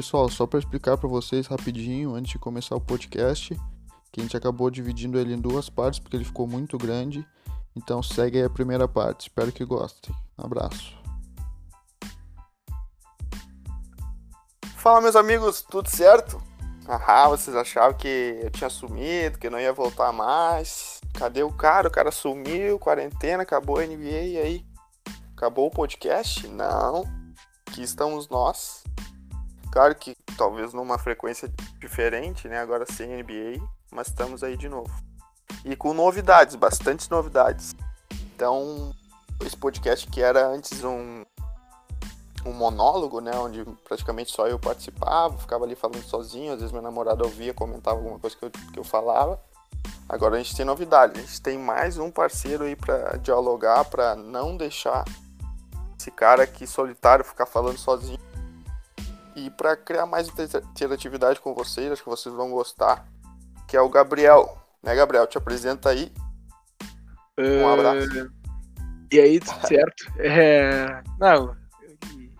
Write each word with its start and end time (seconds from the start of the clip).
pessoal, 0.00 0.30
só 0.30 0.46
para 0.46 0.58
explicar 0.58 0.96
para 0.96 1.10
vocês 1.10 1.46
rapidinho, 1.46 2.14
antes 2.14 2.32
de 2.32 2.38
começar 2.38 2.74
o 2.74 2.80
podcast, 2.80 3.54
que 4.10 4.18
a 4.18 4.22
gente 4.22 4.34
acabou 4.34 4.70
dividindo 4.70 5.18
ele 5.18 5.34
em 5.34 5.38
duas 5.38 5.68
partes 5.68 6.00
porque 6.00 6.16
ele 6.16 6.24
ficou 6.24 6.46
muito 6.46 6.78
grande. 6.78 7.22
Então 7.76 8.02
segue 8.02 8.38
aí 8.38 8.44
a 8.44 8.48
primeira 8.48 8.88
parte. 8.88 9.28
Espero 9.28 9.52
que 9.52 9.62
gostem. 9.62 10.14
Um 10.38 10.46
abraço. 10.46 10.98
Fala 14.78 15.02
meus 15.02 15.14
amigos, 15.14 15.60
tudo 15.60 15.90
certo? 15.90 16.42
Ah, 16.88 17.28
vocês 17.28 17.54
achavam 17.54 17.92
que 17.92 18.40
eu 18.42 18.50
tinha 18.50 18.70
sumido, 18.70 19.38
que 19.38 19.48
eu 19.48 19.50
não 19.50 19.60
ia 19.60 19.70
voltar 19.70 20.12
mais. 20.12 21.02
Cadê 21.12 21.42
o 21.42 21.52
cara? 21.52 21.88
O 21.88 21.92
cara 21.92 22.10
sumiu, 22.10 22.78
quarentena, 22.78 23.42
acabou 23.42 23.78
a 23.78 23.86
NBA 23.86 24.22
e 24.22 24.38
aí? 24.38 24.66
Acabou 25.36 25.66
o 25.66 25.70
podcast? 25.70 26.48
Não. 26.48 27.04
Aqui 27.68 27.82
estamos 27.82 28.30
nós. 28.30 28.82
Claro 29.70 29.94
que 29.94 30.16
talvez 30.36 30.74
numa 30.74 30.98
frequência 30.98 31.50
diferente, 31.78 32.48
né? 32.48 32.58
Agora 32.58 32.84
sem 32.90 33.22
NBA, 33.22 33.64
mas 33.90 34.08
estamos 34.08 34.42
aí 34.42 34.56
de 34.56 34.68
novo. 34.68 34.92
E 35.64 35.76
com 35.76 35.94
novidades, 35.94 36.56
bastantes 36.56 37.08
novidades. 37.08 37.74
Então, 38.34 38.92
esse 39.44 39.56
podcast 39.56 40.08
que 40.08 40.20
era 40.20 40.46
antes 40.48 40.82
um, 40.82 41.24
um 42.44 42.52
monólogo, 42.52 43.20
né? 43.20 43.30
Onde 43.36 43.64
praticamente 43.84 44.32
só 44.32 44.48
eu 44.48 44.58
participava, 44.58 45.38
ficava 45.38 45.64
ali 45.64 45.76
falando 45.76 46.02
sozinho, 46.02 46.52
às 46.52 46.58
vezes 46.58 46.72
minha 46.72 46.82
namorada 46.82 47.22
ouvia, 47.22 47.54
comentava 47.54 47.98
alguma 47.98 48.18
coisa 48.18 48.36
que 48.36 48.44
eu, 48.44 48.50
que 48.50 48.78
eu 48.78 48.84
falava. 48.84 49.40
Agora 50.08 50.34
a 50.34 50.38
gente 50.38 50.56
tem 50.56 50.66
novidade, 50.66 51.20
a 51.20 51.22
gente 51.22 51.40
tem 51.40 51.56
mais 51.56 51.96
um 51.96 52.10
parceiro 52.10 52.64
aí 52.64 52.74
para 52.74 53.16
dialogar, 53.18 53.84
para 53.84 54.16
não 54.16 54.56
deixar 54.56 55.04
esse 55.96 56.10
cara 56.10 56.42
aqui 56.42 56.66
solitário 56.66 57.24
ficar 57.24 57.46
falando 57.46 57.78
sozinho 57.78 58.18
e 59.46 59.50
para 59.50 59.76
criar 59.76 60.06
mais 60.06 60.28
interatividade 60.28 61.40
com 61.40 61.54
vocês, 61.54 61.90
acho 61.90 62.02
que 62.02 62.08
vocês 62.08 62.34
vão 62.34 62.50
gostar, 62.50 63.06
que 63.66 63.76
é 63.76 63.80
o 63.80 63.88
Gabriel. 63.88 64.58
Né, 64.82 64.94
Gabriel? 64.94 65.26
Te 65.26 65.38
apresenta 65.38 65.90
aí. 65.90 66.12
Um 67.38 67.68
abraço. 67.68 68.06
Uh, 68.08 68.30
e 69.10 69.20
aí, 69.20 69.40
tudo 69.40 69.60
certo? 69.66 70.12
É... 70.18 71.02
Não, 71.18 71.56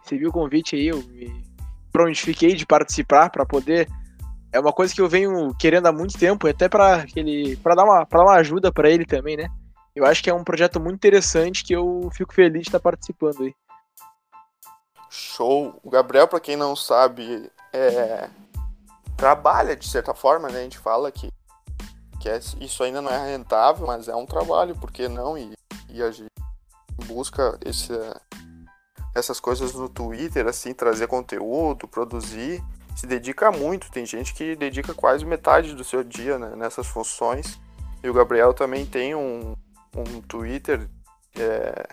você 0.02 0.18
viu 0.18 0.30
o 0.30 0.32
convite 0.32 0.76
aí, 0.76 0.88
eu 0.88 1.02
me 1.04 1.44
prontifiquei 1.92 2.54
de 2.54 2.66
participar 2.66 3.30
para 3.30 3.46
poder. 3.46 3.88
É 4.52 4.58
uma 4.58 4.72
coisa 4.72 4.92
que 4.92 5.00
eu 5.00 5.08
venho 5.08 5.54
querendo 5.58 5.86
há 5.86 5.92
muito 5.92 6.18
tempo, 6.18 6.48
até 6.48 6.68
para 6.68 6.96
aquele, 6.96 7.56
para 7.56 7.76
dar 7.76 7.84
uma, 7.84 8.04
para 8.04 8.22
uma 8.22 8.34
ajuda 8.34 8.72
para 8.72 8.90
ele 8.90 9.04
também, 9.04 9.36
né? 9.36 9.48
Eu 9.94 10.04
acho 10.04 10.22
que 10.22 10.30
é 10.30 10.34
um 10.34 10.44
projeto 10.44 10.80
muito 10.80 10.96
interessante 10.96 11.64
que 11.64 11.74
eu 11.74 12.10
fico 12.12 12.34
feliz 12.34 12.62
de 12.62 12.68
estar 12.68 12.80
participando 12.80 13.42
aí. 13.42 13.54
Show. 15.30 15.78
O 15.82 15.90
Gabriel, 15.90 16.28
para 16.28 16.40
quem 16.40 16.56
não 16.56 16.74
sabe, 16.74 17.50
é... 17.72 18.28
trabalha 19.16 19.76
de 19.76 19.88
certa 19.88 20.14
forma, 20.14 20.48
né? 20.48 20.60
A 20.60 20.62
gente 20.62 20.78
fala 20.78 21.10
que, 21.10 21.30
que 22.20 22.28
é... 22.28 22.38
isso 22.60 22.82
ainda 22.82 23.00
não 23.00 23.10
é 23.10 23.32
rentável, 23.32 23.86
mas 23.86 24.08
é 24.08 24.14
um 24.14 24.26
trabalho, 24.26 24.76
por 24.76 24.90
que 24.90 25.08
não? 25.08 25.38
E, 25.38 25.52
e 25.88 26.02
a 26.02 26.10
gente 26.10 26.30
busca 27.06 27.58
esse, 27.64 27.92
essas 29.14 29.40
coisas 29.40 29.72
no 29.72 29.88
Twitter, 29.88 30.46
assim, 30.46 30.74
trazer 30.74 31.06
conteúdo, 31.06 31.88
produzir. 31.88 32.62
Se 32.96 33.06
dedica 33.06 33.50
muito, 33.50 33.90
tem 33.90 34.04
gente 34.04 34.34
que 34.34 34.56
dedica 34.56 34.92
quase 34.92 35.24
metade 35.24 35.74
do 35.74 35.84
seu 35.84 36.02
dia 36.04 36.38
né, 36.38 36.54
nessas 36.56 36.86
funções. 36.86 37.58
E 38.02 38.08
o 38.08 38.14
Gabriel 38.14 38.52
também 38.52 38.84
tem 38.84 39.14
um, 39.14 39.54
um 39.96 40.20
Twitter 40.22 40.88
é, 41.36 41.88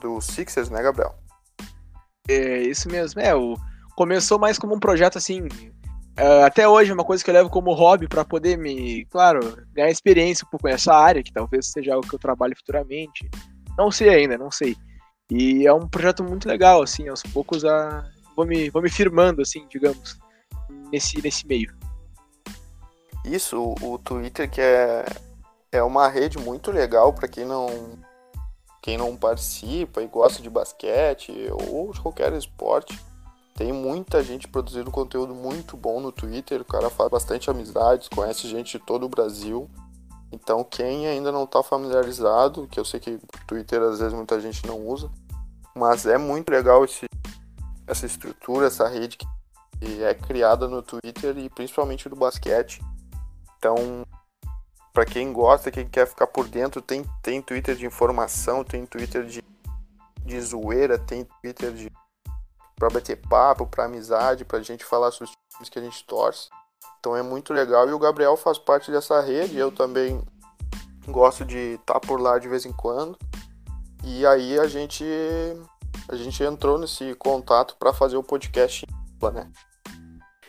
do 0.00 0.20
Sixers, 0.20 0.68
né, 0.68 0.82
Gabriel? 0.82 1.21
É, 2.28 2.62
isso 2.62 2.88
mesmo. 2.88 3.20
É, 3.20 3.34
o, 3.34 3.56
começou 3.94 4.38
mais 4.38 4.58
como 4.58 4.74
um 4.74 4.80
projeto 4.80 5.18
assim. 5.18 5.42
Uh, 5.42 6.44
até 6.44 6.68
hoje 6.68 6.90
é 6.90 6.94
uma 6.94 7.04
coisa 7.04 7.24
que 7.24 7.30
eu 7.30 7.34
levo 7.34 7.48
como 7.48 7.72
hobby 7.72 8.06
para 8.06 8.24
poder 8.24 8.58
me, 8.58 9.06
claro, 9.06 9.40
ganhar 9.72 9.90
experiência 9.90 10.46
pouco 10.50 10.68
nessa 10.68 10.94
área, 10.94 11.22
que 11.22 11.32
talvez 11.32 11.68
seja 11.68 11.94
algo 11.94 12.06
que 12.06 12.14
eu 12.14 12.18
trabalhe 12.18 12.54
futuramente. 12.54 13.28
Não 13.78 13.90
sei 13.90 14.10
ainda, 14.10 14.36
não 14.36 14.50
sei. 14.50 14.76
E 15.30 15.66
é 15.66 15.72
um 15.72 15.88
projeto 15.88 16.22
muito 16.22 16.46
legal, 16.46 16.82
assim, 16.82 17.08
aos 17.08 17.22
poucos 17.22 17.64
a, 17.64 18.04
vou, 18.36 18.44
me, 18.44 18.68
vou 18.68 18.82
me 18.82 18.90
firmando, 18.90 19.40
assim, 19.40 19.66
digamos, 19.70 20.18
nesse, 20.92 21.22
nesse 21.22 21.46
meio. 21.46 21.74
Isso, 23.24 23.58
o, 23.58 23.94
o 23.94 23.98
Twitter 23.98 24.50
que 24.50 24.60
é, 24.60 25.06
é 25.70 25.82
uma 25.82 26.08
rede 26.08 26.38
muito 26.38 26.70
legal 26.70 27.12
para 27.12 27.28
quem 27.28 27.46
não 27.46 27.68
quem 28.82 28.98
não 28.98 29.16
participa 29.16 30.02
e 30.02 30.08
gosta 30.08 30.42
de 30.42 30.50
basquete 30.50 31.32
ou 31.70 31.92
de 31.92 32.00
qualquer 32.00 32.32
esporte, 32.32 33.00
tem 33.54 33.72
muita 33.72 34.24
gente 34.24 34.48
produzindo 34.48 34.90
conteúdo 34.90 35.34
muito 35.34 35.76
bom 35.76 36.00
no 36.00 36.10
Twitter. 36.10 36.60
O 36.60 36.64
cara 36.64 36.90
faz 36.90 37.08
bastante 37.08 37.48
amizades, 37.48 38.08
conhece 38.08 38.48
gente 38.48 38.78
de 38.78 38.84
todo 38.84 39.06
o 39.06 39.08
Brasil. 39.08 39.70
Então, 40.32 40.64
quem 40.64 41.06
ainda 41.06 41.30
não 41.30 41.44
está 41.44 41.62
familiarizado, 41.62 42.66
que 42.66 42.80
eu 42.80 42.84
sei 42.84 42.98
que 42.98 43.20
Twitter 43.46 43.80
às 43.82 44.00
vezes 44.00 44.14
muita 44.14 44.40
gente 44.40 44.66
não 44.66 44.80
usa, 44.84 45.10
mas 45.76 46.04
é 46.06 46.18
muito 46.18 46.50
legal 46.50 46.84
esse, 46.84 47.06
essa 47.86 48.04
estrutura, 48.04 48.66
essa 48.66 48.88
rede 48.88 49.16
que 49.16 50.02
é 50.02 50.14
criada 50.14 50.66
no 50.66 50.82
Twitter 50.82 51.36
e 51.38 51.48
principalmente 51.48 52.08
do 52.08 52.16
basquete. 52.16 52.80
Então, 53.58 54.04
para 54.92 55.04
quem 55.04 55.32
gosta, 55.32 55.70
quem 55.70 55.88
quer 55.88 56.06
ficar 56.06 56.26
por 56.26 56.46
dentro, 56.46 56.82
tem, 56.82 57.04
tem 57.22 57.40
Twitter 57.40 57.74
de 57.74 57.86
informação, 57.86 58.62
tem 58.62 58.84
Twitter 58.84 59.24
de, 59.24 59.42
de 60.24 60.40
zoeira, 60.40 60.98
tem 60.98 61.24
Twitter 61.40 61.72
de 61.72 61.90
para 62.76 62.90
bater 62.90 63.16
papo, 63.16 63.64
para 63.64 63.84
amizade, 63.84 64.44
para 64.44 64.58
a 64.58 64.62
gente 64.62 64.84
falar 64.84 65.12
sobre 65.12 65.30
os 65.30 65.36
times 65.54 65.68
que 65.68 65.78
a 65.78 65.82
gente 65.82 66.04
torce. 66.04 66.48
Então 66.98 67.16
é 67.16 67.22
muito 67.22 67.52
legal 67.52 67.88
e 67.88 67.92
o 67.92 67.98
Gabriel 67.98 68.36
faz 68.36 68.58
parte 68.58 68.90
dessa 68.90 69.20
rede. 69.20 69.56
Eu 69.56 69.70
também 69.70 70.20
gosto 71.06 71.44
de 71.44 71.74
estar 71.74 71.94
tá 71.94 72.00
por 72.00 72.20
lá 72.20 72.38
de 72.38 72.48
vez 72.48 72.66
em 72.66 72.72
quando. 72.72 73.16
E 74.02 74.26
aí 74.26 74.58
a 74.58 74.66
gente 74.66 75.04
a 76.08 76.16
gente 76.16 76.42
entrou 76.42 76.78
nesse 76.78 77.14
contato 77.14 77.76
para 77.78 77.92
fazer 77.92 78.16
o 78.16 78.22
podcast, 78.22 78.84
né? 79.32 79.48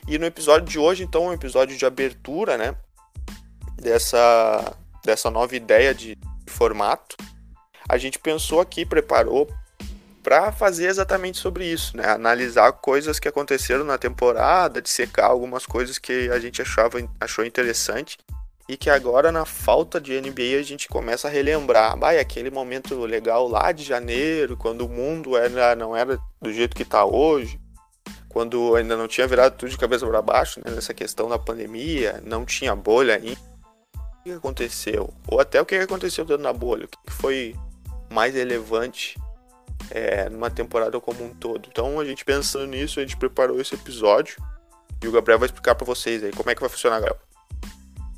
E 0.07 0.17
no 0.17 0.25
episódio 0.25 0.67
de 0.67 0.79
hoje, 0.79 1.03
então, 1.03 1.27
um 1.27 1.33
episódio 1.33 1.77
de 1.77 1.85
abertura, 1.85 2.57
né? 2.57 2.75
Dessa, 3.83 4.73
dessa 5.03 5.29
nova 5.29 5.55
ideia 5.55 5.93
de 5.93 6.17
formato, 6.47 7.15
a 7.87 7.97
gente 7.97 8.17
pensou 8.17 8.61
aqui, 8.61 8.85
preparou 8.85 9.47
para 10.23 10.53
fazer 10.53 10.87
exatamente 10.87 11.37
sobre 11.37 11.65
isso, 11.65 11.97
né? 11.97 12.07
Analisar 12.07 12.71
coisas 12.71 13.19
que 13.19 13.27
aconteceram 13.27 13.83
na 13.83 13.97
temporada, 13.97 14.81
de 14.81 14.89
secar 14.89 15.25
algumas 15.25 15.65
coisas 15.65 15.99
que 15.99 16.29
a 16.31 16.39
gente 16.39 16.61
achava, 16.61 16.97
achou 17.19 17.45
interessante 17.45 18.17
e 18.69 18.77
que 18.77 18.89
agora, 18.89 19.29
na 19.29 19.43
falta 19.45 19.99
de 19.99 20.19
NBA, 20.19 20.57
a 20.57 20.63
gente 20.63 20.87
começa 20.87 21.27
a 21.27 21.31
relembrar. 21.31 21.97
Bah, 21.97 22.11
aquele 22.11 22.49
momento 22.49 22.97
legal 23.01 23.49
lá 23.49 23.73
de 23.73 23.83
janeiro, 23.83 24.55
quando 24.55 24.85
o 24.85 24.89
mundo 24.89 25.35
era, 25.35 25.75
não 25.75 25.93
era 25.93 26.17
do 26.41 26.53
jeito 26.53 26.73
que 26.73 26.83
está 26.83 27.03
hoje, 27.03 27.59
quando 28.29 28.77
ainda 28.77 28.95
não 28.95 29.09
tinha 29.09 29.27
virado 29.27 29.57
tudo 29.57 29.69
de 29.69 29.77
cabeça 29.77 30.07
para 30.07 30.21
baixo, 30.21 30.61
né? 30.63 30.71
nessa 30.73 30.93
questão 30.93 31.27
da 31.27 31.37
pandemia, 31.37 32.21
não 32.25 32.45
tinha 32.45 32.73
bolha 32.73 33.15
ainda 33.17 33.52
que 34.23 34.31
aconteceu, 34.31 35.13
ou 35.27 35.39
até 35.39 35.61
o 35.61 35.65
que 35.65 35.75
aconteceu 35.75 36.23
dentro 36.23 36.43
da 36.43 36.53
bolha, 36.53 36.85
o 36.85 36.87
que 36.87 37.11
foi 37.11 37.55
mais 38.09 38.33
relevante 38.33 39.19
é, 39.91 40.29
numa 40.29 40.49
temporada 40.49 40.99
como 40.99 41.25
um 41.25 41.33
todo. 41.33 41.67
Então 41.69 41.99
a 41.99 42.05
gente 42.05 42.23
pensando 42.23 42.67
nisso, 42.67 42.99
a 42.99 43.03
gente 43.03 43.17
preparou 43.17 43.59
esse 43.59 43.75
episódio 43.75 44.41
e 45.03 45.07
o 45.07 45.11
Gabriel 45.11 45.39
vai 45.39 45.47
explicar 45.47 45.75
para 45.75 45.85
vocês 45.85 46.23
aí 46.23 46.31
como 46.31 46.49
é 46.49 46.55
que 46.55 46.61
vai 46.61 46.69
funcionar, 46.69 47.01
Gabriel. 47.01 47.19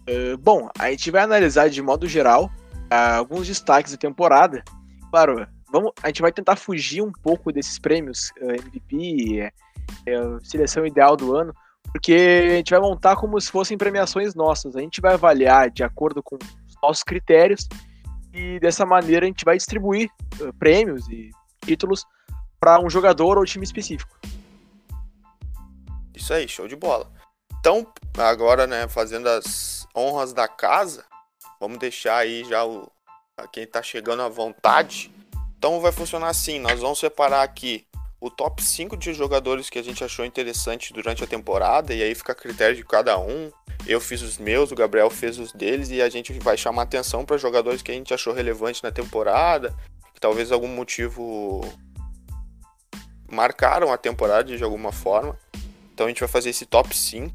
Uh, 0.08 0.38
bom, 0.38 0.70
a 0.78 0.92
gente 0.92 1.10
vai 1.10 1.24
analisar 1.24 1.70
de 1.70 1.82
modo 1.82 2.08
geral 2.08 2.52
uh, 2.92 3.18
alguns 3.18 3.48
destaques 3.48 3.92
da 3.92 3.98
temporada. 3.98 4.64
Claro, 5.10 5.48
vamos, 5.72 5.92
a 6.04 6.08
gente 6.08 6.22
vai 6.22 6.32
tentar 6.32 6.56
fugir 6.56 7.02
um 7.02 7.12
pouco 7.12 7.52
desses 7.52 7.80
prêmios 7.80 8.32
uh, 8.40 8.52
MVP, 8.52 9.52
seleção 10.44 10.86
ideal 10.86 11.16
do 11.18 11.36
ano, 11.36 11.54
porque 11.96 12.14
a 12.14 12.56
gente 12.58 12.72
vai 12.72 12.80
montar 12.82 13.16
como 13.16 13.40
se 13.40 13.50
fossem 13.50 13.78
premiações 13.78 14.36
nossas. 14.36 14.76
A 14.76 14.82
gente 14.82 15.00
vai 15.00 15.14
avaliar 15.14 15.72
de 15.72 15.82
acordo 15.82 16.22
com 16.22 16.36
os 16.36 16.76
nossos 16.84 17.04
critérios 17.04 17.70
e 18.34 18.60
dessa 18.60 18.86
maneira 18.86 19.26
a 19.26 19.30
gente 19.30 19.46
vai 19.46 19.56
distribuir 19.56 20.10
uh, 20.42 20.52
prêmios 20.56 21.08
e 21.08 21.32
títulos 21.66 22.04
para 22.60 22.82
um 22.82 22.90
jogador 22.90 23.38
ou 23.38 23.46
time 23.46 23.64
específico. 23.64 24.14
Isso 26.14 26.34
aí, 26.34 26.50
show 26.50 26.68
de 26.68 26.76
bola. 26.76 27.10
Então, 27.62 27.88
agora, 28.18 28.68
né, 28.68 28.90
fazendo 28.90 29.30
as 29.30 29.88
honras 29.96 30.34
da 30.34 30.50
casa, 30.50 31.06
vamos 31.62 31.78
deixar 31.78 32.18
aí 32.18 32.44
já 32.44 32.66
o 32.66 32.92
quem 33.54 33.64
está 33.64 33.82
chegando 33.82 34.22
à 34.22 34.28
vontade. 34.28 35.10
Então 35.58 35.80
vai 35.80 35.94
funcionar 35.94 36.28
assim, 36.28 36.60
nós 36.60 36.82
vamos 36.82 37.00
separar 37.00 37.42
aqui 37.42 37.88
o 38.26 38.30
top 38.32 38.64
5 38.64 38.98
de 38.98 39.14
jogadores 39.14 39.70
que 39.70 39.78
a 39.78 39.84
gente 39.84 40.04
achou 40.04 40.26
interessante 40.26 40.92
durante 40.92 41.24
a 41.24 41.28
temporada, 41.28 41.94
e 41.94 42.02
aí 42.02 42.16
fica 42.16 42.32
a 42.32 42.36
critério 42.36 42.76
de 42.76 42.84
cada 42.84 43.20
um. 43.20 43.52
Eu 43.86 44.02
fiz 44.02 44.24
os 44.24 44.40
meus, 44.40 44.72
o 44.72 44.76
Gabriel 44.76 45.12
fez 45.12 45.38
os 45.38 45.52
deles, 45.52 45.92
e 45.92 46.02
a 46.02 46.10
gente 46.10 46.34
vai 46.40 46.58
chamar 46.58 46.82
atenção 46.82 47.24
para 47.24 47.38
jogadores 47.38 47.84
que 47.84 47.92
a 47.92 47.94
gente 47.94 48.12
achou 48.16 48.34
relevante 48.34 48.84
na 48.84 48.92
temporada, 48.92 49.76
que 50.12 50.20
talvez 50.20 50.52
algum 50.52 50.68
motivo 50.68 51.62
marcaram 53.32 53.94
a 53.94 53.98
temporada 53.98 54.58
de 54.58 54.64
alguma 54.64 54.92
forma. 54.92 55.38
Então 55.94 56.08
a 56.08 56.10
gente 56.10 56.20
vai 56.20 56.30
fazer 56.30 56.50
esse 56.50 56.66
top 56.66 56.98
5, 56.98 57.32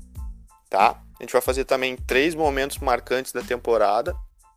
tá? 0.68 1.00
A 1.20 1.22
gente 1.22 1.32
vai 1.32 1.40
fazer 1.40 1.66
também 1.66 1.94
três 1.94 2.34
momentos 2.34 2.78
marcantes 2.78 3.30
da 3.30 3.42
temporada. 3.42 4.12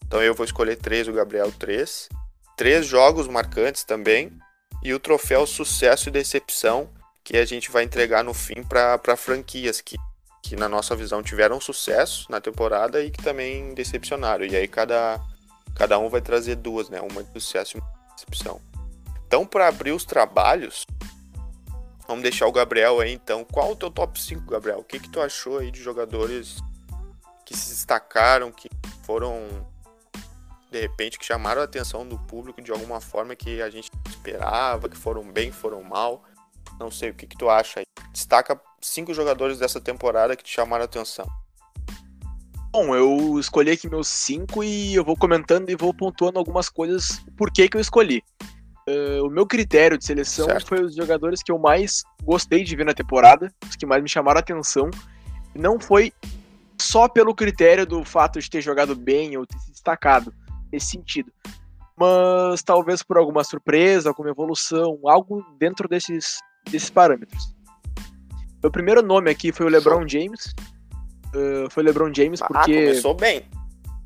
Então 0.07 0.19
eu 0.19 0.33
vou 0.33 0.45
escolher 0.45 0.77
três, 0.77 1.07
o 1.07 1.13
Gabriel 1.13 1.51
três. 1.51 2.09
Três 2.57 2.87
jogos 2.87 3.27
marcantes 3.27 3.83
também. 3.83 4.31
E 4.83 4.93
o 4.93 4.99
troféu 4.99 5.47
sucesso 5.47 6.09
e 6.09 6.11
decepção, 6.11 6.89
que 7.23 7.37
a 7.37 7.45
gente 7.45 7.71
vai 7.71 7.83
entregar 7.83 8.23
no 8.23 8.33
fim 8.33 8.63
para 8.63 9.15
franquias 9.15 9.79
que, 9.79 9.95
que, 10.41 10.55
na 10.55 10.67
nossa 10.67 10.95
visão, 10.95 11.23
tiveram 11.23 11.61
sucesso 11.61 12.29
na 12.29 12.41
temporada 12.41 13.01
e 13.01 13.09
que 13.09 13.23
também 13.23 13.73
decepcionaram. 13.73 14.45
E 14.45 14.55
aí 14.55 14.67
cada, 14.67 15.21
cada 15.73 15.97
um 15.97 16.09
vai 16.09 16.19
trazer 16.19 16.55
duas, 16.55 16.89
né? 16.89 16.99
Uma 16.99 17.23
de 17.23 17.31
sucesso 17.31 17.77
e 17.77 17.79
uma 17.79 17.89
de 17.89 18.13
decepção. 18.15 18.59
Então, 19.25 19.45
para 19.45 19.69
abrir 19.69 19.93
os 19.93 20.03
trabalhos, 20.03 20.85
vamos 22.05 22.23
deixar 22.23 22.45
o 22.47 22.51
Gabriel 22.51 22.99
aí 22.99 23.13
então. 23.13 23.45
Qual 23.45 23.71
o 23.71 23.75
teu 23.75 23.89
top 23.89 24.21
5, 24.21 24.51
Gabriel? 24.51 24.79
O 24.79 24.83
que, 24.83 24.99
que 24.99 25.09
tu 25.09 25.21
achou 25.21 25.59
aí 25.59 25.71
de 25.71 25.81
jogadores 25.81 26.57
que 27.45 27.55
se 27.55 27.69
destacaram, 27.69 28.51
que 28.51 28.69
foram 29.05 29.65
de 30.73 30.81
repente 30.81 31.19
que 31.19 31.25
chamaram 31.25 31.61
a 31.61 31.65
atenção 31.65 32.05
do 32.05 32.17
público 32.17 32.59
de 32.59 32.71
alguma 32.71 32.99
forma 32.99 33.35
que 33.35 33.61
a 33.61 33.69
gente 33.69 33.91
esperava, 34.09 34.89
que 34.89 34.97
foram 34.97 35.23
bem, 35.31 35.51
foram 35.51 35.83
mal. 35.83 36.23
Não 36.79 36.89
sei 36.89 37.11
o 37.11 37.13
que, 37.13 37.27
que 37.27 37.37
tu 37.37 37.47
acha 37.47 37.79
aí. 37.79 37.85
Destaca 38.11 38.59
cinco 38.81 39.13
jogadores 39.13 39.59
dessa 39.59 39.79
temporada 39.79 40.35
que 40.35 40.43
te 40.43 40.49
chamaram 40.49 40.81
a 40.81 40.85
atenção. 40.85 41.27
Bom, 42.71 42.95
eu 42.95 43.39
escolhi 43.39 43.69
aqui 43.69 43.87
meus 43.87 44.07
cinco 44.07 44.63
e 44.63 44.95
eu 44.95 45.05
vou 45.05 45.15
comentando 45.15 45.69
e 45.69 45.75
vou 45.75 45.93
pontuando 45.93 46.39
algumas 46.39 46.69
coisas 46.69 47.23
por 47.37 47.51
que, 47.51 47.69
que 47.69 47.77
eu 47.77 47.81
escolhi. 47.81 48.23
Uh, 48.89 49.23
o 49.23 49.29
meu 49.29 49.45
critério 49.45 49.95
de 49.95 50.03
seleção 50.03 50.47
certo. 50.47 50.69
foi 50.69 50.81
os 50.81 50.95
jogadores 50.95 51.43
que 51.43 51.51
eu 51.51 51.59
mais 51.59 52.01
gostei 52.23 52.63
de 52.63 52.75
ver 52.75 52.85
na 52.85 52.95
temporada, 52.95 53.53
os 53.69 53.75
que 53.75 53.85
mais 53.85 54.01
me 54.01 54.09
chamaram 54.09 54.39
a 54.39 54.41
atenção. 54.41 54.89
Não 55.53 55.79
foi 55.79 56.11
só 56.81 57.07
pelo 57.07 57.35
critério 57.35 57.85
do 57.85 58.03
fato 58.03 58.41
de 58.41 58.49
ter 58.49 58.59
jogado 58.59 58.95
bem 58.95 59.37
ou 59.37 59.45
ter 59.45 59.59
se 59.59 59.71
destacado 59.71 60.33
nesse 60.73 60.87
sentido. 60.87 61.31
Mas 61.95 62.63
talvez 62.63 63.03
por 63.03 63.17
alguma 63.17 63.43
surpresa, 63.43 64.09
alguma 64.09 64.31
evolução, 64.31 64.99
algo 65.05 65.45
dentro 65.59 65.87
desses, 65.87 66.39
desses 66.69 66.89
parâmetros. 66.89 67.55
Meu 68.61 68.71
primeiro 68.71 69.03
nome 69.03 69.29
aqui 69.29 69.51
foi 69.51 69.67
o 69.67 69.69
LeBron 69.69 70.07
James. 70.07 70.53
Uh, 71.35 71.69
foi 71.69 71.83
o 71.83 71.85
LeBron 71.85 72.11
James 72.13 72.41
ah, 72.41 72.47
porque. 72.47 72.73
começou 72.73 73.13
bem. 73.13 73.43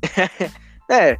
é, 0.90 1.16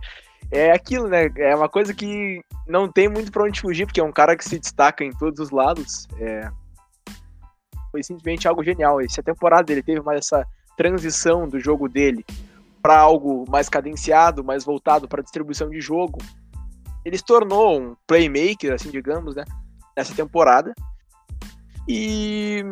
é 0.51 0.71
aquilo, 0.73 1.09
né? 1.09 1.31
É 1.37 1.55
uma 1.57 1.69
coisa 1.69 1.95
que 1.95 2.41
não 2.67 2.91
tem 2.91 3.09
muito 3.09 3.33
pra 3.33 3.45
onde 3.45 3.61
fugir, 3.61 3.87
porque 3.87 4.01
é 4.01 4.05
um 4.05 4.13
cara 4.13 4.37
que 4.37 4.45
se 4.45 4.59
destaca 4.59 5.03
em 5.03 5.13
todos 5.13 5.41
os 5.41 5.51
lados. 5.51 6.07
É... 6.21 6.51
Foi 7.91 8.03
simplesmente 8.03 8.47
algo 8.47 8.63
genial. 8.63 9.01
Essa 9.01 9.23
temporada 9.23 9.73
ele 9.73 9.83
teve 9.83 10.03
mais 10.03 10.19
essa 10.19 10.47
transição 10.77 11.49
do 11.49 11.59
jogo 11.59 11.89
dele 11.89 12.25
para 12.83 12.99
algo 12.99 13.45
mais 13.49 13.69
cadenciado, 13.69 14.45
mais 14.45 14.65
voltado 14.65 15.09
para 15.09 15.23
distribuição 15.23 15.69
de 15.69 15.81
jogo. 15.81 16.19
Ele 17.05 17.17
se 17.17 17.25
tornou 17.25 17.81
um 17.81 17.97
playmaker, 18.07 18.73
assim, 18.73 18.91
digamos, 18.91 19.35
né, 19.35 19.45
nessa 19.97 20.15
temporada. 20.15 20.75
E 21.87 22.65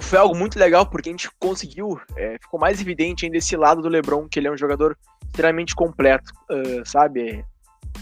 foi 0.00 0.18
algo 0.18 0.36
muito 0.36 0.58
legal 0.58 0.86
porque 0.86 1.08
a 1.08 1.12
gente 1.12 1.30
conseguiu, 1.38 2.00
é, 2.16 2.38
ficou 2.40 2.60
mais 2.60 2.80
evidente 2.80 3.24
ainda 3.24 3.38
esse 3.38 3.56
lado 3.56 3.82
do 3.82 3.88
LeBron, 3.88 4.28
que 4.28 4.38
ele 4.38 4.46
é 4.46 4.52
um 4.52 4.56
jogador 4.56 4.96
extremamente 5.26 5.74
completo, 5.74 6.32
uh, 6.50 6.86
sabe? 6.88 7.44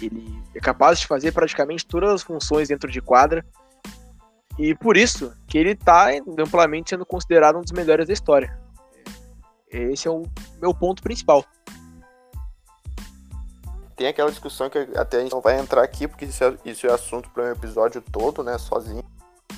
Ele 0.01 0.43
é 0.55 0.61
capaz 0.61 1.01
de 1.01 1.07
fazer 1.07 1.33
praticamente 1.33 1.87
todas 1.87 2.11
as 2.11 2.23
funções 2.23 2.69
dentro 2.69 2.91
de 2.91 3.01
quadra. 3.01 3.45
E 4.59 4.75
por 4.75 4.97
isso 4.97 5.33
que 5.47 5.59
ele 5.59 5.71
está 5.71 6.09
amplamente 6.39 6.91
sendo 6.91 7.05
considerado 7.05 7.59
um 7.59 7.63
dos 7.63 7.73
melhores 7.73 8.07
da 8.07 8.13
história. 8.13 8.59
Esse 9.71 10.09
é 10.09 10.11
o 10.11 10.23
meu 10.61 10.75
ponto 10.75 11.03
principal. 11.03 11.45
Tem 13.97 14.09
aquela 14.09 14.31
discussão 14.31 14.69
que 14.69 14.79
até 14.95 15.17
a 15.17 15.21
gente 15.21 15.33
não 15.33 15.41
vai 15.41 15.59
entrar 15.59 15.83
aqui, 15.83 16.07
porque 16.07 16.27
isso 16.27 16.45
é, 16.45 16.55
isso 16.65 16.87
é 16.87 16.93
assunto 16.93 17.31
para 17.31 17.45
um 17.45 17.53
episódio 17.53 18.03
todo, 18.03 18.43
né, 18.45 18.59
sozinho. 18.59 19.03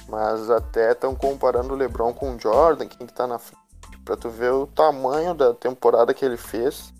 Mas 0.09 0.49
até 0.49 0.93
estão 0.93 1.15
comparando 1.15 1.75
o 1.75 1.77
LeBron 1.77 2.15
com 2.15 2.35
o 2.35 2.41
Jordan, 2.41 2.87
quem 2.87 3.07
que 3.07 3.13
tá 3.13 3.27
na 3.27 3.39
frente, 3.39 3.61
pra 4.05 4.17
tu 4.17 4.31
ver 4.31 4.53
o 4.53 4.67
tamanho 4.67 5.35
da 5.35 5.53
temporada 5.53 6.15
que 6.15 6.25
ele 6.25 6.37
fez. 6.37 6.93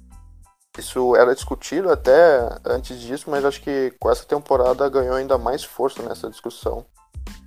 Isso 0.77 1.17
era 1.17 1.35
discutido 1.35 1.91
até 1.91 2.49
antes 2.65 3.01
disso, 3.01 3.31
mas 3.31 3.45
acho 3.45 3.61
que 3.63 3.93
com 3.99 4.11
essa 4.11 4.25
temporada 4.25 4.89
ganhou 4.89 5.15
ainda 5.15 5.39
mais 5.39 5.65
força 5.65 6.03
nessa 6.03 6.29
discussão. 6.29 6.85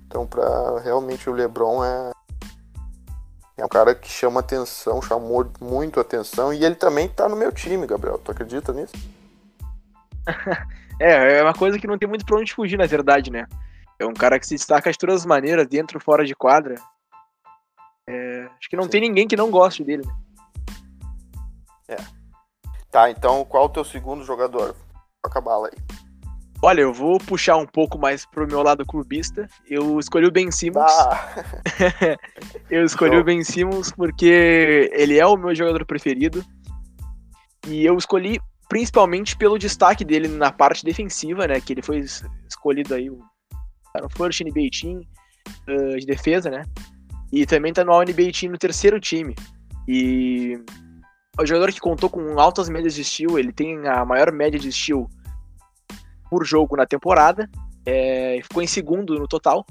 Então, 0.06 0.26
para 0.26 0.80
realmente 0.80 1.28
o 1.30 1.32
LeBron 1.32 1.84
é 1.84 2.12
é 3.56 3.64
um 3.64 3.68
cara 3.68 3.94
que 3.94 4.08
chama 4.08 4.40
atenção, 4.40 5.02
chamou 5.02 5.50
muito 5.60 6.00
atenção. 6.00 6.52
E 6.52 6.64
ele 6.64 6.74
também 6.74 7.08
tá 7.08 7.28
no 7.28 7.36
meu 7.36 7.52
time, 7.52 7.86
Gabriel. 7.86 8.18
Tu 8.18 8.30
acredita 8.30 8.72
nisso? 8.72 8.94
é, 10.98 11.38
é 11.38 11.42
uma 11.42 11.54
coisa 11.54 11.78
que 11.78 11.86
não 11.86 11.98
tem 11.98 12.08
muito 12.08 12.24
pra 12.24 12.38
onde 12.38 12.54
fugir, 12.54 12.78
na 12.78 12.86
verdade, 12.86 13.30
né? 13.30 13.46
É 13.98 14.06
um 14.06 14.14
cara 14.14 14.38
que 14.38 14.46
se 14.46 14.54
destaca 14.54 14.90
de 14.90 14.98
todas 14.98 15.16
as 15.16 15.26
maneiras, 15.26 15.66
dentro 15.66 15.98
e 15.98 16.02
fora 16.02 16.24
de 16.24 16.34
quadra. 16.34 16.76
É, 18.08 18.48
acho 18.58 18.68
que 18.68 18.76
não 18.76 18.84
Sim. 18.84 18.90
tem 18.90 19.00
ninguém 19.02 19.28
que 19.28 19.36
não 19.36 19.50
goste 19.50 19.84
dele. 19.84 20.04
Né? 20.06 20.14
É. 21.88 21.96
Tá, 22.90 23.10
então 23.10 23.44
qual 23.44 23.66
o 23.66 23.68
teu 23.68 23.84
segundo 23.84 24.24
jogador? 24.24 24.74
Toca 25.22 25.38
a 25.38 25.42
bala 25.42 25.68
aí. 25.68 25.78
Olha, 26.64 26.82
eu 26.82 26.92
vou 26.92 27.18
puxar 27.18 27.56
um 27.56 27.66
pouco 27.66 27.98
mais 27.98 28.24
pro 28.24 28.46
meu 28.46 28.62
lado 28.62 28.86
clubista. 28.86 29.48
Eu 29.68 29.98
escolhi 29.98 30.26
o 30.26 30.30
Ben 30.30 30.48
Simmons. 30.52 30.92
Ah. 30.92 31.44
eu 32.70 32.84
escolhi 32.84 33.14
Show. 33.14 33.20
o 33.20 33.24
Ben 33.24 33.42
Simmons 33.42 33.90
porque 33.90 34.88
ele 34.92 35.18
é 35.18 35.26
o 35.26 35.36
meu 35.36 35.52
jogador 35.56 35.84
preferido. 35.84 36.44
E 37.66 37.84
eu 37.84 37.98
escolhi 37.98 38.40
principalmente 38.68 39.36
pelo 39.36 39.58
destaque 39.58 40.04
dele 40.04 40.28
na 40.28 40.52
parte 40.52 40.84
defensiva, 40.84 41.48
né? 41.48 41.60
Que 41.60 41.72
ele 41.72 41.82
foi 41.82 41.98
escolhido 42.48 42.94
aí 42.94 43.10
no 43.10 44.08
First 44.16 44.40
NBA 44.42 44.68
Team 44.80 45.00
uh, 45.68 45.98
de 45.98 46.06
defesa, 46.06 46.48
né? 46.48 46.62
E 47.32 47.44
também 47.44 47.72
tá 47.72 47.82
no 47.82 47.90
All-NBA 47.90 48.30
Team 48.38 48.52
no 48.52 48.58
terceiro 48.58 49.00
time. 49.00 49.34
E 49.88 50.56
é 51.36 51.42
o 51.42 51.46
jogador 51.46 51.72
que 51.72 51.80
contou 51.80 52.08
com 52.08 52.38
altas 52.38 52.68
médias 52.68 52.94
de 52.94 53.02
steal, 53.02 53.36
ele 53.36 53.52
tem 53.52 53.88
a 53.88 54.04
maior 54.04 54.30
média 54.30 54.60
de 54.60 54.70
steal 54.70 55.10
por 56.32 56.46
jogo 56.46 56.76
na 56.76 56.86
temporada. 56.86 57.46
É, 57.84 58.40
ficou 58.42 58.62
em 58.62 58.66
segundo 58.66 59.18
no 59.18 59.28
total. 59.28 59.66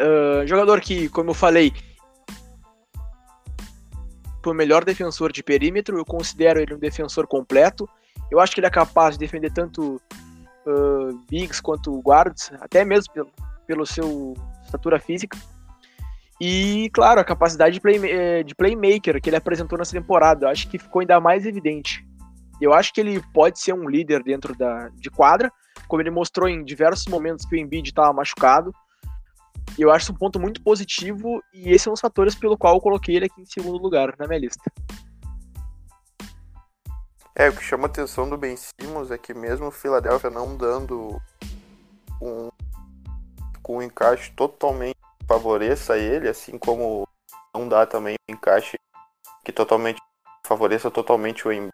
Uh, 0.00 0.46
jogador 0.46 0.80
que, 0.80 1.10
como 1.10 1.28
eu 1.28 1.34
falei, 1.34 1.74
foi 4.42 4.54
o 4.54 4.56
melhor 4.56 4.86
defensor 4.86 5.30
de 5.30 5.42
perímetro. 5.42 5.98
Eu 5.98 6.06
considero 6.06 6.58
ele 6.58 6.74
um 6.74 6.78
defensor 6.78 7.26
completo. 7.26 7.86
Eu 8.30 8.40
acho 8.40 8.54
que 8.54 8.60
ele 8.60 8.66
é 8.66 8.70
capaz 8.70 9.18
de 9.18 9.26
defender 9.26 9.52
tanto 9.52 10.00
uh, 10.66 11.20
bigs 11.28 11.60
quanto 11.60 12.00
guards, 12.00 12.50
até 12.58 12.82
mesmo 12.82 13.12
pelo, 13.12 13.30
pelo 13.66 13.84
seu 13.84 14.32
estatura 14.64 14.98
física. 14.98 15.36
E, 16.40 16.88
claro, 16.94 17.20
a 17.20 17.24
capacidade 17.24 17.74
de, 17.74 17.80
play, 17.80 18.00
eh, 18.04 18.42
de 18.42 18.54
playmaker 18.54 19.20
que 19.20 19.28
ele 19.28 19.36
apresentou 19.36 19.76
nessa 19.76 19.92
temporada. 19.92 20.48
Acho 20.48 20.66
que 20.66 20.78
ficou 20.78 21.00
ainda 21.00 21.20
mais 21.20 21.44
evidente. 21.44 22.07
Eu 22.60 22.72
acho 22.72 22.92
que 22.92 23.00
ele 23.00 23.22
pode 23.32 23.60
ser 23.60 23.72
um 23.72 23.88
líder 23.88 24.22
dentro 24.22 24.54
da, 24.56 24.88
de 24.88 25.10
quadra, 25.10 25.52
como 25.86 26.02
ele 26.02 26.10
mostrou 26.10 26.48
em 26.48 26.64
diversos 26.64 27.06
momentos 27.06 27.46
que 27.46 27.54
o 27.54 27.58
Embiid 27.58 27.88
estava 27.88 28.12
machucado. 28.12 28.72
Eu 29.78 29.90
acho 29.92 30.12
um 30.12 30.16
ponto 30.16 30.40
muito 30.40 30.62
positivo 30.62 31.42
e 31.54 31.70
esse 31.70 31.86
é 31.86 31.90
um 31.90 31.94
dos 31.94 32.00
fatores 32.00 32.34
pelo 32.34 32.58
qual 32.58 32.74
eu 32.74 32.80
coloquei 32.80 33.16
ele 33.16 33.26
aqui 33.26 33.40
em 33.40 33.46
segundo 33.46 33.80
lugar 33.80 34.14
na 34.18 34.26
minha 34.26 34.40
lista. 34.40 34.72
É, 37.34 37.48
o 37.48 37.54
que 37.54 37.62
chama 37.62 37.84
a 37.84 37.86
atenção 37.86 38.28
do 38.28 38.36
Ben 38.36 38.56
Simmons 38.56 39.12
é 39.12 39.18
que 39.18 39.32
mesmo 39.32 39.66
o 39.66 39.70
Philadelphia 39.70 40.28
não 40.28 40.56
dando 40.56 41.20
um, 42.20 42.48
um 43.68 43.82
encaixe 43.82 44.32
totalmente 44.32 44.96
favoreça 45.28 45.96
ele, 45.96 46.28
assim 46.28 46.58
como 46.58 47.06
não 47.54 47.68
dá 47.68 47.86
também 47.86 48.16
um 48.28 48.34
encaixe 48.34 48.76
que 49.44 49.52
totalmente 49.52 50.00
favoreça 50.44 50.90
totalmente 50.90 51.46
o 51.46 51.52
Embiid 51.52 51.72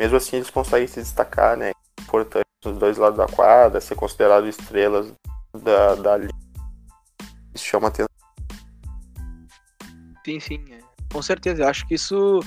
mesmo 0.00 0.16
assim 0.16 0.36
eles 0.36 0.48
conseguem 0.48 0.88
se 0.88 0.98
destacar, 0.98 1.58
né? 1.58 1.72
Importante 2.00 2.46
nos 2.64 2.78
dois 2.78 2.96
lados 2.96 3.18
da 3.18 3.26
quadra, 3.26 3.82
ser 3.82 3.94
considerado 3.94 4.48
estrelas 4.48 5.12
da, 5.62 5.94
da 5.94 6.16
liga. 6.16 6.32
Isso 7.54 7.66
chama 7.66 7.88
atenção. 7.88 8.08
Sim, 10.24 10.40
sim, 10.40 10.64
é. 10.70 10.80
com 11.12 11.20
certeza. 11.20 11.62
Eu 11.62 11.68
acho 11.68 11.86
que 11.86 11.94
isso. 11.96 12.40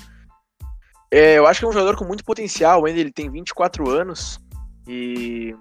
É, 1.11 1.37
eu 1.37 1.45
acho 1.45 1.59
que 1.59 1.65
é 1.67 1.69
um 1.69 1.73
jogador 1.73 1.95
com 1.95 2.05
muito 2.05 2.25
potencial 2.25 2.85
ainda. 2.85 2.99
Ele 2.99 3.11
tem 3.11 3.29
24 3.29 3.87
anos 3.87 4.39
e. 4.87 5.55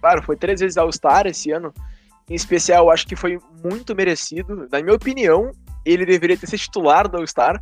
Claro, 0.00 0.22
foi 0.22 0.36
três 0.36 0.60
vezes 0.60 0.76
All-Star 0.76 1.26
esse 1.26 1.50
ano. 1.50 1.74
Em 2.30 2.34
especial, 2.34 2.84
eu 2.84 2.90
acho 2.92 3.08
que 3.08 3.16
foi 3.16 3.40
muito 3.64 3.92
merecido. 3.92 4.68
Na 4.70 4.80
minha 4.80 4.94
opinião, 4.94 5.50
ele 5.84 6.06
deveria 6.06 6.38
ter 6.38 6.46
sido 6.46 6.60
titular 6.60 7.08
do 7.08 7.16
All-Star 7.16 7.58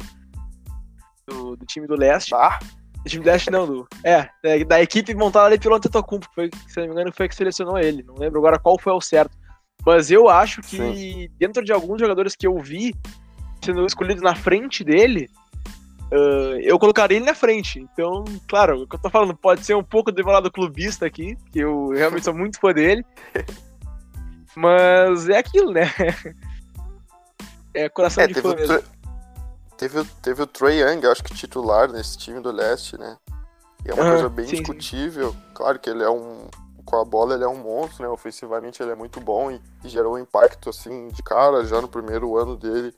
do, 1.26 1.56
do, 1.56 1.64
time 1.64 1.86
do 1.86 1.96
leste. 1.96 2.34
Ah. 2.34 2.58
Time 3.06 3.24
Dash 3.24 3.46
não, 3.48 3.66
do. 3.66 3.88
É, 4.02 4.28
da 4.64 4.82
equipe 4.82 5.14
montada 5.14 5.46
ali 5.46 5.58
pelo 5.58 5.74
Antetokounmpo, 5.74 6.26
foi, 6.34 6.50
se 6.66 6.78
não 6.78 6.86
me 6.86 6.92
engano, 6.92 7.12
foi 7.12 7.28
que 7.28 7.34
selecionou 7.34 7.78
ele. 7.78 8.02
Não 8.02 8.14
lembro 8.14 8.38
agora 8.38 8.58
qual 8.58 8.78
foi 8.78 8.92
o 8.92 9.00
certo. 9.00 9.36
Mas 9.84 10.10
eu 10.10 10.28
acho 10.28 10.62
que 10.62 10.76
Sim. 10.76 11.28
dentro 11.38 11.62
de 11.62 11.72
alguns 11.72 12.00
jogadores 12.00 12.34
que 12.34 12.46
eu 12.46 12.58
vi 12.58 12.94
sendo 13.62 13.84
escolhidos 13.84 14.22
na 14.22 14.34
frente 14.34 14.82
dele, 14.82 15.28
uh, 16.12 16.58
eu 16.62 16.78
colocaria 16.78 17.16
ele 17.16 17.26
na 17.26 17.34
frente. 17.34 17.80
Então, 17.80 18.24
claro, 18.48 18.82
o 18.82 18.86
que 18.86 18.96
eu 18.96 19.00
tô 19.00 19.10
falando 19.10 19.36
pode 19.36 19.64
ser 19.64 19.74
um 19.74 19.82
pouco 19.82 20.10
do 20.10 20.26
lado 20.26 20.50
clubista 20.50 21.06
aqui, 21.06 21.36
que 21.52 21.58
eu 21.58 21.88
realmente 21.88 22.24
sou 22.24 22.34
muito 22.34 22.58
fã 22.58 22.72
dele. 22.72 23.04
Mas 24.56 25.28
é 25.28 25.38
aquilo, 25.38 25.72
né? 25.72 25.90
É 27.76 27.88
coração 27.88 28.22
é, 28.22 28.28
de 28.28 28.34
fã 28.34 28.54
mesmo. 28.54 28.80
Teve, 29.76 30.04
teve 30.22 30.42
o 30.42 30.46
Trey 30.46 30.80
Young, 30.80 31.06
acho 31.06 31.24
que 31.24 31.34
titular 31.34 31.90
nesse 31.90 32.16
time 32.16 32.40
do 32.40 32.52
leste, 32.52 32.96
né? 32.96 33.16
E 33.84 33.90
é 33.90 33.94
uma 33.94 34.04
uhum, 34.04 34.10
coisa 34.10 34.28
bem 34.28 34.46
sim, 34.46 34.56
discutível. 34.56 35.34
Claro 35.52 35.78
que 35.78 35.90
ele 35.90 36.02
é 36.02 36.10
um. 36.10 36.46
Com 36.84 37.00
a 37.00 37.04
bola 37.04 37.34
ele 37.34 37.44
é 37.44 37.48
um 37.48 37.56
monstro, 37.56 38.02
né? 38.02 38.08
Ofensivamente 38.08 38.82
ele 38.82 38.92
é 38.92 38.94
muito 38.94 39.20
bom 39.20 39.50
e, 39.50 39.60
e 39.82 39.88
gerou 39.88 40.14
um 40.14 40.18
impacto 40.18 40.68
assim 40.68 41.08
de 41.08 41.22
cara 41.22 41.64
já 41.64 41.80
no 41.80 41.88
primeiro 41.88 42.36
ano 42.36 42.56
dele 42.56 42.94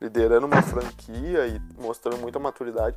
liderando 0.00 0.46
uma 0.46 0.62
franquia 0.62 1.46
e 1.46 1.60
mostrando 1.80 2.18
muita 2.18 2.38
maturidade. 2.38 2.96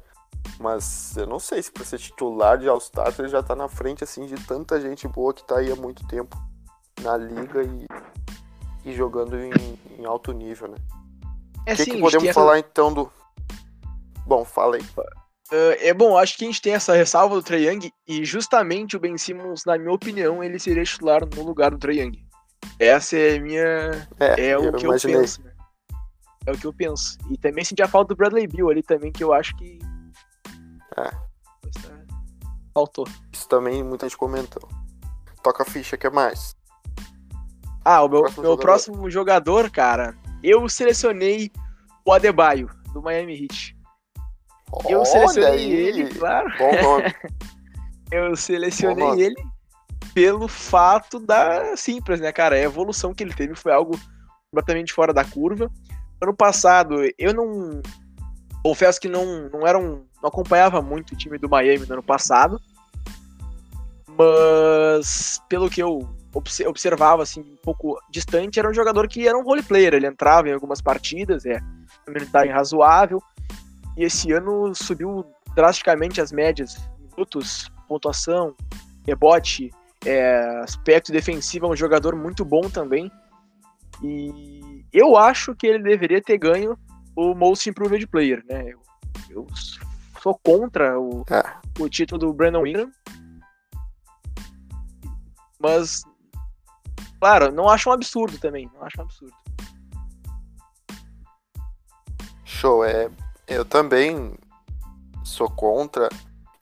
Mas 0.59 1.15
eu 1.17 1.27
não 1.27 1.39
sei 1.39 1.61
se 1.61 1.71
para 1.71 1.85
ser 1.85 1.99
titular 1.99 2.57
de 2.57 2.67
All-Star 2.67 3.13
ele 3.19 3.27
já 3.27 3.43
tá 3.43 3.55
na 3.55 3.67
frente 3.67 4.03
assim 4.03 4.25
de 4.25 4.35
tanta 4.45 4.79
gente 4.79 5.07
boa 5.07 5.33
que 5.33 5.43
tá 5.43 5.57
aí 5.57 5.71
há 5.71 5.75
muito 5.75 6.05
tempo 6.07 6.35
na 7.01 7.17
liga 7.17 7.63
e, 7.63 7.87
e 8.85 8.93
jogando 8.93 9.37
em, 9.37 9.51
em 9.99 10.05
alto 10.05 10.31
nível, 10.31 10.67
né? 10.69 10.77
É, 11.65 11.73
o 11.73 11.75
que, 11.77 11.83
sim, 11.85 11.91
que 11.91 11.99
podemos 11.99 12.29
falar 12.31 12.57
essa... 12.57 12.67
então 12.69 12.93
do. 12.93 13.11
Bom, 14.25 14.43
fala 14.43 14.77
aí. 14.77 14.81
Uh, 15.51 15.75
é 15.79 15.93
bom, 15.93 16.17
acho 16.17 16.37
que 16.37 16.45
a 16.45 16.47
gente 16.47 16.61
tem 16.61 16.73
essa 16.73 16.93
ressalva 16.93 17.35
do 17.35 17.43
Trae 17.43 17.67
Young 17.67 17.91
e 18.07 18.25
justamente 18.25 18.95
o 18.95 18.99
Ben 18.99 19.17
Simmons, 19.17 19.65
na 19.65 19.77
minha 19.77 19.91
opinião, 19.91 20.43
ele 20.43 20.57
seria 20.57 20.83
titular 20.83 21.21
no 21.35 21.43
lugar 21.43 21.71
do 21.71 21.77
Trae 21.77 21.99
Young. 21.99 22.25
Essa 22.79 23.17
é 23.17 23.37
a 23.37 23.41
minha. 23.41 24.07
É, 24.19 24.49
é 24.49 24.57
o 24.57 24.73
que 24.73 24.85
imaginei. 24.85 25.17
eu 25.17 25.21
penso. 25.21 25.43
Né? 25.43 25.53
É 26.45 26.51
o 26.51 26.57
que 26.57 26.65
eu 26.65 26.73
penso. 26.73 27.17
E 27.29 27.37
também 27.37 27.63
senti 27.63 27.81
a 27.81 27.87
falta 27.87 28.13
do 28.13 28.17
Bradley 28.17 28.47
Bill 28.47 28.69
ali 28.69 28.83
também, 28.83 29.11
que 29.11 29.23
eu 29.23 29.33
acho 29.33 29.55
que. 29.55 29.79
É. 30.97 31.11
Faltou. 32.73 33.07
Isso 33.31 33.47
também 33.47 33.83
muita 33.83 34.07
gente 34.07 34.17
comentou. 34.17 34.67
Toca 35.41 35.63
a 35.63 35.65
ficha, 35.65 35.97
que 35.97 36.07
é 36.07 36.09
mais? 36.09 36.55
Ah, 37.85 38.01
o 38.03 38.09
meu, 38.09 38.21
próximo, 38.21 38.41
meu 38.41 38.51
jogador. 38.51 38.61
próximo 38.61 39.09
jogador, 39.09 39.69
cara, 39.69 40.17
eu 40.43 40.67
selecionei 40.67 41.51
o 42.05 42.11
Adebayo, 42.11 42.69
do 42.93 43.01
Miami 43.01 43.43
Heat. 43.43 43.77
Eu 44.89 44.99
Olha 44.99 45.05
selecionei 45.05 45.49
aí. 45.49 45.71
ele, 45.71 46.13
claro. 46.15 46.51
Bom 46.57 46.81
nome. 46.81 47.15
eu 48.11 48.35
selecionei 48.35 49.05
nome. 49.05 49.21
ele 49.21 49.53
pelo 50.13 50.47
fato 50.47 51.19
da 51.19 51.75
simples, 51.75 52.19
né, 52.19 52.31
cara? 52.31 52.55
A 52.55 52.59
evolução 52.59 53.13
que 53.13 53.23
ele 53.23 53.33
teve 53.33 53.55
foi 53.55 53.71
algo 53.71 53.99
completamente 54.51 54.93
fora 54.93 55.13
da 55.13 55.23
curva. 55.23 55.71
Ano 56.21 56.35
passado, 56.35 56.95
eu 57.17 57.33
não. 57.33 57.81
Confesso 58.63 58.99
que 58.99 59.09
não, 59.09 59.49
não 59.49 59.67
era 59.67 59.77
um, 59.77 60.05
não 60.21 60.29
acompanhava 60.29 60.81
muito 60.81 61.11
o 61.11 61.17
time 61.17 61.37
do 61.37 61.49
Miami 61.49 61.85
no 61.85 61.93
ano 61.93 62.03
passado. 62.03 62.59
Mas, 64.07 65.41
pelo 65.49 65.69
que 65.69 65.81
eu 65.81 66.07
observava, 66.33 67.23
assim, 67.23 67.41
um 67.41 67.57
pouco 67.61 67.99
distante, 68.09 68.59
era 68.59 68.69
um 68.69 68.73
jogador 68.73 69.07
que 69.07 69.27
era 69.27 69.37
um 69.37 69.43
role 69.43 69.63
player. 69.63 69.93
Ele 69.93 70.07
entrava 70.07 70.49
em 70.49 70.53
algumas 70.53 70.81
partidas, 70.81 71.45
é, 71.45 71.59
uma 72.07 72.53
razoável. 72.53 73.21
E 73.95 74.03
esse 74.03 74.31
ano 74.31 74.73
subiu 74.73 75.25
drasticamente 75.55 76.19
as 76.19 76.31
médias, 76.31 76.77
minutos, 77.11 77.71
pontuação, 77.87 78.55
rebote, 79.05 79.69
é, 80.05 80.59
aspecto 80.63 81.11
defensivo, 81.11 81.67
é 81.67 81.69
um 81.69 81.75
jogador 81.75 82.15
muito 82.15 82.43
bom 82.43 82.69
também. 82.69 83.11
E 84.01 84.83
eu 84.91 85.15
acho 85.15 85.55
que 85.55 85.67
ele 85.67 85.83
deveria 85.83 86.21
ter 86.21 86.37
ganho 86.37 86.77
o 87.15 87.33
Most 87.33 87.69
Improved 87.69 88.05
Player, 88.07 88.43
né? 88.49 88.65
Eu, 88.69 88.81
eu 89.29 89.47
sou 90.21 90.37
contra 90.43 90.99
o, 90.99 91.23
é. 91.29 91.43
o 91.79 91.87
título 91.87 92.19
do 92.19 92.33
Brandon 92.33 92.65
Ingram. 92.65 92.91
Mas, 95.59 96.03
claro, 97.23 97.53
não 97.53 97.69
acho 97.69 97.89
um 97.89 97.93
absurdo 97.93 98.37
também. 98.37 98.69
Não 98.73 98.83
acho 98.83 98.99
um 98.99 99.03
absurdo. 99.03 99.33
Show, 102.43 102.83
é. 102.83 103.09
Eu 103.47 103.63
também 103.63 104.37
sou 105.23 105.49
contra. 105.49 106.09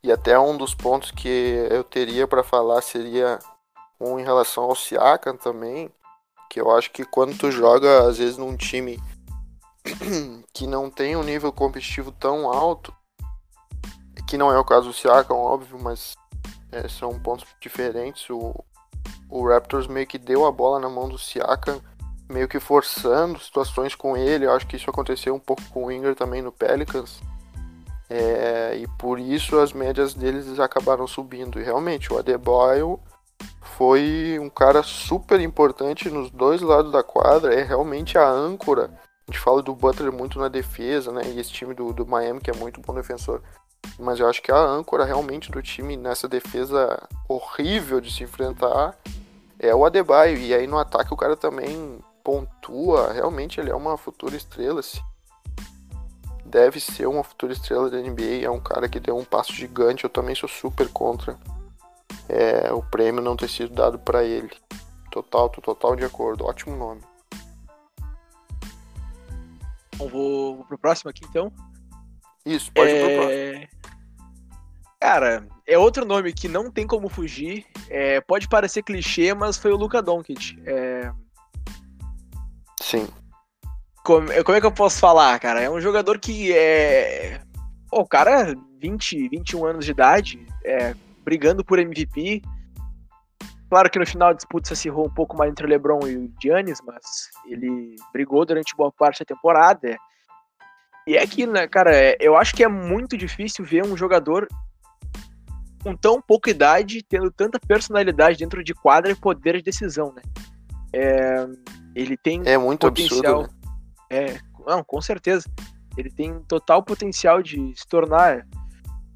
E 0.03 0.11
até 0.11 0.37
um 0.37 0.55
dos 0.55 0.75
pontos 0.75 1.09
que 1.09 1.27
eu 1.71 1.83
teria 1.83 2.27
para 2.27 2.43
falar 2.43 2.83
seria 2.83 3.39
um 3.99 4.19
em 4.19 4.23
relação 4.23 4.65
ao 4.65 4.75
Siakam 4.75 5.35
também 5.35 5.91
que 6.47 6.59
eu 6.59 6.69
acho 6.69 6.91
que 6.91 7.05
quando 7.05 7.37
tu 7.37 7.49
joga, 7.49 8.07
às 8.07 8.17
vezes, 8.17 8.37
num 8.37 8.57
time 8.57 8.99
que 10.53 10.67
não 10.67 10.91
tem 10.91 11.15
um 11.15 11.23
nível 11.23 11.51
competitivo 11.51 12.11
tão 12.11 12.51
alto, 12.51 12.93
que 14.27 14.37
não 14.37 14.51
é 14.51 14.59
o 14.59 14.65
caso 14.65 14.89
do 14.89 14.93
Siakam, 14.93 15.37
óbvio, 15.37 15.79
mas 15.81 16.13
é, 16.71 16.89
são 16.89 17.17
pontos 17.17 17.47
diferentes. 17.61 18.29
O, 18.29 18.53
o 19.31 19.47
Raptors 19.47 19.87
meio 19.87 20.05
que 20.05 20.17
deu 20.17 20.45
a 20.45 20.51
bola 20.51 20.79
na 20.79 20.89
mão 20.89 21.07
do 21.07 21.17
Siakam, 21.17 21.81
meio 22.29 22.47
que 22.47 22.59
forçando 22.59 23.39
situações 23.39 23.95
com 23.95 24.17
ele. 24.17 24.45
Eu 24.45 24.51
acho 24.51 24.67
que 24.67 24.75
isso 24.75 24.89
aconteceu 24.89 25.33
um 25.33 25.39
pouco 25.39 25.63
com 25.71 25.85
o 25.85 25.91
Inger 25.91 26.13
também 26.15 26.41
no 26.41 26.51
Pelicans. 26.51 27.21
É, 28.09 28.75
e 28.75 28.87
por 28.99 29.17
isso 29.17 29.57
as 29.57 29.71
médias 29.71 30.13
deles 30.13 30.59
acabaram 30.59 31.07
subindo. 31.07 31.59
E 31.59 31.63
realmente, 31.63 32.11
o 32.11 32.17
Adebayo 32.17 32.99
foi 33.61 34.37
um 34.39 34.49
cara 34.49 34.83
super 34.83 35.39
importante 35.39 36.09
nos 36.09 36.29
dois 36.29 36.61
lados 36.61 36.91
da 36.91 37.01
quadra, 37.01 37.53
é 37.53 37.63
realmente 37.63 38.17
a 38.17 38.29
âncora. 38.29 38.91
A 39.27 39.31
gente 39.31 39.39
fala 39.39 39.61
do 39.61 39.73
Butler 39.73 40.11
muito 40.11 40.37
na 40.39 40.49
defesa, 40.49 41.11
né? 41.11 41.21
E 41.25 41.39
esse 41.39 41.51
time 41.51 41.73
do, 41.73 41.93
do 41.93 42.05
Miami 42.05 42.41
que 42.41 42.51
é 42.51 42.55
muito 42.55 42.81
bom 42.81 42.93
defensor. 42.93 43.41
Mas 43.99 44.19
eu 44.19 44.27
acho 44.27 44.41
que 44.41 44.51
a 44.51 44.57
âncora 44.57 45.05
realmente 45.05 45.51
do 45.51 45.61
time 45.61 45.95
nessa 45.95 46.27
defesa 46.27 47.07
horrível 47.27 48.01
de 48.01 48.11
se 48.11 48.23
enfrentar 48.23 48.97
é 49.59 49.73
o 49.73 49.85
Adebayo. 49.85 50.37
E 50.37 50.53
aí 50.53 50.65
no 50.65 50.77
ataque 50.77 51.13
o 51.13 51.17
cara 51.17 51.35
também 51.35 51.99
pontua. 52.23 53.13
Realmente 53.13 53.59
ele 53.59 53.69
é 53.69 53.75
uma 53.75 53.97
futura 53.97 54.35
estrela. 54.35 54.81
-se. 54.81 55.01
Deve 56.45 56.79
ser 56.79 57.07
uma 57.07 57.23
futura 57.23 57.53
estrela 57.53 57.89
da 57.89 57.97
NBA. 57.97 58.43
É 58.43 58.49
um 58.49 58.59
cara 58.59 58.89
que 58.89 58.99
deu 58.99 59.17
um 59.17 59.23
passo 59.23 59.53
gigante. 59.53 60.03
Eu 60.03 60.09
também 60.09 60.35
sou 60.35 60.49
super 60.49 60.89
contra 60.89 61.37
é, 62.31 62.71
o 62.71 62.81
prêmio 62.81 63.21
não 63.21 63.35
ter 63.35 63.49
sido 63.49 63.73
dado 63.73 63.99
para 63.99 64.23
ele. 64.23 64.51
Total, 65.11 65.49
total 65.49 65.95
de 65.97 66.05
acordo. 66.05 66.45
Ótimo 66.45 66.77
nome. 66.77 67.01
Bom, 69.97 70.07
vou, 70.07 70.55
vou 70.55 70.65
pro 70.65 70.77
próximo 70.77 71.09
aqui 71.09 71.25
então. 71.25 71.51
Isso, 72.45 72.71
pode 72.71 72.91
é... 72.91 72.95
ir 72.95 72.99
pro 72.99 73.09
é, 73.09 73.15
próximo. 73.15 73.71
Cara, 74.99 75.47
é 75.67 75.77
outro 75.77 76.05
nome 76.05 76.31
que 76.31 76.47
não 76.47 76.69
tem 76.69 76.85
como 76.85 77.09
fugir. 77.09 77.65
É, 77.89 78.21
pode 78.21 78.47
parecer 78.47 78.83
clichê, 78.83 79.33
mas 79.33 79.57
foi 79.57 79.71
o 79.71 79.77
Luka 79.77 80.01
Doncic. 80.01 80.57
É... 80.65 81.11
Sim. 82.79 83.07
Como, 84.03 84.27
como, 84.43 84.57
é 84.57 84.61
que 84.61 84.65
eu 84.65 84.71
posso 84.71 84.99
falar, 84.99 85.39
cara? 85.39 85.61
É 85.61 85.69
um 85.69 85.81
jogador 85.81 86.19
que 86.19 86.51
é. 86.53 87.41
O 87.91 88.05
cara, 88.05 88.55
20, 88.79 89.29
21 89.29 89.65
anos 89.65 89.85
de 89.85 89.91
idade, 89.91 90.47
é, 90.63 90.95
brigando 91.23 91.63
por 91.63 91.79
MVP. 91.79 92.41
Claro 93.69 93.89
que 93.89 93.99
no 93.99 94.05
final 94.05 94.29
a 94.29 94.33
disputa 94.33 94.67
se 94.67 94.73
acirrou 94.73 95.05
um 95.05 95.13
pouco 95.13 95.37
mais 95.37 95.51
entre 95.51 95.65
o 95.65 95.69
LeBron 95.69 95.99
e 96.07 96.17
o 96.17 96.33
Giannis, 96.41 96.79
mas 96.85 97.29
ele 97.45 97.95
brigou 98.11 98.45
durante 98.45 98.75
boa 98.75 98.91
parte 98.91 99.19
da 99.19 99.25
temporada. 99.25 99.97
E 101.07 101.17
é 101.17 101.23
aquilo, 101.23 101.53
né, 101.53 101.67
cara? 101.67 101.95
É, 101.95 102.17
eu 102.19 102.35
acho 102.37 102.55
que 102.55 102.63
é 102.63 102.67
muito 102.67 103.17
difícil 103.17 103.65
ver 103.65 103.83
um 103.83 103.97
jogador 103.97 104.47
com 105.83 105.95
tão 105.95 106.21
pouca 106.21 106.49
idade 106.49 107.03
tendo 107.03 107.31
tanta 107.31 107.59
personalidade 107.59 108.37
dentro 108.37 108.63
de 108.63 108.73
quadra 108.73 109.11
e 109.11 109.15
poder 109.15 109.57
de 109.57 109.63
decisão, 109.63 110.13
né? 110.13 110.21
É, 110.93 111.47
ele 111.95 112.15
tem 112.15 112.41
é 112.45 112.57
muito 112.57 112.87
potencial. 112.87 113.41
Absurdo, 113.41 113.53
né? 113.53 113.61
É, 114.09 114.39
não, 114.67 114.83
com 114.83 115.01
certeza. 115.01 115.49
Ele 115.97 116.09
tem 116.09 116.39
total 116.43 116.83
potencial 116.83 117.41
de 117.41 117.73
se 117.75 117.87
tornar 117.87 118.45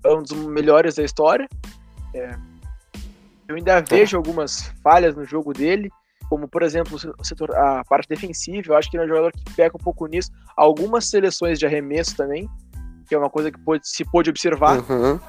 um 0.06 0.22
dos 0.22 0.34
melhores 0.34 0.96
da 0.96 1.04
história. 1.04 1.48
É, 2.14 2.36
eu 3.48 3.56
ainda 3.56 3.82
vejo 3.82 4.18
algumas 4.18 4.74
falhas 4.82 5.16
no 5.16 5.24
jogo 5.24 5.54
dele, 5.54 5.90
como 6.30 6.48
por 6.48 6.64
exemplo 6.64 6.98
o 7.18 7.24
setor, 7.24 7.56
a 7.56 7.84
parte 7.84 8.08
defensiva. 8.08 8.74
Eu 8.74 8.78
acho 8.78 8.90
que 8.90 8.98
ele 8.98 9.04
é 9.04 9.06
um 9.06 9.10
jogador 9.10 9.32
que 9.32 9.54
peca 9.56 9.78
um 9.78 9.84
pouco 9.84 10.06
nisso. 10.08 10.32
Algumas 10.56 11.10
seleções 11.10 11.60
de 11.60 11.66
arremesso 11.66 12.16
também, 12.16 12.50
que 13.08 13.16
é 13.16 13.18
uma 13.18 13.30
coisa 13.30 13.52
que 13.52 13.60
pode, 13.60 13.88
se 13.88 14.04
pôde 14.06 14.30
observar. 14.30 14.80
Uhum. 14.80 15.20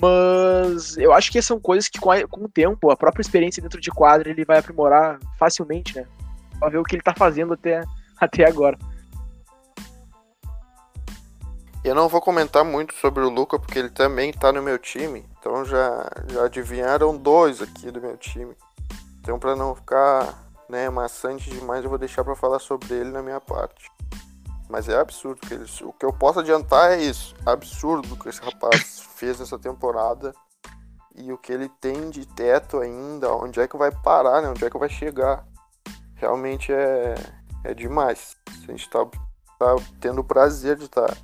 Mas 0.00 0.96
eu 0.96 1.12
acho 1.12 1.30
que 1.30 1.42
são 1.42 1.60
coisas 1.60 1.88
que 1.88 2.00
com, 2.00 2.10
a, 2.10 2.26
com 2.26 2.44
o 2.44 2.48
tempo, 2.48 2.90
a 2.90 2.96
própria 2.96 3.20
experiência 3.20 3.62
dentro 3.62 3.80
de 3.80 3.90
quadra, 3.90 4.30
ele 4.30 4.44
vai 4.44 4.58
aprimorar 4.58 5.18
facilmente, 5.38 5.94
né? 5.96 6.06
Pra 6.58 6.70
ver 6.70 6.78
o 6.78 6.84
que 6.84 6.94
ele 6.94 7.02
tá 7.02 7.14
fazendo 7.14 7.52
até, 7.52 7.82
até 8.18 8.48
agora. 8.48 8.78
Eu 11.82 11.94
não 11.94 12.08
vou 12.08 12.20
comentar 12.20 12.62
muito 12.62 12.94
sobre 12.94 13.22
o 13.24 13.30
Luca 13.30 13.58
porque 13.58 13.78
ele 13.78 13.88
também 13.88 14.32
tá 14.32 14.52
no 14.52 14.62
meu 14.62 14.78
time. 14.78 15.24
Então 15.38 15.64
já, 15.64 16.10
já 16.28 16.44
adivinharam 16.44 17.16
dois 17.16 17.62
aqui 17.62 17.90
do 17.90 18.00
meu 18.00 18.16
time. 18.18 18.54
Então 19.20 19.38
para 19.38 19.54
não 19.54 19.74
ficar 19.74 20.50
né, 20.68 20.88
maçante 20.88 21.50
demais, 21.50 21.84
eu 21.84 21.90
vou 21.90 21.98
deixar 21.98 22.24
para 22.24 22.36
falar 22.36 22.58
sobre 22.58 22.94
ele 22.94 23.10
na 23.10 23.22
minha 23.22 23.40
parte. 23.40 23.90
Mas 24.68 24.88
é 24.88 24.98
absurdo 24.98 25.40
que 25.40 25.52
eles, 25.52 25.80
o 25.80 25.92
que 25.92 26.06
eu 26.06 26.12
posso 26.12 26.38
adiantar 26.40 26.92
é 26.92 27.02
isso, 27.02 27.34
absurdo 27.44 28.16
que 28.16 28.28
esse 28.28 28.40
rapaz 28.40 29.00
fez 29.16 29.40
essa 29.40 29.58
temporada 29.58 30.32
e 31.14 31.32
o 31.32 31.38
que 31.38 31.52
ele 31.52 31.68
tem 31.80 32.08
de 32.08 32.24
teto 32.26 32.78
ainda, 32.78 33.34
onde 33.34 33.60
é 33.60 33.66
que 33.66 33.76
vai 33.76 33.90
parar, 33.90 34.40
né? 34.40 34.48
Onde 34.48 34.64
é 34.64 34.70
que 34.70 34.78
vai 34.78 34.88
chegar? 34.88 35.44
Realmente 36.14 36.72
é, 36.72 37.14
é 37.64 37.74
demais. 37.74 38.36
A 38.48 38.70
gente 38.70 38.88
tá, 38.88 39.04
tá 39.58 39.76
tendo 40.00 40.20
o 40.20 40.24
prazer 40.24 40.76
de 40.76 40.84
estar 40.84 41.08
tá, 41.08 41.16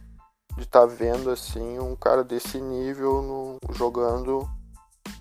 de 0.56 0.66
tá 0.66 0.84
vendo 0.84 1.30
assim 1.30 1.78
um 1.78 1.94
cara 1.94 2.24
desse 2.24 2.60
nível 2.60 3.22
no, 3.22 3.74
jogando. 3.74 4.48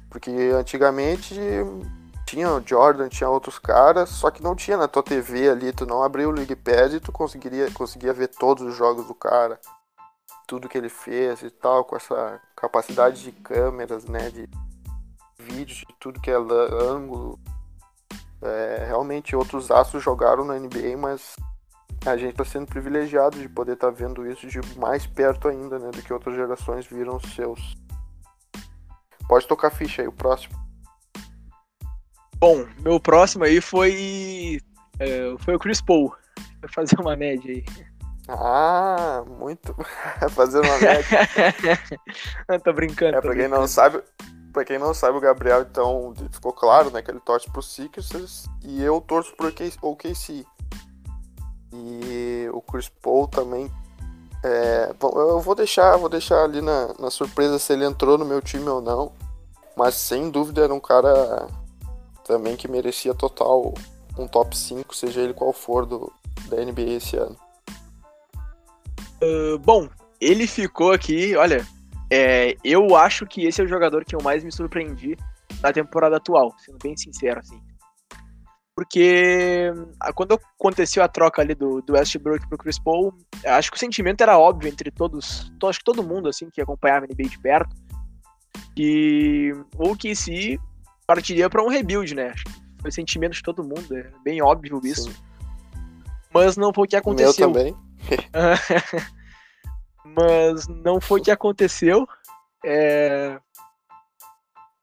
Porque 0.09 0.31
antigamente 0.53 1.35
tinha 2.35 2.51
o 2.51 2.61
Jordan, 2.61 3.07
tinha 3.07 3.29
outros 3.29 3.57
caras, 3.57 4.09
só 4.09 4.29
que 4.29 4.43
não 4.43 4.57
tinha 4.57 4.75
na 4.75 4.89
tua 4.89 5.01
TV 5.01 5.49
ali, 5.49 5.71
tu 5.71 5.85
não 5.85 6.03
abriu 6.03 6.27
o 6.27 6.33
League 6.33 6.53
Pass 6.53 6.93
e 6.93 6.99
tu 6.99 7.09
conseguiria, 7.09 7.71
conseguia 7.71 8.11
ver 8.11 8.27
todos 8.27 8.61
os 8.61 8.75
jogos 8.75 9.07
do 9.07 9.15
cara, 9.15 9.57
tudo 10.45 10.67
que 10.67 10.77
ele 10.77 10.89
fez 10.89 11.41
e 11.43 11.49
tal, 11.49 11.85
com 11.85 11.95
essa 11.95 12.41
capacidade 12.53 13.23
de 13.23 13.31
câmeras, 13.31 14.03
né, 14.03 14.29
de 14.29 14.49
vídeos, 15.39 15.85
de 15.87 15.95
tudo 15.97 16.19
que 16.19 16.29
é 16.29 16.35
ângulo. 16.35 17.39
É, 18.41 18.83
realmente 18.85 19.33
outros 19.33 19.71
astros 19.71 20.03
jogaram 20.03 20.43
na 20.43 20.59
NBA, 20.59 20.97
mas 20.99 21.37
a 22.05 22.17
gente 22.17 22.31
está 22.31 22.43
sendo 22.43 22.67
privilegiado 22.67 23.39
de 23.39 23.47
poder 23.47 23.75
estar 23.75 23.87
tá 23.87 23.93
vendo 23.93 24.29
isso 24.29 24.45
de 24.45 24.59
mais 24.77 25.07
perto 25.07 25.47
ainda, 25.47 25.79
né, 25.79 25.89
do 25.89 26.01
que 26.01 26.11
outras 26.11 26.35
gerações 26.35 26.85
viram 26.85 27.15
os 27.15 27.33
seus. 27.33 27.77
Pode 29.25 29.47
tocar 29.47 29.69
ficha 29.69 30.01
aí, 30.01 30.07
o 30.09 30.11
próximo. 30.11 30.64
Bom, 32.39 32.65
meu 32.79 32.99
próximo 32.99 33.43
aí 33.43 33.61
foi. 33.61 34.59
É, 34.99 35.35
foi 35.39 35.55
o 35.55 35.59
Chris 35.59 35.81
Paul. 35.81 36.13
Vou 36.61 36.69
fazer 36.73 36.99
uma 36.99 37.15
média 37.15 37.51
aí. 37.51 37.65
Ah, 38.27 39.23
muito. 39.39 39.75
fazer 40.31 40.59
uma 40.59 40.77
média. 40.77 41.05
não, 42.49 42.59
tô 42.61 42.73
brincando. 42.73 43.17
É, 43.17 43.21
tô 43.21 43.27
pra 43.27 43.31
quem 43.31 43.43
brincando. 43.43 43.61
não 43.61 43.67
sabe. 43.67 44.01
Pra 44.51 44.63
quem 44.63 44.79
não 44.79 44.93
sabe, 44.93 45.17
o 45.17 45.21
Gabriel, 45.21 45.63
então, 45.63 46.13
ficou 46.31 46.53
claro, 46.53 46.89
né, 46.89 47.01
que 47.01 47.11
ele 47.11 47.19
torce 47.19 47.51
pro 47.51 47.61
Sixers 47.61 48.45
e 48.63 48.81
eu 48.81 49.01
torço 49.01 49.35
pro 49.35 49.53
OKC. 49.81 50.45
E 51.73 52.49
o 52.53 52.61
Chris 52.61 52.87
Paul 52.87 53.27
também. 53.27 53.69
É, 54.41 54.93
bom, 54.93 55.09
eu 55.19 55.41
vou 55.41 55.55
deixar, 55.55 55.97
vou 55.97 56.07
deixar 56.07 56.43
ali 56.43 56.61
na, 56.61 56.93
na 56.97 57.09
surpresa 57.09 57.59
se 57.59 57.73
ele 57.73 57.83
entrou 57.83 58.17
no 58.17 58.23
meu 58.23 58.41
time 58.41 58.69
ou 58.69 58.81
não. 58.81 59.11
Mas 59.75 59.95
sem 59.95 60.29
dúvida 60.29 60.63
era 60.63 60.73
um 60.73 60.79
cara 60.79 61.49
também 62.25 62.55
que 62.55 62.67
merecia 62.67 63.13
total 63.13 63.73
um 64.17 64.27
top 64.27 64.57
5, 64.57 64.95
seja 64.95 65.21
ele 65.21 65.33
qual 65.33 65.53
for 65.53 65.85
do, 65.85 66.11
da 66.49 66.57
NBA 66.57 66.95
esse 66.97 67.15
ano. 67.15 67.37
Uh, 69.21 69.57
bom, 69.59 69.87
ele 70.19 70.47
ficou 70.47 70.91
aqui, 70.91 71.35
olha, 71.35 71.65
é, 72.11 72.55
eu 72.63 72.95
acho 72.95 73.25
que 73.25 73.45
esse 73.45 73.61
é 73.61 73.63
o 73.63 73.67
jogador 73.67 74.03
que 74.03 74.15
eu 74.15 74.21
mais 74.21 74.43
me 74.43 74.51
surpreendi 74.51 75.17
na 75.61 75.71
temporada 75.71 76.17
atual, 76.17 76.53
sendo 76.57 76.77
bem 76.81 76.95
sincero, 76.97 77.39
assim. 77.39 77.61
Porque 78.75 79.71
ah, 80.01 80.11
quando 80.11 80.33
aconteceu 80.33 81.01
a 81.01 81.07
troca 81.07 81.41
ali 81.41 81.55
do, 81.55 81.81
do 81.81 81.93
Westbrook 81.93 82.47
pro 82.49 82.57
Chris 82.57 82.77
Paul, 82.77 83.13
acho 83.45 83.71
que 83.71 83.77
o 83.77 83.79
sentimento 83.79 84.21
era 84.21 84.37
óbvio 84.37 84.69
entre 84.69 84.91
todos, 84.91 85.49
to, 85.59 85.67
acho 85.67 85.79
que 85.79 85.85
todo 85.85 86.03
mundo, 86.03 86.27
assim, 86.27 86.49
que 86.49 86.61
acompanhava 86.61 87.05
a 87.05 87.07
NBA 87.07 87.29
de 87.29 87.39
perto, 87.39 87.73
que 88.75 89.53
o 89.77 89.95
KC 89.95 90.59
partiria 91.05 91.49
para 91.49 91.63
um 91.63 91.69
rebuild, 91.69 92.13
né? 92.15 92.33
Foi 92.81 92.91
sentimento 92.91 93.33
de 93.33 93.43
todo 93.43 93.63
mundo, 93.63 93.95
é 93.95 94.11
bem 94.23 94.41
óbvio 94.41 94.79
isso. 94.83 95.11
Sim. 95.11 95.15
Mas 96.33 96.57
não 96.57 96.73
foi 96.73 96.85
o 96.85 96.89
que 96.89 96.95
aconteceu. 96.95 97.49
Meu 97.49 97.63
também. 97.63 97.75
Mas 100.03 100.67
não 100.67 100.99
foi 100.99 101.19
o 101.19 101.23
que 101.23 101.31
aconteceu. 101.31 102.07
É... 102.63 103.39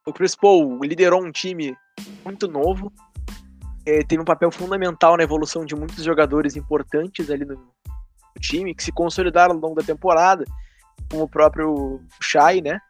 O 0.06 0.12
Chris 0.12 0.34
Paul 0.34 0.82
liderou 0.82 1.22
um 1.22 1.30
time 1.30 1.76
muito 2.24 2.48
novo. 2.48 2.92
É, 3.84 4.02
teve 4.04 4.22
um 4.22 4.24
papel 4.24 4.50
fundamental 4.50 5.16
na 5.16 5.24
evolução 5.24 5.64
de 5.64 5.74
muitos 5.74 6.02
jogadores 6.02 6.56
importantes 6.56 7.30
ali 7.30 7.44
no, 7.44 7.56
no 7.56 8.40
time, 8.40 8.74
que 8.74 8.82
se 8.82 8.92
consolidaram 8.92 9.54
ao 9.54 9.60
longo 9.60 9.74
da 9.74 9.82
temporada, 9.82 10.44
como 11.10 11.24
o 11.24 11.28
próprio 11.28 12.00
Shai, 12.20 12.60
né? 12.60 12.80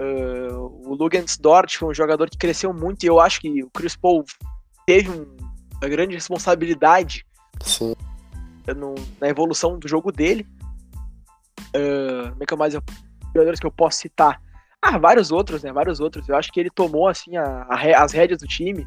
Uh, 0.00 0.88
o 0.88 0.94
Lugens 0.94 1.36
Dort 1.38 1.76
foi 1.76 1.88
um 1.88 1.94
jogador 1.94 2.28
que 2.28 2.38
cresceu 2.38 2.72
muito 2.72 3.04
e 3.04 3.06
eu 3.06 3.20
acho 3.20 3.40
que 3.40 3.62
o 3.62 3.70
Chris 3.70 3.96
Paul 3.96 4.24
teve 4.86 5.10
um, 5.10 5.36
uma 5.80 5.88
grande 5.88 6.14
responsabilidade 6.14 7.24
Sim. 7.62 7.94
No, 8.76 8.94
na 9.20 9.28
evolução 9.28 9.78
do 9.78 9.86
jogo 9.86 10.10
dele. 10.10 10.46
Uh, 11.68 12.30
como 12.30 12.42
é 12.42 12.46
que 12.46 12.54
é 12.54 12.56
mais 12.56 12.74
jogadores 13.34 13.60
que 13.60 13.66
eu 13.66 13.72
posso 13.72 13.98
citar? 13.98 14.40
Ah, 14.82 14.98
vários 14.98 15.30
outros, 15.30 15.62
né? 15.62 15.72
Vários 15.72 16.00
outros. 16.00 16.28
Eu 16.28 16.36
acho 16.36 16.52
que 16.52 16.60
ele 16.60 16.70
tomou 16.70 17.08
assim 17.08 17.36
a, 17.36 17.66
a, 17.68 18.04
as 18.04 18.12
rédeas 18.12 18.40
do 18.40 18.46
time. 18.46 18.86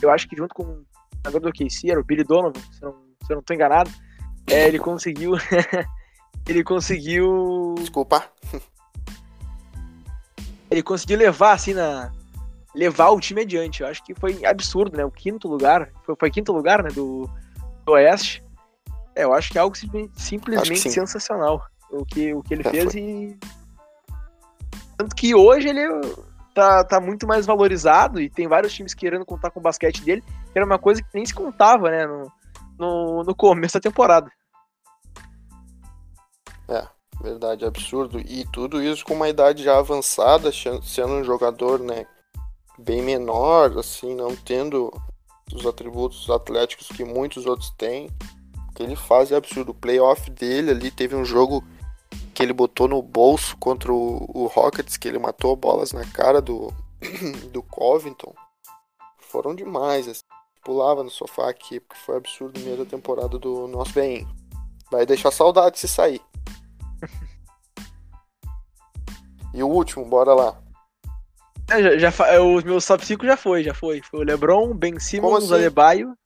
Eu 0.00 0.10
acho 0.10 0.28
que 0.28 0.36
junto 0.36 0.54
com 0.54 0.64
o 0.64 0.86
jogador 1.26 1.50
do 1.50 1.52
KC, 1.52 1.90
era 1.90 2.00
o 2.00 2.04
Billy 2.04 2.24
Donovan, 2.24 2.60
se 2.72 2.82
eu 2.82 2.90
não, 2.90 2.98
se 3.24 3.32
eu 3.32 3.36
não 3.36 3.42
tô 3.42 3.54
enganado, 3.54 3.90
é, 4.50 4.66
ele 4.66 4.78
conseguiu. 4.78 5.32
ele 6.48 6.64
conseguiu. 6.64 7.74
Desculpa 7.78 8.24
ele 10.70 10.82
conseguiu 10.82 11.18
levar, 11.18 11.52
assim, 11.52 11.74
na. 11.74 12.12
Levar 12.74 13.08
o 13.10 13.20
time 13.20 13.42
adiante. 13.42 13.82
Eu 13.82 13.88
acho 13.88 14.04
que 14.04 14.14
foi 14.14 14.44
absurdo, 14.44 14.96
né? 14.96 15.04
O 15.04 15.10
quinto 15.10 15.48
lugar. 15.48 15.90
Foi, 16.04 16.14
foi 16.18 16.30
quinto 16.30 16.52
lugar, 16.52 16.82
né? 16.82 16.90
Do, 16.90 17.28
do 17.84 17.92
Oeste. 17.92 18.44
É, 19.16 19.24
eu 19.24 19.32
acho 19.32 19.50
que 19.50 19.58
é 19.58 19.60
algo 19.60 19.76
simplesmente 20.14 20.90
sensacional. 20.90 21.64
O 21.90 22.04
que, 22.04 22.34
o 22.34 22.42
que 22.42 22.54
ele 22.54 22.66
é, 22.66 22.70
fez 22.70 22.92
foi. 22.92 23.00
e. 23.00 23.38
Tanto 24.96 25.14
que 25.16 25.34
hoje 25.34 25.68
ele 25.68 25.86
tá, 26.54 26.84
tá 26.84 27.00
muito 27.00 27.26
mais 27.26 27.46
valorizado 27.46 28.20
e 28.20 28.28
tem 28.28 28.48
vários 28.48 28.72
times 28.72 28.94
querendo 28.94 29.24
contar 29.24 29.50
com 29.50 29.60
o 29.60 29.62
basquete 29.62 30.02
dele, 30.02 30.22
que 30.52 30.58
era 30.58 30.66
uma 30.66 30.78
coisa 30.78 31.02
que 31.02 31.08
nem 31.14 31.24
se 31.24 31.34
contava, 31.34 31.90
né? 31.90 32.06
No, 32.06 32.32
no, 32.78 33.24
no 33.24 33.34
começo 33.34 33.74
da 33.74 33.80
temporada. 33.80 34.30
É, 36.68 36.86
Verdade, 37.20 37.64
absurdo. 37.64 38.20
E 38.20 38.46
tudo 38.52 38.82
isso 38.82 39.04
com 39.04 39.14
uma 39.14 39.28
idade 39.28 39.64
já 39.64 39.78
avançada, 39.78 40.50
sendo 40.52 41.14
um 41.14 41.24
jogador, 41.24 41.80
né, 41.80 42.06
bem 42.78 43.02
menor, 43.02 43.76
assim, 43.78 44.14
não 44.14 44.36
tendo 44.36 44.92
os 45.52 45.66
atributos 45.66 46.30
atléticos 46.30 46.88
que 46.88 47.04
muitos 47.04 47.46
outros 47.46 47.70
têm. 47.70 48.08
O 48.68 48.74
que 48.74 48.82
ele 48.82 48.94
faz 48.94 49.32
é 49.32 49.36
absurdo. 49.36 49.72
O 49.72 49.74
playoff 49.74 50.30
dele 50.30 50.70
ali 50.70 50.90
teve 50.90 51.16
um 51.16 51.24
jogo 51.24 51.64
que 52.32 52.42
ele 52.42 52.52
botou 52.52 52.86
no 52.86 53.02
bolso 53.02 53.56
contra 53.56 53.92
o, 53.92 54.30
o 54.32 54.46
Rockets, 54.46 54.96
que 54.96 55.08
ele 55.08 55.18
matou 55.18 55.56
bolas 55.56 55.92
na 55.92 56.04
cara 56.04 56.40
do, 56.40 56.72
do 57.52 57.62
Covington. 57.64 58.32
Foram 59.18 59.54
demais, 59.54 60.06
assim. 60.06 60.22
Pulava 60.64 61.02
no 61.02 61.10
sofá 61.10 61.48
aqui, 61.48 61.80
porque 61.80 62.00
foi 62.00 62.16
absurdo 62.16 62.60
mesmo 62.60 62.82
a 62.82 62.86
temporada 62.86 63.38
do 63.38 63.66
nosso 63.66 63.92
bem. 63.92 64.26
Vai 64.90 65.04
deixar 65.04 65.30
saudade 65.30 65.78
se 65.78 65.88
sair. 65.88 66.20
E 69.54 69.62
o 69.62 69.68
último, 69.68 70.04
bora 70.04 70.34
lá. 70.34 70.56
É, 71.70 71.98
já, 71.98 72.10
já, 72.10 72.26
é, 72.26 72.40
os 72.40 72.64
meus 72.64 72.86
top 72.86 73.04
5 73.04 73.26
já 73.26 73.36
foi, 73.36 73.62
já 73.62 73.74
foi. 73.74 74.00
Foi 74.02 74.20
o 74.20 74.22
LeBron, 74.22 74.74
Ben 74.74 74.98
Simmons, 74.98 75.44
assim? 75.44 75.52
o 75.52 75.56
Adebayo, 75.56 76.16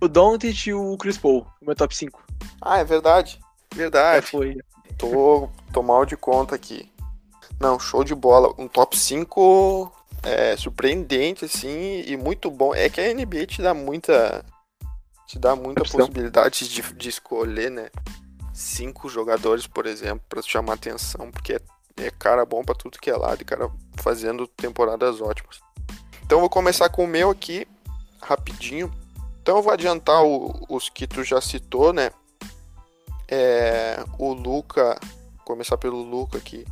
o 0.00 0.08
Doncic 0.08 0.66
e 0.66 0.74
o 0.74 0.96
Chris 0.96 1.16
Paul, 1.16 1.46
o 1.60 1.64
meu 1.64 1.76
top 1.76 1.94
5. 1.94 2.20
Ah, 2.60 2.78
é 2.78 2.84
verdade. 2.84 3.38
Verdade. 3.74 4.26
Já 4.26 4.30
foi. 4.30 4.56
Tô, 4.96 5.48
tô 5.72 5.82
mal 5.82 6.04
de 6.04 6.16
conta 6.16 6.56
aqui. 6.56 6.90
Não, 7.60 7.78
show 7.78 8.02
de 8.02 8.14
bola. 8.14 8.52
Um 8.58 8.66
top 8.66 8.98
5 8.98 9.92
é, 10.22 10.56
surpreendente, 10.56 11.44
assim, 11.44 12.02
e 12.06 12.16
muito 12.16 12.50
bom. 12.50 12.74
É 12.74 12.88
que 12.88 13.00
a 13.00 13.14
NBA 13.14 13.46
te 13.46 13.62
dá 13.62 13.72
muita. 13.72 14.44
Te 15.26 15.38
dá 15.38 15.54
muita 15.54 15.82
possibilidade 15.82 16.68
de, 16.68 16.82
de 16.94 17.08
escolher, 17.08 17.70
né? 17.70 17.90
Cinco 18.52 19.08
jogadores, 19.08 19.66
por 19.66 19.86
exemplo, 19.86 20.24
para 20.28 20.42
chamar 20.42 20.74
atenção, 20.74 21.30
porque 21.30 21.54
é 21.54 21.60
é 22.00 22.10
cara 22.10 22.44
bom 22.44 22.62
para 22.62 22.74
tudo 22.74 22.98
que 22.98 23.10
é 23.10 23.16
lado 23.16 23.42
e 23.42 23.44
cara 23.44 23.70
fazendo 23.96 24.46
temporadas 24.46 25.20
ótimas. 25.20 25.60
Então 26.24 26.40
vou 26.40 26.50
começar 26.50 26.88
com 26.88 27.04
o 27.04 27.08
meu 27.08 27.30
aqui, 27.30 27.66
rapidinho. 28.20 28.92
Então 29.40 29.56
eu 29.56 29.62
vou 29.62 29.72
adiantar 29.72 30.22
o, 30.22 30.66
os 30.68 30.88
que 30.88 31.06
tu 31.06 31.24
já 31.24 31.40
citou, 31.40 31.92
né? 31.92 32.10
É, 33.26 34.02
o 34.18 34.32
Luca, 34.32 34.98
começar 35.44 35.78
pelo 35.78 36.02
Luca 36.02 36.38
aqui. 36.38 36.66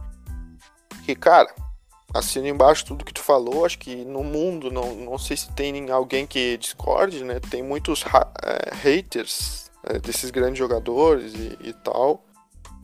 Que, 1.04 1.14
cara, 1.14 1.54
assino 2.12 2.46
embaixo 2.48 2.84
tudo 2.84 3.04
que 3.04 3.14
tu 3.14 3.22
falou. 3.22 3.64
Acho 3.64 3.78
que 3.78 4.04
no 4.04 4.22
mundo, 4.22 4.70
não, 4.70 4.94
não 4.94 5.18
sei 5.18 5.36
se 5.36 5.50
tem 5.52 5.90
alguém 5.90 6.26
que 6.26 6.56
discorde, 6.58 7.24
né? 7.24 7.40
Tem 7.40 7.62
muitos 7.62 8.04
é, 8.42 8.74
haters 8.74 9.70
é, 9.84 9.98
desses 9.98 10.30
grandes 10.30 10.58
jogadores 10.58 11.34
e, 11.34 11.68
e 11.68 11.72
tal. 11.72 12.24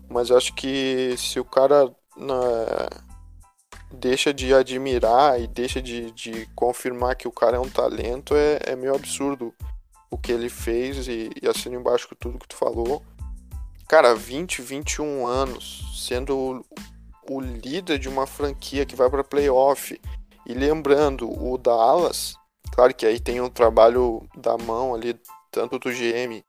Mas 0.09 0.31
acho 0.31 0.55
que 0.55 1.15
se 1.17 1.41
o 1.41 1.45
cara 1.45 1.95
na, 2.17 2.89
deixa 3.93 4.33
de 4.33 4.55
admirar 4.55 5.41
e 5.41 5.47
deixa 5.47 5.81
de, 5.83 6.11
de 6.13 6.47
confirmar 6.55 7.17
que 7.17 7.29
o 7.29 7.33
cara 7.33 7.57
é 7.57 7.61
um 7.61 7.69
talento 7.69 8.35
é, 8.35 8.59
é 8.65 8.77
meio 8.77 8.95
absurdo 8.95 9.55
o 10.11 10.19
que 10.19 10.33
ele 10.33 10.49
fez 10.49 11.09
e, 11.09 11.31
e 11.41 11.49
assino 11.49 11.77
embaixo 11.77 12.09
com 12.09 12.15
tudo 12.15 12.39
que 12.39 12.49
tu 12.49 12.57
falou. 12.57 13.03
Cara, 13.89 14.15
20, 14.15 14.63
21 14.63 15.27
anos, 15.27 16.07
sendo 16.07 16.37
o, 16.37 16.65
o 17.31 17.41
líder 17.41 17.99
de 17.99 18.09
uma 18.09 18.27
franquia 18.27 18.87
que 18.87 18.97
vai 18.97 19.09
para 19.09 19.25
playoff. 19.25 20.01
E 20.47 20.55
lembrando, 20.55 21.31
o 21.31 21.57
Dallas, 21.57 22.35
claro 22.73 22.95
que 22.95 23.07
aí 23.07 23.21
tem 23.21 23.41
um 23.41 23.49
trabalho 23.49 24.27
da 24.37 24.59
mão 24.59 24.95
ali, 24.95 25.19
tanto 25.51 25.79
do 25.79 25.91
GM, 25.91 26.43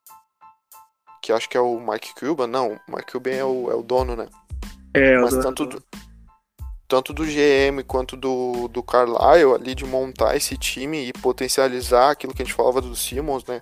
que 1.22 1.32
acho 1.32 1.48
que 1.48 1.58
é 1.58 1.62
o 1.62 1.80
Mike 1.80 2.16
Cuban, 2.16 2.48
não, 2.48 2.74
o 2.88 2.96
Mike 2.96 3.12
Cuban 3.12 3.32
é 3.32 3.46
o, 3.46 3.72
é 3.72 3.76
o 3.76 3.84
dono, 3.84 4.16
né? 4.16 4.28
É, 4.94 5.18
Mas 5.18 5.36
tanto 5.38 5.66
do, 5.66 5.84
tanto 6.88 7.12
do 7.12 7.26
GM 7.26 7.84
quanto 7.88 8.16
do, 8.16 8.68
do 8.68 8.84
Carlisle 8.84 9.56
ali 9.56 9.74
de 9.74 9.84
montar 9.86 10.36
esse 10.36 10.56
time 10.58 11.08
e 11.08 11.14
potencializar 11.14 12.12
aquilo 12.12 12.34
que 12.34 12.44
a 12.44 12.46
gente 12.46 12.54
falava 12.54 12.80
do 12.80 12.96
Simmons, 12.96 13.44
né? 13.46 13.62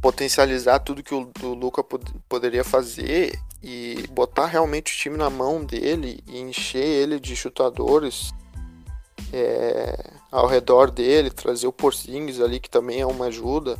Potencializar 0.00 0.78
tudo 0.78 1.02
que 1.02 1.14
o, 1.14 1.30
o 1.42 1.48
Luca 1.48 1.84
pod 1.84 2.04
poderia 2.28 2.64
fazer 2.64 3.38
e 3.62 4.06
botar 4.10 4.46
realmente 4.46 4.92
o 4.92 4.96
time 4.96 5.16
na 5.18 5.28
mão 5.28 5.64
dele 5.64 6.24
e 6.26 6.40
encher 6.40 6.82
ele 6.82 7.20
de 7.20 7.36
chutadores 7.36 8.32
é, 9.32 10.12
ao 10.30 10.46
redor 10.46 10.90
dele, 10.90 11.30
trazer 11.30 11.66
o 11.66 11.72
Porzingis 11.72 12.40
ali 12.40 12.58
que 12.58 12.70
também 12.70 13.00
é 13.00 13.06
uma 13.06 13.26
ajuda. 13.26 13.78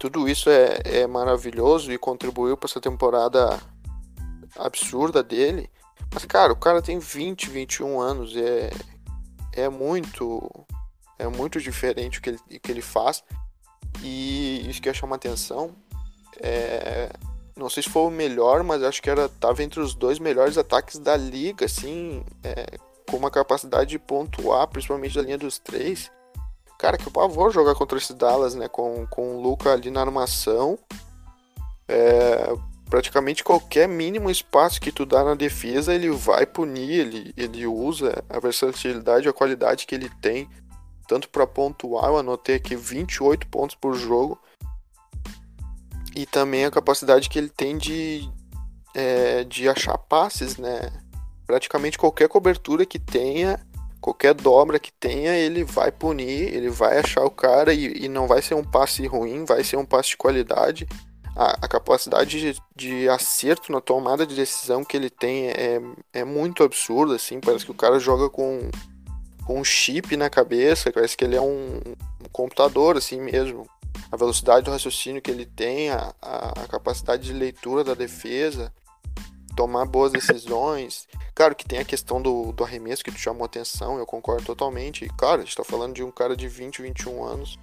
Tudo 0.00 0.28
isso 0.28 0.48
é, 0.48 0.80
é 0.84 1.06
maravilhoso 1.06 1.92
e 1.92 1.98
contribuiu 1.98 2.56
para 2.56 2.68
essa 2.68 2.80
temporada 2.80 3.60
absurda 4.56 5.22
dele. 5.22 5.70
Mas, 6.12 6.24
cara, 6.24 6.52
o 6.52 6.56
cara 6.56 6.82
tem 6.82 6.98
20, 6.98 7.50
21 7.50 8.00
anos. 8.00 8.36
É, 8.36 8.70
é 9.52 9.68
muito. 9.68 10.50
É 11.18 11.28
muito 11.28 11.60
diferente 11.60 12.18
o 12.18 12.22
que 12.22 12.30
ele, 12.30 12.38
que 12.60 12.72
ele 12.72 12.82
faz. 12.82 13.22
E 14.02 14.68
isso 14.68 14.82
que 14.82 14.88
eu 14.88 14.94
chamo 14.94 15.14
atenção. 15.14 15.70
É, 16.40 17.10
não 17.56 17.68
sei 17.68 17.82
se 17.82 17.90
foi 17.90 18.02
o 18.02 18.10
melhor, 18.10 18.64
mas 18.64 18.82
acho 18.82 19.02
que 19.02 19.10
era 19.10 19.28
tava 19.28 19.62
entre 19.62 19.80
os 19.80 19.94
dois 19.94 20.18
melhores 20.18 20.58
ataques 20.58 20.98
da 20.98 21.16
liga, 21.16 21.66
assim, 21.66 22.24
é, 22.42 22.78
com 23.08 23.16
uma 23.16 23.30
capacidade 23.30 23.90
de 23.90 23.98
pontuar, 23.98 24.66
principalmente 24.68 25.14
da 25.14 25.22
linha 25.22 25.38
dos 25.38 25.58
três. 25.58 26.10
Cara, 26.78 26.98
que 26.98 27.08
pavor 27.10 27.52
jogar 27.52 27.76
contra 27.76 27.98
esse 27.98 28.12
Dallas, 28.12 28.56
né? 28.56 28.66
Com, 28.66 29.06
com 29.06 29.36
o 29.36 29.40
Luca 29.40 29.72
ali 29.72 29.90
na 29.90 30.00
armação. 30.00 30.76
É, 31.86 32.52
praticamente 32.92 33.42
qualquer 33.42 33.88
mínimo 33.88 34.30
espaço 34.30 34.78
que 34.78 34.92
tu 34.92 35.06
dá 35.06 35.24
na 35.24 35.34
defesa, 35.34 35.94
ele 35.94 36.10
vai 36.10 36.44
punir, 36.44 36.90
ele, 36.90 37.32
ele 37.38 37.66
usa 37.66 38.22
a 38.28 38.38
versatilidade, 38.38 39.26
a 39.26 39.32
qualidade 39.32 39.86
que 39.86 39.94
ele 39.94 40.10
tem, 40.20 40.46
tanto 41.08 41.26
para 41.30 41.46
pontuar, 41.46 42.08
eu 42.08 42.18
anotei 42.18 42.56
aqui 42.56 42.76
28 42.76 43.46
pontos 43.46 43.74
por 43.74 43.94
jogo, 43.94 44.38
e 46.14 46.26
também 46.26 46.66
a 46.66 46.70
capacidade 46.70 47.30
que 47.30 47.38
ele 47.38 47.48
tem 47.48 47.78
de, 47.78 48.28
é, 48.94 49.42
de 49.44 49.66
achar 49.70 49.96
passes, 49.96 50.58
né? 50.58 50.92
Praticamente 51.46 51.96
qualquer 51.96 52.28
cobertura 52.28 52.84
que 52.84 52.98
tenha, 52.98 53.58
qualquer 54.02 54.34
dobra 54.34 54.78
que 54.78 54.92
tenha, 54.92 55.34
ele 55.34 55.64
vai 55.64 55.90
punir, 55.90 56.54
ele 56.54 56.68
vai 56.68 56.98
achar 56.98 57.24
o 57.24 57.30
cara 57.30 57.72
e, 57.72 58.04
e 58.04 58.06
não 58.06 58.26
vai 58.26 58.42
ser 58.42 58.54
um 58.54 58.62
passe 58.62 59.06
ruim, 59.06 59.46
vai 59.46 59.64
ser 59.64 59.78
um 59.78 59.86
passe 59.86 60.10
de 60.10 60.18
qualidade 60.18 60.86
a, 61.34 61.64
a 61.64 61.68
capacidade 61.68 62.38
de, 62.38 62.62
de, 62.74 63.08
acerto 63.08 63.72
na 63.72 63.80
tomada 63.80 64.26
de 64.26 64.34
decisão 64.34 64.84
que 64.84 64.96
ele 64.96 65.10
tem 65.10 65.48
é, 65.48 65.80
é 66.12 66.24
muito 66.24 66.62
absurda, 66.62 67.16
assim, 67.16 67.40
parece 67.40 67.64
que 67.64 67.70
o 67.70 67.74
cara 67.74 67.98
joga 67.98 68.28
com, 68.28 68.70
com 69.44 69.60
um 69.60 69.64
chip 69.64 70.16
na 70.16 70.28
cabeça, 70.28 70.92
parece 70.92 71.16
que 71.16 71.24
ele 71.24 71.36
é 71.36 71.40
um, 71.40 71.80
um 72.20 72.28
computador, 72.30 72.96
assim 72.96 73.20
mesmo. 73.20 73.66
A 74.10 74.16
velocidade 74.16 74.64
do 74.64 74.70
raciocínio 74.70 75.22
que 75.22 75.30
ele 75.30 75.46
tem, 75.46 75.90
a, 75.90 76.14
a, 76.20 76.48
a 76.62 76.68
capacidade 76.68 77.22
de 77.22 77.32
leitura 77.32 77.82
da 77.82 77.94
defesa, 77.94 78.72
tomar 79.56 79.86
boas 79.86 80.12
decisões. 80.12 81.06
Claro 81.34 81.54
que 81.54 81.66
tem 81.66 81.78
a 81.78 81.84
questão 81.84 82.20
do, 82.20 82.52
do 82.52 82.62
arremesso 82.62 83.02
que 83.02 83.10
tu 83.10 83.18
chamou 83.18 83.44
atenção, 83.44 83.98
eu 83.98 84.04
concordo 84.04 84.44
totalmente. 84.44 85.06
E, 85.06 85.08
claro, 85.08 85.40
a 85.40 85.44
gente 85.44 85.56
tá 85.56 85.64
falando 85.64 85.94
de 85.94 86.02
um 86.02 86.10
cara 86.10 86.36
de 86.36 86.46
20, 86.46 86.82
21 86.82 87.24
anos 87.24 87.58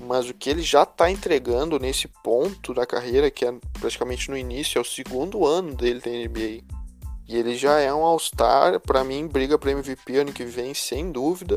mas 0.00 0.28
o 0.28 0.34
que 0.34 0.50
ele 0.50 0.62
já 0.62 0.82
está 0.82 1.10
entregando 1.10 1.78
nesse 1.78 2.08
ponto 2.08 2.72
da 2.74 2.86
carreira, 2.86 3.30
que 3.30 3.44
é 3.44 3.54
praticamente 3.80 4.30
no 4.30 4.36
início, 4.36 4.78
é 4.78 4.80
o 4.80 4.84
segundo 4.84 5.46
ano 5.46 5.74
dele 5.74 6.00
da 6.00 6.10
NBA. 6.10 6.62
E 7.28 7.36
ele 7.36 7.56
já 7.56 7.80
é 7.80 7.92
um 7.92 8.04
All-Star, 8.04 8.78
para 8.80 9.02
mim, 9.02 9.26
briga 9.26 9.58
para 9.58 9.72
MVP 9.72 10.18
ano 10.18 10.32
que 10.32 10.44
vem, 10.44 10.72
sem 10.74 11.10
dúvida. 11.10 11.56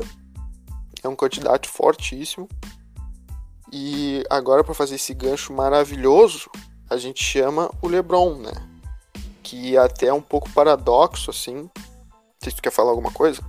É 1.02 1.08
um 1.08 1.14
candidato 1.14 1.68
fortíssimo. 1.68 2.48
E 3.72 4.24
agora, 4.28 4.64
para 4.64 4.74
fazer 4.74 4.96
esse 4.96 5.14
gancho 5.14 5.52
maravilhoso, 5.52 6.50
a 6.88 6.96
gente 6.96 7.22
chama 7.22 7.70
o 7.80 7.86
LeBron, 7.86 8.34
né? 8.34 8.52
Que 9.44 9.76
até 9.76 10.06
é 10.06 10.12
um 10.12 10.20
pouco 10.20 10.50
paradoxo, 10.50 11.30
assim. 11.30 11.70
Se 12.42 12.50
tu 12.50 12.60
quer 12.60 12.72
falar 12.72 12.90
alguma 12.90 13.12
coisa. 13.12 13.40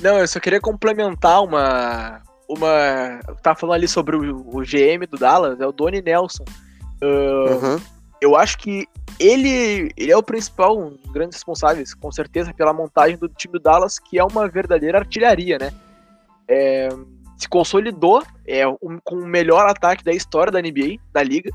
Não, 0.00 0.18
eu 0.18 0.26
só 0.26 0.40
queria 0.40 0.60
complementar 0.60 1.42
uma, 1.42 2.22
uma. 2.48 3.20
Tá 3.42 3.54
falando 3.54 3.76
ali 3.76 3.88
sobre 3.88 4.16
o, 4.16 4.36
o, 4.48 4.60
GM 4.62 5.06
do 5.08 5.18
Dallas, 5.18 5.60
é 5.60 5.66
o 5.66 5.72
Donnie 5.72 6.02
Nelson. 6.02 6.44
Uh, 7.02 7.66
uhum. 7.66 7.80
Eu 8.20 8.34
acho 8.34 8.58
que 8.58 8.88
ele, 9.20 9.92
ele 9.96 10.10
é 10.10 10.16
o 10.16 10.22
principal, 10.22 10.76
um 10.76 10.90
dos 10.90 11.12
grandes 11.12 11.36
responsáveis, 11.36 11.94
com 11.94 12.10
certeza, 12.10 12.52
pela 12.52 12.72
montagem 12.72 13.16
do 13.16 13.28
time 13.28 13.52
do 13.52 13.60
Dallas, 13.60 13.98
que 13.98 14.18
é 14.18 14.24
uma 14.24 14.48
verdadeira 14.48 14.98
artilharia, 14.98 15.58
né? 15.58 15.72
É, 16.48 16.88
se 17.36 17.48
consolidou 17.48 18.24
é, 18.46 18.66
um, 18.66 18.98
com 19.04 19.16
o 19.16 19.26
melhor 19.26 19.68
ataque 19.68 20.02
da 20.02 20.12
história 20.12 20.50
da 20.50 20.60
NBA, 20.60 20.96
da 21.12 21.22
liga. 21.22 21.50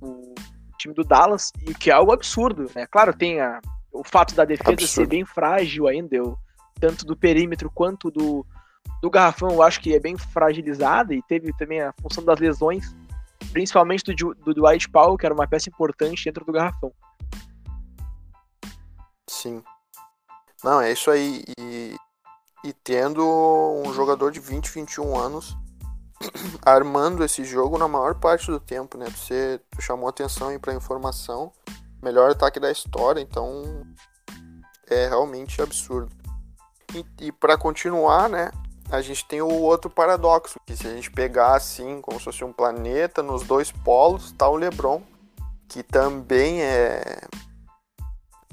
O 0.00 0.32
time 0.78 0.94
do 0.94 1.04
Dallas, 1.04 1.52
e 1.66 1.74
que 1.74 1.90
é 1.90 1.94
algo 1.94 2.12
absurdo, 2.12 2.70
né? 2.74 2.86
Claro, 2.86 3.12
tem 3.12 3.40
a, 3.40 3.60
o 3.92 4.02
fato 4.02 4.34
da 4.34 4.44
defesa 4.44 4.70
absurdo. 4.70 4.88
ser 4.88 5.06
bem 5.06 5.24
frágil 5.26 5.86
ainda, 5.86 6.16
eu, 6.16 6.38
tanto 6.80 7.04
do 7.04 7.16
perímetro 7.16 7.70
quanto 7.70 8.10
do, 8.10 8.46
do 9.02 9.10
Garrafão 9.10 9.50
eu 9.50 9.62
acho 9.62 9.80
que 9.80 9.94
é 9.94 10.00
bem 10.00 10.16
fragilizada 10.16 11.12
e 11.12 11.22
teve 11.22 11.52
também 11.56 11.80
a 11.80 11.92
função 12.00 12.24
das 12.24 12.38
lesões, 12.38 12.94
principalmente 13.52 14.14
do, 14.14 14.34
do 14.34 14.54
Dwight 14.54 14.88
Powell, 14.88 15.16
que 15.16 15.26
era 15.26 15.34
uma 15.34 15.46
peça 15.46 15.68
importante 15.68 16.24
dentro 16.24 16.44
do 16.44 16.52
Garrafão. 16.52 16.92
Sim. 19.28 19.62
Não, 20.62 20.80
é 20.80 20.92
isso 20.92 21.10
aí. 21.10 21.42
E, 21.58 21.96
e 22.64 22.72
tendo 22.72 23.26
um 23.84 23.92
jogador 23.92 24.30
de 24.30 24.38
20, 24.38 24.70
21 24.70 25.18
anos 25.18 25.56
armando 26.64 27.24
esse 27.24 27.44
jogo 27.44 27.76
na 27.76 27.88
maior 27.88 28.14
parte 28.14 28.46
do 28.46 28.60
tempo, 28.60 28.96
né? 28.96 29.06
Você 29.06 29.60
chamou 29.80 30.08
atenção 30.08 30.48
aí 30.48 30.58
pra 30.58 30.74
informação. 30.74 31.52
Melhor 32.00 32.30
ataque 32.30 32.60
da 32.60 32.70
história, 32.70 33.20
então 33.20 33.84
é 34.88 35.08
realmente 35.08 35.60
absurdo. 35.60 36.14
E, 36.94 37.26
e 37.26 37.32
para 37.32 37.56
continuar, 37.56 38.28
né? 38.28 38.50
A 38.92 39.00
gente 39.00 39.24
tem 39.24 39.40
o 39.40 39.48
outro 39.48 39.90
paradoxo, 39.90 40.60
que 40.66 40.76
se 40.76 40.86
a 40.86 40.90
gente 40.90 41.10
pegar 41.10 41.56
assim, 41.56 42.00
como 42.02 42.18
se 42.18 42.26
fosse 42.26 42.44
um 42.44 42.52
planeta, 42.52 43.22
nos 43.22 43.42
dois 43.42 43.72
polos, 43.72 44.26
está 44.26 44.46
o 44.46 44.56
LeBron, 44.56 45.00
que 45.66 45.82
também 45.82 46.60
é 46.60 47.22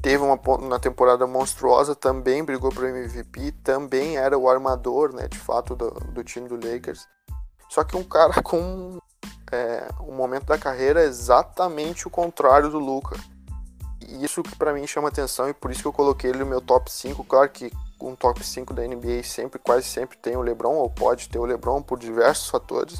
teve 0.01 0.23
uma 0.23 0.39
na 0.65 0.79
temporada 0.79 1.27
monstruosa, 1.27 1.93
também 1.93 2.41
brigou 2.41 2.71
para 2.71 2.83
o 2.83 2.87
MVP, 2.87 3.51
também 3.61 4.15
era 4.15 4.37
o 4.37 4.49
armador, 4.49 5.13
né, 5.13 5.27
de 5.27 5.37
fato, 5.37 5.75
do, 5.75 5.89
do 5.91 6.23
time 6.23 6.47
do 6.47 6.55
Lakers. 6.55 7.05
Só 7.67 7.83
que 7.83 7.97
um 7.97 8.03
cara 8.05 8.33
com 8.41 8.97
é, 9.51 9.89
um 9.99 10.15
momento 10.15 10.45
da 10.45 10.57
carreira 10.57 11.03
exatamente 11.03 12.07
o 12.07 12.09
contrário 12.09 12.69
do 12.69 12.79
Luca. 12.79 13.17
E 14.07 14.23
isso 14.23 14.41
que 14.41 14.55
para 14.55 14.71
mim 14.71 14.87
chama 14.87 15.09
atenção 15.09 15.49
e 15.49 15.53
por 15.53 15.69
isso 15.69 15.81
que 15.81 15.87
eu 15.89 15.93
coloquei 15.93 16.29
ele 16.29 16.39
no 16.39 16.45
meu 16.45 16.61
top 16.61 16.89
5. 16.89 17.21
Claro 17.25 17.49
que 17.49 17.69
um 18.01 18.15
top 18.15 18.43
5 18.43 18.73
da 18.73 18.83
NBA 18.83 19.23
sempre, 19.23 19.59
quase 19.59 19.87
sempre 19.87 20.17
tem 20.17 20.35
o 20.35 20.41
LeBron, 20.41 20.75
ou 20.75 20.89
pode 20.89 21.29
ter 21.29 21.39
o 21.39 21.45
LeBron 21.45 21.81
por 21.81 21.99
diversos 21.99 22.49
fatores. 22.49 22.99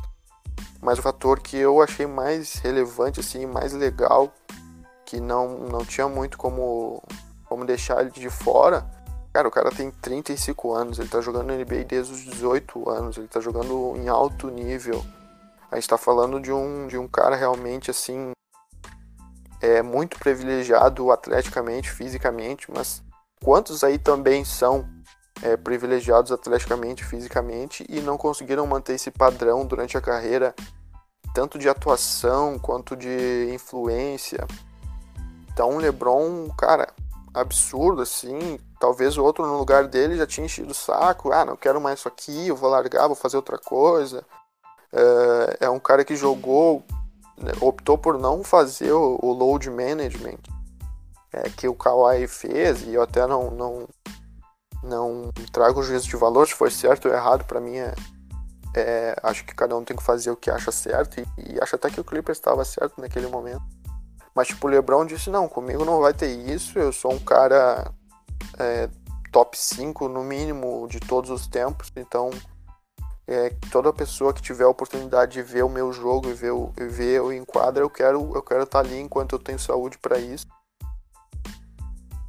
Mas 0.82 1.00
o 1.00 1.02
fator 1.02 1.40
que 1.40 1.58
eu 1.58 1.82
achei 1.82 2.06
mais 2.06 2.56
relevante, 2.56 3.20
assim, 3.20 3.46
mais 3.46 3.74
legal, 3.74 4.34
que 5.06 5.20
não, 5.20 5.60
não 5.60 5.86
tinha 5.86 6.08
muito 6.08 6.38
como, 6.38 7.02
como 7.46 7.66
deixar 7.66 8.02
ele 8.02 8.12
de 8.12 8.30
fora. 8.30 8.86
Cara, 9.34 9.48
o 9.48 9.52
cara 9.52 9.70
tem 9.70 9.92
35 9.92 10.74
anos, 10.74 11.00
ele 11.00 11.10
tá 11.10 11.22
jogando 11.22 11.48
na 11.48 11.56
NBA 11.56 11.84
desde 11.86 12.14
os 12.14 12.22
18 12.22 12.90
anos, 12.90 13.18
ele 13.18 13.28
tá 13.28 13.40
jogando 13.40 13.96
em 13.98 14.08
alto 14.08 14.50
nível. 14.50 15.06
A 15.72 15.76
gente 15.76 15.88
tá 15.88 15.98
falando 15.98 16.40
de 16.40 16.52
um, 16.52 16.88
de 16.88 16.98
um 16.98 17.08
cara 17.08 17.36
realmente, 17.36 17.92
assim, 17.92 18.32
é 19.62 19.82
muito 19.82 20.18
privilegiado 20.18 21.12
atleticamente, 21.12 21.92
fisicamente, 21.92 22.72
mas 22.72 23.04
Quantos 23.44 23.84
aí 23.84 23.98
também 23.98 24.44
são 24.44 24.88
é, 25.42 25.56
privilegiados 25.56 26.32
atleticamente, 26.32 27.06
fisicamente 27.06 27.86
e 27.88 28.02
não 28.02 28.18
conseguiram 28.18 28.68
manter 28.68 28.94
esse 28.94 29.10
padrão 29.10 29.66
durante 29.66 29.98
a 29.98 30.02
carreira, 30.02 30.54
tanto 31.34 31.58
de 31.58 31.70
atuação 31.70 32.60
quanto 32.60 32.96
de 32.96 33.50
influência? 33.54 34.46
Então, 35.52 35.76
o 35.76 35.80
LeBron, 35.80 36.50
cara, 36.58 36.94
absurdo, 37.34 38.02
assim. 38.02 38.60
Talvez 38.80 39.18
o 39.18 39.24
outro 39.24 39.46
no 39.46 39.58
lugar 39.58 39.88
dele 39.88 40.18
já 40.18 40.26
tinha 40.26 40.46
enchido 40.46 40.72
o 40.72 40.76
saco. 40.76 41.32
Ah, 41.32 41.46
não 41.46 41.56
quero 41.56 41.82
mais 41.82 42.00
isso 42.00 42.08
aqui, 42.08 42.48
eu 42.48 42.56
vou 42.56 42.70
largar, 42.70 43.08
vou 43.08 43.16
fazer 43.16 43.38
outra 43.38 43.58
coisa. 43.58 44.26
É, 44.92 45.66
é 45.66 45.70
um 45.70 45.80
cara 45.80 46.04
que 46.04 46.16
jogou, 46.16 46.84
né, 47.38 47.52
optou 47.62 47.98
por 47.98 48.18
não 48.18 48.44
fazer 48.44 48.92
o, 48.92 49.20
o 49.22 49.34
load 49.34 49.70
management 49.70 50.59
é, 51.32 51.50
que 51.50 51.68
o 51.68 51.76
Kawhi 51.76 52.28
fez, 52.28 52.84
e 52.84 52.94
eu 52.94 53.02
até 53.02 53.26
não, 53.28 53.52
não, 53.52 53.88
não 54.84 55.32
trago 55.52 55.84
juízo 55.84 56.08
de 56.08 56.16
valor 56.16 56.48
se 56.48 56.54
foi 56.54 56.72
certo 56.72 57.08
ou 57.08 57.14
errado, 57.14 57.46
para 57.46 57.60
mim 57.60 57.76
é, 57.76 57.94
é, 58.76 59.16
acho 59.24 59.46
que 59.46 59.56
cada 59.56 59.76
um 59.76 59.84
tem 59.84 59.96
que 59.96 60.04
fazer 60.04 60.32
o 60.32 60.38
que 60.38 60.50
acha 60.50 60.72
certo, 60.72 61.20
e, 61.20 61.54
e 61.54 61.60
acho 61.62 61.76
até 61.76 61.90
que 61.90 62.00
o 62.00 62.04
Clippers 62.04 62.38
estava 62.38 62.64
certo 62.66 63.00
naquele 63.00 63.28
momento. 63.28 63.64
Mas, 64.36 64.48
tipo, 64.48 64.68
o 64.68 64.70
LeBron 64.70 65.06
disse: 65.06 65.30
não, 65.30 65.48
comigo 65.48 65.84
não 65.84 66.00
vai 66.00 66.14
ter 66.14 66.28
isso, 66.28 66.78
eu 66.80 66.94
sou 66.94 67.12
um 67.12 67.20
cara 67.20 67.92
é, 68.58 68.90
top 69.32 69.58
5 69.58 70.08
no 70.08 70.24
mínimo 70.24 70.88
de 70.88 71.00
todos 71.00 71.30
os 71.30 71.48
tempos, 71.48 71.92
então 71.96 72.30
é, 73.28 73.50
toda 73.72 73.94
pessoa 73.94 74.34
que 74.34 74.42
tiver 74.42 74.64
a 74.64 74.70
oportunidade 74.70 75.34
de 75.34 75.42
ver 75.42 75.64
o 75.64 75.70
meu 75.70 75.92
jogo 75.92 76.30
e 76.30 76.34
ver 76.34 76.52
o, 76.52 76.74
ver 76.76 77.22
o 77.22 77.32
enquadra, 77.32 77.84
eu 77.84 77.90
quero 77.90 78.32
eu 78.36 78.42
quero 78.42 78.64
estar 78.64 78.82
tá 78.82 78.88
ali 78.88 79.00
enquanto 79.00 79.34
eu 79.34 79.40
tenho 79.40 79.60
saúde 79.60 79.98
para 79.98 80.18
isso. 80.18 80.48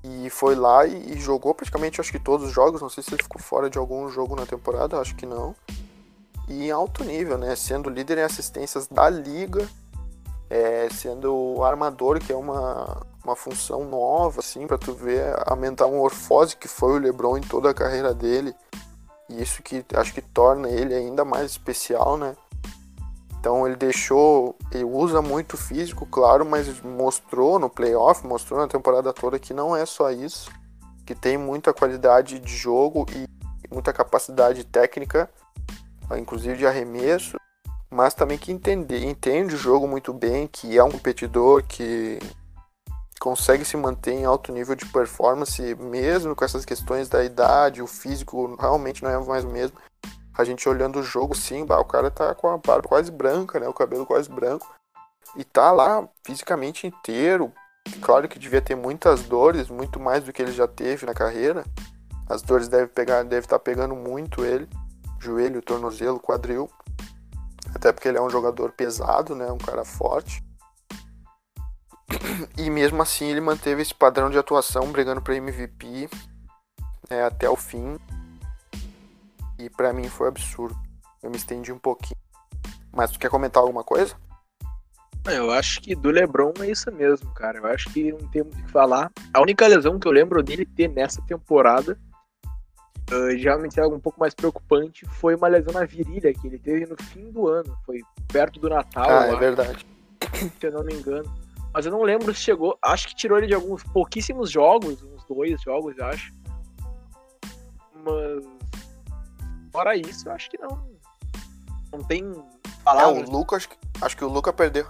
E 0.02 0.30
foi 0.30 0.54
lá 0.54 0.86
e, 0.86 1.12
e, 1.12 1.20
jogou 1.20 1.54
praticamente 1.54 2.00
acho 2.00 2.10
que 2.10 2.18
todos 2.18 2.46
os 2.46 2.52
jogos, 2.52 2.80
não 2.80 2.88
sei 2.88 3.02
se 3.02 3.14
ele 3.14 3.22
ficou 3.22 3.40
fora 3.40 3.68
de 3.68 3.76
algum 3.76 4.08
jogo 4.08 4.34
na 4.34 4.46
temporada, 4.46 4.98
acho 4.98 5.14
que 5.14 5.26
não. 5.26 5.54
E 6.48 6.66
em 6.66 6.70
alto 6.70 7.04
nível, 7.04 7.36
né, 7.36 7.54
sendo 7.54 7.90
líder 7.90 8.18
em 8.18 8.22
assistências 8.22 8.86
da 8.86 9.08
liga, 9.10 9.68
é, 10.48 10.88
sendo 10.90 11.62
armador, 11.62 12.18
que 12.18 12.32
é 12.32 12.36
uma, 12.36 13.06
uma 13.24 13.36
função 13.36 13.84
nova, 13.84 14.40
assim, 14.40 14.66
para 14.66 14.78
tu 14.78 14.92
ver 14.94 15.34
a 15.46 15.54
metamorfose 15.54 16.56
que 16.56 16.66
foi 16.66 16.92
o 16.94 16.98
LeBron 16.98 17.36
em 17.36 17.42
toda 17.42 17.70
a 17.70 17.74
carreira 17.74 18.14
dele. 18.14 18.54
E 19.28 19.40
isso 19.40 19.62
que 19.62 19.84
acho 19.94 20.12
que 20.12 20.22
torna 20.22 20.68
ele 20.68 20.94
ainda 20.94 21.24
mais 21.24 21.52
especial, 21.52 22.16
né? 22.16 22.34
Então 23.40 23.66
ele 23.66 23.74
deixou, 23.74 24.54
ele 24.70 24.84
usa 24.84 25.22
muito 25.22 25.56
físico, 25.56 26.04
claro, 26.04 26.44
mas 26.44 26.82
mostrou 26.82 27.58
no 27.58 27.70
playoff, 27.70 28.26
mostrou 28.26 28.60
na 28.60 28.68
temporada 28.68 29.14
toda 29.14 29.38
que 29.38 29.54
não 29.54 29.74
é 29.74 29.86
só 29.86 30.10
isso, 30.10 30.50
que 31.06 31.14
tem 31.14 31.38
muita 31.38 31.72
qualidade 31.72 32.38
de 32.38 32.54
jogo 32.54 33.06
e 33.14 33.26
muita 33.72 33.94
capacidade 33.94 34.62
técnica, 34.64 35.28
inclusive 36.18 36.58
de 36.58 36.66
arremesso, 36.66 37.38
mas 37.90 38.12
também 38.12 38.36
que 38.36 38.52
entende, 38.52 39.06
entende 39.06 39.54
o 39.54 39.58
jogo 39.58 39.88
muito 39.88 40.12
bem, 40.12 40.46
que 40.46 40.76
é 40.76 40.84
um 40.84 40.90
competidor 40.90 41.64
que 41.64 42.18
consegue 43.18 43.64
se 43.64 43.76
manter 43.76 44.12
em 44.12 44.26
alto 44.26 44.52
nível 44.52 44.74
de 44.74 44.84
performance, 44.84 45.74
mesmo 45.76 46.36
com 46.36 46.44
essas 46.44 46.66
questões 46.66 47.08
da 47.08 47.24
idade, 47.24 47.80
o 47.80 47.86
físico 47.86 48.54
realmente 48.60 49.02
não 49.02 49.10
é 49.10 49.18
mais 49.24 49.44
o 49.44 49.48
mesmo. 49.48 49.78
A 50.40 50.44
gente 50.44 50.68
olhando 50.68 51.00
o 51.00 51.02
jogo, 51.02 51.34
sim, 51.34 51.66
bah, 51.66 51.78
o 51.78 51.84
cara 51.84 52.10
tá 52.10 52.34
com 52.34 52.48
a 52.48 52.56
barba 52.56 52.88
quase 52.88 53.10
branca, 53.10 53.60
né? 53.60 53.68
O 53.68 53.74
cabelo 53.74 54.06
quase 54.06 54.30
branco. 54.30 54.66
E 55.36 55.44
tá 55.44 55.70
lá 55.70 56.08
fisicamente 56.24 56.86
inteiro. 56.86 57.52
Claro 58.00 58.26
que 58.26 58.38
devia 58.38 58.62
ter 58.62 58.74
muitas 58.74 59.22
dores, 59.24 59.68
muito 59.68 60.00
mais 60.00 60.24
do 60.24 60.32
que 60.32 60.40
ele 60.40 60.52
já 60.52 60.66
teve 60.66 61.04
na 61.04 61.12
carreira. 61.12 61.64
As 62.28 62.40
dores 62.42 62.68
devem 62.68 62.88
pegar, 62.88 63.22
deve 63.22 63.44
estar 63.44 63.58
tá 63.58 63.62
pegando 63.62 63.94
muito 63.94 64.44
ele, 64.44 64.68
joelho, 65.18 65.60
tornozelo, 65.60 66.18
quadril. 66.18 66.70
Até 67.74 67.92
porque 67.92 68.08
ele 68.08 68.18
é 68.18 68.22
um 68.22 68.30
jogador 68.30 68.72
pesado, 68.72 69.34
né? 69.34 69.50
Um 69.52 69.58
cara 69.58 69.84
forte. 69.84 70.42
E 72.56 72.70
mesmo 72.70 73.02
assim 73.02 73.26
ele 73.26 73.40
manteve 73.40 73.82
esse 73.82 73.94
padrão 73.94 74.30
de 74.30 74.38
atuação, 74.38 74.90
brigando 74.90 75.20
para 75.20 75.36
MVP 75.36 76.08
né, 77.10 77.24
até 77.24 77.50
o 77.50 77.56
fim. 77.56 77.98
E 79.60 79.68
para 79.68 79.92
mim 79.92 80.08
foi 80.08 80.28
absurdo. 80.28 80.74
Eu 81.22 81.30
me 81.30 81.36
estendi 81.36 81.70
um 81.70 81.78
pouquinho. 81.78 82.18
Mas 82.92 83.10
tu 83.10 83.18
quer 83.18 83.30
comentar 83.30 83.62
alguma 83.62 83.84
coisa? 83.84 84.16
Eu 85.26 85.50
acho 85.50 85.82
que 85.82 85.94
do 85.94 86.10
LeBron 86.10 86.54
é 86.60 86.70
isso 86.70 86.90
mesmo, 86.90 87.30
cara. 87.34 87.58
Eu 87.58 87.66
acho 87.66 87.90
que 87.92 88.10
não 88.10 88.26
tem 88.30 88.42
muito 88.42 88.58
o 88.58 88.64
que 88.64 88.70
falar. 88.70 89.12
A 89.34 89.40
única 89.40 89.66
lesão 89.66 89.98
que 89.98 90.08
eu 90.08 90.12
lembro 90.12 90.42
dele 90.42 90.64
ter 90.64 90.88
nessa 90.88 91.20
temporada 91.22 91.98
uh, 93.12 93.36
realmente 93.38 93.78
é 93.78 93.82
algo 93.82 93.96
um 93.96 94.00
pouco 94.00 94.18
mais 94.18 94.34
preocupante 94.34 95.04
foi 95.06 95.34
uma 95.34 95.48
lesão 95.48 95.74
na 95.74 95.84
virilha 95.84 96.32
que 96.32 96.46
ele 96.46 96.58
teve 96.58 96.86
no 96.86 96.96
fim 97.02 97.30
do 97.30 97.48
ano. 97.48 97.76
Foi 97.84 98.00
perto 98.32 98.58
do 98.58 98.70
Natal. 98.70 99.10
Ah, 99.10 99.26
é 99.26 99.36
verdade. 99.36 99.86
Se 100.58 100.66
eu 100.66 100.72
não 100.72 100.84
me 100.84 100.94
engano. 100.94 101.30
Mas 101.72 101.84
eu 101.84 101.92
não 101.92 102.02
lembro 102.02 102.34
se 102.34 102.40
chegou. 102.40 102.78
Acho 102.82 103.08
que 103.08 103.14
tirou 103.14 103.36
ele 103.36 103.46
de 103.46 103.54
alguns 103.54 103.84
pouquíssimos 103.84 104.50
jogos, 104.50 105.02
uns 105.02 105.24
dois 105.26 105.60
jogos, 105.60 105.96
eu 105.98 106.06
acho. 106.06 106.32
Mas. 107.94 108.59
Fora 109.72 109.96
isso, 109.96 110.28
eu 110.28 110.32
acho 110.32 110.50
que 110.50 110.58
não. 110.58 110.88
Não 111.92 112.02
tem 112.04 112.24
palavras. 112.84 113.22
É, 113.22 113.26
o 113.26 113.30
Lucas, 113.30 113.64
acho, 113.64 114.04
acho 114.04 114.16
que 114.16 114.24
o 114.24 114.28
Luca 114.28 114.52
perdeu. 114.52 114.86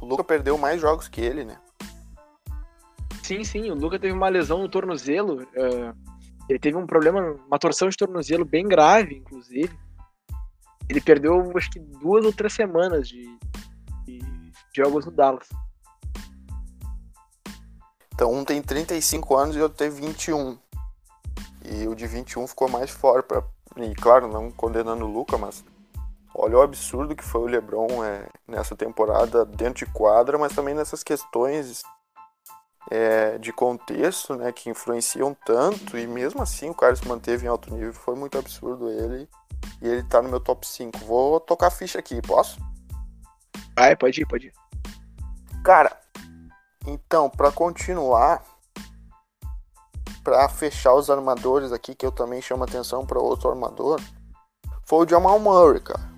O 0.00 0.06
Luca 0.06 0.24
perdeu 0.24 0.58
mais 0.58 0.80
jogos 0.80 1.08
que 1.08 1.20
ele, 1.20 1.44
né? 1.44 1.58
Sim, 3.22 3.42
sim, 3.42 3.70
o 3.70 3.74
Luca 3.74 3.98
teve 3.98 4.12
uma 4.12 4.28
lesão 4.28 4.58
no 4.58 4.68
tornozelo. 4.68 5.42
Uh, 5.44 5.96
ele 6.48 6.58
teve 6.58 6.76
um 6.76 6.86
problema, 6.86 7.36
uma 7.46 7.58
torção 7.58 7.88
de 7.88 7.96
tornozelo 7.96 8.44
bem 8.44 8.68
grave, 8.68 9.16
inclusive. 9.16 9.74
Ele 10.88 11.00
perdeu, 11.00 11.52
acho 11.56 11.70
que 11.70 11.80
duas 11.80 12.24
ou 12.24 12.32
três 12.32 12.52
semanas 12.52 13.08
de, 13.08 13.24
de 14.04 14.20
jogos 14.76 15.06
no 15.06 15.12
Dallas. 15.12 15.48
Então 18.14 18.32
um 18.32 18.44
tem 18.44 18.62
35 18.62 19.36
anos 19.36 19.56
e 19.56 19.60
outro 19.60 19.78
tem 19.78 19.90
21. 19.90 20.58
E 21.64 21.88
o 21.88 21.94
de 21.94 22.06
21 22.06 22.46
ficou 22.46 22.68
mais 22.68 22.90
forte. 22.90 23.26
Pra... 23.26 23.42
E 23.76 23.94
claro, 23.94 24.28
não 24.28 24.50
condenando 24.50 25.04
o 25.04 25.12
Luca, 25.12 25.36
mas 25.36 25.64
olha 26.34 26.58
o 26.58 26.62
absurdo 26.62 27.16
que 27.16 27.24
foi 27.24 27.40
o 27.40 27.46
LeBron 27.46 28.04
é, 28.04 28.28
nessa 28.46 28.76
temporada 28.76 29.44
dentro 29.44 29.84
de 29.84 29.92
quadra, 29.92 30.38
mas 30.38 30.54
também 30.54 30.74
nessas 30.74 31.02
questões 31.02 31.82
é, 32.90 33.38
de 33.38 33.52
contexto, 33.52 34.34
né, 34.36 34.52
que 34.52 34.70
influenciam 34.70 35.36
tanto, 35.44 35.98
e 35.98 36.06
mesmo 36.06 36.42
assim 36.42 36.70
o 36.70 36.74
cara 36.74 36.94
se 36.94 37.06
manteve 37.06 37.46
em 37.46 37.48
alto 37.48 37.72
nível, 37.72 37.92
foi 37.92 38.14
muito 38.14 38.38
absurdo 38.38 38.90
ele, 38.90 39.28
e 39.80 39.88
ele 39.88 40.02
tá 40.04 40.20
no 40.22 40.28
meu 40.28 40.40
top 40.40 40.66
5. 40.66 40.98
Vou 41.00 41.40
tocar 41.40 41.70
ficha 41.70 41.98
aqui, 41.98 42.20
posso? 42.22 42.58
Vai, 43.76 43.96
pode 43.96 44.20
ir, 44.20 44.26
pode 44.26 44.46
ir. 44.48 44.52
Cara, 45.64 45.98
então, 46.86 47.30
para 47.30 47.50
continuar, 47.50 48.44
para 50.24 50.48
fechar 50.48 50.94
os 50.94 51.10
armadores 51.10 51.70
aqui, 51.70 51.94
que 51.94 52.04
eu 52.04 52.10
também 52.10 52.40
chamo 52.40 52.64
atenção 52.64 53.06
para 53.06 53.20
outro 53.20 53.50
armador, 53.50 54.00
foi 54.84 55.04
o 55.04 55.08
Jamal 55.08 55.38
Murray, 55.38 55.80
cara 55.80 56.14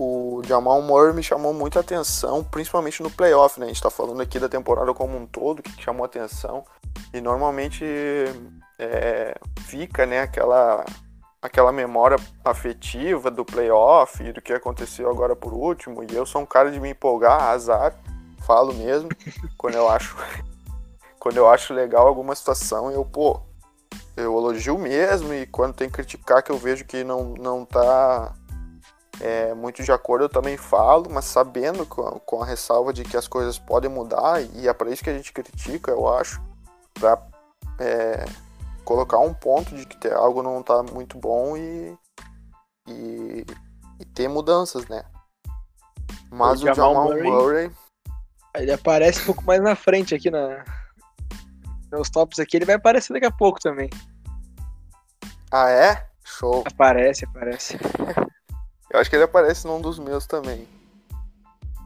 o 0.00 0.40
Jamal 0.44 0.80
Murray 0.80 1.12
me 1.12 1.24
chamou 1.24 1.52
muita 1.52 1.80
atenção, 1.80 2.44
principalmente 2.44 3.02
no 3.02 3.10
playoff, 3.10 3.58
né? 3.58 3.66
A 3.66 3.68
gente 3.68 3.82
tá 3.82 3.90
falando 3.90 4.22
aqui 4.22 4.38
da 4.38 4.48
temporada 4.48 4.94
como 4.94 5.18
um 5.18 5.26
todo, 5.26 5.60
que 5.60 5.82
chamou 5.82 6.04
atenção. 6.04 6.64
E 7.12 7.20
normalmente 7.20 7.84
é, 8.78 9.36
fica, 9.62 10.06
né, 10.06 10.20
aquela, 10.20 10.84
aquela 11.42 11.72
memória 11.72 12.16
afetiva 12.44 13.28
do 13.28 13.44
playoff 13.44 14.22
e 14.22 14.32
do 14.32 14.40
que 14.40 14.52
aconteceu 14.52 15.10
agora 15.10 15.34
por 15.34 15.52
último. 15.52 16.04
E 16.04 16.14
eu 16.14 16.24
sou 16.24 16.42
um 16.42 16.46
cara 16.46 16.70
de 16.70 16.78
me 16.78 16.90
empolgar, 16.90 17.42
azar, 17.42 17.92
falo 18.46 18.72
mesmo, 18.74 19.08
quando 19.58 19.74
eu 19.74 19.88
acho 19.88 20.16
quando 21.18 21.36
eu 21.36 21.48
acho 21.48 21.74
legal 21.74 22.06
alguma 22.06 22.34
situação, 22.34 22.90
eu, 22.90 23.04
pô, 23.04 23.40
eu 24.16 24.36
elogio 24.36 24.78
mesmo 24.78 25.32
e 25.34 25.46
quando 25.46 25.74
tem 25.74 25.88
que 25.88 25.94
criticar 25.94 26.42
que 26.42 26.50
eu 26.50 26.58
vejo 26.58 26.84
que 26.84 27.04
não, 27.04 27.34
não 27.34 27.64
tá 27.64 28.34
é, 29.20 29.52
muito 29.54 29.82
de 29.82 29.92
acordo, 29.92 30.24
eu 30.24 30.28
também 30.28 30.56
falo, 30.56 31.08
mas 31.10 31.24
sabendo 31.24 31.84
com 31.86 32.06
a, 32.06 32.20
com 32.20 32.42
a 32.42 32.46
ressalva 32.46 32.92
de 32.92 33.04
que 33.04 33.16
as 33.16 33.26
coisas 33.26 33.58
podem 33.58 33.90
mudar, 33.90 34.42
e 34.54 34.68
é 34.68 34.72
para 34.72 34.90
isso 34.90 35.02
que 35.02 35.10
a 35.10 35.14
gente 35.14 35.32
critica, 35.32 35.90
eu 35.90 36.08
acho, 36.08 36.40
para 36.94 37.20
é, 37.80 38.24
colocar 38.84 39.18
um 39.18 39.34
ponto 39.34 39.74
de 39.74 39.86
que 39.86 40.08
algo 40.08 40.42
não 40.42 40.60
está 40.60 40.82
muito 40.82 41.18
bom 41.18 41.56
e, 41.56 41.96
e, 42.86 43.44
e, 44.00 44.04
ter 44.14 44.28
mudanças, 44.28 44.86
né? 44.88 45.04
Mas 46.30 46.62
o, 46.62 46.70
o 46.70 46.74
Jamal, 46.74 47.04
Murray, 47.04 47.30
Murray, 47.30 47.70
Ele 48.54 48.72
aparece 48.72 49.22
um 49.22 49.26
pouco 49.26 49.44
mais 49.44 49.60
na 49.60 49.74
frente 49.74 50.14
aqui 50.14 50.30
na, 50.30 50.64
nos 51.90 52.10
tops 52.10 52.38
aqui, 52.38 52.56
ele 52.56 52.64
vai 52.64 52.74
aparecer 52.74 53.12
daqui 53.12 53.26
a 53.26 53.30
pouco 53.30 53.60
também. 53.60 53.90
Ah, 55.50 55.70
é? 55.70 56.06
Show. 56.24 56.62
Aparece, 56.66 57.24
aparece. 57.24 57.78
Eu 58.90 59.00
acho 59.00 59.10
que 59.10 59.16
ele 59.16 59.24
aparece 59.24 59.66
num 59.66 59.80
dos 59.80 59.98
meus 59.98 60.26
também. 60.26 60.66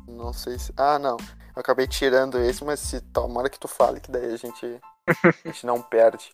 Não 0.06 0.32
sei 0.32 0.58
se. 0.58 0.72
Ah, 0.76 0.98
não. 0.98 1.16
Eu 1.54 1.60
acabei 1.60 1.86
tirando 1.86 2.38
esse, 2.38 2.64
mas 2.64 2.80
se 2.80 3.00
tomara 3.00 3.50
que 3.50 3.58
tu 3.58 3.66
fale, 3.66 4.00
que 4.00 4.10
daí 4.10 4.32
a 4.32 4.36
gente, 4.36 4.80
a 5.44 5.48
gente 5.48 5.66
não 5.66 5.82
perde. 5.82 6.32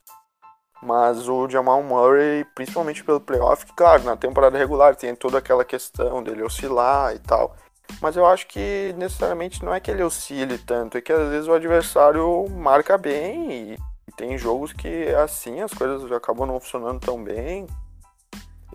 Mas 0.83 1.29
o 1.29 1.49
Jamal 1.49 1.83
Murray, 1.83 2.45
principalmente 2.55 3.03
pelo 3.03 3.21
playoff, 3.21 3.67
que, 3.67 3.73
claro, 3.73 4.05
na 4.05 4.17
temporada 4.17 4.57
regular 4.57 4.95
tem 4.95 5.15
toda 5.15 5.39
aquela 5.39 5.65
questão 5.65 6.23
dele 6.23 6.43
oscilar 6.43 7.15
e 7.15 7.19
tal. 7.19 7.57
Mas 8.01 8.17
eu 8.17 8.25
acho 8.27 8.47
que 8.47 8.95
necessariamente 8.97 9.65
não 9.65 9.75
é 9.75 9.81
que 9.81 9.91
ele 9.91 10.03
oscile 10.03 10.59
tanto, 10.59 10.97
é 10.97 11.01
que 11.01 11.13
às 11.13 11.29
vezes 11.29 11.49
o 11.49 11.53
adversário 11.53 12.49
marca 12.49 12.97
bem 12.97 13.73
e 14.07 14.13
tem 14.17 14.39
jogos 14.39 14.73
que 14.73 15.09
assim 15.15 15.61
as 15.61 15.73
coisas 15.73 16.11
acabam 16.13 16.47
não 16.47 16.61
funcionando 16.61 17.01
tão 17.01 17.23
bem. 17.23 17.67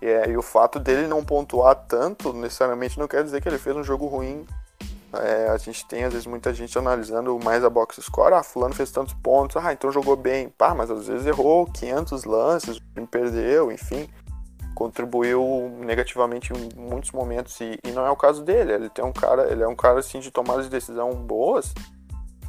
E, 0.02 0.06
é, 0.06 0.28
e 0.28 0.36
o 0.36 0.42
fato 0.42 0.78
dele 0.78 1.06
não 1.06 1.24
pontuar 1.24 1.74
tanto 1.74 2.32
necessariamente 2.32 2.98
não 2.98 3.08
quer 3.08 3.24
dizer 3.24 3.40
que 3.40 3.48
ele 3.48 3.58
fez 3.58 3.74
um 3.74 3.84
jogo 3.84 4.06
ruim. 4.06 4.44
É, 5.14 5.48
a 5.48 5.56
gente 5.56 5.86
tem 5.86 6.02
às 6.04 6.12
vezes 6.12 6.26
muita 6.26 6.52
gente 6.52 6.76
analisando 6.76 7.38
mais 7.42 7.64
a 7.64 7.70
box 7.70 8.02
score, 8.02 8.34
ah, 8.34 8.42
fulano 8.42 8.74
fez 8.74 8.90
tantos 8.90 9.14
pontos, 9.14 9.56
ah, 9.56 9.72
então 9.72 9.92
jogou 9.92 10.16
bem, 10.16 10.48
pá, 10.48 10.74
mas 10.74 10.90
às 10.90 11.06
vezes 11.06 11.24
errou 11.24 11.66
500 11.66 12.24
lances, 12.24 12.80
perdeu, 13.10 13.70
enfim 13.70 14.10
contribuiu 14.74 15.70
negativamente 15.78 16.52
em 16.52 16.78
muitos 16.78 17.12
momentos 17.12 17.58
e, 17.60 17.78
e, 17.84 17.92
não 17.92 18.06
é 18.06 18.10
o 18.10 18.16
caso 18.16 18.42
dele. 18.42 18.72
Ele 18.72 18.90
tem 18.90 19.04
um 19.04 19.12
cara, 19.12 19.50
ele 19.50 19.62
é 19.62 19.68
um 19.68 19.76
cara 19.76 20.00
assim 20.00 20.20
de 20.20 20.30
tomadas 20.30 20.64
de 20.64 20.70
decisão 20.70 21.14
boas. 21.14 21.72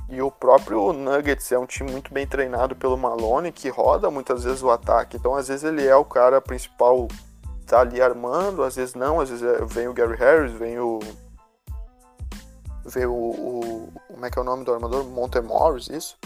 E 0.07 0.21
o 0.21 0.29
próprio 0.29 0.93
Nuggets 0.93 1.51
é 1.51 1.57
um 1.57 1.65
time 1.65 1.91
muito 1.91 2.13
bem 2.13 2.27
treinado 2.27 2.75
pelo 2.75 2.97
Malone, 2.97 3.51
que 3.51 3.69
roda 3.69 4.11
muitas 4.11 4.43
vezes 4.43 4.61
o 4.61 4.69
ataque. 4.69 5.17
Então, 5.17 5.35
às 5.35 5.47
vezes 5.47 5.63
ele 5.63 5.85
é 5.85 5.95
o 5.95 6.05
cara 6.05 6.39
principal, 6.39 7.07
tá 7.65 7.79
ali 7.79 7.99
armando, 8.01 8.63
às 8.63 8.75
vezes 8.75 8.93
não, 8.93 9.19
às 9.19 9.29
vezes 9.29 9.43
é, 9.43 9.65
vem 9.65 9.87
o 9.87 9.93
Gary 9.93 10.15
Harris, 10.15 10.51
vem 10.51 10.79
o 10.79 10.99
vem 12.85 13.05
o, 13.07 13.13
o 13.13 13.93
como 14.07 14.25
é 14.25 14.29
que 14.29 14.37
é 14.37 14.41
o 14.41 14.45
nome 14.45 14.63
do 14.63 14.73
armador? 14.73 15.03
Montemorris, 15.05 15.89
isso? 15.89 16.17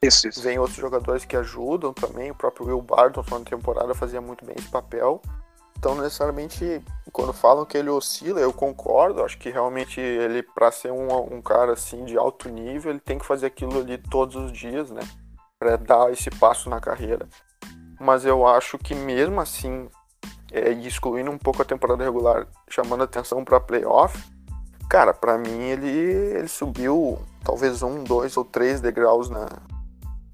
Isso, 0.00 0.28
isso. 0.28 0.42
Vem 0.42 0.58
outros 0.58 0.76
jogadores 0.76 1.24
que 1.24 1.36
ajudam 1.36 1.92
também. 1.92 2.30
O 2.30 2.34
próprio 2.34 2.66
Will 2.66 2.82
Barton 2.82 3.24
na 3.30 3.40
temporada 3.40 3.94
fazia 3.94 4.20
muito 4.20 4.44
bem 4.44 4.54
esse 4.56 4.68
papel. 4.68 5.20
Então, 5.76 5.94
necessariamente, 5.94 6.82
quando 7.12 7.32
falam 7.32 7.64
que 7.64 7.76
ele 7.76 7.88
oscila, 7.88 8.40
eu 8.40 8.52
concordo. 8.52 9.22
Acho 9.22 9.38
que 9.38 9.50
realmente 9.50 10.00
ele, 10.00 10.42
para 10.42 10.70
ser 10.70 10.92
um, 10.92 11.08
um, 11.34 11.42
cara 11.42 11.72
assim 11.72 12.04
de 12.04 12.16
alto 12.16 12.48
nível, 12.48 12.90
ele 12.90 13.00
tem 13.00 13.18
que 13.18 13.26
fazer 13.26 13.46
aquilo 13.46 13.78
ali 13.78 13.98
todos 13.98 14.36
os 14.36 14.52
dias, 14.52 14.90
né? 14.90 15.02
Para 15.58 15.76
dar 15.76 16.12
esse 16.12 16.30
passo 16.30 16.70
na 16.70 16.80
carreira. 16.80 17.28
Mas 18.00 18.24
eu 18.24 18.46
acho 18.46 18.78
que 18.78 18.94
mesmo 18.94 19.40
assim, 19.40 19.88
é, 20.52 20.70
excluindo 20.72 21.30
um 21.30 21.38
pouco 21.38 21.62
a 21.62 21.64
temporada 21.64 22.04
regular, 22.04 22.46
chamando 22.68 23.02
atenção 23.02 23.44
para 23.44 23.60
playoff, 23.60 24.16
cara, 24.88 25.12
para 25.12 25.36
mim 25.36 25.62
ele, 25.62 25.88
ele 25.88 26.48
subiu 26.48 27.18
talvez 27.44 27.82
um, 27.82 28.02
dois 28.02 28.36
ou 28.36 28.44
três 28.44 28.80
degraus 28.80 29.28
na, 29.28 29.48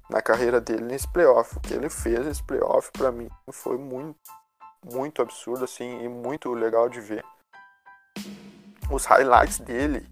na 0.09 0.21
carreira 0.21 0.61
dele 0.61 0.83
nesse 0.83 1.07
playoff. 1.07 1.57
O 1.57 1.59
que 1.59 1.73
ele 1.73 1.89
fez 1.89 2.25
nesse 2.25 2.43
playoff, 2.43 2.91
para 2.91 3.11
mim, 3.11 3.29
foi 3.51 3.77
muito, 3.77 4.19
muito 4.93 5.21
absurdo, 5.21 5.65
assim, 5.65 6.03
e 6.03 6.09
muito 6.09 6.53
legal 6.53 6.89
de 6.89 7.01
ver. 7.01 7.23
Os 8.89 9.05
highlights 9.05 9.59
dele, 9.59 10.07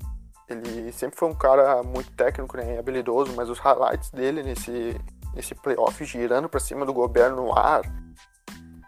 ele 0.50 0.92
sempre 0.92 1.18
foi 1.18 1.30
um 1.30 1.36
cara 1.36 1.84
muito 1.84 2.12
técnico, 2.12 2.58
né, 2.58 2.80
habilidoso, 2.80 3.34
mas 3.36 3.50
os 3.50 3.60
highlights 3.60 4.10
dele 4.10 4.42
nesse, 4.42 5.00
nesse 5.34 5.54
playoff, 5.56 6.04
girando 6.06 6.50
para 6.50 6.60
cima 6.60 6.86
do 6.86 6.94
governo 6.94 7.36
no 7.38 7.58
ar, 7.58 7.82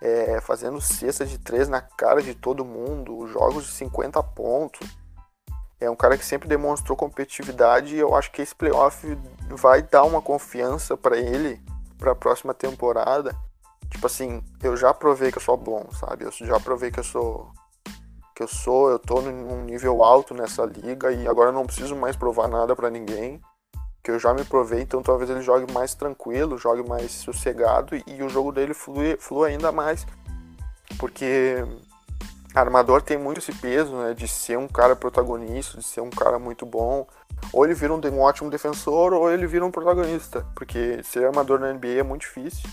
é, 0.02 0.42
fazendo 0.42 0.82
cesta 0.82 1.26
de 1.26 1.38
três 1.38 1.70
na 1.70 1.82
cara 1.82 2.22
de 2.22 2.34
todo 2.34 2.66
mundo, 2.66 3.28
jogos 3.28 3.66
de 3.66 3.72
50 3.72 4.22
pontos 4.24 5.05
é 5.86 5.90
um 5.90 5.96
cara 5.96 6.18
que 6.18 6.26
sempre 6.26 6.48
demonstrou 6.48 6.98
competitividade 6.98 7.96
e 7.96 8.00
eu 8.00 8.16
acho 8.16 8.32
que 8.32 8.42
esse 8.42 8.56
playoff 8.56 9.18
vai 9.50 9.82
dar 9.82 10.04
uma 10.04 10.22
confiança 10.22 10.98
para 10.98 11.18
ele 11.18 11.62
para 11.98 12.12
a 12.12 12.16
próxima 12.16 12.54
temporada. 12.54 13.36
Tipo 13.90 14.08
assim, 14.08 14.44
eu 14.62 14.76
já 14.76 14.94
provei 14.94 15.32
que 15.32 15.38
eu 15.38 15.42
sou 15.42 15.56
bom, 15.56 15.88
sabe? 15.92 16.26
Eu 16.26 16.32
já 16.32 16.60
provei 16.60 16.92
que 16.92 17.00
eu 17.00 17.04
sou 17.04 17.52
que 18.36 18.44
eu 18.44 18.48
sou, 18.50 18.90
eu 18.90 19.00
tô 19.00 19.22
num 19.22 19.64
nível 19.64 20.04
alto 20.04 20.34
nessa 20.34 20.66
liga 20.66 21.10
e 21.10 21.26
agora 21.26 21.50
eu 21.50 21.54
não 21.54 21.66
preciso 21.66 21.96
mais 21.96 22.18
provar 22.18 22.50
nada 22.50 22.76
para 22.76 22.90
ninguém. 22.90 23.42
Que 24.04 24.12
eu 24.12 24.20
já 24.20 24.34
me 24.34 24.44
provei, 24.44 24.82
então 24.82 25.02
talvez 25.02 25.30
ele 25.30 25.42
jogue 25.42 25.72
mais 25.72 25.96
tranquilo, 25.96 26.58
jogue 26.58 26.88
mais 26.88 27.12
sossegado 27.12 27.96
e, 27.96 28.22
o 28.22 28.30
jogo 28.30 28.52
dele 28.52 28.74
flui, 28.74 29.16
flui 29.18 29.50
ainda 29.50 29.72
mais. 29.72 30.06
Porque 31.00 31.66
armador 32.56 33.02
tem 33.02 33.18
muito 33.18 33.40
esse 33.40 33.54
peso, 33.54 33.96
né, 33.96 34.14
de 34.14 34.28
ser 34.28 34.58
um 34.58 34.68
cara 34.68 34.96
protagonista, 34.96 35.78
de 35.78 35.84
ser 35.84 36.02
um 36.02 36.10
cara 36.10 36.40
muito 36.40 36.66
bom. 36.66 37.06
Ou 37.52 37.66
ele 37.66 37.74
vira 37.74 37.94
um, 37.94 38.00
um 38.00 38.22
ótimo 38.22 38.50
defensor, 38.50 39.14
ou 39.14 39.30
ele 39.30 39.46
vira 39.46 39.66
um 39.66 39.72
protagonista, 39.72 40.46
porque 40.56 41.04
ser 41.04 41.26
armador 41.26 41.60
na 41.60 41.74
NBA 41.74 42.00
é 42.00 42.04
muito 42.04 42.22
difícil, 42.22 42.70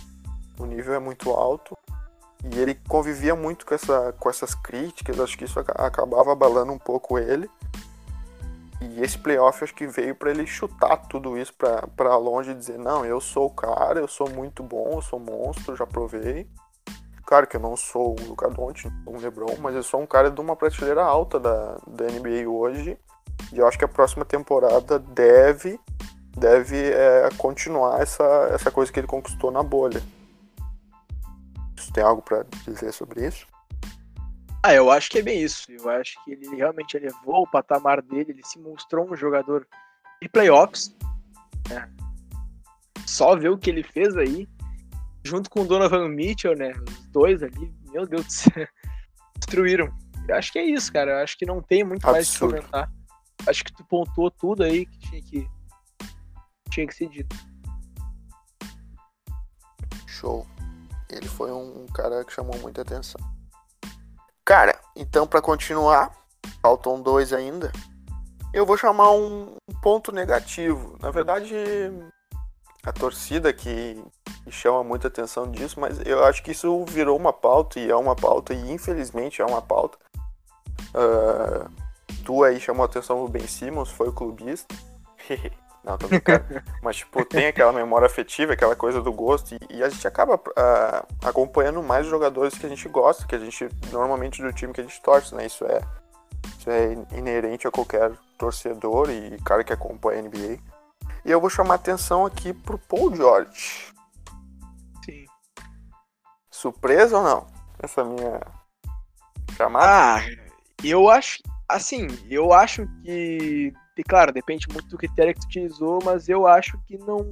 o 0.59 0.65
nível 0.65 0.95
é 0.95 0.99
muito 0.99 1.31
alto. 1.31 1.77
E 2.45 2.59
ele 2.59 2.75
convivia 2.89 3.35
muito 3.35 3.65
com, 3.65 3.75
essa, 3.75 4.15
com 4.19 4.29
essas 4.29 4.55
críticas, 4.55 5.19
acho 5.21 5.37
que 5.37 5.45
isso 5.45 5.61
acabava 5.61 6.33
abalando 6.33 6.73
um 6.73 6.79
pouco 6.79 7.19
ele. 7.19 7.49
E 8.81 9.01
esse 9.01 9.17
playoff 9.17 9.63
acho 9.63 9.75
que 9.75 9.87
veio 9.87 10.15
para 10.15 10.31
ele 10.31 10.45
chutar 10.45 10.97
tudo 10.97 11.39
isso 11.39 11.55
para 11.55 12.17
longe 12.17 12.51
e 12.51 12.55
dizer: 12.55 12.79
não, 12.79 13.05
eu 13.05 13.21
sou 13.21 13.47
o 13.47 13.51
cara, 13.51 14.01
eu 14.01 14.09
sou 14.09 14.29
muito 14.29 14.63
bom, 14.63 14.95
eu 14.95 15.03
sou 15.03 15.21
monstro, 15.21 15.77
já 15.77 15.87
provei. 15.87 16.49
Claro 17.33 17.47
que 17.47 17.57
eu 17.57 17.61
não 17.61 17.79
sou 17.79 18.11
o 18.11 18.27
Luka 18.29 18.51
Doncic, 18.51 18.93
um 19.07 19.17
LeBron, 19.17 19.57
mas 19.59 19.75
eu 19.75 19.83
sou 19.83 20.03
um 20.03 20.07
cara 20.07 20.31
de 20.31 20.39
uma 20.39 20.55
prateleira 20.55 21.03
alta 21.03 21.41
da, 21.41 21.79
da 21.87 22.05
NBA 22.05 22.47
hoje. 22.47 22.99
E 23.51 23.59
eu 23.59 23.67
acho 23.67 23.79
que 23.79 23.87
a 23.87 23.89
próxima 23.89 24.23
temporada 24.23 24.99
deve 24.99 25.81
deve 26.37 26.77
é, 26.93 27.31
continuar 27.39 28.03
essa, 28.03 28.23
essa 28.53 28.71
coisa 28.71 28.93
que 28.93 29.01
ele 29.01 29.07
conquistou 29.07 29.51
na 29.51 29.63
bolha. 29.63 30.03
Você 31.75 31.91
tem 31.95 32.05
algo 32.05 32.21
para 32.21 32.45
dizer 32.67 32.93
sobre 32.93 33.27
isso? 33.27 33.47
Ah, 34.63 34.75
eu 34.75 34.91
acho 34.91 35.09
que 35.09 35.21
é 35.21 35.23
bem 35.23 35.41
isso. 35.41 35.73
Eu 35.73 35.89
acho 35.89 36.23
que 36.27 36.33
ele 36.33 36.55
realmente 36.55 36.99
elevou 36.99 37.45
o 37.45 37.51
patamar 37.51 38.03
dele, 38.03 38.33
ele 38.33 38.45
se 38.45 38.59
mostrou 38.59 39.11
um 39.11 39.17
jogador 39.17 39.67
de 40.21 40.29
playoffs. 40.29 40.95
Né? 41.71 41.91
Só 43.07 43.35
ver 43.35 43.49
o 43.49 43.57
que 43.57 43.71
ele 43.71 43.83
fez 43.83 44.19
aí 44.19 44.47
junto 45.25 45.49
com 45.51 45.63
o 45.63 45.67
Donovan 45.67 46.09
Mitchell, 46.09 46.57
né? 46.57 46.73
Os 46.89 47.07
dois 47.09 47.43
ali, 47.43 47.73
meu 47.91 48.07
Deus 48.07 48.27
do 48.27 48.33
céu, 48.33 48.69
destruíram. 49.37 49.89
Eu 50.29 50.37
acho 50.37 50.53
que 50.53 50.59
é 50.59 50.65
isso, 50.65 50.93
cara. 50.93 51.13
Eu 51.13 51.19
acho 51.19 51.37
que 51.37 51.47
não 51.47 51.61
tem 51.61 51.85
muito 51.85 52.07
Absurdo. 52.09 52.13
mais 52.13 52.29
o 52.29 52.33
que 52.33 52.71
comentar. 52.71 52.93
Acho 53.47 53.65
que 53.65 53.73
tu 53.73 53.85
pontuou 53.85 54.31
tudo 54.31 54.63
aí 54.63 54.87
que 54.87 54.99
tinha 54.99 55.23
que, 55.23 55.51
tinha 56.71 56.87
que 56.87 56.95
ser 56.95 57.09
dito. 57.09 57.37
Show. 60.07 60.47
Ele 61.11 61.29
foi 61.29 61.51
um 61.53 61.87
cara 61.89 62.25
que 62.25 62.33
chamou 62.33 62.57
muita 62.59 62.83
atenção. 62.83 63.21
Cara, 64.45 64.79
então 64.97 65.27
para 65.27 65.43
continuar, 65.43 66.13
faltam 66.61 67.03
dois 67.03 67.33
ainda. 67.33 67.73
Eu 68.53 68.65
vou 68.65 68.77
chamar 68.77 69.11
um 69.13 69.57
ponto 69.83 70.13
negativo. 70.13 70.97
Na 71.01 71.11
verdade, 71.11 71.55
a 72.85 72.93
torcida 72.93 73.53
que 73.53 74.03
chama 74.51 74.83
muita 74.83 75.09
atenção 75.09 75.51
disso, 75.51 75.79
mas 75.79 76.01
eu 76.05 76.25
acho 76.25 76.43
que 76.43 76.51
isso 76.51 76.85
virou 76.87 77.17
uma 77.17 77.33
pauta 77.33 77.79
e 77.79 77.91
é 77.91 77.97
uma 77.97 78.17
pauta 78.17 78.53
e 78.53 78.73
infelizmente 78.73 79.41
é 79.41 79.45
uma 79.45 79.63
pauta. 79.63 79.99
Uh, 80.95 81.71
tu 82.25 82.43
aí 82.45 82.61
chamou 82.61 82.83
a 82.83 82.87
atenção 82.87 83.25
do 83.25 83.31
Ben 83.31 83.47
Simmons, 83.47 83.91
foi 83.91 84.09
o 84.09 84.13
clubista. 84.13 84.75
Não, 85.85 85.99
tô 85.99 86.07
brincando. 86.07 86.45
Mas, 86.81 86.97
tipo, 86.97 87.25
tem 87.25 87.49
aquela 87.49 87.73
memória 87.73 88.07
afetiva, 88.07 88.53
aquela 88.53 88.77
coisa 88.77 89.01
do 89.01 89.13
gosto, 89.13 89.55
e, 89.55 89.79
e 89.79 89.83
a 89.83 89.89
gente 89.89 90.07
acaba 90.07 90.37
uh, 90.37 91.07
acompanhando 91.25 91.83
mais 91.83 92.07
jogadores 92.07 92.57
que 92.57 92.65
a 92.65 92.69
gente 92.69 92.89
gosta, 92.89 93.27
que 93.27 93.35
a 93.35 93.39
gente, 93.39 93.69
normalmente, 93.91 94.41
do 94.41 94.53
time 94.53 94.73
que 94.73 94.81
a 94.81 94.85
gente 94.85 95.03
torce, 95.03 95.35
né? 95.35 95.45
Isso 95.45 95.65
é, 95.65 95.81
isso 96.57 96.71
é 96.71 96.93
inerente 97.19 97.67
a 97.67 97.71
qualquer 97.71 98.13
torcedor 98.39 99.11
e 99.11 99.37
cara 99.45 99.65
que 99.65 99.73
acompanha 99.73 100.21
a 100.21 100.23
NBA. 100.23 100.59
E 101.25 101.31
eu 101.31 101.41
vou 101.41 101.51
chamar 101.51 101.75
atenção 101.75 102.25
aqui 102.27 102.53
pro 102.53 102.79
Paul 102.79 103.15
George. 103.15 103.92
Surpresa 106.63 107.19
ou 107.19 107.25
não? 107.25 107.47
Essa 107.83 108.05
minha 108.05 108.41
chamada? 109.57 109.85
Ah, 109.85 110.21
eu 110.85 111.11
acho. 111.11 111.43
Assim, 111.69 112.07
eu 112.31 112.53
acho 112.53 112.87
que. 113.03 113.73
Claro, 114.09 114.33
depende 114.33 114.69
muito 114.69 114.89
do 114.89 114.97
critério 114.97 115.35
que 115.35 115.41
tu 115.41 115.47
utilizou, 115.47 115.99
mas 116.05 116.29
eu 116.29 116.47
acho 116.47 116.79
que 116.87 116.97
não. 116.99 117.29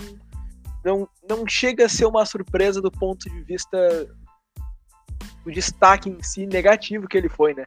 Não, 0.85 1.09
não 1.29 1.47
chega 1.47 1.87
a 1.87 1.89
ser 1.89 2.07
uma 2.07 2.27
surpresa 2.27 2.81
do 2.81 2.91
ponto 2.91 3.31
de 3.31 3.43
vista 3.45 3.79
do 5.45 5.53
destaque 5.53 6.11
em 6.11 6.21
si 6.23 6.45
negativo 6.47 7.07
que 7.07 7.17
ele 7.17 7.29
foi, 7.29 7.55
né? 7.55 7.65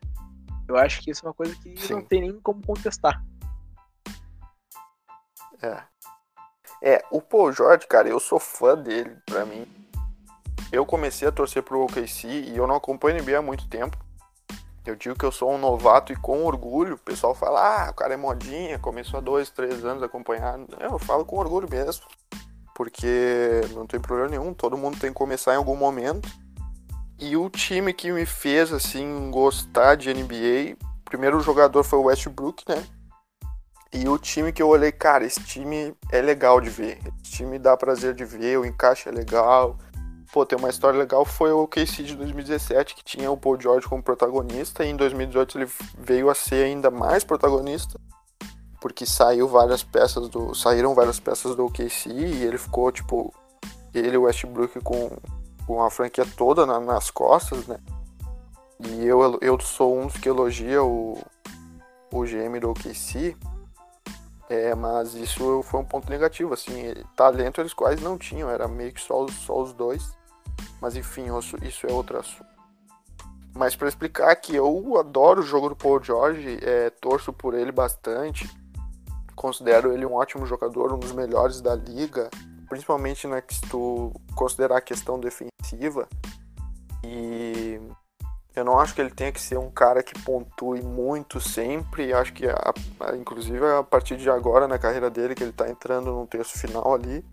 Eu 0.68 0.76
acho 0.76 1.02
que 1.02 1.12
isso 1.12 1.26
é 1.26 1.30
uma 1.30 1.34
coisa 1.34 1.56
que 1.56 1.80
Sim. 1.80 1.94
não 1.94 2.02
tem 2.06 2.22
nem 2.22 2.42
como 2.42 2.62
contestar. 2.66 3.24
É. 5.62 5.84
É, 6.82 7.06
o 7.10 7.22
Paul 7.22 7.54
George, 7.54 7.88
cara, 7.88 8.10
eu 8.10 8.20
sou 8.20 8.40
fã 8.40 8.76
dele, 8.76 9.16
pra 9.26 9.46
mim. 9.46 9.83
Eu 10.74 10.88
comecei 10.88 11.28
a 11.28 11.32
torcer 11.32 11.62
pro 11.62 11.84
OKC 11.84 12.28
e 12.28 12.58
eu 12.58 12.66
não 12.66 12.74
acompanho 12.74 13.22
NBA 13.22 13.38
há 13.38 13.42
muito 13.44 13.68
tempo. 13.68 13.96
Eu 14.84 14.96
digo 14.96 15.16
que 15.16 15.24
eu 15.24 15.32
sou 15.32 15.54
um 15.54 15.58
novato 15.60 16.12
e 16.12 16.16
com 16.16 16.44
orgulho. 16.44 16.96
O 16.96 16.98
pessoal 16.98 17.36
fala, 17.36 17.60
ah, 17.86 17.92
o 17.92 17.94
cara 17.94 18.16
é 18.16 18.18
modinha, 18.18 18.80
começou 18.80 19.20
há 19.20 19.22
dois, 19.22 19.52
três 19.52 19.86
anos 19.86 20.02
a 20.02 20.08
acompanhar. 20.08 20.60
Eu 20.80 20.98
falo 20.98 21.26
com 21.26 21.38
orgulho 21.38 21.70
mesmo. 21.70 22.04
Porque 22.74 23.62
não 23.76 23.86
tem 23.86 24.00
problema 24.00 24.32
nenhum, 24.32 24.52
todo 24.52 24.76
mundo 24.76 25.00
tem 25.00 25.12
que 25.12 25.16
começar 25.16 25.54
em 25.54 25.58
algum 25.58 25.76
momento. 25.76 26.28
E 27.20 27.38
o 27.38 27.52
time 27.52 27.94
que 27.94 28.12
me 28.12 28.26
fez, 28.26 28.74
assim, 28.74 29.30
gostar 29.30 29.94
de 29.94 30.12
NBA, 30.12 30.76
primeiro 31.06 31.40
jogador 31.40 31.84
foi 31.84 32.00
o 32.00 32.06
Westbrook, 32.06 32.64
né? 32.68 32.84
E 33.94 34.10
o 34.10 34.18
time 34.18 34.52
que 34.52 34.62
eu 34.64 34.70
olhei, 34.70 34.92
cara, 34.92 35.24
esse 35.24 35.40
time 35.44 35.96
é 36.12 36.20
legal 36.20 36.60
de 36.60 36.72
ver. 36.72 36.98
Esse 37.24 37.34
time 37.34 37.60
dá 37.60 37.78
prazer 37.78 38.16
de 38.16 38.26
ver, 38.26 38.58
o 38.58 38.66
encaixe 38.66 39.08
é 39.08 39.12
legal. 39.12 39.78
Pô, 40.34 40.44
tem 40.48 40.58
uma 40.58 40.72
história 40.72 40.98
legal, 40.98 41.24
foi 41.24 41.52
o 41.52 41.68
KC 41.68 42.02
de 42.02 42.16
2017, 42.16 42.96
que 42.96 43.04
tinha 43.04 43.30
o 43.30 43.38
Paul 43.38 43.62
George 43.62 43.88
como 43.88 44.02
protagonista, 44.02 44.84
e 44.84 44.90
em 44.90 44.96
2018 44.96 45.60
ele 45.60 45.72
veio 45.96 46.28
a 46.28 46.34
ser 46.34 46.66
ainda 46.66 46.90
mais 46.90 47.24
protagonista, 47.24 48.00
porque 48.82 49.06
saiu 49.06 49.48
várias 49.48 49.84
peças 49.84 50.28
do. 50.30 50.56
saíram 50.56 50.96
várias 50.96 51.20
peças 51.20 51.56
do 51.56 51.70
KC 51.70 52.10
e 52.10 52.44
ele 52.46 52.58
ficou, 52.58 52.92
tipo, 52.92 53.32
ele 53.94 54.16
e 54.16 54.18
o 54.18 54.24
Westbrook 54.24 54.80
com, 54.82 55.12
com 55.68 55.84
a 55.84 55.92
franquia 55.92 56.26
toda 56.36 56.66
na, 56.66 56.80
nas 56.80 57.12
costas, 57.12 57.68
né? 57.68 57.78
E 58.80 59.06
eu, 59.06 59.38
eu 59.40 59.60
sou 59.60 59.96
um 59.96 60.08
dos 60.08 60.18
que 60.18 60.30
elogia 60.30 60.84
o, 60.84 61.16
o 62.12 62.24
GM 62.24 62.60
do 62.60 62.72
OKC, 62.72 63.38
é, 64.50 64.74
mas 64.74 65.14
isso 65.14 65.62
foi 65.62 65.80
um 65.80 65.86
ponto 65.86 66.10
negativo, 66.10 66.56
assim, 66.56 66.92
talento 67.16 67.62
eles 67.62 67.72
quase 67.72 68.04
não 68.04 68.18
tinham, 68.18 68.50
era 68.50 68.68
meio 68.68 68.92
que 68.92 69.00
só, 69.00 69.28
só 69.28 69.62
os 69.62 69.74
dois. 69.74 70.23
Mas 70.82 70.96
enfim, 70.96 71.26
isso 71.62 71.88
é 71.88 71.92
outro 71.92 72.20
assunto. 72.20 72.54
Mas 73.56 73.76
para 73.76 73.88
explicar 73.88 74.36
que 74.36 74.56
eu 74.56 74.98
adoro 74.98 75.42
o 75.42 75.46
jogo 75.46 75.70
do 75.70 75.76
Paul 75.76 76.04
George, 76.04 76.60
é, 76.62 76.90
torço 76.90 77.32
por 77.32 77.54
ele 77.54 77.72
bastante, 77.72 78.50
considero 79.36 79.94
ele 79.94 80.06
um 80.06 80.14
ótimo 80.14 80.46
jogador, 80.46 80.92
um 80.92 81.00
dos 81.00 81.12
melhores 81.12 81.62
da 81.62 81.76
liga, 81.76 82.30
principalmente 82.68 83.28
na 83.28 83.42
que 83.42 83.54
se 83.54 83.62
tu 83.62 84.12
considerar 84.36 84.78
a 84.78 84.82
questão 84.82 85.20
defensiva. 85.20 86.08
E 87.04 87.80
eu 88.56 88.64
não 88.64 88.80
acho 88.80 88.96
que 88.96 89.02
ele 89.02 89.12
tenha 89.12 89.32
que 89.32 89.42
ser 89.42 89.58
um 89.58 89.70
cara 89.70 90.02
que 90.02 90.18
pontue 90.22 90.82
muito 90.82 91.40
sempre. 91.40 92.14
Acho 92.14 92.34
que, 92.34 92.48
a, 92.48 92.74
a, 93.00 93.16
inclusive, 93.16 93.66
a 93.66 93.84
partir 93.84 94.18
de 94.18 94.30
agora 94.30 94.68
na 94.68 94.80
carreira 94.80 95.10
dele, 95.10 95.36
que 95.36 95.44
ele 95.44 95.52
está 95.52 95.70
entrando 95.70 96.12
no 96.12 96.26
terço 96.26 96.58
final 96.58 96.94
ali, 96.94 97.26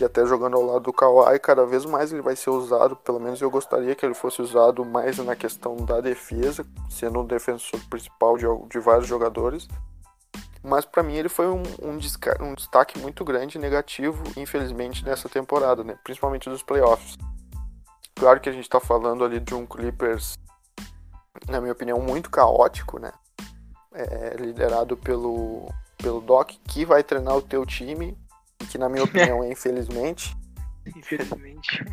e 0.00 0.04
até 0.04 0.26
jogando 0.26 0.56
ao 0.56 0.62
lado 0.62 0.80
do 0.80 0.92
Kawhi, 0.92 1.38
cada 1.38 1.64
vez 1.64 1.84
mais 1.84 2.12
ele 2.12 2.20
vai 2.20 2.36
ser 2.36 2.50
usado. 2.50 2.96
Pelo 2.96 3.18
menos 3.18 3.40
eu 3.40 3.50
gostaria 3.50 3.94
que 3.94 4.04
ele 4.04 4.14
fosse 4.14 4.42
usado 4.42 4.84
mais 4.84 5.16
na 5.18 5.34
questão 5.34 5.76
da 5.76 6.00
defesa, 6.00 6.66
sendo 6.90 7.20
o 7.20 7.24
defensor 7.24 7.80
principal 7.88 8.36
de, 8.36 8.46
de 8.68 8.78
vários 8.78 9.06
jogadores. 9.06 9.66
Mas 10.62 10.84
para 10.84 11.02
mim 11.02 11.14
ele 11.14 11.28
foi 11.28 11.46
um, 11.46 11.62
um, 11.80 11.98
um 12.40 12.54
destaque 12.54 12.98
muito 12.98 13.24
grande 13.24 13.58
negativo, 13.58 14.22
infelizmente, 14.36 15.04
nessa 15.04 15.28
temporada, 15.28 15.82
né? 15.82 15.96
principalmente 16.02 16.50
dos 16.50 16.62
playoffs. 16.62 17.16
Claro 18.14 18.40
que 18.40 18.48
a 18.48 18.52
gente 18.52 18.64
está 18.64 18.80
falando 18.80 19.24
ali 19.24 19.38
de 19.38 19.54
um 19.54 19.66
Clippers, 19.66 20.34
na 21.48 21.60
minha 21.60 21.72
opinião, 21.72 22.00
muito 22.00 22.30
caótico, 22.30 22.98
né? 22.98 23.12
É, 23.92 24.36
liderado 24.38 24.96
pelo, 24.96 25.68
pelo 25.98 26.20
Doc, 26.20 26.50
que 26.66 26.84
vai 26.84 27.02
treinar 27.02 27.36
o 27.36 27.42
teu 27.42 27.64
time, 27.64 28.18
que 28.70 28.78
na 28.78 28.88
minha 28.88 29.04
opinião 29.04 29.42
é 29.44 29.50
infelizmente. 29.50 30.36
Infelizmente. 30.94 31.84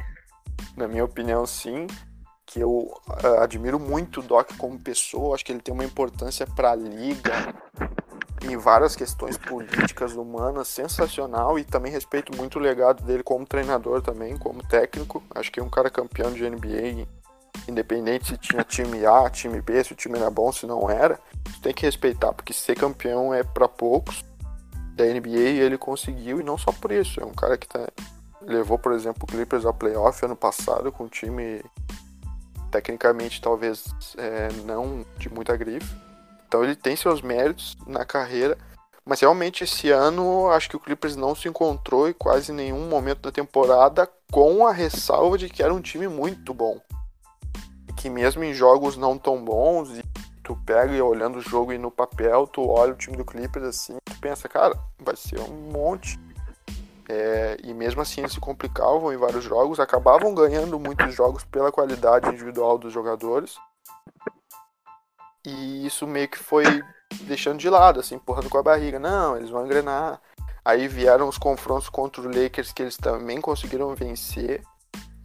na 0.76 0.88
minha 0.88 1.04
opinião, 1.04 1.46
sim. 1.46 1.88
Que 2.46 2.60
eu 2.60 2.70
uh, 2.70 3.42
admiro 3.42 3.80
muito 3.80 4.20
o 4.20 4.24
Doc 4.24 4.52
como 4.58 4.78
pessoa, 4.78 5.34
acho 5.34 5.46
que 5.46 5.52
ele 5.52 5.62
tem 5.62 5.74
uma 5.74 5.86
importância 5.86 6.46
para 6.46 6.72
a 6.72 6.76
liga, 6.76 7.56
em 8.44 8.58
várias 8.58 8.96
questões 8.96 9.38
políticas, 9.38 10.14
humanas, 10.14 10.68
sensacional 10.68 11.58
e 11.58 11.64
também 11.64 11.92
respeito 11.92 12.36
muito 12.36 12.60
o 12.60 12.62
legado 12.62 13.04
dele 13.04 13.24
como 13.24 13.46
treinador 13.46 14.02
também, 14.02 14.38
como 14.38 14.62
técnico. 14.68 15.24
Acho 15.34 15.52
que 15.52 15.60
é 15.60 15.64
um 15.64 15.70
cara 15.70 15.90
campeão 15.90 16.32
de 16.32 16.48
NBA, 16.48 17.08
independente 17.68 18.28
se 18.28 18.38
tinha 18.38 18.64
time 18.64 19.06
A, 19.06 19.30
time 19.30 19.62
B, 19.62 19.84
se 19.84 19.94
o 19.94 19.96
time 19.96 20.20
era 20.20 20.30
bom, 20.30 20.52
se 20.52 20.68
não 20.68 20.90
era, 20.90 21.20
tem 21.62 21.74
que 21.74 21.86
respeitar, 21.86 22.34
porque 22.34 22.54
ser 22.54 22.76
campeão 22.76 23.34
é 23.34 23.44
para 23.44 23.68
poucos 23.68 24.24
da 24.94 25.06
NBA 25.06 25.28
e 25.28 25.60
ele 25.60 25.78
conseguiu, 25.78 26.40
e 26.40 26.44
não 26.44 26.58
só 26.58 26.72
por 26.72 26.92
isso, 26.92 27.20
é 27.20 27.26
um 27.26 27.34
cara 27.34 27.58
que 27.58 27.68
tá, 27.68 27.88
levou, 28.42 28.78
por 28.78 28.92
exemplo, 28.94 29.24
o 29.24 29.28
Clippers 29.28 29.66
ao 29.66 29.74
playoff 29.74 30.24
ano 30.26 30.36
passado 30.36 30.92
com 30.92 31.06
um 31.06 31.10
time 31.10 31.64
tecnicamente 32.72 33.40
talvez 33.40 33.86
é, 34.18 34.50
não 34.66 35.06
de 35.18 35.30
muita 35.30 35.56
grife 35.56 35.96
então 36.54 36.64
ele 36.64 36.76
tem 36.76 36.96
seus 36.96 37.20
méritos 37.20 37.76
na 37.88 38.06
carreira, 38.06 38.56
mas 39.04 39.20
realmente 39.20 39.64
esse 39.64 39.90
ano 39.90 40.52
acho 40.52 40.70
que 40.70 40.76
o 40.76 40.80
Clippers 40.80 41.16
não 41.16 41.34
se 41.34 41.48
encontrou 41.48 42.08
em 42.08 42.14
quase 42.14 42.52
nenhum 42.52 42.88
momento 42.88 43.22
da 43.22 43.32
temporada, 43.32 44.08
com 44.32 44.68
a 44.68 44.72
ressalva 44.72 45.36
de 45.36 45.50
que 45.50 45.64
era 45.64 45.74
um 45.74 45.82
time 45.82 46.08
muito 46.08 46.54
bom. 46.54 46.80
Que 47.98 48.08
mesmo 48.08 48.44
em 48.44 48.54
jogos 48.54 48.96
não 48.96 49.18
tão 49.18 49.44
bons, 49.44 49.98
e 49.98 50.04
tu 50.44 50.56
pega 50.66 50.94
e 50.94 51.02
olhando 51.02 51.38
o 51.38 51.42
jogo 51.42 51.72
e 51.72 51.78
no 51.78 51.90
papel, 51.90 52.46
tu 52.46 52.68
olha 52.70 52.94
o 52.94 52.98
time 52.98 53.16
do 53.16 53.26
Clippers 53.26 53.66
assim, 53.66 53.98
tu 54.04 54.20
pensa, 54.20 54.50
cara, 54.50 54.78
vai 55.00 55.16
ser 55.16 55.40
um 55.40 55.72
monte. 55.72 56.20
É, 57.10 57.58
e 57.64 57.74
mesmo 57.74 58.02
assim 58.02 58.22
eles 58.22 58.34
se 58.34 58.40
complicavam 58.40 59.12
em 59.12 59.18
vários 59.18 59.44
jogos, 59.44 59.80
acabavam 59.80 60.34
ganhando 60.34 60.80
muitos 60.80 61.14
jogos 61.14 61.44
pela 61.44 61.72
qualidade 61.72 62.30
individual 62.30 62.78
dos 62.78 62.94
jogadores. 62.94 63.56
E 65.46 65.86
isso 65.86 66.08
meio 66.08 66.30
que 66.30 66.38
foi 66.38 66.64
deixando 67.24 67.60
de 67.60 67.70
lado, 67.70 68.00
assim, 68.00 68.16
empurrando 68.16 68.50
com 68.50 68.58
a 68.58 68.64
barriga. 68.64 69.00
Não, 69.00 69.36
eles 69.36 69.50
vão 69.50 69.66
engrenar. 69.66 70.22
Aí 70.64 70.88
vieram 70.88 71.28
os 71.28 71.38
confrontos 71.38 71.90
contra 71.90 72.22
o 72.22 72.26
Lakers 72.26 72.72
que 72.72 72.82
eles 72.82 72.96
também 72.96 73.42
conseguiram 73.42 73.94
vencer. 73.94 74.64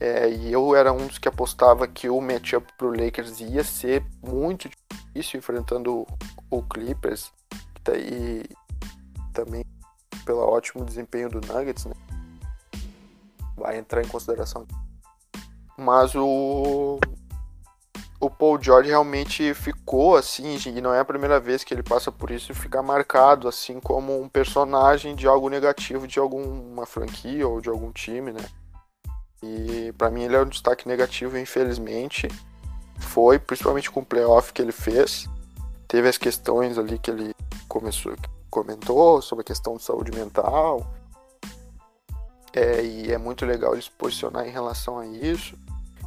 É, 0.00 0.30
e 0.30 0.52
eu 0.52 0.76
era 0.76 0.92
um 0.92 1.06
dos 1.06 1.18
que 1.18 1.28
apostava 1.28 1.88
que 1.88 2.08
o 2.08 2.20
matchup 2.20 2.72
pro 2.78 2.90
Lakers 2.90 3.40
ia 3.40 3.64
ser 3.64 4.04
muito 4.22 4.68
difícil 4.68 5.38
enfrentando 5.38 6.06
o 6.50 6.62
Clippers. 6.62 7.32
Tá 7.82 7.96
e 7.96 8.44
também 9.32 9.64
pelo 10.24 10.40
ótimo 10.40 10.84
desempenho 10.84 11.28
do 11.28 11.40
Nuggets, 11.40 11.86
né? 11.86 11.94
Vai 13.56 13.78
entrar 13.78 14.02
em 14.02 14.08
consideração. 14.08 14.66
Mas 15.76 16.14
o, 16.14 17.00
o 18.20 18.30
Paul 18.30 18.60
George 18.60 18.90
realmente 18.90 19.54
ficou 19.54 20.16
assim, 20.16 20.58
e 20.66 20.80
não 20.80 20.92
é 20.92 21.00
a 21.00 21.04
primeira 21.04 21.40
vez 21.40 21.64
que 21.64 21.72
ele 21.72 21.82
passa 21.82 22.12
por 22.12 22.30
isso, 22.30 22.54
ficar 22.54 22.82
marcado 22.82 23.48
assim 23.48 23.80
como 23.80 24.20
um 24.20 24.28
personagem 24.28 25.14
de 25.14 25.26
algo 25.26 25.48
negativo 25.48 26.06
de 26.06 26.18
alguma 26.18 26.84
franquia 26.84 27.46
ou 27.46 27.60
de 27.60 27.68
algum 27.68 27.90
time, 27.90 28.32
né? 28.32 28.44
E 29.42 29.92
para 29.96 30.10
mim 30.10 30.24
ele 30.24 30.36
é 30.36 30.40
um 30.40 30.48
destaque 30.48 30.88
negativo, 30.88 31.38
infelizmente. 31.38 32.28
Foi, 32.98 33.38
principalmente 33.38 33.90
com 33.90 34.00
o 34.00 34.04
playoff 34.04 34.52
que 34.52 34.60
ele 34.60 34.72
fez. 34.72 35.28
Teve 35.86 36.08
as 36.08 36.18
questões 36.18 36.76
ali 36.76 36.98
que 36.98 37.10
ele 37.10 37.34
começou, 37.68 38.14
comentou 38.50 39.22
sobre 39.22 39.42
a 39.42 39.44
questão 39.44 39.76
de 39.76 39.82
saúde 39.82 40.10
mental. 40.10 40.86
É, 42.52 42.82
e 42.82 43.12
é 43.12 43.18
muito 43.18 43.46
legal 43.46 43.72
ele 43.72 43.82
se 43.82 43.90
posicionar 43.90 44.46
em 44.46 44.50
relação 44.50 44.98
a 44.98 45.06
isso. 45.06 45.56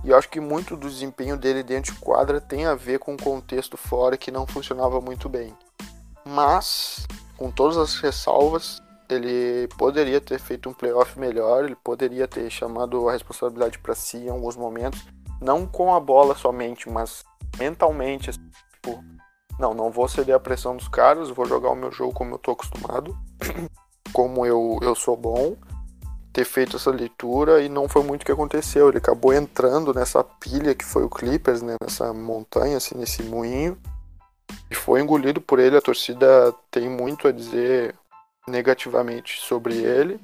E 0.03 0.09
eu 0.09 0.17
acho 0.17 0.29
que 0.29 0.39
muito 0.39 0.75
do 0.75 0.89
desempenho 0.89 1.37
dele 1.37 1.63
dentro 1.63 1.93
de 1.93 1.99
quadra 1.99 2.41
tem 2.41 2.65
a 2.65 2.73
ver 2.73 2.99
com 2.99 3.13
o 3.13 3.21
contexto 3.21 3.77
fora 3.77 4.17
que 4.17 4.31
não 4.31 4.47
funcionava 4.47 4.99
muito 4.99 5.29
bem. 5.29 5.55
Mas, 6.25 7.05
com 7.37 7.51
todas 7.51 7.77
as 7.77 7.95
ressalvas, 7.99 8.81
ele 9.13 9.67
poderia 9.77 10.19
ter 10.21 10.39
feito 10.39 10.69
um 10.69 10.73
playoff 10.73 11.19
melhor, 11.19 11.65
ele 11.65 11.75
poderia 11.75 12.27
ter 12.27 12.49
chamado 12.49 13.07
a 13.07 13.11
responsabilidade 13.11 13.79
para 13.79 13.95
si 13.95 14.17
em 14.17 14.29
alguns 14.29 14.55
momentos, 14.55 15.05
não 15.41 15.65
com 15.65 15.93
a 15.93 15.99
bola 15.99 16.35
somente, 16.35 16.89
mas 16.89 17.23
mentalmente, 17.57 18.29
assim, 18.29 18.49
tipo, 18.73 19.03
não, 19.59 19.73
não 19.73 19.91
vou 19.91 20.07
ceder 20.07 20.35
a 20.35 20.39
pressão 20.39 20.75
dos 20.75 20.87
caras, 20.87 21.29
vou 21.29 21.45
jogar 21.45 21.69
o 21.69 21.75
meu 21.75 21.91
jogo 21.91 22.13
como 22.13 22.35
eu 22.35 22.39
tô 22.39 22.51
acostumado, 22.51 23.17
como 24.13 24.45
eu, 24.45 24.79
eu 24.81 24.95
sou 24.95 25.15
bom, 25.15 25.55
ter 26.33 26.45
feito 26.45 26.77
essa 26.77 26.91
leitura 26.91 27.61
e 27.61 27.69
não 27.69 27.89
foi 27.89 28.03
muito 28.03 28.23
o 28.23 28.25
que 28.25 28.31
aconteceu. 28.31 28.89
Ele 28.89 28.97
acabou 28.97 29.33
entrando 29.33 29.93
nessa 29.93 30.23
pilha 30.23 30.73
que 30.73 30.85
foi 30.85 31.03
o 31.03 31.09
Clippers, 31.09 31.61
né, 31.61 31.75
nessa 31.81 32.13
montanha, 32.13 32.77
assim, 32.77 32.97
nesse 32.97 33.21
moinho, 33.23 33.77
e 34.69 34.75
foi 34.75 35.01
engolido 35.01 35.41
por 35.41 35.59
ele. 35.59 35.77
A 35.77 35.81
torcida 35.81 36.53
tem 36.69 36.89
muito 36.89 37.27
a 37.27 37.31
dizer 37.31 37.95
negativamente 38.47 39.39
sobre 39.39 39.77
ele, 39.77 40.19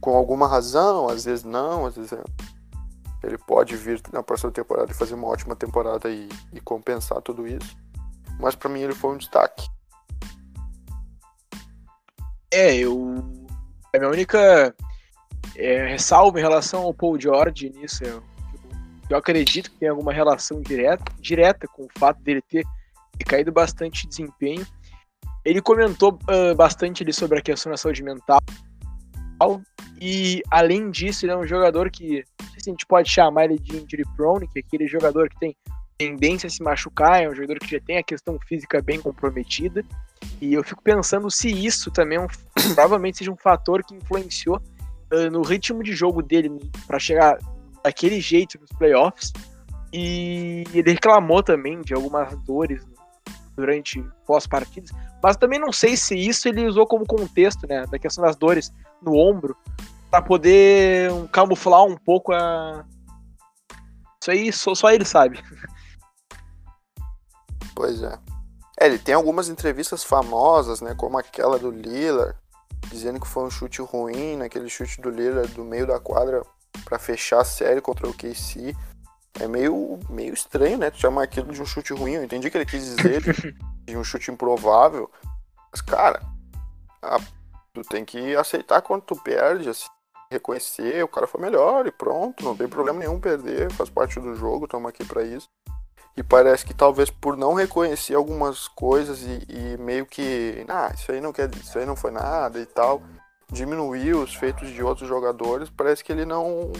com 0.00 0.16
alguma 0.16 0.46
razão, 0.46 1.08
às 1.08 1.24
vezes 1.24 1.44
não, 1.44 1.86
às 1.86 1.96
vezes 1.96 2.12
é... 2.12 2.22
ele 3.22 3.38
pode 3.38 3.76
vir 3.76 4.00
na 4.12 4.22
próxima 4.22 4.50
temporada 4.50 4.90
e 4.90 4.94
fazer 4.94 5.14
uma 5.14 5.26
ótima 5.26 5.56
temporada 5.56 6.08
e, 6.08 6.28
e 6.52 6.60
compensar 6.60 7.20
tudo 7.20 7.46
isso. 7.46 7.76
Mas 8.38 8.54
para 8.54 8.70
mim 8.70 8.80
ele 8.80 8.94
foi 8.94 9.14
um 9.14 9.18
destaque. 9.18 9.68
É, 12.50 12.74
eu. 12.76 13.16
A 13.94 13.98
minha 13.98 14.10
única 14.10 14.74
é, 15.56 15.86
ressalvo 15.86 16.38
em 16.38 16.42
relação 16.42 16.82
ao 16.82 16.94
Paul 16.94 17.20
George 17.20 17.70
nisso. 17.70 18.04
Eu, 18.04 18.22
eu 19.10 19.16
acredito 19.16 19.70
que 19.70 19.78
tem 19.78 19.88
alguma 19.88 20.12
relação 20.12 20.60
direta, 20.60 21.12
direta 21.20 21.66
com 21.66 21.84
o 21.84 21.88
fato 21.98 22.22
dele 22.22 22.42
ter 22.42 22.64
caído 23.26 23.50
bastante 23.50 24.06
desempenho. 24.06 24.66
Ele 25.48 25.62
comentou 25.62 26.18
uh, 26.28 26.54
bastante 26.54 27.02
ali 27.02 27.10
sobre 27.10 27.38
a 27.38 27.42
questão 27.42 27.72
da 27.72 27.78
saúde 27.78 28.02
mental. 28.02 28.38
E 29.98 30.42
além 30.50 30.90
disso, 30.90 31.24
ele 31.24 31.32
é 31.32 31.36
um 31.36 31.46
jogador 31.46 31.90
que 31.90 32.22
se 32.58 32.68
a 32.68 32.70
gente 32.70 32.84
pode 32.84 33.08
chamar 33.08 33.46
ele 33.46 33.58
de 33.58 33.78
injury 33.78 34.04
prone, 34.14 34.46
que 34.46 34.58
é 34.58 34.62
aquele 34.62 34.86
jogador 34.86 35.30
que 35.30 35.38
tem 35.38 35.56
tendência 35.96 36.48
a 36.48 36.50
se 36.50 36.62
machucar, 36.62 37.22
é 37.22 37.30
um 37.30 37.34
jogador 37.34 37.60
que 37.60 37.70
já 37.70 37.80
tem 37.80 37.96
a 37.96 38.02
questão 38.02 38.38
física 38.46 38.82
bem 38.82 39.00
comprometida. 39.00 39.82
E 40.38 40.52
eu 40.52 40.62
fico 40.62 40.82
pensando 40.82 41.30
se 41.30 41.48
isso 41.48 41.90
também 41.90 42.18
é 42.18 42.20
um, 42.20 42.26
provavelmente 42.74 43.16
seja 43.16 43.32
um 43.32 43.36
fator 43.36 43.82
que 43.82 43.94
influenciou 43.94 44.60
uh, 45.10 45.30
no 45.30 45.40
ritmo 45.40 45.82
de 45.82 45.94
jogo 45.94 46.22
dele 46.22 46.50
para 46.86 46.98
chegar 46.98 47.38
daquele 47.82 48.20
jeito 48.20 48.60
nos 48.60 48.70
playoffs. 48.72 49.32
E 49.94 50.64
ele 50.74 50.90
reclamou 50.90 51.42
também 51.42 51.80
de 51.80 51.94
algumas 51.94 52.36
dores 52.44 52.84
durante 53.58 54.00
pós-partidas, 54.24 54.92
mas 55.20 55.36
também 55.36 55.58
não 55.58 55.72
sei 55.72 55.96
se 55.96 56.16
isso 56.16 56.48
ele 56.48 56.64
usou 56.64 56.86
como 56.86 57.04
contexto, 57.04 57.66
né, 57.66 57.84
da 57.86 57.98
questão 57.98 58.22
das 58.22 58.36
dores 58.36 58.72
no 59.02 59.16
ombro, 59.16 59.56
para 60.08 60.22
poder 60.22 61.10
camuflar 61.32 61.84
um 61.84 61.96
pouco 61.96 62.32
a. 62.32 62.84
Isso 64.22 64.30
aí 64.30 64.52
só, 64.52 64.74
só 64.76 64.90
ele 64.90 65.04
sabe. 65.04 65.42
Pois 67.74 68.00
é. 68.00 68.16
É, 68.80 68.86
ele 68.86 68.98
tem 68.98 69.14
algumas 69.14 69.48
entrevistas 69.48 70.04
famosas, 70.04 70.80
né, 70.80 70.94
como 70.94 71.18
aquela 71.18 71.58
do 71.58 71.70
Lillard, 71.70 72.38
dizendo 72.88 73.20
que 73.20 73.26
foi 73.26 73.44
um 73.44 73.50
chute 73.50 73.82
ruim, 73.82 74.36
naquele 74.36 74.68
chute 74.68 75.00
do 75.00 75.10
Lillard 75.10 75.52
do 75.52 75.64
meio 75.64 75.86
da 75.86 75.98
quadra 75.98 76.42
para 76.84 76.98
fechar 76.98 77.40
a 77.40 77.44
série 77.44 77.80
contra 77.80 78.08
o 78.08 78.14
KC. 78.14 78.74
É 79.40 79.46
meio, 79.46 79.98
meio 80.08 80.34
estranho, 80.34 80.78
né? 80.78 80.90
Tu 80.90 80.98
chamar 80.98 81.22
aquilo 81.22 81.52
de 81.52 81.62
um 81.62 81.66
chute 81.66 81.92
ruim. 81.92 82.14
Eu 82.14 82.24
entendi 82.24 82.50
que 82.50 82.56
ele 82.56 82.66
quis 82.66 82.84
dizer 82.84 83.22
de 83.84 83.96
um 83.96 84.04
chute 84.04 84.30
improvável. 84.30 85.10
Mas, 85.70 85.80
cara, 85.80 86.20
a, 87.02 87.20
tu 87.72 87.82
tem 87.82 88.04
que 88.04 88.34
aceitar 88.36 88.82
quando 88.82 89.02
tu 89.02 89.16
perde, 89.16 89.68
assim, 89.68 89.86
reconhecer, 90.30 91.02
o 91.02 91.08
cara 91.08 91.26
foi 91.26 91.40
melhor 91.40 91.86
e 91.86 91.92
pronto, 91.92 92.44
não 92.44 92.56
tem 92.56 92.68
problema 92.68 92.98
nenhum 92.98 93.18
perder, 93.18 93.72
faz 93.72 93.88
parte 93.88 94.20
do 94.20 94.34
jogo, 94.34 94.64
estamos 94.64 94.88
aqui 94.88 95.04
para 95.04 95.22
isso. 95.22 95.48
E 96.16 96.22
parece 96.22 96.66
que 96.66 96.74
talvez 96.74 97.10
por 97.10 97.36
não 97.36 97.54
reconhecer 97.54 98.14
algumas 98.14 98.66
coisas 98.66 99.22
e, 99.22 99.46
e, 99.48 99.76
meio 99.78 100.04
que, 100.04 100.64
ah, 100.68 100.90
isso 100.92 101.12
aí 101.12 101.20
não 101.20 101.32
quer, 101.32 101.48
isso 101.54 101.78
aí 101.78 101.86
não 101.86 101.94
foi 101.94 102.10
nada 102.10 102.58
e 102.58 102.66
tal, 102.66 103.02
diminuir 103.50 104.16
os 104.16 104.34
feitos 104.34 104.68
de 104.68 104.82
outros 104.82 105.08
jogadores, 105.08 105.70
parece 105.70 106.02
que 106.02 106.12
ele 106.12 106.24
não 106.24 106.72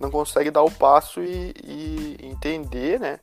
não 0.00 0.10
consegue 0.10 0.50
dar 0.50 0.62
o 0.62 0.70
passo 0.70 1.22
e, 1.22 1.54
e 1.62 2.16
entender, 2.22 2.98
né? 2.98 3.20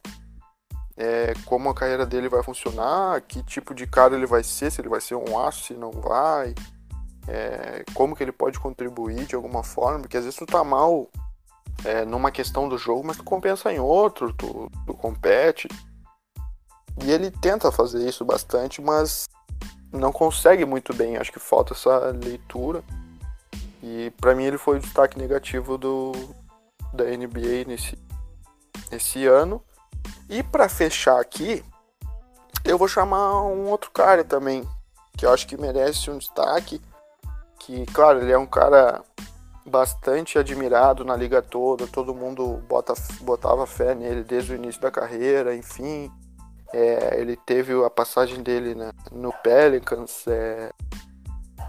É, 0.95 1.34
como 1.45 1.69
a 1.69 1.75
carreira 1.75 2.05
dele 2.05 2.30
vai 2.30 2.41
funcionar, 2.41 3.21
que 3.21 3.43
tipo 3.43 3.73
de 3.73 3.86
cara 3.86 4.15
ele 4.15 4.25
vai 4.25 4.43
ser, 4.43 4.71
se 4.71 4.82
ele 4.82 4.89
vai 4.89 5.01
ser 5.01 5.15
um 5.15 5.39
aço, 5.39 5.65
se 5.65 5.73
não 5.73 5.91
vai, 5.91 6.55
é, 7.28 7.84
como 7.93 8.15
que 8.15 8.23
ele 8.23 8.32
pode 8.32 8.59
contribuir 8.59 9.25
de 9.25 9.36
alguma 9.36 9.63
forma, 9.63 9.99
porque 9.99 10.17
às 10.17 10.23
vezes 10.23 10.39
tu 10.39 10.45
tá 10.45 10.63
mal 10.63 11.07
é, 11.84 12.05
numa 12.05 12.32
questão 12.32 12.69
do 12.69 12.78
jogo, 12.78 13.05
mas 13.05 13.17
tu 13.17 13.23
compensa 13.23 13.71
em 13.71 13.80
outro, 13.80 14.34
tu, 14.34 14.71
tu 14.86 14.93
compete. 14.93 15.67
E 17.03 17.11
ele 17.11 17.30
tenta 17.30 17.71
fazer 17.71 18.07
isso 18.07 18.25
bastante, 18.25 18.82
mas 18.82 19.28
não 19.91 20.11
consegue 20.11 20.65
muito 20.65 20.95
bem. 20.95 21.17
Acho 21.17 21.32
que 21.32 21.39
falta 21.39 21.73
essa 21.73 22.09
leitura. 22.09 22.84
E 23.84 24.11
para 24.19 24.34
mim 24.34 24.45
ele 24.45 24.57
foi 24.57 24.78
o 24.78 24.80
destaque 24.80 25.19
negativo 25.19 25.78
do, 25.78 26.11
da 26.97 27.05
NBA 27.05 27.65
nesse, 27.67 27.97
nesse 28.91 29.25
ano. 29.25 29.63
E 30.29 30.43
para 30.43 30.67
fechar 30.67 31.19
aqui, 31.19 31.63
eu 32.65 32.77
vou 32.77 32.87
chamar 32.87 33.43
um 33.43 33.69
outro 33.69 33.91
cara 33.91 34.23
também, 34.23 34.67
que 35.17 35.25
eu 35.25 35.31
acho 35.31 35.47
que 35.47 35.55
merece 35.55 36.09
um 36.11 36.17
destaque. 36.17 36.81
Que, 37.59 37.85
claro, 37.87 38.21
ele 38.21 38.31
é 38.31 38.37
um 38.37 38.45
cara 38.45 39.01
bastante 39.65 40.37
admirado 40.37 41.03
na 41.03 41.15
liga 41.15 41.41
toda, 41.41 41.87
todo 41.87 42.15
mundo 42.15 42.63
bota, 42.67 42.93
botava 43.21 43.65
fé 43.65 43.93
nele 43.93 44.23
desde 44.23 44.53
o 44.53 44.55
início 44.55 44.81
da 44.81 44.91
carreira, 44.91 45.55
enfim. 45.55 46.11
É, 46.73 47.19
ele 47.19 47.37
teve 47.37 47.73
a 47.85 47.89
passagem 47.89 48.41
dele 48.41 48.75
né, 48.75 48.91
no 49.11 49.31
Pelicans, 49.31 50.25
é, 50.27 50.71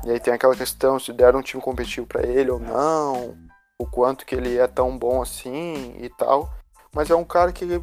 e 0.04 0.10
aí 0.10 0.20
tem 0.20 0.32
aquela 0.32 0.56
questão 0.56 0.98
se 0.98 1.12
deram 1.12 1.40
um 1.40 1.42
time 1.42 1.62
competitivo 1.62 2.06
para 2.06 2.26
ele 2.26 2.50
ou 2.50 2.58
não 2.58 3.47
o 3.78 3.86
quanto 3.86 4.26
que 4.26 4.34
ele 4.34 4.58
é 4.58 4.66
tão 4.66 4.98
bom 4.98 5.22
assim 5.22 5.96
e 6.00 6.08
tal. 6.10 6.50
Mas 6.92 7.10
é 7.10 7.14
um 7.14 7.24
cara 7.24 7.52
que, 7.52 7.80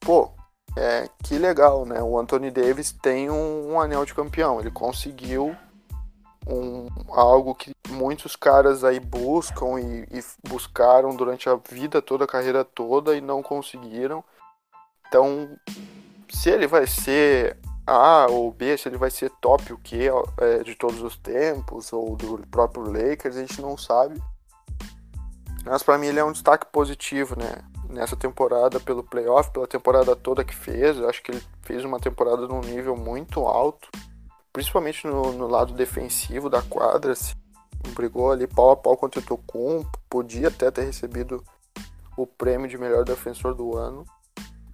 pô, 0.00 0.30
é, 0.76 1.08
que 1.22 1.38
legal, 1.38 1.84
né? 1.84 2.02
O 2.02 2.18
Anthony 2.18 2.50
Davis 2.50 2.92
tem 2.92 3.30
um, 3.30 3.72
um 3.72 3.80
anel 3.80 4.04
de 4.04 4.14
campeão. 4.14 4.58
Ele 4.58 4.70
conseguiu 4.70 5.54
um, 6.46 6.88
algo 7.10 7.54
que 7.54 7.72
muitos 7.88 8.36
caras 8.36 8.84
aí 8.84 8.98
buscam 8.98 9.80
e, 9.80 10.02
e, 10.10 10.48
buscaram 10.48 11.14
durante 11.14 11.48
a 11.48 11.56
vida 11.56 12.02
toda, 12.02 12.24
a 12.24 12.28
carreira 12.28 12.64
toda 12.64 13.16
e 13.16 13.20
não 13.20 13.42
conseguiram. 13.42 14.24
Então, 15.06 15.48
se 16.28 16.50
ele 16.50 16.66
vai 16.66 16.86
ser 16.86 17.56
A 17.86 18.26
ou 18.28 18.50
B, 18.50 18.76
se 18.76 18.88
ele 18.88 18.96
vai 18.96 19.10
ser 19.10 19.30
top 19.40 19.72
o 19.72 19.78
que 19.78 20.08
é, 20.38 20.62
de 20.64 20.74
todos 20.74 21.02
os 21.02 21.16
tempos 21.16 21.92
ou 21.92 22.16
do 22.16 22.38
próprio 22.48 22.84
Lakers, 22.84 23.36
a 23.36 23.40
gente 23.40 23.60
não 23.60 23.76
sabe. 23.76 24.20
Mas 25.64 25.82
para 25.82 25.96
mim 25.96 26.08
ele 26.08 26.18
é 26.18 26.24
um 26.24 26.32
destaque 26.32 26.66
positivo, 26.70 27.36
né? 27.38 27.62
Nessa 27.88 28.16
temporada, 28.16 28.78
pelo 28.78 29.02
playoff, 29.02 29.50
pela 29.50 29.66
temporada 29.66 30.14
toda 30.14 30.44
que 30.44 30.54
fez. 30.54 30.98
Eu 30.98 31.08
acho 31.08 31.22
que 31.22 31.30
ele 31.30 31.42
fez 31.62 31.84
uma 31.84 31.98
temporada 31.98 32.46
num 32.46 32.60
nível 32.60 32.96
muito 32.96 33.40
alto, 33.40 33.88
principalmente 34.52 35.06
no, 35.06 35.32
no 35.32 35.46
lado 35.46 35.72
defensivo 35.72 36.50
da 36.50 36.60
quadra. 36.60 37.12
Assim, 37.12 37.34
brigou 37.94 38.30
ali 38.30 38.46
pau 38.46 38.72
a 38.72 38.76
pau 38.76 38.96
contra 38.96 39.20
o 39.20 39.22
Tocumpo, 39.22 39.98
podia 40.08 40.48
até 40.48 40.70
ter 40.70 40.82
recebido 40.82 41.42
o 42.16 42.26
prêmio 42.26 42.68
de 42.68 42.76
melhor 42.76 43.04
defensor 43.04 43.54
do 43.54 43.76
ano. 43.76 44.04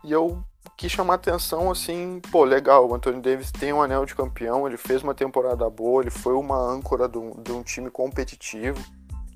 E 0.03 0.11
eu 0.11 0.43
quis 0.77 0.91
chamar 0.91 1.15
atenção 1.15 1.71
assim, 1.71 2.21
pô, 2.33 2.43
legal, 2.43 2.89
o 2.89 2.95
Anthony 2.95 3.21
Davis 3.21 3.53
tem 3.53 3.73
um 3.73 3.83
anel 3.83 4.07
de 4.07 4.15
campeão, 4.15 4.67
ele 4.67 4.79
fez 4.79 5.03
uma 5.03 5.15
temporada 5.15 5.69
boa, 5.69 6.03
ele 6.03 6.11
foi 6.11 6.35
uma 6.35 6.57
âncora 6.57 7.07
de 7.07 7.19
um, 7.19 7.43
de 7.43 7.53
um 7.53 7.63
time 7.63 7.91
competitivo 7.91 8.81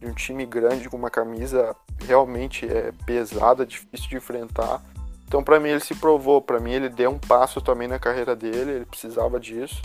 de 0.04 0.10
um 0.10 0.14
time 0.14 0.44
grande 0.44 0.88
com 0.88 0.96
uma 0.96 1.10
camisa 1.10 1.74
realmente 2.06 2.66
é 2.66 2.92
pesada, 3.06 3.64
difícil 3.64 4.08
de 4.08 4.16
enfrentar. 4.16 4.82
Então, 5.26 5.42
para 5.42 5.58
mim, 5.58 5.70
ele 5.70 5.80
se 5.80 5.94
provou. 5.94 6.42
Para 6.42 6.60
mim, 6.60 6.72
ele 6.72 6.88
deu 6.88 7.10
um 7.10 7.18
passo 7.18 7.60
também 7.60 7.88
na 7.88 7.98
carreira 7.98 8.36
dele. 8.36 8.70
Ele 8.72 8.84
precisava 8.84 9.40
disso. 9.40 9.80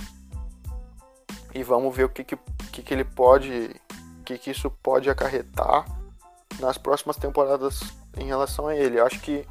E 1.56 1.64
vamos 1.64 1.96
ver 1.96 2.04
o 2.04 2.10
que, 2.10 2.24
que, 2.24 2.38
que, 2.72 2.82
que 2.84 2.94
ele 2.94 3.06
pode, 3.06 3.72
o 4.20 4.24
que, 4.24 4.38
que 4.38 4.52
isso 4.52 4.70
pode 4.84 5.10
acarretar 5.10 5.86
nas 6.60 6.78
próximas 6.78 7.16
temporadas 7.16 7.80
em 8.18 8.26
relação 8.26 8.68
a 8.68 8.76
ele. 8.76 9.00
Acho 9.00 9.20
que 9.22 9.48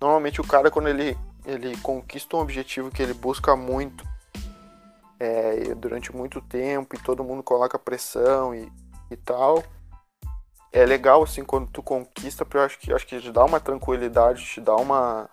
normalmente 0.00 0.40
o 0.40 0.46
cara, 0.46 0.70
quando 0.70 0.88
ele, 0.88 1.16
ele 1.44 1.76
conquista 1.78 2.36
um 2.36 2.40
objetivo 2.40 2.90
que 2.90 3.02
ele 3.02 3.14
busca 3.14 3.56
muito 3.56 4.04
é, 5.18 5.74
durante 5.74 6.14
muito 6.14 6.40
tempo 6.40 6.94
e 6.94 6.98
todo 6.98 7.24
mundo 7.24 7.42
coloca 7.42 7.78
pressão 7.78 8.54
e, 8.54 8.70
e 9.10 9.16
tal, 9.16 9.64
é 10.72 10.84
legal 10.84 11.22
assim 11.22 11.44
quando 11.44 11.68
tu 11.70 11.82
conquista, 11.82 12.44
porque 12.44 12.58
eu 12.58 12.62
acho 12.62 12.78
que 12.78 12.92
acho 12.92 13.06
que 13.06 13.20
te 13.20 13.32
dá 13.32 13.44
uma 13.44 13.60
tranquilidade, 13.60 14.44
te 14.44 14.60
dá 14.60 14.76
uma 14.76 15.28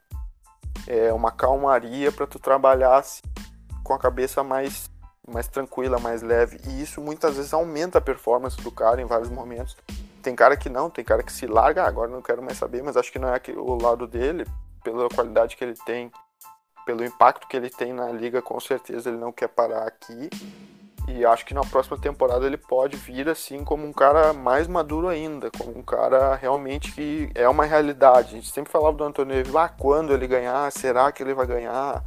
é, 0.88 1.12
uma 1.14 1.32
calmaria 1.32 2.12
para 2.12 2.28
tu 2.28 2.40
trabalhar 2.40 2.98
assim, 2.98 3.22
com 3.84 3.94
a 3.94 4.00
cabeça 4.00 4.44
mais 4.44 4.90
mais 5.28 5.48
tranquila, 5.48 6.00
mais 6.00 6.22
leve. 6.22 6.58
E 6.68 6.82
isso 6.82 7.02
muitas 7.02 7.36
vezes 7.36 7.54
aumenta 7.54 7.98
a 7.98 8.02
performance 8.02 8.60
do 8.62 8.72
cara 8.72 9.02
em 9.02 9.06
vários 9.06 9.30
momentos. 9.30 9.76
Tem 10.24 10.34
cara 10.36 10.56
que 10.56 10.70
não, 10.70 10.90
tem 10.90 11.04
cara 11.04 11.22
que 11.22 11.32
se 11.32 11.46
larga, 11.46 11.84
ah, 11.84 11.88
agora 11.88 12.10
não 12.10 12.22
quero 12.22 12.42
mais 12.42 12.58
saber, 12.58 12.82
mas 12.82 12.96
acho 12.96 13.12
que 13.12 13.20
não 13.20 13.28
é 13.28 13.42
o 13.56 13.82
lado 13.82 14.08
dele, 14.08 14.46
pela 14.84 15.10
qualidade 15.10 15.56
que 15.56 15.64
ele 15.64 15.78
tem, 15.86 16.12
pelo 16.86 17.04
impacto 17.04 17.48
que 17.48 17.58
ele 17.58 17.70
tem 17.70 17.94
na 17.94 18.10
liga, 18.10 18.42
com 18.42 18.60
certeza 18.60 19.10
ele 19.10 19.18
não 19.18 19.32
quer 19.32 19.50
parar 19.50 19.86
aqui. 19.86 20.30
E 21.08 21.26
acho 21.26 21.45
que 21.45 21.53
na 21.53 21.62
próxima 21.62 21.97
temporada 21.97 22.45
ele 22.45 22.58
pode 22.58 22.97
vir 22.97 23.30
assim 23.30 23.64
como 23.64 23.88
um 23.88 23.93
cara 23.93 24.34
mais 24.34 24.68
maduro 24.68 25.08
ainda, 25.08 25.49
como 25.58 25.78
um 25.78 25.82
cara 25.82 26.36
realmente 26.36 26.91
que 26.91 27.30
é 27.34 27.47
uma 27.47 27.64
realidade. 27.64 28.34
A 28.34 28.36
gente 28.36 28.51
sempre 28.51 28.72
falava 28.72 28.97
do 28.97 29.05
Antônio 29.05 29.36
Davis, 29.36 29.55
ah, 29.55 29.70
quando 29.70 30.14
ele 30.14 30.28
ganhar, 30.28 30.70
será 30.70 31.10
que 31.12 31.24
ele 31.24 31.34
vai 31.34 31.47
ganhar? 31.47 32.03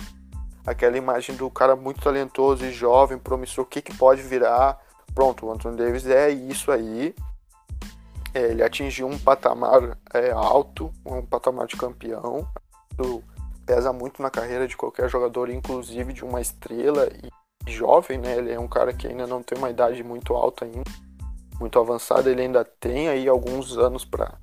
Aquela 0.66 0.98
imagem 0.98 1.34
do 1.34 1.50
cara 1.50 1.74
muito 1.74 2.02
talentoso 2.02 2.66
e 2.66 2.70
jovem, 2.70 3.18
promissor, 3.18 3.64
o 3.64 3.66
que, 3.66 3.80
que 3.80 3.96
pode 3.96 4.20
virar? 4.20 4.78
Pronto, 5.14 5.46
o 5.46 5.50
Anthony 5.50 5.78
Davis 5.78 6.06
é 6.06 6.28
isso 6.28 6.70
aí. 6.70 7.14
É, 8.34 8.42
ele 8.42 8.62
atingiu 8.62 9.08
um 9.08 9.18
patamar 9.18 9.98
é, 10.12 10.30
alto, 10.30 10.92
um 11.04 11.24
patamar 11.24 11.66
de 11.66 11.76
campeão. 11.76 12.46
Isso 12.92 13.24
pesa 13.64 13.92
muito 13.92 14.20
na 14.20 14.30
carreira 14.30 14.68
de 14.68 14.76
qualquer 14.76 15.08
jogador, 15.08 15.48
inclusive 15.48 16.12
de 16.12 16.22
uma 16.22 16.40
estrela. 16.40 17.08
E 17.24 17.39
jovem, 17.70 18.18
né? 18.18 18.36
Ele 18.36 18.52
é 18.52 18.58
um 18.58 18.68
cara 18.68 18.92
que 18.92 19.06
ainda 19.06 19.26
não 19.26 19.42
tem 19.42 19.56
uma 19.56 19.70
idade 19.70 20.02
muito 20.02 20.34
alta 20.34 20.64
ainda, 20.64 20.90
muito 21.58 21.78
avançada. 21.78 22.30
Ele 22.30 22.42
ainda 22.42 22.64
tem 22.64 23.08
aí 23.08 23.28
alguns 23.28 23.76
anos 23.76 24.04
para 24.04 24.34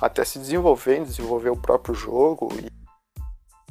até 0.00 0.24
se 0.24 0.38
desenvolver, 0.38 1.04
desenvolver 1.04 1.50
o 1.50 1.56
próprio 1.56 1.94
jogo 1.94 2.48
e, 2.60 2.68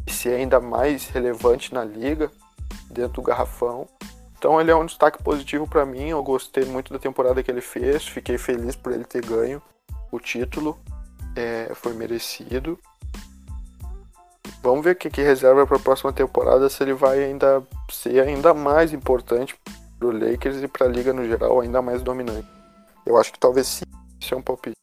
e 0.08 0.12
ser 0.12 0.36
ainda 0.36 0.60
mais 0.60 1.08
relevante 1.08 1.74
na 1.74 1.84
liga, 1.84 2.32
dentro 2.90 3.22
do 3.22 3.22
garrafão. 3.22 3.88
Então 4.38 4.60
ele 4.60 4.72
é 4.72 4.76
um 4.76 4.86
destaque 4.86 5.22
positivo 5.22 5.68
para 5.68 5.86
mim. 5.86 6.10
Eu 6.10 6.24
gostei 6.24 6.66
muito 6.66 6.92
da 6.92 7.00
temporada 7.00 7.44
que 7.44 7.52
ele 7.52 7.62
fez, 7.62 8.08
fiquei 8.08 8.38
feliz 8.38 8.76
por 8.76 8.92
ele 8.92 9.04
ter 9.04 9.24
ganho 9.24 9.62
o 10.12 10.20
título, 10.20 10.80
é, 11.36 11.72
foi 11.74 11.94
merecido. 11.94 12.78
Vamos 14.62 14.84
ver 14.84 14.92
o 14.92 14.96
que, 14.96 15.10
que 15.10 15.22
reserva 15.22 15.66
para 15.66 15.78
a 15.78 15.80
próxima 15.80 16.14
temporada, 16.14 16.70
se 16.70 16.84
ele 16.84 16.94
vai 16.94 17.24
ainda 17.24 17.64
ser 17.90 18.22
ainda 18.22 18.54
mais 18.54 18.94
importante 18.94 19.56
para 19.98 20.08
o 20.08 20.12
Lakers 20.12 20.62
e 20.64 20.68
para 20.68 20.88
a 20.88 20.90
liga 20.90 21.14
no 21.14 21.26
geral, 21.28 21.60
ainda 21.62 21.82
mais 21.82 22.02
dominante. 22.02 22.48
Eu 23.06 23.18
acho 23.18 23.32
que 23.34 23.40
talvez 23.40 23.68
sim, 23.68 23.86
isso 24.20 24.34
é 24.34 24.38
um 24.38 24.42
palpite. 24.42 24.76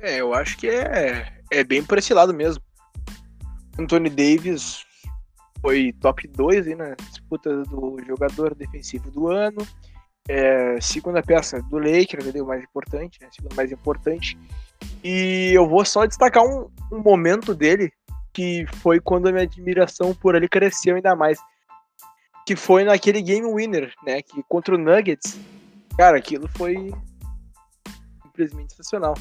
É, 0.00 0.20
eu 0.20 0.32
acho 0.32 0.56
que 0.58 0.68
é, 0.68 1.32
é 1.50 1.64
bem 1.64 1.82
por 1.82 1.98
esse 1.98 2.14
lado 2.14 2.32
mesmo. 2.32 2.62
Anthony 3.78 4.10
Davis 4.10 4.84
foi 5.60 5.92
top 6.00 6.28
2 6.28 6.68
aí 6.68 6.74
na 6.74 6.94
disputa 6.94 7.64
do 7.64 7.98
jogador 8.06 8.54
defensivo 8.54 9.10
do 9.10 9.28
ano. 9.28 9.66
É, 10.28 10.78
segunda 10.78 11.22
peça 11.22 11.62
do 11.62 11.78
Lakers, 11.78 12.26
o 12.26 12.46
mais 12.46 12.62
importante, 12.62 13.18
né? 13.20 13.28
Segunda 13.32 13.54
mais 13.54 13.72
importante. 13.72 14.38
E 15.02 15.50
eu 15.54 15.66
vou 15.66 15.82
só 15.86 16.04
destacar 16.04 16.44
um, 16.44 16.68
um 16.92 17.00
momento 17.00 17.54
dele, 17.54 17.90
que 18.32 18.66
foi 18.82 19.00
quando 19.00 19.26
a 19.28 19.32
minha 19.32 19.44
admiração 19.44 20.14
por 20.14 20.34
ele 20.34 20.46
cresceu 20.46 20.96
ainda 20.96 21.16
mais. 21.16 21.38
Que 22.46 22.54
foi 22.54 22.84
naquele 22.84 23.22
game 23.22 23.50
winner, 23.50 23.92
né? 24.04 24.20
Que 24.20 24.42
contra 24.46 24.74
o 24.74 24.78
Nuggets. 24.78 25.38
Cara, 25.96 26.18
aquilo 26.18 26.46
foi 26.56 26.92
simplesmente 28.22 28.74
sensacional. 28.74 29.14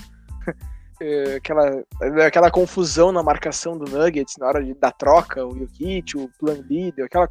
É, 0.99 1.35
aquela, 1.35 1.83
aquela 2.25 2.49
confusão 2.49 3.11
na 3.11 3.21
marcação 3.21 3.77
do 3.77 3.85
Nuggets 3.85 4.33
na 4.39 4.47
hora 4.47 4.63
de, 4.63 4.73
da 4.73 4.91
troca, 4.91 5.45
o 5.45 5.55
Jokic, 5.55 6.17
o 6.17 6.27
plan 6.39 6.59
B, 6.63 6.91
aquela, 7.03 7.29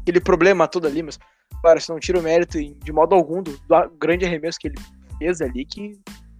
aquele 0.00 0.20
problema 0.20 0.66
todo 0.66 0.88
ali, 0.88 1.00
mas 1.00 1.16
claro, 1.60 1.78
isso 1.78 1.92
não 1.92 2.00
tira 2.00 2.18
o 2.18 2.22
mérito 2.22 2.58
de 2.58 2.92
modo 2.92 3.14
algum 3.14 3.42
do, 3.42 3.52
do, 3.52 3.90
grande 3.98 4.24
arremesso 4.24 4.58
que 4.58 4.68
ele 4.68 4.78
fez 5.18 5.40
ali, 5.40 5.64
que 5.64 5.98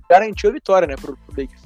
garantiu 0.08 0.50
a 0.50 0.52
vitória, 0.52 0.86
né, 0.86 0.96
pro, 0.96 1.16
pro 1.16 1.42
Lakers. 1.42 1.62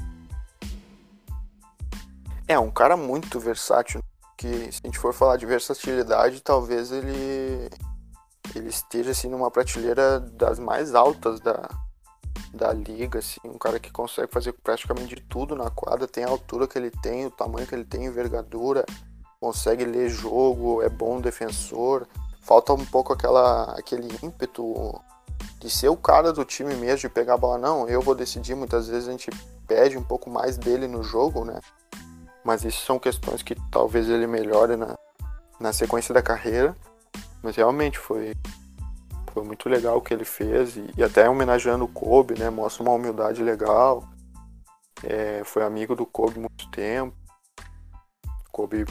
É, 2.47 2.59
um 2.59 2.71
cara 2.71 2.97
muito 2.97 3.39
versátil, 3.39 4.03
que 4.37 4.73
se 4.73 4.81
a 4.83 4.87
gente 4.87 4.99
for 4.99 5.13
falar 5.13 5.37
de 5.37 5.47
versatilidade, 5.47 6.41
talvez 6.41 6.91
ele 6.93 7.69
ele 8.57 8.69
esteja 8.69 9.11
assim 9.11 9.29
numa 9.29 9.51
prateleira 9.51 10.19
das 10.19 10.59
mais 10.59 10.95
altas 10.95 11.39
da, 11.41 11.69
da 12.53 12.73
liga, 12.73 13.19
assim, 13.19 13.41
um 13.45 13.59
cara 13.59 13.79
que 13.79 13.91
consegue 13.91 14.33
fazer 14.33 14.53
praticamente 14.53 15.17
tudo 15.29 15.55
na 15.55 15.71
quadra, 15.71 16.09
tem 16.09 16.25
a 16.25 16.29
altura 16.29 16.67
que 16.67 16.79
ele 16.79 16.91
tem, 16.91 17.27
o 17.27 17.31
tamanho 17.31 17.67
que 17.67 17.75
ele 17.75 17.85
tem, 17.85 18.07
envergadura, 18.07 18.85
consegue 19.41 19.85
ler 19.85 20.09
jogo, 20.09 20.83
é 20.83 20.89
bom 20.89 21.21
defensor. 21.21 22.07
Falta 22.41 22.73
um 22.73 22.85
pouco 22.85 23.13
aquela, 23.13 23.73
aquele 23.79 24.09
ímpeto 24.23 25.01
de 25.59 25.69
ser 25.69 25.89
o 25.89 25.97
cara 25.97 26.33
do 26.33 26.45
time 26.45 26.75
mesmo, 26.75 26.99
de 26.99 27.09
pegar 27.09 27.35
a 27.35 27.39
bola. 27.39 27.59
Não, 27.59 27.89
eu 27.89 28.01
vou 28.01 28.15
decidir. 28.15 28.55
Muitas 28.55 28.89
vezes 28.89 29.09
a 29.09 29.13
gente 29.13 29.31
pede 29.67 29.99
um 29.99 30.03
pouco 30.03 30.31
mais 30.31 30.57
dele 30.57 30.87
no 30.87 31.03
jogo, 31.03 31.45
né? 31.45 31.61
Mas 32.45 32.65
isso 32.65 32.85
são 32.85 32.99
questões 32.99 33.43
que 33.43 33.55
talvez 33.71 34.09
ele 34.09 34.27
melhore 34.27 34.77
na, 34.77 34.97
na 35.61 35.73
sequência 35.73 36.15
da 36.15 36.23
carreira. 36.23 36.75
Mas 37.43 37.57
realmente 37.57 37.99
foi, 37.99 38.35
foi 39.33 39.45
muito 39.45 39.69
legal 39.69 39.99
o 39.99 40.01
que 40.01 40.15
ele 40.15 40.25
fez 40.25 40.77
e, 40.77 40.91
e 40.97 41.03
até 41.03 41.29
homenageando 41.29 41.85
o 41.85 41.89
Kobe, 41.89 42.39
né? 42.39 42.49
Mostra 42.51 42.83
uma 42.83 42.93
humildade 42.93 43.43
legal. 43.43 44.09
É, 45.03 45.43
foi 45.45 45.63
amigo 45.63 45.95
do 45.95 46.07
Kobe 46.07 46.39
muito 46.39 46.69
tempo. 46.71 47.15
Kobe, 48.51 48.85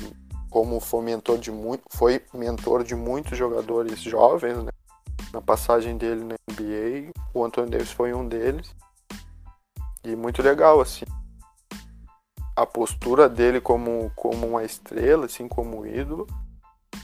como 0.57 0.79
foi 0.79 1.03
mentor 1.03 1.37
de 1.37 1.51
muito, 1.51 1.83
foi 1.91 2.19
mentor 2.33 2.83
de 2.83 2.95
muitos 2.95 3.37
jogadores 3.37 4.01
jovens, 4.01 4.57
né? 4.63 4.71
Na 5.31 5.39
passagem 5.39 5.95
dele 5.95 6.23
na 6.23 6.33
NBA, 6.51 7.11
o 7.31 7.45
Anthony 7.45 7.69
Davis 7.69 7.91
foi 7.91 8.11
um 8.11 8.27
deles. 8.27 8.75
E 10.03 10.15
muito 10.15 10.41
legal, 10.41 10.81
assim. 10.81 11.05
A 12.55 12.65
postura 12.65 13.29
dele 13.29 13.61
como, 13.61 14.11
como 14.15 14.47
uma 14.47 14.63
estrela, 14.63 15.27
assim, 15.27 15.47
como 15.47 15.85
ídolo 15.85 16.25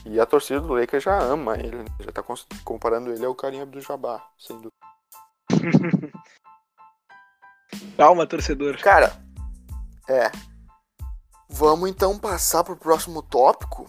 e 0.04 0.18
a 0.18 0.26
torcida 0.26 0.60
do 0.60 0.74
Lakers 0.74 1.04
já 1.04 1.16
ama 1.22 1.56
ele, 1.56 1.76
né? 1.76 1.84
já 2.00 2.10
tá 2.10 2.24
comparando 2.64 3.12
ele 3.12 3.24
ao 3.24 3.36
carinha 3.36 3.64
do 3.64 3.80
Jabá, 3.80 4.20
sem 4.36 4.56
dúvida. 4.56 4.74
Calma, 7.96 8.26
torcedor. 8.26 8.76
Cara, 8.78 9.12
é. 10.08 10.53
Vamos 11.56 11.88
então 11.88 12.18
passar 12.18 12.64
pro 12.64 12.76
próximo 12.76 13.22
tópico. 13.22 13.88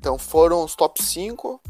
Então 0.00 0.18
foram 0.18 0.64
os 0.64 0.74
top 0.74 1.00
5. 1.00 1.60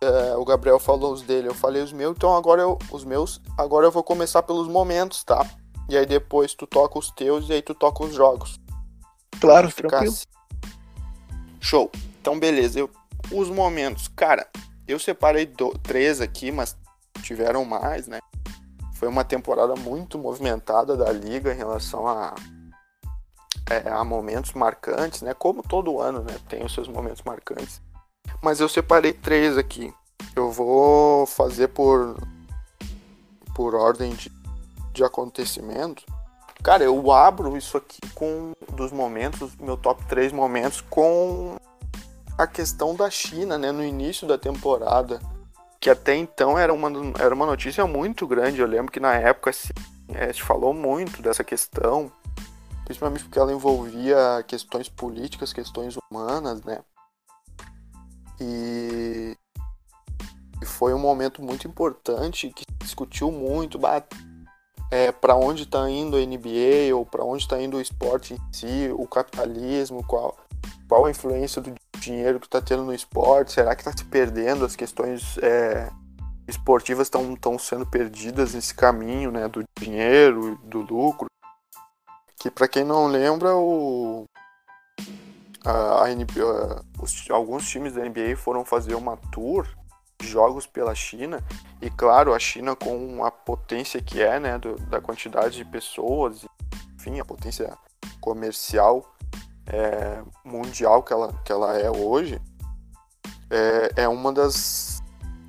É, 0.00 0.34
o 0.34 0.46
Gabriel 0.46 0.78
falou 0.78 1.12
os 1.12 1.20
dele, 1.20 1.46
eu 1.46 1.54
falei 1.54 1.82
os 1.82 1.92
meus, 1.92 2.16
então 2.16 2.34
agora 2.34 2.62
eu, 2.62 2.78
os 2.90 3.04
meus, 3.04 3.38
agora 3.58 3.86
eu 3.86 3.90
vou 3.90 4.02
começar 4.02 4.42
pelos 4.42 4.66
momentos, 4.66 5.22
tá? 5.24 5.44
E 5.90 5.96
aí 5.96 6.06
depois 6.06 6.54
tu 6.54 6.66
toca 6.66 6.98
os 6.98 7.10
teus 7.10 7.50
e 7.50 7.52
aí 7.52 7.60
tu 7.60 7.74
toca 7.74 8.02
os 8.02 8.14
jogos. 8.14 8.58
Claro, 9.38 9.70
tranquilo. 9.70 10.10
Assim. 10.10 10.24
Show. 11.60 11.90
Então 12.20 12.38
beleza, 12.38 12.80
eu 12.80 12.88
os 13.30 13.50
momentos, 13.50 14.08
cara, 14.08 14.48
eu 14.86 14.98
separei 14.98 15.44
do, 15.44 15.76
três 15.80 16.18
aqui, 16.18 16.50
mas 16.50 16.74
tiveram 17.22 17.62
mais, 17.62 18.06
né? 18.06 18.20
Foi 18.94 19.06
uma 19.06 19.22
temporada 19.22 19.74
muito 19.76 20.18
movimentada 20.18 20.96
da 20.96 21.12
liga 21.12 21.52
em 21.52 21.56
relação 21.56 22.08
a, 22.08 22.34
é, 23.70 23.88
a 23.88 24.04
momentos 24.04 24.52
marcantes, 24.52 25.22
né? 25.22 25.34
Como 25.34 25.62
todo 25.62 26.00
ano, 26.00 26.20
né? 26.20 26.36
Tem 26.48 26.64
os 26.64 26.72
seus 26.72 26.88
momentos 26.88 27.22
marcantes. 27.22 27.80
Mas 28.42 28.60
eu 28.60 28.68
separei 28.68 29.12
três 29.12 29.56
aqui. 29.58 29.92
Eu 30.34 30.50
vou 30.50 31.26
fazer 31.26 31.68
por, 31.68 32.16
por 33.54 33.74
ordem 33.74 34.14
de, 34.14 34.32
de 34.92 35.04
acontecimento. 35.04 36.04
Cara, 36.62 36.82
eu 36.82 37.12
abro 37.12 37.56
isso 37.56 37.76
aqui 37.76 38.00
com 38.14 38.52
dos 38.72 38.90
momentos, 38.90 39.54
meu 39.56 39.76
top 39.76 40.04
3 40.06 40.32
momentos 40.32 40.80
com 40.80 41.56
a 42.36 42.46
questão 42.46 42.94
da 42.94 43.10
China, 43.10 43.58
né, 43.58 43.72
no 43.72 43.84
início 43.84 44.26
da 44.26 44.38
temporada, 44.38 45.20
que 45.80 45.90
até 45.90 46.14
então 46.14 46.58
era 46.58 46.72
uma, 46.72 46.90
era 47.18 47.34
uma 47.34 47.46
notícia 47.46 47.86
muito 47.86 48.26
grande. 48.26 48.60
Eu 48.60 48.66
lembro 48.66 48.92
que 48.92 49.00
na 49.00 49.14
época 49.14 49.50
assim, 49.50 49.70
é, 50.14 50.32
se 50.32 50.42
falou 50.42 50.72
muito 50.72 51.22
dessa 51.22 51.44
questão, 51.44 52.10
principalmente 52.88 53.24
porque 53.24 53.38
ela 53.38 53.52
envolvia 53.52 54.42
questões 54.46 54.88
políticas, 54.88 55.52
questões 55.52 55.94
humanas, 56.10 56.62
né? 56.62 56.78
E, 58.40 59.36
e 60.62 60.64
foi 60.64 60.94
um 60.94 60.98
momento 60.98 61.42
muito 61.42 61.68
importante 61.68 62.50
que 62.50 62.64
discutiu 62.82 63.30
muito 63.30 63.78
é, 64.90 65.12
para 65.12 65.36
onde 65.36 65.64
está 65.64 65.88
indo 65.90 66.16
a 66.16 66.20
NBA 66.20 66.94
ou 66.94 67.04
para 67.04 67.22
onde 67.22 67.42
está 67.42 67.60
indo 67.60 67.76
o 67.76 67.80
esporte 67.80 68.32
em 68.32 68.38
si, 68.50 68.90
o 68.96 69.06
capitalismo, 69.06 70.02
qual, 70.02 70.34
qual 70.88 71.04
a 71.04 71.10
influência 71.10 71.60
do 71.60 71.74
dinheiro 72.00 72.40
que 72.40 72.46
está 72.46 72.62
tendo 72.62 72.84
no 72.84 72.94
esporte? 72.94 73.52
Será 73.52 73.76
que 73.76 73.82
está 73.82 73.92
se 73.94 74.04
perdendo? 74.06 74.64
As 74.64 74.74
questões 74.74 75.36
é, 75.42 75.90
esportivas 76.46 77.08
estão 77.08 77.58
sendo 77.58 77.84
perdidas 77.84 78.54
nesse 78.54 78.74
caminho 78.74 79.30
né, 79.30 79.46
do 79.46 79.62
dinheiro, 79.78 80.58
do 80.64 80.80
lucro. 80.80 81.28
Que 82.38 82.50
para 82.50 82.68
quem 82.68 82.84
não 82.84 83.06
lembra, 83.06 83.56
o, 83.56 84.24
a, 85.64 86.04
a 86.04 86.14
NBA, 86.14 86.84
os, 87.00 87.28
alguns 87.30 87.68
times 87.68 87.94
da 87.94 88.02
NBA 88.04 88.36
foram 88.36 88.64
fazer 88.64 88.94
uma 88.94 89.16
tour 89.32 89.68
de 90.20 90.26
jogos 90.26 90.66
pela 90.66 90.94
China. 90.94 91.42
E 91.82 91.90
claro 91.90 92.34
a 92.34 92.38
China 92.38 92.76
com 92.76 93.24
a 93.24 93.30
potência 93.30 94.00
que 94.00 94.22
é 94.22 94.38
né 94.38 94.58
do, 94.58 94.76
da 94.86 95.00
quantidade 95.00 95.56
de 95.56 95.64
pessoas 95.64 96.44
enfim 96.96 97.20
a 97.20 97.24
potência 97.24 97.76
comercial 98.20 99.14
é, 99.68 100.22
mundial 100.44 101.02
que 101.02 101.12
ela, 101.12 101.32
que 101.44 101.52
ela 101.52 101.78
é 101.78 101.90
hoje, 101.90 102.40
é, 103.50 104.02
é 104.02 104.08
uma 104.08 104.32
das 104.32 104.97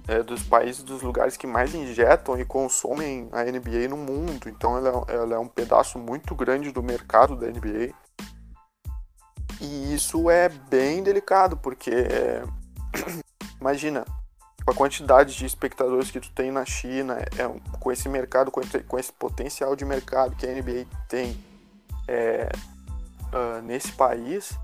é, 0.09 0.23
dos 0.23 0.41
países, 0.41 0.81
dos 0.81 1.03
lugares 1.03 1.37
que 1.37 1.45
mais 1.45 1.75
injetam 1.75 2.39
e 2.39 2.43
consomem 2.43 3.29
a 3.31 3.43
NBA 3.43 3.87
no 3.87 3.95
mundo. 3.95 4.49
Então 4.49 4.75
ela, 4.75 5.05
ela 5.07 5.35
é 5.35 5.39
um 5.39 5.47
pedaço 5.47 5.99
muito 5.99 6.33
grande 6.33 6.71
do 6.71 6.81
mercado 6.81 7.35
da 7.35 7.45
NBA. 7.45 7.93
E 9.61 9.93
isso 9.93 10.27
é 10.31 10.49
bem 10.49 11.03
delicado, 11.03 11.55
porque 11.57 11.91
imagina, 13.61 14.03
com 14.65 14.71
a 14.71 14.75
quantidade 14.75 15.35
de 15.35 15.45
espectadores 15.45 16.09
que 16.09 16.19
tu 16.19 16.31
tem 16.31 16.51
na 16.51 16.65
China, 16.65 17.19
é, 17.19 17.77
com 17.79 17.91
esse 17.91 18.09
mercado, 18.09 18.49
com 18.49 18.61
esse, 18.61 18.79
com 18.79 18.97
esse 18.97 19.13
potencial 19.13 19.75
de 19.75 19.85
mercado 19.85 20.35
que 20.35 20.47
a 20.47 20.51
NBA 20.51 20.87
tem, 21.07 21.37
é, 22.07 22.49
uh, 23.31 23.61
nesse 23.61 23.91
país, 23.91 24.57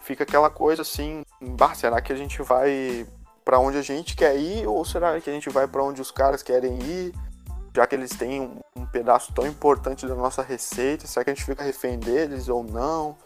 fica 0.00 0.24
aquela 0.24 0.48
coisa 0.48 0.80
assim, 0.80 1.22
bah, 1.42 1.74
será 1.74 2.00
que 2.00 2.10
a 2.10 2.16
gente 2.16 2.40
vai 2.40 3.06
para 3.44 3.58
onde 3.58 3.78
a 3.78 3.82
gente 3.82 4.16
quer 4.16 4.36
ir 4.36 4.66
ou 4.66 4.84
será 4.84 5.20
que 5.20 5.28
a 5.28 5.32
gente 5.32 5.48
vai 5.50 5.66
para 5.66 5.82
onde 5.82 6.00
os 6.00 6.10
caras 6.10 6.42
querem 6.42 6.78
ir? 6.82 7.14
Já 7.74 7.86
que 7.86 7.94
eles 7.94 8.10
têm 8.10 8.40
um, 8.40 8.60
um, 8.76 8.86
pedaço 8.86 9.32
tão 9.32 9.46
importante 9.46 10.06
da 10.06 10.14
nossa 10.14 10.42
receita, 10.42 11.06
será 11.06 11.24
que 11.24 11.30
a 11.30 11.34
gente 11.34 11.44
fica 11.44 11.62
refém 11.62 11.98
deles 11.98 12.48
ou 12.48 12.62
não? 12.62 13.16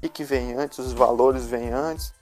E 0.00 0.08
que 0.08 0.22
vem 0.22 0.54
antes, 0.54 0.78
os 0.78 0.92
valores 0.92 1.46
vêm 1.46 1.70
antes. 1.70 2.14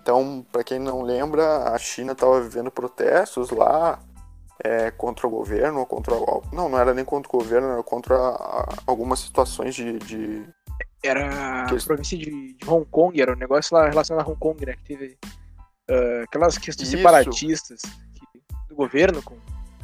Então, 0.00 0.46
para 0.50 0.64
quem 0.64 0.78
não 0.78 1.02
lembra, 1.02 1.74
a 1.74 1.78
China 1.78 2.12
estava 2.12 2.40
vivendo 2.40 2.70
protestos 2.70 3.50
lá 3.50 3.98
é, 4.62 4.90
contra 4.90 5.26
o 5.26 5.30
governo 5.30 5.84
contra. 5.84 6.14
Não, 6.52 6.68
não 6.68 6.78
era 6.78 6.94
nem 6.94 7.04
contra 7.04 7.28
o 7.28 7.38
governo, 7.38 7.68
era 7.68 7.82
contra 7.82 8.16
algumas 8.86 9.20
situações 9.20 9.74
de. 9.74 9.98
de... 9.98 10.46
Era 11.02 11.64
a 11.64 11.84
província 11.84 12.18
de, 12.18 12.54
de, 12.54 12.70
Hong 12.70 12.86
Kong, 12.90 13.20
era 13.20 13.32
um 13.32 13.36
negócio 13.36 13.76
lá 13.76 13.88
relacionado 13.88 14.26
a 14.26 14.30
Hong 14.30 14.38
Kong, 14.38 14.64
né? 14.64 14.74
Que 14.74 14.84
teve 14.84 15.18
uh, 15.90 16.24
aquelas 16.24 16.58
questões 16.58 16.88
Isso. 16.88 16.96
separatistas 16.96 17.80
que, 17.82 18.42
do 18.68 18.74
governo 18.74 19.22
com. 19.22 19.36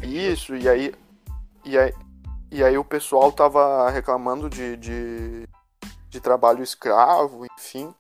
Isso, 0.03 0.57
e 0.57 0.69
aí, 0.69 0.95
e 1.65 1.79
aí. 1.79 1.95
E 2.51 2.63
aí 2.63 2.77
o 2.77 2.85
pessoal 2.85 3.33
tava 3.33 3.89
reclamando 3.89 4.51
de, 4.51 4.77
de, 4.77 5.49
de 6.11 6.21
trabalho 6.21 6.63
escravo, 6.63 7.47
enfim. 7.59 7.95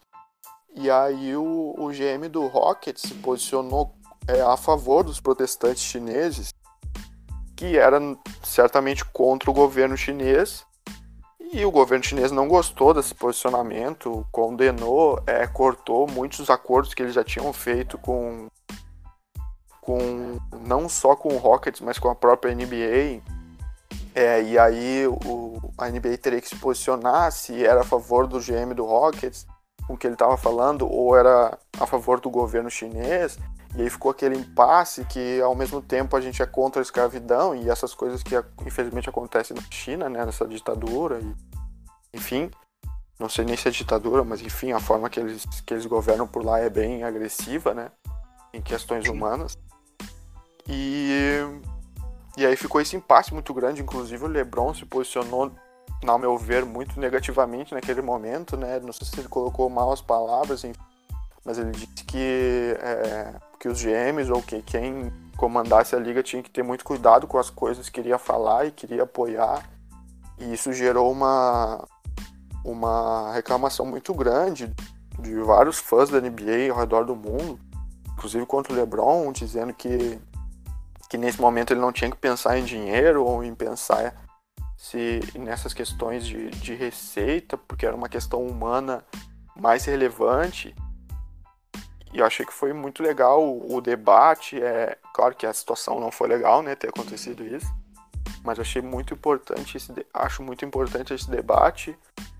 E 0.74 0.90
aí 0.90 1.34
o, 1.34 1.74
o 1.78 1.88
GM 1.88 2.28
do 2.30 2.46
Rocket 2.46 2.98
se 2.98 3.14
posicionou 3.14 3.94
é, 4.28 4.42
a 4.42 4.56
favor 4.56 5.04
dos 5.04 5.20
protestantes 5.20 5.82
chineses, 5.82 6.52
que 7.56 7.78
era 7.78 7.98
certamente 8.42 9.04
contra 9.06 9.50
o 9.50 9.54
governo 9.54 9.96
chinês. 9.96 10.66
E 11.52 11.66
o 11.66 11.70
governo 11.70 12.02
chinês 12.02 12.32
não 12.32 12.48
gostou 12.48 12.94
desse 12.94 13.14
posicionamento, 13.14 14.26
condenou, 14.32 15.22
é, 15.26 15.46
cortou 15.46 16.10
muitos 16.10 16.48
acordos 16.48 16.94
que 16.94 17.02
eles 17.02 17.12
já 17.12 17.22
tinham 17.22 17.52
feito 17.52 17.98
com, 17.98 18.48
com 19.82 20.38
não 20.66 20.88
só 20.88 21.14
com 21.14 21.28
o 21.28 21.36
Rockets, 21.36 21.82
mas 21.82 21.98
com 21.98 22.08
a 22.08 22.14
própria 22.14 22.54
NBA. 22.54 23.20
É, 24.14 24.42
e 24.42 24.58
aí 24.58 25.06
o, 25.06 25.60
a 25.76 25.90
NBA 25.90 26.16
teria 26.16 26.40
que 26.40 26.48
se 26.48 26.56
posicionar 26.56 27.30
se 27.30 27.62
era 27.66 27.82
a 27.82 27.84
favor 27.84 28.26
do 28.26 28.38
GM 28.38 28.72
do 28.74 28.86
Rockets 28.86 29.46
com 29.86 29.92
o 29.92 29.96
que 29.98 30.06
ele 30.06 30.14
estava 30.14 30.38
falando 30.38 30.90
ou 30.90 31.14
era 31.14 31.58
a 31.78 31.86
favor 31.86 32.18
do 32.18 32.30
governo 32.30 32.70
chinês. 32.70 33.38
E 33.74 33.82
aí 33.82 33.88
ficou 33.88 34.10
aquele 34.10 34.36
impasse 34.36 35.04
que 35.06 35.40
ao 35.40 35.54
mesmo 35.54 35.80
tempo 35.80 36.16
a 36.16 36.20
gente 36.20 36.42
é 36.42 36.46
contra 36.46 36.80
a 36.80 36.82
escravidão 36.82 37.54
e 37.54 37.70
essas 37.70 37.94
coisas 37.94 38.22
que 38.22 38.34
infelizmente 38.66 39.08
acontecem 39.08 39.56
na 39.56 39.62
China, 39.70 40.08
né, 40.08 40.26
nessa 40.26 40.46
ditadura 40.46 41.20
e 41.20 41.34
enfim, 42.14 42.50
não 43.18 43.30
sei 43.30 43.46
nem 43.46 43.56
se 43.56 43.68
é 43.68 43.70
ditadura, 43.70 44.22
mas 44.22 44.42
enfim, 44.42 44.72
a 44.72 44.80
forma 44.80 45.08
que 45.08 45.18
eles 45.18 45.46
que 45.64 45.72
eles 45.72 45.86
governam 45.86 46.26
por 46.26 46.44
lá 46.44 46.58
é 46.58 46.68
bem 46.68 47.02
agressiva, 47.02 47.72
né, 47.72 47.90
em 48.52 48.60
questões 48.60 49.08
humanas. 49.08 49.56
E 50.68 51.40
e 52.36 52.44
aí 52.44 52.56
ficou 52.56 52.80
esse 52.80 52.96
impasse 52.96 53.32
muito 53.32 53.54
grande, 53.54 53.82
inclusive 53.82 54.24
o 54.24 54.28
LeBron 54.28 54.74
se 54.74 54.84
posicionou 54.84 55.50
ao 56.06 56.18
meu 56.18 56.36
ver, 56.36 56.64
muito 56.64 56.98
negativamente 56.98 57.74
naquele 57.74 58.02
momento, 58.02 58.56
né? 58.56 58.80
Não 58.80 58.92
sei 58.92 59.06
se 59.06 59.20
ele 59.20 59.28
colocou 59.28 59.68
mal 59.68 59.92
as 59.92 60.00
palavras, 60.00 60.62
mas 61.44 61.58
ele 61.58 61.70
disse 61.72 62.04
que, 62.04 62.76
é, 62.80 63.34
que 63.62 63.68
os 63.68 63.80
GMs 63.80 64.28
ou 64.28 64.42
que 64.42 64.60
quem 64.60 65.12
comandasse 65.36 65.94
a 65.94 65.98
liga 66.00 66.20
tinha 66.20 66.42
que 66.42 66.50
ter 66.50 66.64
muito 66.64 66.84
cuidado 66.84 67.28
com 67.28 67.38
as 67.38 67.48
coisas 67.48 67.88
que 67.88 67.92
queria 67.92 68.18
falar 68.18 68.66
e 68.66 68.72
queria 68.72 69.04
apoiar. 69.04 69.70
E 70.36 70.52
isso 70.52 70.72
gerou 70.72 71.12
uma, 71.12 71.86
uma 72.64 73.32
reclamação 73.32 73.86
muito 73.86 74.12
grande 74.14 74.68
de 75.20 75.34
vários 75.36 75.78
fãs 75.78 76.10
da 76.10 76.20
NBA 76.20 76.72
ao 76.72 76.76
redor 76.76 77.04
do 77.04 77.14
mundo, 77.14 77.56
inclusive 78.14 78.44
contra 78.46 78.72
o 78.72 78.76
LeBron, 78.76 79.30
dizendo 79.30 79.72
que, 79.72 80.18
que 81.08 81.16
nesse 81.16 81.40
momento 81.40 81.72
ele 81.72 81.80
não 81.80 81.92
tinha 81.92 82.10
que 82.10 82.16
pensar 82.16 82.58
em 82.58 82.64
dinheiro 82.64 83.24
ou 83.24 83.44
em 83.44 83.54
pensar 83.54 84.12
se 84.76 85.20
nessas 85.38 85.72
questões 85.72 86.26
de, 86.26 86.50
de 86.50 86.74
receita, 86.74 87.56
porque 87.56 87.86
era 87.86 87.94
uma 87.94 88.08
questão 88.08 88.44
humana 88.44 89.04
mais 89.54 89.84
relevante. 89.84 90.74
E 92.12 92.18
eu 92.18 92.26
achei 92.26 92.44
que 92.44 92.52
foi 92.52 92.72
muito 92.72 93.02
legal 93.02 93.42
o, 93.42 93.76
o 93.76 93.80
debate. 93.80 94.62
É 94.62 94.98
claro 95.14 95.34
que 95.34 95.46
a 95.46 95.52
situação 95.52 95.98
não 95.98 96.10
foi 96.10 96.28
legal, 96.28 96.62
né, 96.62 96.74
ter 96.74 96.88
acontecido 96.88 97.44
isso, 97.44 97.72
mas 98.44 98.58
eu 98.58 98.62
achei 98.62 98.82
muito 98.82 99.14
importante 99.14 99.76
esse, 99.76 99.92
acho 100.12 100.42
muito 100.42 100.64
importante 100.64 101.14
esse 101.14 101.30
debate 101.30 101.96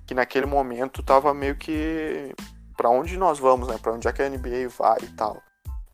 que 0.07 0.14
naquele 0.14 0.47
momento 0.47 1.03
tava 1.03 1.33
meio 1.33 1.57
que 1.57 2.35
para 2.77 2.91
onde 2.91 3.16
nós 3.16 3.39
vamos, 3.39 3.68
né? 3.68 3.79
Para 3.81 3.93
onde 3.93 4.09
é 4.09 4.12
que 4.12 4.23
a 4.23 4.29
NBA 4.29 4.68
vai 4.77 4.99
e 5.03 5.09
tal. 5.09 5.41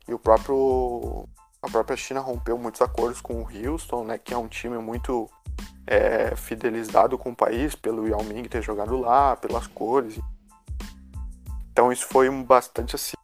E 0.07 0.13
o 0.13 0.19
próprio 0.19 1.27
a 1.61 1.69
própria 1.69 1.97
China 1.97 2.19
rompeu 2.19 2.57
muitos 2.57 2.81
acordos 2.81 3.21
com 3.21 3.41
o 3.41 3.47
Houston, 3.47 4.05
né, 4.05 4.17
que 4.17 4.33
é 4.33 4.37
um 4.37 4.47
time 4.47 4.77
muito 4.77 5.29
é, 5.85 6.35
fidelizado 6.35 7.17
com 7.17 7.31
o 7.31 7.35
país, 7.35 7.75
pelo 7.75 8.07
Yao 8.07 8.23
Ming 8.23 8.43
ter 8.43 8.61
jogado 8.61 8.97
lá, 8.97 9.35
pelas 9.35 9.67
cores. 9.67 10.19
Então 11.71 11.91
isso 11.91 12.07
foi 12.07 12.29
bastante 12.43 12.95
assim. 12.95 13.18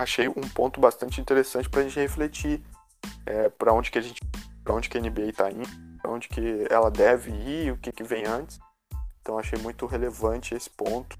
Achei 0.00 0.28
um 0.28 0.48
ponto 0.54 0.80
bastante 0.80 1.20
interessante 1.20 1.68
para 1.68 1.80
a 1.80 1.82
gente 1.82 2.00
refletir 2.00 2.62
é, 3.26 3.50
para 3.50 3.70
onde 3.74 3.90
que 3.90 3.98
a 3.98 4.00
gente, 4.00 4.18
para 4.64 4.74
onde 4.74 4.88
que 4.88 4.96
a 4.96 5.00
NBA 5.00 5.24
está 5.24 5.50
indo, 5.50 5.68
para 6.00 6.10
onde 6.10 6.26
que 6.26 6.66
ela 6.70 6.90
deve 6.90 7.30
ir, 7.30 7.70
o 7.70 7.76
que 7.76 7.92
que 7.92 8.02
vem 8.02 8.24
antes. 8.24 8.58
Então 9.20 9.38
achei 9.38 9.58
muito 9.58 9.84
relevante 9.84 10.54
esse 10.54 10.70
ponto, 10.70 11.18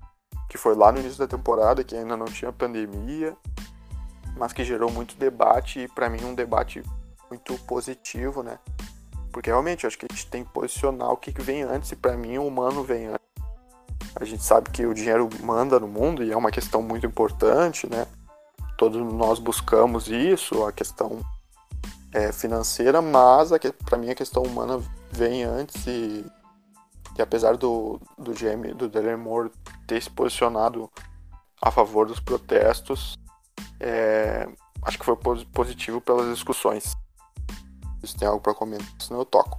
que 0.49 0.57
foi 0.57 0.75
lá 0.75 0.91
no 0.91 0.99
início 0.99 1.19
da 1.19 1.29
temporada, 1.29 1.85
que 1.85 1.95
ainda 1.95 2.17
não 2.17 2.25
tinha 2.25 2.51
pandemia, 2.51 3.37
mas 4.39 4.55
que 4.55 4.65
gerou 4.65 4.91
muito 4.91 5.15
debate 5.15 5.81
e 5.81 5.89
para 5.89 6.09
mim 6.09 6.25
um 6.25 6.35
debate 6.35 6.83
muito 7.29 7.59
positivo, 7.67 8.43
né? 8.43 8.59
Porque 9.31 9.51
realmente 9.51 9.87
acho 9.87 9.99
que 9.99 10.07
a 10.11 10.15
gente 10.15 10.27
tem 10.27 10.43
que 10.43 10.53
posicionar 10.55 11.11
o 11.11 11.19
que, 11.19 11.31
vem 11.33 11.65
antes, 11.65 11.93
e 11.93 11.97
para 11.97 12.17
mim 12.17 12.39
o 12.39 12.47
humano 12.47 12.83
vem 12.83 13.09
antes. 13.09 13.29
A 14.17 14.25
gente 14.25 14.43
sabe 14.43 14.71
que 14.71 14.87
o 14.87 14.95
dinheiro 14.95 15.29
manda 15.43 15.79
no 15.79 15.87
mundo 15.87 16.25
e 16.25 16.33
é 16.33 16.37
uma 16.37 16.51
questão 16.51 16.81
muito 16.81 17.05
importante, 17.05 17.87
né? 17.87 18.07
Todos 18.81 19.13
nós 19.13 19.39
buscamos 19.39 20.09
isso, 20.09 20.65
a 20.65 20.73
questão 20.73 21.21
é, 22.15 22.33
financeira, 22.33 23.03
mas 23.03 23.51
para 23.85 23.99
mim 23.99 24.09
a 24.09 24.15
questão 24.15 24.43
humana 24.43 24.83
vem 25.13 25.45
antes 25.45 25.87
e, 25.87 26.25
e 27.15 27.21
apesar 27.21 27.59
do, 27.59 28.01
do 28.17 28.33
GM, 28.33 28.75
do 28.75 28.89
Dylan 28.89 29.19
Moore 29.19 29.51
ter 29.87 30.03
se 30.03 30.09
posicionado 30.09 30.91
a 31.61 31.71
favor 31.71 32.07
dos 32.07 32.21
protestos, 32.21 33.19
é, 33.79 34.49
acho 34.81 34.99
que 34.99 35.05
foi 35.05 35.15
positivo 35.53 36.01
pelas 36.01 36.33
discussões. 36.35 36.97
Se 38.03 38.17
tem 38.17 38.27
algo 38.27 38.41
para 38.41 38.55
comentar, 38.55 38.89
senão 38.99 39.21
eu 39.21 39.27
toco. 39.27 39.59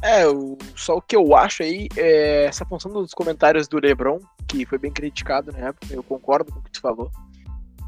É, 0.00 0.26
o, 0.26 0.56
só 0.74 0.96
o 0.96 1.02
que 1.02 1.16
eu 1.16 1.36
acho 1.36 1.62
aí 1.62 1.86
é 1.98 2.46
essa 2.46 2.64
função 2.64 2.90
dos 2.90 3.12
comentários 3.12 3.68
do 3.68 3.78
Lebron, 3.78 4.20
que 4.48 4.64
foi 4.64 4.78
bem 4.78 4.90
criticado 4.90 5.52
na 5.52 5.68
época, 5.68 5.92
eu 5.92 6.02
concordo 6.02 6.50
com 6.50 6.60
o 6.60 6.62
que 6.62 6.70
tu 6.70 6.80
falou. 6.80 7.10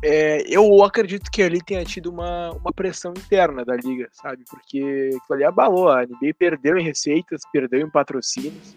É, 0.05 0.43
eu 0.49 0.83
acredito 0.83 1.31
que 1.31 1.41
ali 1.41 1.63
tenha 1.63 1.85
tido 1.85 2.11
uma, 2.11 2.51
uma 2.51 2.73
pressão 2.73 3.13
interna 3.13 3.65
da 3.65 3.77
liga, 3.77 4.09
sabe? 4.13 4.43
Porque 4.51 5.11
ali 5.31 5.45
abalou, 5.45 5.89
a 5.89 6.03
NBA 6.03 6.35
perdeu 6.37 6.77
em 6.77 6.83
receitas, 6.83 7.43
perdeu 7.53 7.81
em 7.81 7.89
patrocínios. 7.89 8.77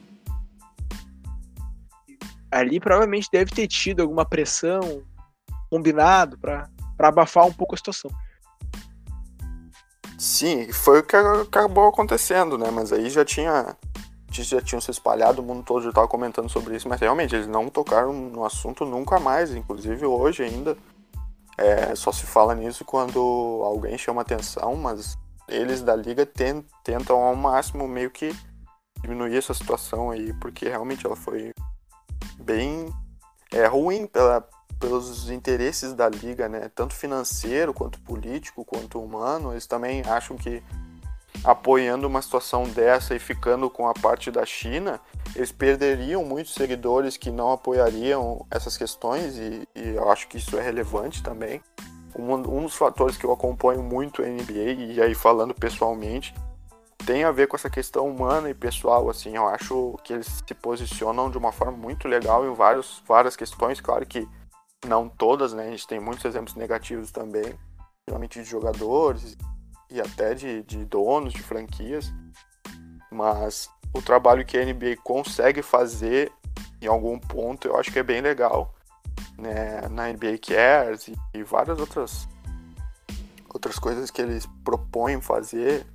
Ali 2.51 2.79
provavelmente 2.79 3.27
deve 3.31 3.51
ter 3.51 3.67
tido 3.67 4.01
alguma 4.01 4.23
pressão 4.23 5.03
combinado 5.67 6.37
para 6.37 6.69
abafar 6.99 7.47
um 7.47 7.53
pouco 7.53 7.73
a 7.73 7.77
situação. 7.77 8.11
Sim, 10.17 10.71
foi 10.71 10.99
o 10.99 11.03
que 11.03 11.15
acabou 11.15 11.87
acontecendo, 11.87 12.55
né? 12.57 12.69
Mas 12.71 12.93
aí 12.93 13.09
já 13.09 13.25
tinha. 13.25 13.75
Já 14.31 14.61
tinham 14.61 14.81
se 14.81 14.91
espalhado, 14.91 15.41
o 15.41 15.45
mundo 15.45 15.63
todo 15.63 15.83
já 15.83 15.89
estava 15.89 16.09
comentando 16.09 16.49
sobre 16.49 16.75
isso, 16.75 16.89
mas 16.89 16.99
realmente 16.99 17.33
eles 17.33 17.47
não 17.47 17.69
tocaram 17.69 18.11
no 18.11 18.43
assunto 18.43 18.85
nunca 18.85 19.17
mais. 19.17 19.55
Inclusive 19.55 20.05
hoje 20.05 20.43
ainda. 20.43 20.77
É, 21.57 21.95
só 21.95 22.11
se 22.11 22.25
fala 22.25 22.53
nisso 22.53 22.83
quando 22.83 23.19
alguém 23.63 23.97
chama 23.97 24.21
atenção, 24.21 24.75
mas 24.75 25.17
eles 25.47 25.81
da 25.81 25.95
liga 25.95 26.25
tentam 26.25 27.21
ao 27.21 27.35
máximo 27.35 27.87
meio 27.87 28.11
que 28.11 28.35
diminuir 29.01 29.37
essa 29.37 29.53
situação 29.53 30.11
aí, 30.11 30.33
porque 30.33 30.67
realmente 30.67 31.05
ela 31.05 31.15
foi 31.15 31.53
bem 32.39 32.91
é, 33.51 33.65
ruim 33.67 34.07
pela, 34.07 34.47
pelos 34.79 35.29
interesses 35.29 35.93
da 35.93 36.09
liga, 36.09 36.49
né? 36.49 36.69
Tanto 36.73 36.93
financeiro 36.93 37.73
quanto 37.73 38.01
político 38.01 38.65
quanto 38.65 38.99
humano, 38.99 39.51
eles 39.51 39.67
também 39.67 40.01
acham 40.01 40.35
que 40.35 40.61
apoiando 41.43 42.07
uma 42.07 42.21
situação 42.21 42.63
dessa 42.63 43.15
e 43.15 43.19
ficando 43.19 43.69
com 43.69 43.87
a 43.87 43.93
parte 43.93 44.31
da 44.31 44.45
China, 44.45 44.99
eles 45.35 45.51
perderiam 45.51 46.23
muitos 46.23 46.53
seguidores 46.53 47.17
que 47.17 47.29
não 47.29 47.51
apoiariam 47.51 48.45
essas 48.49 48.77
questões 48.77 49.37
e, 49.37 49.67
e 49.75 49.89
eu 49.95 50.09
acho 50.11 50.27
que 50.27 50.37
isso 50.37 50.57
é 50.57 50.61
relevante 50.61 51.21
também. 51.21 51.61
Um, 52.17 52.33
um, 52.33 52.63
dos 52.63 52.75
fatores 52.75 53.17
que 53.17 53.25
eu 53.25 53.31
acompanho 53.33 53.83
muito 53.83 54.23
a 54.23 54.25
NBA 54.25 54.93
e 54.93 55.01
aí 55.01 55.13
falando 55.13 55.53
pessoalmente 55.53 56.33
tem 57.05 57.23
a 57.23 57.31
ver 57.31 57.47
com 57.47 57.55
essa 57.55 57.69
questão 57.69 58.07
humana 58.07 58.49
e 58.49 58.53
pessoal, 58.53 59.09
assim, 59.09 59.35
eu 59.35 59.45
acho 59.47 59.95
que 60.03 60.13
eles 60.13 60.43
se 60.47 60.53
posicionam 60.55 61.29
de 61.29 61.37
uma 61.37 61.51
forma 61.51 61.77
muito 61.77 62.07
legal 62.07 62.45
em 62.47 62.53
vários, 62.53 63.03
várias 63.05 63.35
questões, 63.35 63.79
claro 63.79 64.05
que 64.05 64.27
não 64.87 65.07
todas, 65.07 65.53
né? 65.53 65.67
A 65.67 65.71
gente 65.71 65.85
tem 65.85 65.99
muitos 65.99 66.25
exemplos 66.25 66.55
negativos 66.55 67.11
também, 67.11 67.53
geralmente 68.07 68.41
de 68.41 68.49
jogadores 68.49 69.37
e 69.89 69.99
até 70.01 70.33
de, 70.33 70.63
de 70.63 70.83
donos 70.85 71.33
de 71.33 71.41
franquias. 71.41 72.11
Mas 73.11 73.69
o 73.93 74.01
trabalho 74.01 74.45
que 74.45 74.57
a 74.57 74.65
NBA 74.65 74.97
consegue 75.03 75.61
fazer 75.61 76.31
em 76.81 76.87
algum 76.87 77.17
ponto 77.17 77.67
eu 77.67 77.77
acho 77.77 77.91
que 77.91 77.99
é 77.99 78.03
bem 78.03 78.21
legal. 78.21 78.73
Né? 79.37 79.81
Na 79.89 80.07
NBA 80.11 80.37
Cares 80.41 81.07
e, 81.07 81.15
e 81.33 81.43
várias 81.43 81.79
outras 81.79 82.27
outras 83.55 83.79
coisas 83.79 84.11
que 84.11 84.21
eles 84.21 84.45
propõem 84.65 85.21
fazer, 85.21 85.87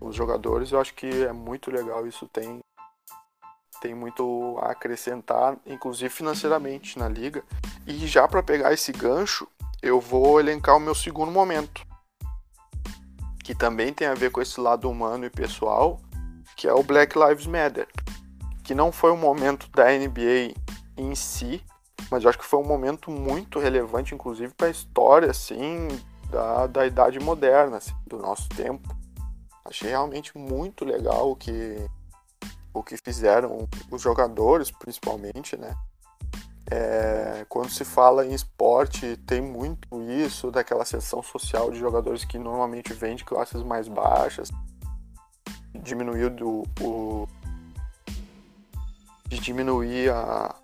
os 0.00 0.14
jogadores, 0.14 0.70
eu 0.70 0.80
acho 0.80 0.94
que 0.94 1.24
é 1.24 1.32
muito 1.32 1.70
legal. 1.70 2.06
Isso 2.06 2.28
tem, 2.28 2.60
tem 3.80 3.94
muito 3.94 4.58
a 4.60 4.72
acrescentar, 4.72 5.56
inclusive 5.66 6.10
financeiramente 6.10 6.98
na 6.98 7.08
liga. 7.08 7.42
E 7.86 8.06
já 8.06 8.28
para 8.28 8.42
pegar 8.42 8.72
esse 8.72 8.92
gancho, 8.92 9.48
eu 9.82 10.00
vou 10.00 10.38
elencar 10.38 10.76
o 10.76 10.80
meu 10.80 10.94
segundo 10.94 11.30
momento, 11.30 11.85
que 13.46 13.54
também 13.54 13.92
tem 13.92 14.08
a 14.08 14.14
ver 14.14 14.32
com 14.32 14.42
esse 14.42 14.60
lado 14.60 14.90
humano 14.90 15.24
e 15.24 15.30
pessoal, 15.30 16.00
que 16.56 16.66
é 16.66 16.72
o 16.74 16.82
Black 16.82 17.16
Lives 17.16 17.46
Matter, 17.46 17.86
que 18.64 18.74
não 18.74 18.90
foi 18.90 19.12
um 19.12 19.16
momento 19.16 19.70
da 19.70 19.84
NBA 19.84 20.52
em 20.96 21.14
si, 21.14 21.62
mas 22.10 22.24
eu 22.24 22.28
acho 22.28 22.40
que 22.40 22.44
foi 22.44 22.58
um 22.58 22.66
momento 22.66 23.08
muito 23.08 23.60
relevante, 23.60 24.12
inclusive 24.12 24.52
para 24.52 24.66
a 24.66 24.70
história 24.70 25.30
assim 25.30 25.86
da, 26.28 26.66
da 26.66 26.84
idade 26.88 27.20
moderna, 27.20 27.76
assim, 27.76 27.94
do 28.04 28.18
nosso 28.18 28.48
tempo. 28.48 28.88
Achei 29.64 29.90
realmente 29.90 30.36
muito 30.36 30.84
legal 30.84 31.30
o 31.30 31.36
que 31.36 31.76
o 32.74 32.82
que 32.82 32.96
fizeram 32.96 33.68
os 33.92 34.02
jogadores, 34.02 34.72
principalmente, 34.72 35.56
né? 35.56 35.72
É, 36.70 37.46
quando 37.48 37.70
se 37.70 37.84
fala 37.84 38.26
em 38.26 38.34
esporte, 38.34 39.16
tem 39.18 39.40
muito 39.40 40.02
isso 40.10 40.50
daquela 40.50 40.84
seção 40.84 41.22
social 41.22 41.70
de 41.70 41.78
jogadores 41.78 42.24
que 42.24 42.38
normalmente 42.38 42.92
vêm 42.92 43.14
de 43.14 43.24
classes 43.24 43.62
mais 43.62 43.86
baixas, 43.86 44.50
diminuiu 45.74 46.28
do, 46.28 46.64
o, 46.80 47.28
de 49.28 49.38
diminuir 49.38 50.10
a, 50.10 50.54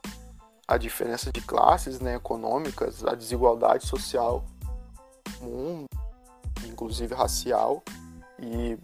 a 0.67 0.77
diferença 0.77 1.31
de 1.31 1.41
classes 1.41 2.01
né, 2.01 2.17
econômicas, 2.17 3.05
a 3.05 3.15
desigualdade 3.15 3.87
social 3.87 4.45
mundo, 5.43 5.87
inclusive 6.67 7.15
racial. 7.15 7.83
E 8.39 8.79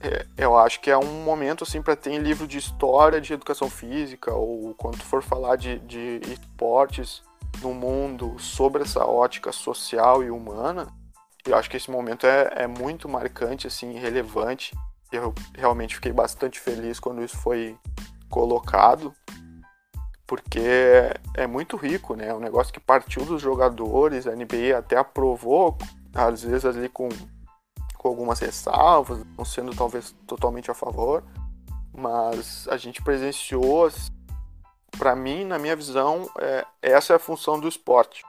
é, 0.00 0.26
eu 0.36 0.56
acho 0.56 0.80
que 0.80 0.90
é 0.90 0.98
um 0.98 1.24
momento 1.24 1.64
assim 1.64 1.80
para 1.80 1.96
ter 1.96 2.18
livro 2.18 2.46
de 2.46 2.58
história 2.58 3.20
de 3.20 3.32
educação 3.32 3.70
física 3.70 4.32
ou 4.32 4.74
quando 4.74 5.02
for 5.02 5.22
falar 5.22 5.56
de, 5.56 5.78
de 5.80 6.20
esportes 6.26 7.22
no 7.62 7.72
mundo 7.72 8.36
sobre 8.38 8.82
essa 8.82 9.04
ótica 9.04 9.52
social 9.52 10.22
e 10.22 10.30
humana. 10.30 10.86
Eu 11.46 11.56
acho 11.56 11.70
que 11.70 11.76
esse 11.76 11.90
momento 11.90 12.26
é, 12.26 12.50
é 12.56 12.66
muito 12.66 13.08
marcante, 13.08 13.66
assim, 13.66 13.92
relevante. 13.94 14.76
Eu 15.12 15.32
realmente 15.54 15.94
fiquei 15.94 16.12
bastante 16.12 16.58
feliz 16.60 16.98
quando 16.98 17.22
isso 17.22 17.36
foi 17.38 17.78
colocado, 18.28 19.14
porque 20.26 20.60
é 21.34 21.46
muito 21.46 21.76
rico, 21.76 22.14
né? 22.16 22.28
É 22.28 22.34
um 22.34 22.40
negócio 22.40 22.72
que 22.72 22.80
partiu 22.80 23.24
dos 23.24 23.40
jogadores, 23.40 24.26
a 24.26 24.34
NBA 24.34 24.76
até 24.76 24.96
aprovou, 24.96 25.78
às 26.12 26.42
vezes 26.42 26.64
ali 26.64 26.88
com 26.88 27.08
com 28.06 28.10
algumas 28.10 28.38
ressalvas, 28.38 29.24
não 29.36 29.44
sendo 29.44 29.74
talvez 29.74 30.14
totalmente 30.26 30.70
a 30.70 30.74
favor, 30.74 31.24
mas 31.92 32.68
a 32.68 32.76
gente 32.76 33.02
presenciou, 33.02 33.90
para 34.96 35.16
mim, 35.16 35.44
na 35.44 35.58
minha 35.58 35.74
visão, 35.74 36.30
é, 36.38 36.64
essa 36.80 37.12
é 37.12 37.16
a 37.16 37.18
função 37.18 37.58
do 37.58 37.66
esporte. 37.66 38.22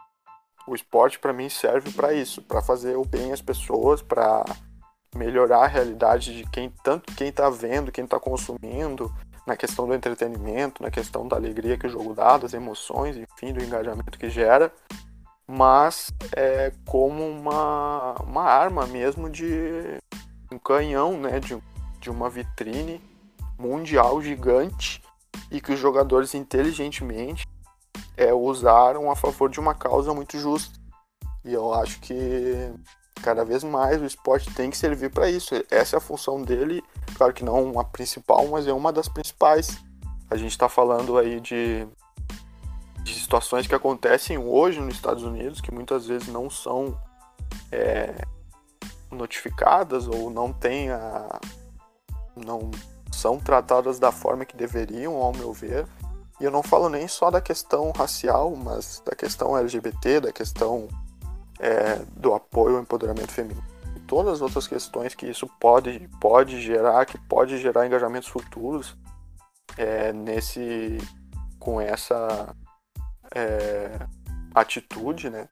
O 0.67 0.73
esporte 0.73 1.19
para 1.19 1.31
mim 1.31 1.47
serve 1.47 1.91
para 1.91 2.11
isso, 2.11 2.41
para 2.41 2.61
fazer 2.61 2.97
o 2.97 3.05
bem 3.05 3.31
às 3.31 3.41
pessoas, 3.41 4.01
para 4.01 4.43
melhorar 5.15 5.63
a 5.63 5.67
realidade 5.67 6.35
de 6.35 6.49
quem 6.49 6.73
tanto 6.83 7.13
quem 7.15 7.29
está 7.29 7.49
vendo, 7.49 7.91
quem 7.91 8.03
está 8.03 8.19
consumindo, 8.19 9.13
na 9.45 9.55
questão 9.55 9.87
do 9.87 9.93
entretenimento, 9.93 10.83
na 10.83 10.91
questão 10.91 11.27
da 11.27 11.37
alegria 11.37 11.77
que 11.77 11.87
o 11.87 11.89
jogo 11.89 12.13
dá, 12.13 12.37
das 12.37 12.53
emoções, 12.53 13.15
enfim, 13.15 13.53
do 13.53 13.63
engajamento 13.63 14.17
que 14.17 14.29
gera 14.29 14.73
mas 15.47 16.11
é 16.35 16.73
como 16.85 17.25
uma, 17.25 18.15
uma 18.21 18.43
arma 18.43 18.85
mesmo 18.85 19.29
de 19.29 19.97
um 20.51 20.59
canhão, 20.59 21.17
né, 21.17 21.39
de, 21.39 21.57
de 21.99 22.09
uma 22.09 22.29
vitrine 22.29 23.01
mundial 23.57 24.21
gigante 24.21 25.01
e 25.49 25.61
que 25.61 25.73
os 25.73 25.79
jogadores 25.79 26.35
inteligentemente 26.35 27.47
é, 28.15 28.33
usaram 28.33 29.09
a 29.09 29.15
favor 29.15 29.49
de 29.49 29.59
uma 29.59 29.73
causa 29.73 30.13
muito 30.13 30.37
justa. 30.37 30.77
E 31.45 31.53
eu 31.53 31.73
acho 31.73 31.99
que 32.01 32.73
cada 33.23 33.45
vez 33.45 33.63
mais 33.63 34.01
o 34.01 34.05
esporte 34.05 34.53
tem 34.53 34.69
que 34.69 34.77
servir 34.77 35.09
para 35.09 35.29
isso. 35.29 35.55
Essa 35.71 35.95
é 35.95 35.97
a 35.97 36.01
função 36.01 36.41
dele, 36.41 36.83
claro 37.15 37.33
que 37.33 37.43
não 37.43 37.79
a 37.79 37.83
principal, 37.83 38.47
mas 38.47 38.67
é 38.67 38.73
uma 38.73 38.91
das 38.91 39.07
principais. 39.07 39.77
A 40.29 40.35
gente 40.35 40.51
está 40.51 40.67
falando 40.67 41.17
aí 41.17 41.39
de 41.39 41.87
de 43.07 43.19
situações 43.19 43.67
que 43.67 43.75
acontecem 43.75 44.37
hoje 44.37 44.79
nos 44.79 44.95
Estados 44.95 45.23
Unidos, 45.23 45.61
que 45.61 45.73
muitas 45.73 46.07
vezes 46.07 46.27
não 46.27 46.49
são 46.49 46.99
é, 47.71 48.15
notificadas 49.11 50.07
ou 50.07 50.29
não 50.29 50.51
têm 50.51 50.89
a, 50.91 51.39
não 52.35 52.71
são 53.11 53.39
tratadas 53.39 53.99
da 53.99 54.11
forma 54.11 54.45
que 54.45 54.55
deveriam, 54.55 55.15
ao 55.15 55.33
meu 55.33 55.51
ver. 55.53 55.87
E 56.39 56.43
eu 56.43 56.51
não 56.51 56.61
falo 56.61 56.87
nem 56.87 57.07
só 57.07 57.31
da 57.31 57.41
questão 57.41 57.91
racial, 57.91 58.55
mas 58.55 59.01
da 59.05 59.15
questão 59.15 59.57
LGBT, 59.57 60.21
da 60.21 60.31
questão 60.31 60.87
é, 61.59 61.95
do 62.15 62.33
apoio 62.33 62.75
ao 62.75 62.81
empoderamento 62.81 63.31
feminino. 63.31 63.63
E 63.95 63.99
todas 64.01 64.33
as 64.33 64.41
outras 64.41 64.67
questões 64.67 65.15
que 65.15 65.25
isso 65.25 65.47
pode, 65.59 66.07
pode 66.21 66.61
gerar, 66.61 67.05
que 67.05 67.17
pode 67.17 67.57
gerar 67.57 67.87
engajamentos 67.87 68.29
futuros 68.29 68.95
é, 69.75 70.13
nesse 70.13 70.97
com 71.59 71.81
essa 71.81 72.55
é, 73.35 73.99
atitude, 74.53 75.29
né? 75.29 75.47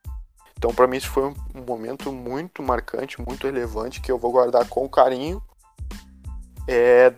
Então, 0.58 0.74
para 0.74 0.88
mim, 0.88 0.98
isso 0.98 1.10
foi 1.10 1.24
um, 1.24 1.36
um, 1.54 1.62
momento 1.66 2.12
muito 2.12 2.64
marcante, 2.64 3.22
muito 3.22 3.46
relevante, 3.46 4.02
que 4.02 4.12
eu 4.12 4.18
vou 4.18 4.32
guardar 4.32 4.68
com 4.68 4.88
carinho. 4.90 5.42
É, 6.68 7.14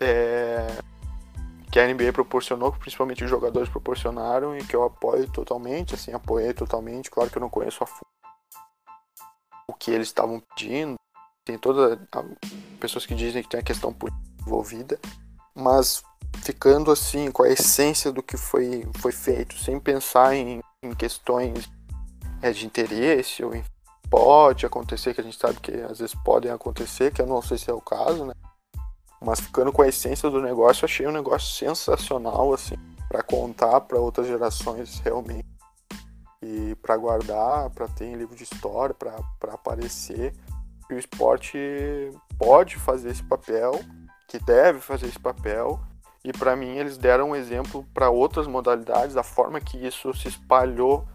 é, 0.00 0.66
que 1.70 1.78
a 1.78 1.86
NBA 1.86 2.12
proporcionou, 2.12 2.72
que 2.72 2.78
principalmente 2.78 3.24
os 3.24 3.30
jogadores 3.30 3.68
proporcionaram 3.68 4.56
e 4.56 4.64
que 4.64 4.76
eu 4.76 4.84
apoio 4.84 5.30
totalmente, 5.30 5.94
assim, 5.94 6.12
apoiei 6.12 6.52
totalmente. 6.52 7.10
Claro 7.10 7.30
que 7.30 7.38
eu 7.38 7.40
não 7.40 7.48
conheço 7.48 7.82
a 7.82 7.86
fundo 7.86 8.12
o 9.66 9.72
que 9.72 9.90
eles 9.90 10.08
estavam 10.08 10.40
pedindo. 10.40 10.96
Tem 11.44 11.58
todas 11.58 11.98
pessoas 12.78 13.06
que 13.06 13.14
dizem 13.14 13.42
que 13.42 13.48
tem 13.48 13.60
a 13.60 13.64
questão 13.64 13.92
política 13.92 14.22
envolvida, 14.46 14.98
mas 15.54 16.02
ficando 16.42 16.90
assim 16.90 17.30
com 17.30 17.42
a 17.42 17.48
essência 17.48 18.10
do 18.10 18.22
que 18.22 18.36
foi, 18.36 18.88
foi 18.98 19.12
feito, 19.12 19.56
sem 19.58 19.78
pensar 19.78 20.34
em, 20.34 20.60
em 20.82 20.94
questões 20.94 21.70
é, 22.40 22.50
de 22.50 22.66
interesse 22.66 23.44
ou 23.44 23.54
em, 23.54 23.64
pode 24.10 24.66
acontecer, 24.66 25.14
que 25.14 25.20
a 25.20 25.24
gente 25.24 25.38
sabe 25.38 25.58
que 25.60 25.72
às 25.72 25.98
vezes 25.98 26.14
podem 26.14 26.50
acontecer, 26.50 27.12
que 27.12 27.22
eu 27.22 27.26
não 27.26 27.40
sei 27.40 27.56
se 27.56 27.70
é 27.70 27.72
o 27.72 27.80
caso, 27.80 28.26
né? 28.26 28.34
Mas 29.24 29.40
ficando 29.40 29.72
com 29.72 29.82
a 29.82 29.88
essência 29.88 30.28
do 30.28 30.42
negócio, 30.42 30.84
achei 30.84 31.06
um 31.06 31.12
negócio 31.12 31.54
sensacional, 31.54 32.52
assim, 32.52 32.74
para 33.08 33.22
contar 33.22 33.80
para 33.82 33.98
outras 33.98 34.26
gerações 34.26 34.98
realmente. 34.98 35.46
E 36.42 36.74
para 36.82 36.96
guardar, 36.96 37.70
para 37.70 37.86
ter 37.86 38.06
em 38.06 38.16
livro 38.16 38.34
de 38.34 38.42
história, 38.42 38.92
para 38.92 39.52
aparecer. 39.52 40.34
O 40.90 40.94
esporte 40.94 41.56
pode 42.36 42.76
fazer 42.76 43.10
esse 43.10 43.22
papel, 43.22 43.80
que 44.26 44.40
deve 44.40 44.80
fazer 44.80 45.06
esse 45.06 45.20
papel, 45.20 45.80
e 46.24 46.32
para 46.32 46.54
mim 46.54 46.76
eles 46.78 46.96
deram 46.96 47.30
um 47.30 47.36
exemplo 47.36 47.84
para 47.92 48.10
outras 48.10 48.46
modalidades, 48.46 49.16
a 49.16 49.22
forma 49.22 49.60
que 49.60 49.76
isso 49.76 50.14
se 50.14 50.28
espalhou 50.28 51.06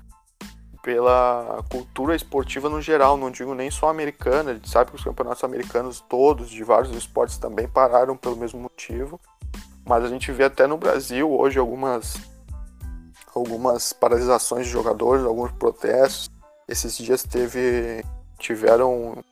pela 0.84 1.64
cultura 1.70 2.16
esportiva 2.16 2.70
no 2.70 2.82
geral, 2.82 3.18
não 3.18 3.30
digo 3.30 3.54
nem 3.54 3.70
só 3.70 3.90
americana, 3.90 4.52
a 4.52 4.54
gente 4.54 4.70
sabe 4.70 4.92
que 4.92 4.96
os 4.96 5.04
campeonatos 5.04 5.44
americanos 5.44 6.00
todos, 6.00 6.50
de 6.50 6.64
vários 6.64 6.96
esportes 6.96 7.38
também 7.38 7.68
pararam 7.68 8.16
pelo 8.16 8.38
mesmo 8.38 8.60
motivo, 8.60 9.20
mas 9.86 10.04
a 10.04 10.08
gente 10.08 10.32
vê 10.32 10.46
até 10.46 10.66
no 10.68 10.78
Brasil 10.78 11.30
hoje 11.32 11.60
algumas 11.60 12.16
algumas 13.34 13.94
paralisações 13.94 14.66
de 14.66 14.72
jogadores, 14.72 15.24
alguns 15.24 15.52
protestos. 15.52 16.30
Esses 16.68 16.98
dias 16.98 17.24
teve 17.24 18.04
tiveram 18.40 19.24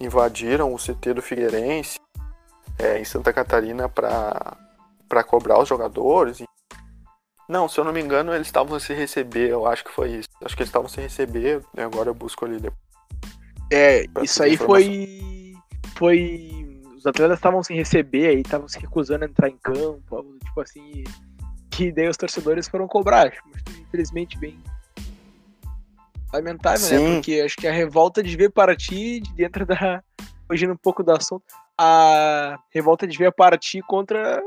invadiram 0.00 0.72
o 0.72 0.78
CT 0.78 1.14
do 1.14 1.22
Figueirense 1.22 1.98
é, 2.78 3.00
em 3.00 3.04
Santa 3.04 3.32
Catarina 3.32 3.88
para 3.88 4.56
para 5.08 5.24
cobrar 5.24 5.60
os 5.60 5.68
jogadores. 5.68 6.42
Não, 7.48 7.66
se 7.66 7.80
eu 7.80 7.84
não 7.84 7.92
me 7.92 8.00
engano, 8.00 8.34
eles 8.34 8.46
estavam 8.46 8.78
sem 8.78 8.94
receber, 8.94 9.48
eu 9.48 9.66
acho 9.66 9.82
que 9.82 9.90
foi 9.90 10.10
isso. 10.10 10.28
Acho 10.44 10.54
que 10.54 10.62
eles 10.62 10.68
estavam 10.68 10.88
sem 10.88 11.04
receber, 11.04 11.62
né? 11.74 11.84
agora 11.84 12.10
eu 12.10 12.14
busco 12.14 12.44
ali 12.44 12.60
depois. 12.60 12.88
É, 13.72 14.04
isso 14.22 14.42
aí 14.42 14.56
foi. 14.56 15.54
Foi. 15.96 16.82
Os 16.96 17.06
atletas 17.06 17.38
estavam 17.38 17.62
sem 17.62 17.76
receber, 17.76 18.28
aí 18.28 18.40
estavam 18.40 18.68
se 18.68 18.78
recusando 18.78 19.24
a 19.24 19.28
entrar 19.28 19.48
em 19.48 19.56
campo, 19.56 20.24
tipo 20.44 20.60
assim. 20.60 21.04
Que 21.70 21.92
daí 21.92 22.08
os 22.08 22.16
torcedores 22.16 22.68
foram 22.68 22.88
cobrar. 22.88 23.32
Mas, 23.52 23.62
infelizmente, 23.78 24.38
bem. 24.38 24.58
Lamentável, 26.32 26.80
né? 26.80 26.86
Sim. 26.86 27.08
né? 27.08 27.14
Porque 27.14 27.40
acho 27.40 27.56
que 27.56 27.66
a 27.66 27.72
revolta 27.72 28.22
devia 28.22 28.50
partir 28.50 29.20
de 29.20 29.32
dentro 29.34 29.64
da. 29.64 30.02
Fugindo 30.46 30.72
um 30.72 30.78
pouco 30.78 31.02
do 31.02 31.12
assunto, 31.12 31.44
a 31.78 32.58
revolta 32.70 33.06
devia 33.06 33.30
partir 33.30 33.82
contra 33.82 34.42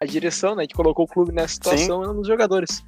a 0.00 0.06
direção, 0.06 0.54
né? 0.54 0.66
Que 0.66 0.74
colocou 0.74 1.04
o 1.04 1.08
clube 1.08 1.32
nessa 1.32 1.54
situação 1.54 2.04
Sim. 2.04 2.12
nos 2.12 2.28
jogadores. 2.28 2.84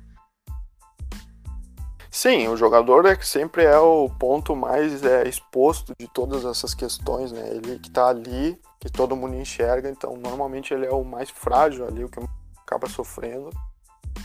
Sim, 2.11 2.49
o 2.49 2.57
jogador 2.57 3.05
é 3.07 3.15
que 3.15 3.27
sempre 3.27 3.65
é 3.65 3.79
o 3.79 4.09
ponto 4.09 4.57
mais 4.57 5.05
é, 5.05 5.29
exposto 5.29 5.93
de 5.99 6.09
todas 6.09 6.45
essas 6.45 6.75
questões, 6.75 7.33
né? 7.33 7.49
Ele 7.51 7.79
que 7.79 7.91
tá 7.91 8.09
ali, 8.09 8.59
que 8.81 8.91
todo 8.91 9.17
mundo 9.17 9.37
enxerga, 9.37 9.91
então 9.91 10.17
normalmente 10.17 10.73
ele 10.73 10.87
é 10.87 10.91
o 10.91 11.05
mais 11.05 11.29
frágil 11.29 11.87
ali, 11.87 12.05
o 12.05 12.09
que 12.09 12.19
acaba 12.63 12.89
sofrendo, 12.89 13.51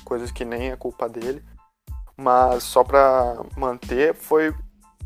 coisas 0.06 0.32
que 0.32 0.46
nem 0.46 0.72
é 0.72 0.76
culpa 0.76 1.10
dele. 1.10 1.44
Mas 2.16 2.64
só 2.64 2.84
para 2.84 3.36
manter, 3.58 4.14
foi. 4.14 4.54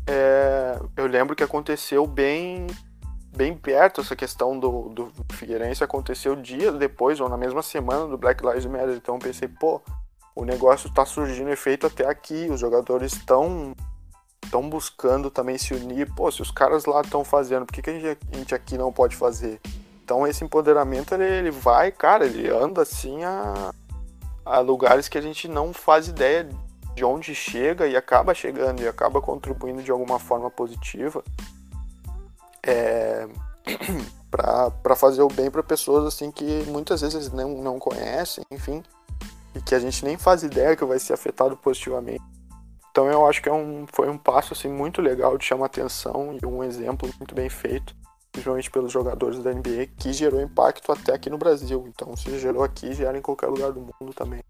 É, 0.06 0.78
eu 0.96 1.06
lembro 1.06 1.36
que 1.36 1.42
aconteceu 1.42 2.06
bem 2.06 2.66
bem 3.36 3.54
perto 3.56 4.00
essa 4.00 4.16
questão 4.16 4.58
do, 4.58 4.88
do 4.88 5.12
Figueirense 5.32 5.84
aconteceu 5.84 6.34
dias 6.34 6.76
depois 6.76 7.20
ou 7.20 7.28
na 7.28 7.36
mesma 7.36 7.62
semana 7.62 8.06
do 8.06 8.18
Black 8.18 8.44
Lives 8.44 8.66
Matter. 8.66 8.96
Então 8.96 9.16
eu 9.16 9.20
pensei, 9.20 9.48
pô, 9.48 9.80
o 10.34 10.44
negócio 10.44 10.88
está 10.88 11.04
surgindo 11.04 11.50
efeito 11.50 11.86
até 11.86 12.06
aqui, 12.06 12.48
os 12.50 12.60
jogadores 12.60 13.12
estão 13.12 13.74
estão 14.44 14.68
buscando 14.68 15.30
também 15.30 15.58
se 15.58 15.74
unir. 15.74 16.12
Pô, 16.14 16.30
se 16.30 16.40
os 16.40 16.50
caras 16.50 16.86
lá 16.86 17.02
estão 17.02 17.22
fazendo, 17.22 17.66
por 17.66 17.74
que, 17.74 17.82
que 17.82 17.90
a, 17.90 17.92
gente, 17.92 18.18
a 18.32 18.36
gente 18.36 18.54
aqui 18.54 18.78
não 18.78 18.92
pode 18.92 19.14
fazer? 19.14 19.60
Então 20.02 20.26
esse 20.26 20.42
empoderamento 20.42 21.14
ele, 21.14 21.24
ele 21.24 21.50
vai, 21.50 21.92
cara, 21.92 22.24
ele 22.24 22.48
anda 22.48 22.82
assim 22.82 23.24
a, 23.24 23.74
a 24.44 24.60
lugares 24.60 25.06
que 25.06 25.18
a 25.18 25.20
gente 25.20 25.46
não 25.46 25.74
faz 25.74 26.08
ideia 26.08 26.48
de 26.94 27.04
onde 27.04 27.34
chega 27.34 27.86
e 27.86 27.94
acaba 27.94 28.34
chegando 28.34 28.80
e 28.80 28.88
acaba 28.88 29.20
contribuindo 29.20 29.82
de 29.82 29.90
alguma 29.90 30.18
forma 30.18 30.50
positiva 30.50 31.22
é, 32.64 33.28
para 34.30 34.96
fazer 34.96 35.22
o 35.22 35.28
bem 35.28 35.50
para 35.50 35.62
pessoas 35.62 36.06
assim 36.06 36.30
que 36.30 36.64
muitas 36.66 37.00
vezes 37.00 37.30
não, 37.32 37.62
não 37.62 37.78
conhecem, 37.78 38.44
enfim, 38.50 38.82
e 39.54 39.60
que 39.60 39.74
a 39.74 39.78
gente 39.78 40.04
nem 40.04 40.16
faz 40.16 40.42
ideia 40.42 40.76
que 40.76 40.84
vai 40.84 40.98
ser 40.98 41.14
afetado 41.14 41.56
positivamente. 41.56 42.22
Então 42.90 43.06
eu 43.10 43.26
acho 43.26 43.42
que 43.42 43.48
é 43.48 43.52
um, 43.52 43.86
foi 43.92 44.08
um 44.08 44.18
passo 44.18 44.52
assim 44.52 44.68
muito 44.68 45.00
legal 45.00 45.38
de 45.38 45.44
chamar 45.44 45.66
atenção 45.66 46.36
e 46.40 46.44
um 46.44 46.64
exemplo 46.64 47.08
muito 47.18 47.34
bem 47.34 47.48
feito, 47.48 47.94
principalmente 48.32 48.70
pelos 48.70 48.92
jogadores 48.92 49.38
da 49.38 49.52
NBA, 49.52 49.88
que 49.96 50.12
gerou 50.12 50.40
impacto 50.40 50.90
até 50.90 51.14
aqui 51.14 51.30
no 51.30 51.38
Brasil. 51.38 51.84
Então 51.88 52.16
se 52.16 52.38
gerou 52.38 52.62
aqui, 52.62 52.92
gera 52.92 53.16
em 53.16 53.22
qualquer 53.22 53.46
lugar 53.46 53.72
do 53.72 53.80
mundo 53.80 54.12
também. 54.14 54.42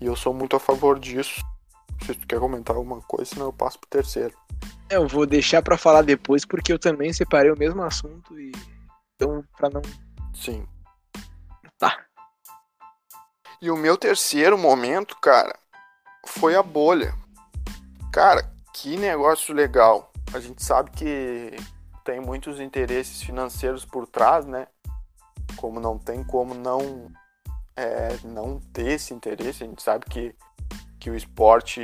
E 0.00 0.06
eu 0.06 0.16
sou 0.16 0.32
muito 0.32 0.56
a 0.56 0.60
favor 0.60 0.98
disso. 0.98 1.42
Se 2.04 2.14
tu 2.14 2.26
quer 2.26 2.40
comentar 2.40 2.74
alguma 2.74 3.00
coisa, 3.00 3.34
senão 3.34 3.46
eu 3.46 3.52
passo 3.52 3.78
pro 3.78 3.88
terceiro. 3.88 4.36
Eu 4.90 5.06
vou 5.06 5.24
deixar 5.26 5.62
para 5.62 5.78
falar 5.78 6.02
depois, 6.02 6.44
porque 6.44 6.72
eu 6.72 6.78
também 6.78 7.12
separei 7.12 7.50
o 7.50 7.58
mesmo 7.58 7.82
assunto 7.82 8.38
e. 8.38 8.52
Então, 9.14 9.44
pra 9.56 9.70
não. 9.70 9.82
Sim. 10.34 10.66
Tá. 11.78 12.04
E 13.60 13.70
o 13.70 13.76
meu 13.76 13.96
terceiro 13.96 14.58
momento, 14.58 15.16
cara, 15.20 15.56
foi 16.26 16.56
a 16.56 16.62
bolha. 16.62 17.14
Cara, 18.12 18.52
que 18.74 18.96
negócio 18.96 19.54
legal. 19.54 20.12
A 20.34 20.40
gente 20.40 20.62
sabe 20.62 20.90
que 20.90 21.56
tem 22.04 22.20
muitos 22.20 22.58
interesses 22.58 23.22
financeiros 23.22 23.84
por 23.84 24.06
trás, 24.06 24.44
né? 24.44 24.66
Como 25.56 25.78
não 25.78 25.98
tem 25.98 26.24
como 26.24 26.54
não 26.54 27.12
é, 27.76 28.16
não 28.24 28.58
ter 28.72 28.92
esse 28.92 29.14
interesse. 29.14 29.62
A 29.62 29.66
gente 29.66 29.82
sabe 29.82 30.06
que 30.06 30.34
que 31.02 31.10
o 31.10 31.16
esporte 31.16 31.80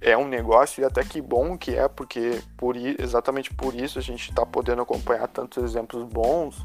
é 0.00 0.16
um 0.16 0.26
negócio 0.26 0.80
e 0.80 0.84
até 0.86 1.04
que 1.04 1.20
bom 1.20 1.58
que 1.58 1.76
é, 1.76 1.88
porque 1.88 2.42
por, 2.56 2.74
exatamente 2.74 3.52
por 3.52 3.74
isso 3.74 3.98
a 3.98 4.02
gente 4.02 4.30
está 4.30 4.46
podendo 4.46 4.80
acompanhar 4.80 5.28
tantos 5.28 5.62
exemplos 5.62 6.02
bons. 6.04 6.56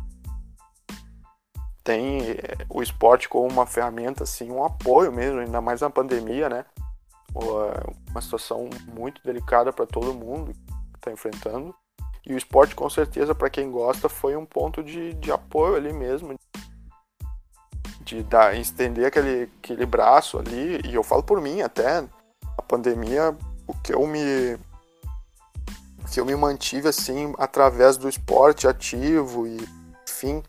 Tem 1.84 2.22
eh, 2.22 2.66
o 2.70 2.82
esporte 2.82 3.28
como 3.28 3.50
uma 3.50 3.66
ferramenta, 3.66 4.24
assim, 4.24 4.50
um 4.50 4.64
apoio 4.64 5.12
mesmo, 5.12 5.42
ainda 5.42 5.60
mais 5.60 5.82
na 5.82 5.90
pandemia, 5.90 6.48
né? 6.48 6.64
Uma 8.10 8.22
situação 8.22 8.70
muito 8.88 9.22
delicada 9.22 9.74
para 9.74 9.86
todo 9.86 10.14
mundo 10.14 10.54
que 10.54 11.00
está 11.00 11.12
enfrentando. 11.12 11.76
E 12.26 12.34
o 12.34 12.38
esporte, 12.38 12.74
com 12.74 12.90
certeza, 12.90 13.36
para 13.36 13.50
quem 13.50 13.70
gosta, 13.70 14.08
foi 14.08 14.38
um 14.38 14.46
ponto 14.46 14.82
de, 14.82 15.14
de 15.16 15.30
apoio 15.30 15.76
ali 15.76 15.92
mesmo, 15.92 16.40
de 18.16 18.24
dar, 18.24 18.56
estender 18.56 19.06
aquele, 19.06 19.50
aquele 19.62 19.86
braço 19.86 20.40
ali, 20.40 20.80
e 20.86 20.96
eu 20.96 21.04
falo 21.04 21.24
por 21.24 21.42
mim 21.42 21.62
até, 21.62 22.04
a 22.58 22.62
pandemia, 22.62 23.36
o 23.68 23.74
que 23.74 23.94
eu 23.94 24.06
me 24.08 24.58
que 26.10 26.22
eu 26.22 26.26
me 26.26 26.36
mantive 26.38 26.88
assim 26.88 27.34
através 27.38 27.98
do 27.98 28.08
esporte 28.08 28.66
ativo 28.66 29.46
e 29.46 29.58
enfim, 30.08 30.42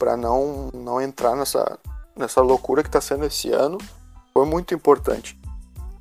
para 0.00 0.16
não 0.16 0.68
não 0.74 1.00
entrar 1.00 1.36
nessa 1.36 1.78
nessa 2.16 2.40
loucura 2.40 2.82
que 2.82 2.88
está 2.88 3.00
sendo 3.00 3.24
esse 3.24 3.52
ano, 3.52 3.78
foi 4.32 4.44
muito 4.44 4.74
importante. 4.74 5.38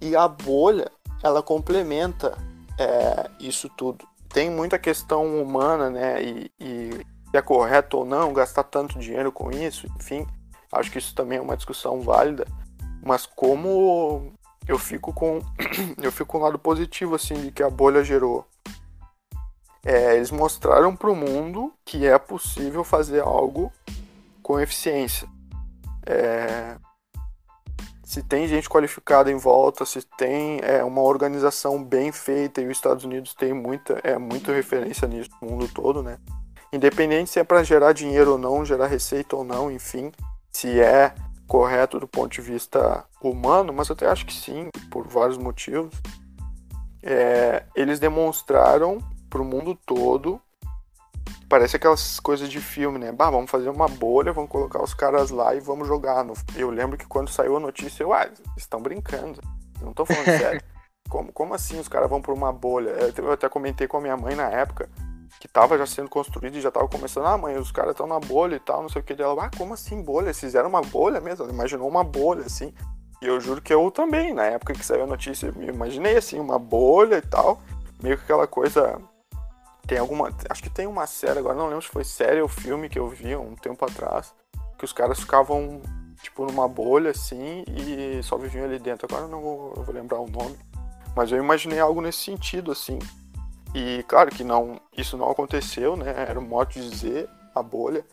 E 0.01 0.16
a 0.16 0.28
bolha, 0.28 0.89
ela 1.22 1.43
complementa 1.43 2.38
é, 2.80 3.30
isso 3.39 3.70
tudo. 3.70 4.08
Tem 4.30 4.49
muita 4.49 4.80
questão 4.80 5.41
humana, 5.41 5.89
né? 5.89 6.24
E, 6.24 6.51
e 6.60 7.06
é 7.34 7.41
correto 7.41 7.97
ou 7.97 8.06
não 8.06 8.34
gastar 8.34 8.64
tanto 8.64 8.97
dinheiro 8.97 9.32
com 9.32 9.51
isso, 9.51 9.88
enfim. 9.97 10.26
Acho 10.76 10.91
que 10.91 10.99
isso 10.99 11.15
também 11.15 11.38
é 11.38 11.41
uma 11.41 11.55
discussão 11.55 12.01
válida, 12.01 12.45
mas 13.03 13.26
como 13.26 14.34
eu 14.67 14.78
fico 14.78 15.13
com 15.13 15.39
eu 16.01 16.11
fico 16.11 16.26
com 16.26 16.38
um 16.39 16.41
lado 16.41 16.59
positivo 16.59 17.15
assim 17.15 17.36
de 17.36 17.51
que 17.51 17.63
a 17.63 17.69
bolha 17.69 18.03
gerou. 18.03 18.45
É, 19.86 20.15
eles 20.15 20.32
mostraram 20.32 20.95
para 20.95 21.11
o 21.11 21.15
mundo 21.15 21.71
que 21.86 22.07
é 22.07 22.17
possível 22.17 22.84
fazer 22.84 23.21
algo 23.21 23.71
com 24.41 24.59
eficiência. 24.59 25.28
É, 26.07 26.78
se 28.03 28.23
tem 28.23 28.47
gente 28.47 28.69
qualificada 28.69 29.32
em 29.32 29.38
volta, 29.38 29.86
se 29.86 30.01
tem 30.17 30.59
é, 30.63 30.84
uma 30.84 31.01
organização 31.01 31.84
bem 31.84 32.11
feita 32.11 32.61
e 32.61 32.65
os 32.65 32.71
Estados 32.71 33.03
Unidos 33.03 33.34
tem 33.34 33.53
muita 33.53 33.99
é 34.03 34.17
muita 34.17 34.53
referência 34.53 35.07
nisso 35.07 35.30
no 35.41 35.49
mundo 35.49 35.67
todo, 35.67 36.01
né? 36.01 36.17
Independente 36.71 37.30
se 37.30 37.39
é 37.39 37.43
para 37.43 37.63
gerar 37.63 37.93
dinheiro 37.93 38.34
ou 38.34 38.38
não, 38.38 38.65
gerar 38.65 38.88
receita 38.88 39.36
ou 39.36 39.43
não, 39.43 39.71
enfim, 39.71 40.11
se 40.56 40.80
é 40.80 41.14
correto 41.45 41.99
do 41.99 42.08
ponto 42.08 42.32
de 42.32 42.39
vista 42.39 43.03
humano, 43.22 43.74
mas 43.74 43.89
eu 43.89 43.93
até 43.93 44.08
acho 44.08 44.26
que 44.26 44.34
sim, 44.34 44.70
por 44.89 45.06
vários 45.06 45.38
motivos. 45.38 45.93
É, 47.03 47.66
eles 47.76 47.99
demonstraram 47.99 48.99
para 49.30 49.41
o 49.41 49.45
mundo 49.45 49.78
todo. 49.86 50.39
Parece 51.49 51.76
aquelas 51.76 52.22
coisas 52.22 52.49
de 52.49 52.62
filme, 52.62 52.97
né? 52.97 53.12
Bah, 53.12 53.30
vamos 53.30 53.51
fazer 53.51 53.68
uma 53.68 53.89
bolha, 53.89 54.32
vamos 54.32 54.49
colocar 54.49 54.82
os 54.82 54.93
caras 54.93 55.30
lá 55.30 55.53
e 55.53 55.60
vamos 55.60 55.89
jogar. 55.89 56.26
Eu 56.56 56.70
lembro 56.70 56.97
que 56.97 57.06
quando 57.06 57.30
saiu 57.30 57.58
a 57.58 57.60
notícia, 57.60 58.03
eu, 58.03 58.14
ah, 58.14 58.30
estão 58.56 58.82
brincando. 58.82 59.41
não 59.82 59.89
estou 59.89 60.06
falando 60.06 60.24
sério. 60.39 60.62
Como, 61.10 61.34
como 61.34 61.53
assim 61.53 61.78
os 61.78 61.89
caras 61.89 62.10
vão 62.10 62.22
por 62.22 62.34
uma 62.34 62.53
bolha? 62.53 62.91
Eu 63.18 63.34
até 63.34 63.49
comentei 63.49 63.89
com 63.89 63.97
a 63.97 64.01
minha 64.01 64.16
mãe 64.16 64.36
na 64.36 64.49
época 64.49 64.89
que 65.46 65.52
tava 65.52 65.78
já 65.78 65.86
sendo 65.86 66.10
construído 66.10 66.56
e 66.56 66.62
já 66.62 66.72
tava 66.72 66.88
começando, 66.88 67.28
ah, 67.28 67.38
mãe, 67.38 67.56
os 67.58 67.72
caras 67.72 67.91
estão 67.91 68.08
na 68.08 68.20
bolha 68.20 68.56
e 68.56 68.60
tal, 68.60 68.82
não 68.82 68.89
sei 68.89 69.02
o 69.02 69.06
que 69.06 69.14
dela. 69.14 69.46
Ah, 69.46 69.52
como 69.56 69.76
assim 69.76 70.02
bolha? 70.02 70.26
Eles 70.26 70.39
fizeram 70.39 70.68
uma 70.68 70.82
bolha 70.82 71.22
mesmo? 71.22 71.46
Ela 71.46 71.54
imaginou 71.54 71.88
uma 71.88 72.04
bolha, 72.04 72.46
assim. 72.46 72.74
E 73.22 73.28
eu 73.28 73.39
juro 73.39 73.62
que 73.62 73.74
eu 73.74 73.91
também, 73.91 74.34
na 74.34 74.43
época 74.43 74.74
que 74.74 74.84
saiu 74.84 75.04
a 75.04 75.08
notícia, 75.08 75.54
eu 75.56 75.70
imaginei 75.74 76.18
assim, 76.18 76.39
uma 76.39 76.58
bolha 76.58 77.18
e 77.18 77.22
tal. 77.22 77.62
Meio 78.02 78.18
que 78.18 78.24
aquela 78.24 78.48
coisa. 78.48 79.00
Tem 79.88 80.00
alguma. 80.00 80.34
Acho 80.50 80.64
que 80.64 80.70
tem 80.70 80.88
uma 80.88 81.06
série, 81.06 81.38
agora 81.38 81.56
não 81.56 81.68
lembro 81.68 81.84
se 81.84 81.89
foi 81.89 82.04
série 82.04 82.41
ou 82.41 82.48
filme 82.48 82.89
que 82.89 82.98
eu 82.98 83.08
vi 83.08 83.36
um 83.36 83.56
tempo 83.56 83.86
atrás. 83.86 84.34
Que 84.80 84.84
os 84.84 84.91
caras 84.91 85.20
ficavam, 85.20 85.80
tipo, 86.24 86.43
numa 86.43 86.68
bolha 86.68 87.12
assim 87.12 87.64
e 87.68 88.22
só 88.24 88.36
viviam 88.36 88.66
ali 88.66 88.80
dentro. 88.80 89.08
Agora 89.08 89.26
eu 89.28 89.30
não 89.30 89.41
vou, 89.41 89.74
eu 89.78 89.84
vou 89.84 89.93
lembrar 89.93 90.20
o 90.20 90.28
nome. 90.28 90.58
Mas 91.16 91.32
eu 91.32 91.38
imaginei 91.38 91.80
algo 91.80 92.02
nesse 92.02 92.20
sentido, 92.20 92.72
assim. 92.72 92.98
E 93.76 94.03
claro 94.03 94.32
que 94.32 94.41
não, 94.41 94.80
isso 94.97 95.17
não 95.17 95.30
aconteceu, 95.30 95.97
né? 95.97 96.13
Era 96.30 96.39
um 96.39 96.47
modo 96.47 96.71
de 96.71 96.89
dizer 96.89 97.30
a 97.53 97.61
bolha. 97.61 98.05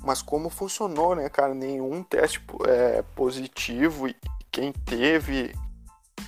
Mas 0.00 0.22
como 0.22 0.48
funcionou, 0.48 1.16
né, 1.16 1.28
cara? 1.28 1.52
Nenhum 1.52 2.04
teste 2.04 2.40
é, 2.68 3.02
positivo 3.16 4.06
e 4.06 4.14
quem 4.48 4.72
teve 4.72 5.52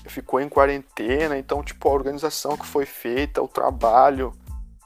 ficou 0.08 0.40
em 0.40 0.48
quarentena. 0.48 1.38
Então, 1.38 1.62
tipo, 1.62 1.88
a 1.88 1.92
organização 1.92 2.56
que 2.56 2.66
foi 2.66 2.84
feita, 2.84 3.40
o 3.40 3.46
trabalho 3.46 4.32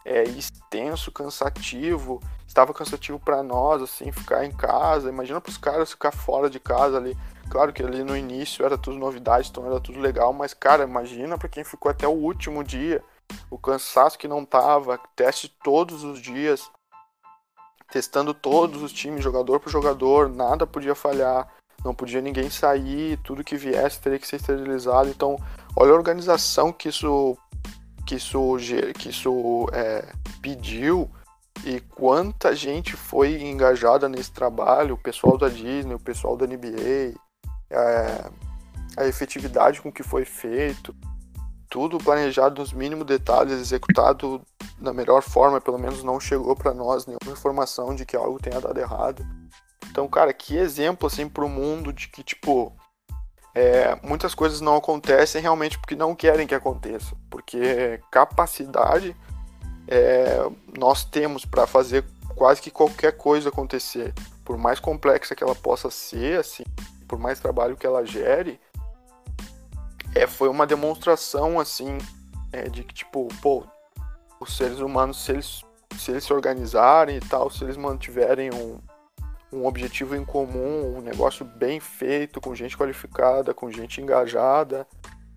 é 0.05 0.25
extenso, 0.25 1.11
cansativo. 1.11 2.21
Estava 2.47 2.75
cansativo 2.75 3.19
para 3.19 3.43
nós, 3.43 3.81
assim, 3.81 4.13
ficar 4.13 4.45
em 4.45 4.53
casa. 4.53 5.09
Imagina 5.09 5.41
para 5.41 5.51
os 5.51 5.57
caras 5.57 5.93
ficar 5.93 6.13
fora 6.13 6.51
de 6.51 6.61
casa 6.61 6.99
ali. 6.99 7.17
Claro 7.49 7.73
que 7.73 7.83
ali 7.83 8.05
no 8.05 8.15
início 8.15 8.67
era 8.67 8.77
tudo 8.77 8.99
novidade, 8.99 9.49
então 9.51 9.65
era 9.65 9.81
tudo 9.81 9.99
legal, 9.99 10.33
mas 10.33 10.53
cara, 10.53 10.85
imagina 10.85 11.39
para 11.39 11.49
quem 11.49 11.65
ficou 11.65 11.91
até 11.91 12.07
o 12.07 12.11
último 12.11 12.63
dia 12.63 13.03
o 13.51 13.59
cansaço 13.59 14.19
que 14.19 14.29
não 14.29 14.45
tava, 14.45 14.99
teste 15.15 15.49
todos 15.63 16.05
os 16.05 16.21
dias, 16.21 16.71
testando 17.91 18.35
todos 18.35 18.83
os 18.83 18.93
times, 18.93 19.23
jogador 19.23 19.61
por 19.61 19.71
jogador, 19.71 20.29
nada 20.29 20.67
podia 20.67 20.95
falhar, 20.95 21.49
não 21.85 21.95
podia 21.95 22.21
ninguém 22.21 22.51
sair, 22.51 23.19
tudo 23.19 23.45
que 23.45 23.57
viesse 23.57 24.01
teria 24.01 24.19
que 24.19 24.27
ser 24.27 24.37
esterilizado. 24.37 25.09
Então, 25.09 25.39
olha 25.77 25.93
a 25.93 25.97
organização 25.97 26.73
que 26.73 26.89
isso 26.89 27.37
que 28.07 28.17
isso, 28.17 28.57
que 28.99 29.09
isso 29.09 29.67
é, 29.73 30.05
pediu 30.43 31.11
e 31.65 31.81
quanta 31.81 32.55
gente 32.55 32.97
foi 32.97 33.43
engajada 33.43 34.09
nesse 34.09 34.31
trabalho, 34.31 34.95
o 34.95 34.99
pessoal 34.99 35.39
da 35.39 35.49
Disney, 35.49 35.95
o 35.95 36.01
pessoal 36.01 36.37
da 36.37 36.47
NBA, 36.47 37.15
é, 37.71 38.31
a 38.97 39.07
efetividade 39.07 39.81
com 39.81 39.91
que 39.91 40.03
foi 40.03 40.25
feito. 40.25 40.95
Tudo 41.69 41.99
planejado 41.99 42.61
nos 42.61 42.73
mínimos 42.73 43.07
detalhes, 43.07 43.61
executado 43.61 44.41
da 44.79 44.93
melhor 44.93 45.23
forma, 45.23 45.61
pelo 45.61 45.79
menos 45.79 46.03
não 46.03 46.21
chegou 46.21 46.55
para 46.55 46.75
nós 46.75 47.07
nenhuma 47.07 47.33
informação 47.33 47.95
de 47.95 48.05
que 48.05 48.17
algo 48.17 48.39
tenha 48.39 48.61
dado 48.61 48.79
errado. 48.79 49.27
Então, 49.91 50.09
cara, 50.09 50.33
que 50.33 50.57
exemplo 50.57 51.07
assim 51.07 51.29
pro 51.29 51.49
mundo 51.49 51.93
de 51.93 52.09
que 52.09 52.23
tipo 52.23 52.73
é, 53.55 53.97
muitas 54.03 54.35
coisas 54.35 54.61
não 54.61 54.77
acontecem 54.77 55.41
realmente 55.41 55.79
porque 55.79 55.95
não 55.95 56.15
querem 56.15 56.47
que 56.47 56.55
aconteça, 56.55 57.15
porque 57.31 58.01
capacidade 58.11 59.17
é, 59.87 60.45
nós 60.77 61.05
temos 61.05 61.45
para 61.45 61.67
fazer 61.67 62.05
quase 62.35 62.61
que 62.61 62.71
qualquer 62.71 63.13
coisa 63.13 63.49
acontecer, 63.49 64.13
por 64.45 64.59
mais 64.59 64.81
complexa 64.81 65.35
que 65.35 65.45
ela 65.45 65.55
possa 65.55 65.91
ser, 65.91 66.41
assim, 66.41 66.65
por 67.07 67.19
mais 67.19 67.39
trabalho 67.39 67.77
que 67.77 67.87
ela 67.87 68.05
gere, 68.05 68.59
é, 70.15 70.27
foi 70.27 70.49
uma 70.49 70.67
demonstração 70.67 71.59
assim 71.59 71.99
é, 72.53 72.69
de 72.69 72.85
que 72.85 72.95
tipo, 72.95 73.29
pô, 73.43 73.65
os 74.41 74.57
seres 74.57 74.79
humanos 74.79 75.25
se 75.25 75.33
eles 75.33 75.63
se 75.99 76.11
eles 76.11 76.25
se 76.25 76.33
organizarem 76.33 77.17
e 77.17 77.21
tal, 77.21 77.51
se 77.51 77.63
eles 77.65 77.77
mantiverem 77.77 78.51
um, 78.53 78.81
um 79.53 79.67
objetivo 79.67 80.17
em 80.17 80.25
comum, 80.25 80.97
um 80.97 81.01
negócio 81.01 81.45
bem 81.45 81.79
feito, 81.79 82.41
com 82.41 82.55
gente 82.55 82.77
qualificada, 82.77 83.55
com 83.55 83.71
gente 83.71 84.01
engajada, 84.01 84.87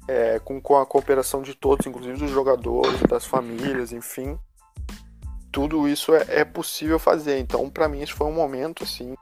é, 0.08 0.40
com, 0.40 0.60
com 0.60 0.78
a 0.78 0.86
cooperação 0.86 1.42
de 1.42 1.54
todos, 1.54 1.86
inclusive 1.86 2.18
dos 2.18 2.32
jogadores, 2.32 3.00
das 3.02 3.26
famílias, 3.26 3.92
enfim. 3.92 4.40
Tudo 5.52 5.88
isso 5.88 6.14
é, 6.16 6.26
é 6.40 6.46
possível 6.46 6.98
fazer. 6.98 7.40
Então, 7.40 7.70
para 7.70 7.88
mim, 7.88 8.02
isso 8.02 8.16
foi 8.16 8.28
um 8.28 8.34
momento, 8.34 8.84
assim, 8.84 9.16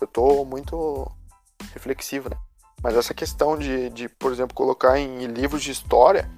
eu 0.00 0.06
tô 0.06 0.44
muito 0.44 1.10
reflexivo, 1.72 2.28
né? 2.28 2.36
Mas 2.86 2.94
essa 2.94 3.12
questão 3.12 3.58
de, 3.58 3.90
de, 3.90 4.08
por 4.08 4.30
exemplo, 4.30 4.54
colocar 4.54 4.96
em 4.96 5.26
livros 5.26 5.60
de 5.60 5.72
história, 5.72 6.30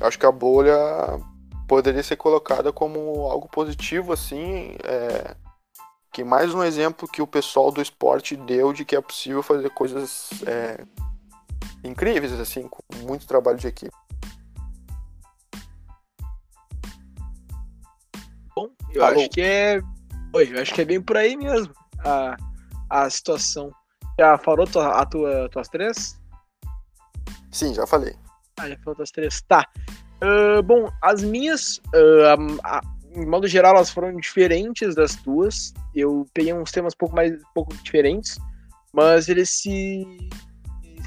eu 0.00 0.06
acho 0.06 0.18
que 0.18 0.24
a 0.24 0.32
bolha 0.32 0.74
poderia 1.68 2.02
ser 2.02 2.16
colocada 2.16 2.72
como 2.72 3.28
algo 3.28 3.46
positivo, 3.46 4.10
assim, 4.10 4.74
é, 4.84 5.36
que 6.10 6.24
mais 6.24 6.54
um 6.54 6.64
exemplo 6.64 7.06
que 7.06 7.20
o 7.20 7.26
pessoal 7.26 7.70
do 7.70 7.82
esporte 7.82 8.34
deu 8.34 8.72
de 8.72 8.86
que 8.86 8.96
é 8.96 9.02
possível 9.02 9.42
fazer 9.42 9.68
coisas 9.68 10.30
é, 10.46 10.82
incríveis, 11.84 12.32
assim, 12.40 12.66
com 12.66 12.82
muito 13.02 13.26
trabalho 13.26 13.58
de 13.58 13.66
equipe. 13.66 13.94
Bom, 18.56 18.70
eu 18.94 19.04
Alô. 19.04 19.20
acho 19.20 19.28
que 19.28 19.42
é. 19.42 19.78
Oi, 20.34 20.54
eu 20.54 20.62
acho 20.62 20.72
que 20.72 20.80
é 20.80 20.86
bem 20.86 21.02
por 21.02 21.18
aí 21.18 21.36
mesmo 21.36 21.74
a, 22.02 22.34
a 22.88 23.10
situação. 23.10 23.70
Já 24.18 24.38
falou 24.38 24.66
tua, 24.66 25.00
a 25.00 25.06
tua, 25.06 25.48
tuas 25.50 25.68
três? 25.68 26.20
Sim, 27.50 27.74
já 27.74 27.86
falei. 27.86 28.14
Ah, 28.58 28.68
já 28.68 28.76
falou 28.78 28.96
tuas 28.96 29.10
três. 29.10 29.40
Tá. 29.42 29.66
Uh, 30.22 30.62
bom, 30.62 30.90
as 31.02 31.22
minhas. 31.22 31.78
Uh, 31.94 32.58
a, 32.62 32.76
a, 32.78 32.80
em 33.14 33.26
modo 33.26 33.46
geral, 33.46 33.74
elas 33.76 33.90
foram 33.90 34.16
diferentes 34.16 34.94
das 34.94 35.16
tuas. 35.16 35.72
Eu 35.94 36.26
peguei 36.32 36.54
uns 36.54 36.70
temas 36.70 36.94
um 36.94 36.98
pouco 36.98 37.14
mais 37.14 37.32
um 37.32 37.52
pouco 37.54 37.74
diferentes, 37.76 38.38
mas 38.92 39.28
eles 39.28 39.50
se, 39.50 40.06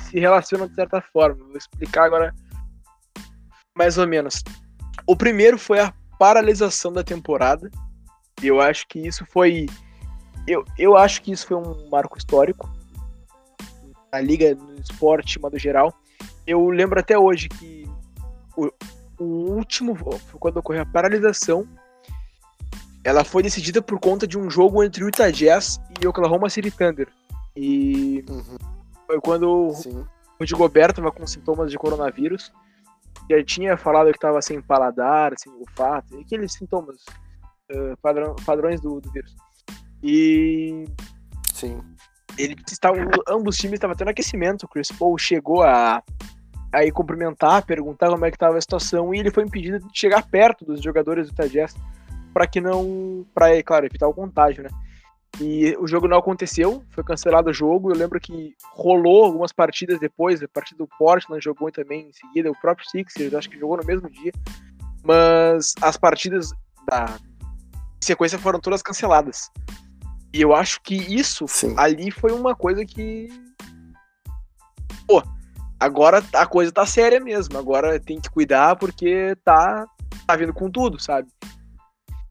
se 0.09 0.19
relacionam 0.19 0.67
de 0.67 0.75
certa 0.75 1.01
forma. 1.01 1.43
Vou 1.43 1.57
explicar 1.57 2.05
agora 2.05 2.33
mais 3.75 3.97
ou 3.97 4.07
menos. 4.07 4.43
O 5.07 5.15
primeiro 5.15 5.57
foi 5.57 5.79
a 5.79 5.93
paralisação 6.19 6.91
da 6.91 7.03
temporada. 7.03 7.69
Eu 8.41 8.61
acho 8.61 8.87
que 8.87 8.99
isso 8.99 9.25
foi. 9.31 9.67
Eu, 10.47 10.63
eu 10.77 10.95
acho 10.95 11.21
que 11.21 11.31
isso 11.31 11.47
foi 11.47 11.57
um 11.57 11.89
marco 11.89 12.17
histórico 12.17 12.74
na 14.15 14.21
liga, 14.21 14.55
no 14.55 14.79
esporte, 14.79 15.33
de 15.33 15.39
modo 15.39 15.57
geral. 15.59 15.93
Eu 16.47 16.69
lembro 16.69 16.99
até 16.99 17.17
hoje 17.17 17.49
que 17.49 17.89
o, 18.55 18.71
o 19.19 19.23
último, 19.51 19.97
quando 20.39 20.57
ocorreu 20.57 20.83
a 20.83 20.85
paralisação, 20.85 21.67
ela 23.03 23.23
foi 23.23 23.43
decidida 23.43 23.81
por 23.81 23.99
conta 23.99 24.25
de 24.25 24.37
um 24.37 24.49
jogo 24.49 24.83
entre 24.83 25.03
o 25.03 25.07
Utah 25.07 25.29
Jazz 25.29 25.79
e 26.01 26.07
Oklahoma 26.07 26.49
City 26.49 26.71
Thunder. 26.71 27.07
E 27.55 28.23
uhum. 28.29 28.57
foi 29.05 29.19
quando 29.21 29.71
Sim. 29.73 29.99
o 29.99 30.07
Rudy 30.39 30.53
Gobert 30.53 30.91
estava 30.91 31.11
com 31.11 31.27
sintomas 31.27 31.69
de 31.69 31.77
coronavírus. 31.77 32.51
Já 33.29 33.43
tinha 33.43 33.77
falado 33.77 34.11
que 34.11 34.17
estava 34.17 34.41
sem 34.41 34.61
paladar, 34.61 35.33
sem 35.37 35.51
olfato, 35.53 36.17
aqueles 36.19 36.53
sintomas 36.53 36.97
uh, 37.71 37.97
padrão, 38.01 38.35
padrões 38.45 38.79
do, 38.81 38.99
do, 38.99 39.11
vírus. 39.11 39.35
E 40.03 40.85
Sim. 41.53 41.79
Ele 42.37 42.55
estava, 42.69 42.97
ambos 43.27 43.55
os 43.55 43.61
times 43.61 43.75
estavam 43.75 43.95
tendo 43.95 44.09
aquecimento. 44.09 44.63
O 44.63 44.67
Chris 44.67 44.91
Paul 44.91 45.17
chegou 45.17 45.63
a 45.63 46.03
aí 46.71 46.91
cumprimentar, 46.91 47.65
perguntar 47.65 48.09
como 48.09 48.25
é 48.25 48.29
que 48.29 48.35
estava 48.35 48.57
a 48.57 48.61
situação 48.61 49.13
e 49.13 49.19
ele 49.19 49.31
foi 49.31 49.43
impedido 49.43 49.79
de 49.79 49.97
chegar 49.97 50.27
perto 50.27 50.65
dos 50.65 50.81
jogadores 50.81 51.27
do 51.27 51.31
Utah 51.31 51.47
Jazz 51.47 51.75
para 52.33 52.45
que 52.45 52.59
não, 52.59 53.25
para 53.33 53.63
claro, 53.63 53.85
evitar 53.85 54.07
o 54.07 54.13
contágio, 54.13 54.63
né? 54.63 54.69
E 55.39 55.75
o 55.79 55.87
jogo 55.87 56.07
não 56.07 56.17
aconteceu, 56.17 56.83
foi 56.91 57.03
cancelado 57.03 57.49
o 57.49 57.53
jogo. 57.53 57.91
Eu 57.91 57.95
lembro 57.95 58.19
que 58.19 58.53
rolou 58.73 59.25
algumas 59.25 59.51
partidas 59.51 59.99
depois, 59.99 60.41
a 60.41 60.47
partida 60.47 60.77
do 60.77 60.89
Portland 60.97 61.43
jogou 61.43 61.71
também 61.71 62.07
em 62.07 62.13
seguida, 62.13 62.51
o 62.51 62.59
próprio 62.59 62.87
Sixers 62.89 63.33
acho 63.33 63.49
que 63.49 63.59
jogou 63.59 63.77
no 63.77 63.85
mesmo 63.85 64.09
dia. 64.09 64.31
Mas 65.03 65.73
as 65.81 65.97
partidas 65.97 66.51
da 66.89 67.17
sequência 68.01 68.39
foram 68.39 68.59
todas 68.59 68.81
canceladas. 68.81 69.49
E 70.35 70.41
eu 70.41 70.53
acho 70.53 70.81
que 70.81 70.95
isso 70.95 71.47
Sim. 71.47 71.73
ali 71.77 72.11
foi 72.11 72.33
uma 72.33 72.53
coisa 72.53 72.85
que. 72.85 73.29
Pô, 75.07 75.23
agora 75.79 76.21
a 76.33 76.45
coisa 76.45 76.73
tá 76.73 76.85
séria 76.85 77.21
mesmo. 77.21 77.57
Agora 77.57 77.97
tem 78.01 78.19
que 78.19 78.29
cuidar 78.29 78.75
porque 78.75 79.33
tá, 79.45 79.87
tá 80.27 80.35
vindo 80.35 80.53
com 80.53 80.69
tudo, 80.69 81.01
sabe? 81.01 81.29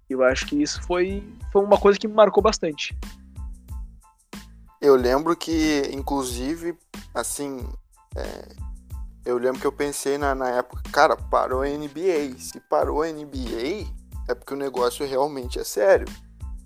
Eu 0.06 0.22
acho 0.22 0.44
que 0.44 0.62
isso 0.62 0.82
foi, 0.82 1.26
foi 1.50 1.64
uma 1.64 1.78
coisa 1.78 1.98
que 1.98 2.06
me 2.06 2.12
marcou 2.12 2.42
bastante. 2.42 2.94
Eu 4.82 4.96
lembro 4.96 5.34
que, 5.34 5.88
inclusive, 5.90 6.76
assim, 7.14 7.66
é, 8.14 8.48
eu 9.24 9.38
lembro 9.38 9.62
que 9.62 9.66
eu 9.66 9.72
pensei 9.72 10.18
na, 10.18 10.34
na 10.34 10.50
época, 10.50 10.82
cara, 10.92 11.16
parou 11.16 11.62
a 11.62 11.66
NBA. 11.66 12.38
Se 12.38 12.60
parou 12.68 13.00
a 13.00 13.08
NBA, 13.08 13.88
é 14.28 14.34
porque 14.34 14.52
o 14.52 14.58
negócio 14.58 15.06
realmente 15.06 15.58
é 15.58 15.64
sério. 15.64 16.06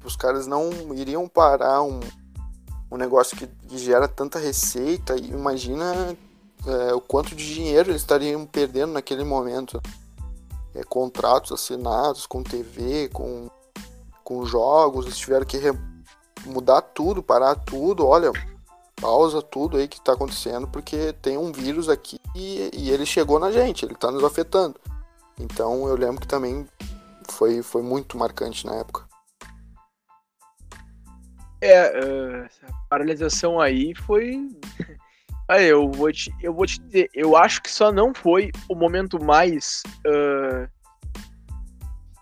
Os 0.04 0.16
caras 0.16 0.46
não 0.46 0.70
iriam 0.94 1.28
parar 1.28 1.82
um, 1.82 2.00
um 2.90 2.96
negócio 2.96 3.36
que, 3.36 3.46
que 3.46 3.78
gera 3.78 4.08
tanta 4.08 4.38
receita 4.38 5.16
e 5.16 5.30
imagina 5.30 6.16
é, 6.66 6.94
o 6.94 7.00
quanto 7.00 7.34
de 7.34 7.54
dinheiro 7.54 7.90
eles 7.90 8.02
estariam 8.02 8.44
perdendo 8.46 8.92
naquele 8.92 9.24
momento 9.24 9.80
é, 10.74 10.82
contratos 10.84 11.52
assinados 11.52 12.26
com 12.26 12.42
TV, 12.42 13.08
com, 13.08 13.48
com 14.24 14.44
jogos, 14.44 15.06
eles 15.06 15.18
tiveram 15.18 15.46
que 15.46 15.58
mudar 16.46 16.80
tudo, 16.80 17.22
parar 17.22 17.54
tudo, 17.56 18.06
olha, 18.06 18.32
pausa 19.00 19.40
tudo 19.42 19.76
aí 19.76 19.88
que 19.88 19.98
está 19.98 20.12
acontecendo, 20.12 20.68
porque 20.68 21.12
tem 21.14 21.36
um 21.36 21.52
vírus 21.52 21.88
aqui 21.88 22.20
e, 22.34 22.70
e, 22.72 22.90
ele 22.90 23.06
chegou 23.06 23.38
na 23.38 23.50
gente, 23.50 23.84
ele 23.84 23.94
está 23.94 24.10
nos 24.10 24.24
afetando. 24.24 24.78
Então 25.38 25.88
eu 25.88 25.96
lembro 25.96 26.20
que 26.20 26.28
também 26.28 26.66
foi, 27.28 27.62
foi 27.62 27.82
muito 27.82 28.18
marcante 28.18 28.66
na 28.66 28.74
época. 28.76 29.07
É, 31.60 31.90
uh, 31.90 32.44
essa 32.44 32.66
paralisação 32.88 33.60
aí 33.60 33.94
foi. 33.94 34.48
Aí, 35.50 35.64
eu 35.66 35.90
vou 35.90 36.12
te, 36.12 36.30
eu 36.42 36.52
vou 36.52 36.66
te 36.66 36.78
dizer, 36.78 37.08
eu 37.14 37.34
acho 37.34 37.62
que 37.62 37.70
só 37.70 37.90
não 37.90 38.12
foi 38.12 38.50
o 38.68 38.74
momento 38.74 39.18
mais 39.18 39.82
uh, 40.06 40.68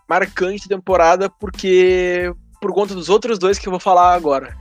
marcante 0.09 0.69
da 0.69 0.77
temporada, 0.77 1.29
porque 1.29 2.33
por 2.61 2.73
conta 2.73 2.95
dos 2.95 3.09
outros 3.09 3.37
dois 3.37 3.59
que 3.59 3.67
eu 3.67 3.71
vou 3.73 3.81
falar 3.81 4.15
agora. 4.15 4.57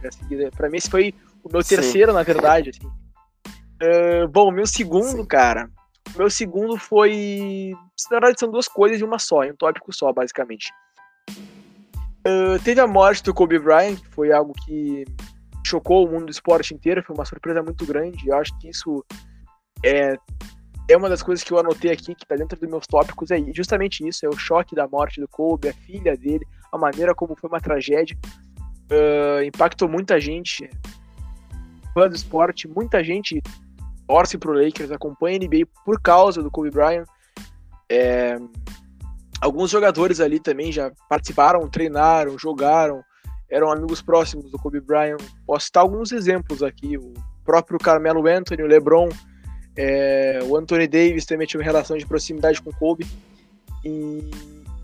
Para 0.57 0.67
mim, 0.67 0.77
esse 0.77 0.89
foi 0.89 1.13
o 1.43 1.49
meu 1.51 1.61
Sim. 1.61 1.75
terceiro, 1.75 2.11
na 2.11 2.23
verdade. 2.23 2.71
Assim. 2.71 2.87
Uh, 2.87 4.27
bom, 4.27 4.51
meu 4.51 4.65
segundo, 4.65 5.17
Sim. 5.17 5.25
cara. 5.25 5.69
Meu 6.15 6.29
segundo 6.29 6.77
foi. 6.77 7.73
Na 8.09 8.19
verdade, 8.19 8.39
são 8.39 8.49
duas 8.49 8.67
coisas 8.67 8.97
de 8.97 9.03
uma 9.03 9.19
só, 9.19 9.41
um 9.41 9.55
tópico 9.55 9.93
só, 9.93 10.11
basicamente. 10.11 10.71
Uh, 12.27 12.57
teve 12.63 12.81
a 12.81 12.87
morte 12.87 13.23
do 13.23 13.33
Kobe 13.33 13.59
Bryant, 13.59 13.97
que 13.97 14.07
foi 14.07 14.31
algo 14.31 14.51
que 14.65 15.05
chocou 15.65 16.05
o 16.05 16.11
mundo 16.11 16.25
do 16.25 16.31
esporte 16.31 16.73
inteiro, 16.73 17.03
foi 17.03 17.15
uma 17.15 17.25
surpresa 17.25 17.61
muito 17.61 17.85
grande. 17.85 18.27
Eu 18.27 18.37
acho 18.37 18.57
que 18.59 18.69
isso 18.69 19.05
é, 19.83 20.15
é 20.89 20.97
uma 20.97 21.09
das 21.09 21.21
coisas 21.21 21.43
que 21.43 21.51
eu 21.51 21.59
anotei 21.59 21.91
aqui, 21.91 22.15
que 22.15 22.23
está 22.23 22.35
dentro 22.35 22.59
dos 22.59 22.69
meus 22.69 22.87
tópicos, 22.87 23.31
é 23.31 23.39
justamente 23.53 24.07
isso, 24.07 24.25
é 24.25 24.29
o 24.29 24.37
choque 24.37 24.75
da 24.75 24.87
morte 24.87 25.21
do 25.21 25.27
Kobe, 25.27 25.69
a 25.69 25.73
filha 25.73 26.15
dele, 26.17 26.45
a 26.71 26.77
maneira 26.77 27.13
como 27.13 27.35
foi 27.35 27.49
uma 27.49 27.59
tragédia. 27.59 28.17
Uh, 28.91 29.43
impactou 29.43 29.89
muita 29.89 30.19
gente, 30.19 30.69
fã 31.93 32.07
do 32.07 32.15
esporte, 32.15 32.67
muita 32.67 33.03
gente 33.03 33.41
torce 34.07 34.37
pro 34.37 34.53
Lakers, 34.53 34.91
acompanha 34.91 35.37
a 35.37 35.39
NBA 35.39 35.67
por 35.83 35.99
causa 35.99 36.41
do 36.41 36.51
Kobe 36.51 36.69
Bryant. 36.69 37.05
É, 37.89 38.37
alguns 39.45 39.69
jogadores 39.69 40.19
ali 40.19 40.39
também 40.39 40.71
já 40.71 40.91
participaram, 41.07 41.69
treinaram, 41.69 42.37
jogaram, 42.37 43.03
eram 43.49 43.71
amigos 43.71 44.01
próximos 44.01 44.49
do 44.49 44.57
Kobe 44.57 44.81
Bryant. 44.81 45.21
Posso 45.45 45.67
citar 45.67 45.83
alguns 45.83 46.11
exemplos 46.11 46.63
aqui. 46.63 46.97
O 46.97 47.13
próprio 47.43 47.77
Carmelo 47.77 48.27
Anthony, 48.27 48.63
o 48.63 48.67
LeBron, 48.67 49.09
É, 49.77 50.39
o 50.45 50.55
Anthony 50.55 50.87
Davis 50.87 51.25
também 51.25 51.45
tinha 51.45 51.59
uma 51.59 51.65
relação 51.65 51.97
de 51.97 52.05
proximidade 52.05 52.61
com 52.61 52.69
o 52.69 52.75
Kobe. 52.75 53.05
E 53.83 54.31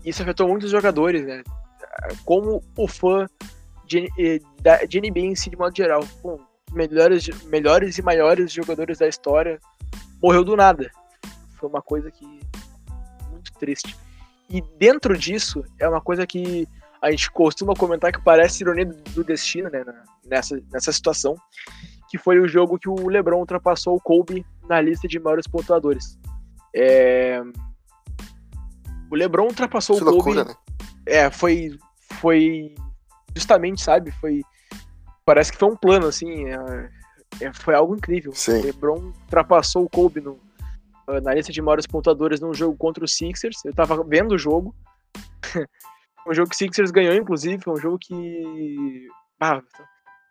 isso 0.04 0.22
afetou 0.22 0.46
muitos 0.46 0.70
jogadores, 0.70 1.24
né? 1.26 1.42
Como 2.24 2.62
o 2.76 2.86
fã 2.86 3.26
de, 3.86 4.08
NBA 5.00 5.20
em 5.20 5.34
si, 5.34 5.50
de 5.50 5.56
modo 5.56 5.74
geral. 5.74 6.04
Melhores, 6.72 7.26
melhores 7.44 7.98
e 7.98 8.02
maiores 8.02 8.52
jogadores 8.52 8.98
da 8.98 9.08
história 9.08 9.58
morreu 10.22 10.44
do 10.44 10.54
nada. 10.56 10.90
Foi 11.58 11.68
uma 11.68 11.82
coisa 11.82 12.10
que. 12.10 12.24
muito 13.30 13.52
triste. 13.58 13.96
E 14.48 14.62
dentro 14.78 15.16
disso, 15.16 15.64
é 15.78 15.88
uma 15.88 16.00
coisa 16.00 16.26
que 16.26 16.68
a 17.00 17.10
gente 17.10 17.30
costuma 17.30 17.74
comentar 17.74 18.12
que 18.12 18.22
parece 18.22 18.62
ironia 18.62 18.86
do 18.86 19.24
destino, 19.24 19.68
né? 19.70 19.84
Nessa, 20.24 20.60
nessa 20.70 20.92
situação. 20.92 21.36
Que 22.08 22.18
foi 22.18 22.38
o 22.38 22.46
jogo 22.46 22.78
que 22.78 22.88
o 22.88 23.08
LeBron 23.08 23.40
ultrapassou 23.40 23.96
o 23.96 24.00
Kobe 24.00 24.44
na 24.68 24.80
lista 24.80 25.08
de 25.08 25.18
maiores 25.18 25.46
pontuadores. 25.46 26.18
É... 26.74 27.42
O 29.10 29.14
LeBron 29.14 29.46
ultrapassou 29.46 29.96
que 29.96 30.02
o 30.02 30.06
Kobe. 30.06 30.16
Loucura, 30.16 30.44
né? 30.44 30.54
É, 31.06 31.30
foi, 31.30 31.76
foi 32.20 32.74
justamente, 33.34 33.82
sabe? 33.82 34.10
Foi 34.12 34.42
parece 35.24 35.52
que 35.52 35.58
foi 35.58 35.70
um 35.70 35.76
plano 35.76 36.06
assim. 36.06 36.46
É, 36.48 36.90
é, 37.40 37.52
foi 37.52 37.74
algo 37.74 37.94
incrível. 37.96 38.32
Sim. 38.34 38.60
O 38.60 38.62
LeBron 38.62 39.12
ultrapassou 39.24 39.84
o 39.84 39.88
Kobe 39.88 40.20
no, 40.20 40.38
na 41.22 41.34
lista 41.34 41.52
de 41.52 41.60
maiores 41.60 41.86
pontuadores 41.86 42.40
num 42.40 42.54
jogo 42.54 42.76
contra 42.76 43.04
o 43.04 43.08
Sixers. 43.08 43.64
Eu 43.64 43.74
tava 43.74 44.02
vendo 44.04 44.32
o 44.32 44.38
jogo. 44.38 44.74
um 46.26 46.34
jogo 46.34 46.48
que 46.50 46.54
o 46.54 46.58
Sixers 46.58 46.90
ganhou, 46.90 47.14
inclusive. 47.14 47.62
Foi 47.62 47.74
um 47.74 47.80
jogo 47.80 47.98
que. 47.98 49.08
Ah, 49.40 49.60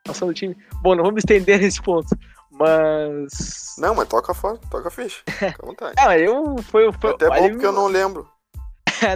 passando 0.05 0.29
o 0.29 0.33
time. 0.33 0.55
Bom, 0.81 0.95
não 0.95 1.03
vamos 1.03 1.19
estender 1.19 1.59
nesse 1.61 1.81
ponto. 1.81 2.07
Mas. 2.51 3.75
Não, 3.77 3.95
mas 3.95 4.07
toca 4.07 4.33
fora, 4.33 4.57
toca 4.69 4.89
ficha. 4.89 5.21
Fica 5.29 5.55
à 5.61 5.65
vontade. 5.65 5.95
ah, 5.97 6.17
eu. 6.17 6.57
Foi, 6.63 6.91
foi, 6.93 7.11
é 7.11 7.13
até 7.13 7.27
bom 7.29 7.49
porque 7.49 7.65
eu 7.65 7.71
não 7.71 7.87
lembro. 7.87 8.29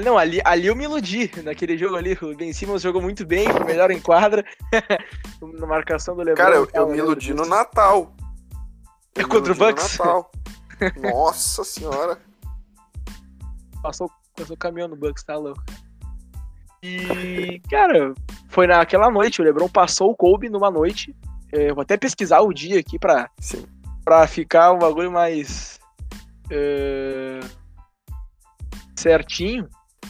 não, 0.03 0.17
ali, 0.17 0.41
ali 0.43 0.67
eu 0.67 0.75
me 0.75 0.85
iludi 0.85 1.31
naquele 1.43 1.77
jogo 1.77 1.95
ali. 1.95 2.17
O 2.21 2.35
Ben 2.35 2.51
Simmons 2.51 2.81
jogou 2.81 3.01
muito 3.01 3.25
bem, 3.25 3.47
foi 3.49 3.63
melhor 3.65 3.91
em 3.91 3.99
quadra. 3.99 4.43
na 5.41 5.67
marcação 5.67 6.15
do 6.15 6.23
LeBron. 6.23 6.43
Cara, 6.43 6.55
eu, 6.55 6.67
eu 6.73 6.87
me 6.87 6.97
iludi 6.97 7.33
no 7.33 7.45
Natal. 7.45 8.13
É 9.17 9.23
contra 9.23 9.53
o 9.53 9.55
Bucks? 9.55 9.97
Natal. 9.97 10.31
Nossa 11.01 11.63
senhora. 11.63 12.19
Passou, 13.81 14.09
passou 14.35 14.55
o 14.55 14.59
caminhão 14.59 14.87
no 14.87 14.95
Bucks, 14.95 15.23
tá 15.23 15.37
louco. 15.37 15.63
E, 16.81 17.61
cara, 17.69 18.13
foi 18.49 18.67
naquela 18.67 19.09
noite. 19.09 19.41
O 19.41 19.43
LeBron 19.43 19.67
passou 19.67 20.11
o 20.11 20.15
Kobe 20.15 20.49
numa 20.49 20.69
noite. 20.69 21.15
Eu 21.51 21.73
vou 21.73 21.81
até 21.81 21.97
pesquisar 21.97 22.41
o 22.41 22.53
dia 22.53 22.79
aqui 22.79 22.99
pra, 22.99 23.29
Sim. 23.39 23.65
pra 24.03 24.27
ficar 24.27 24.71
um 24.71 24.79
bagulho 24.79 25.11
mais. 25.11 25.79
Uh, 26.45 27.47
certinho. 28.95 29.67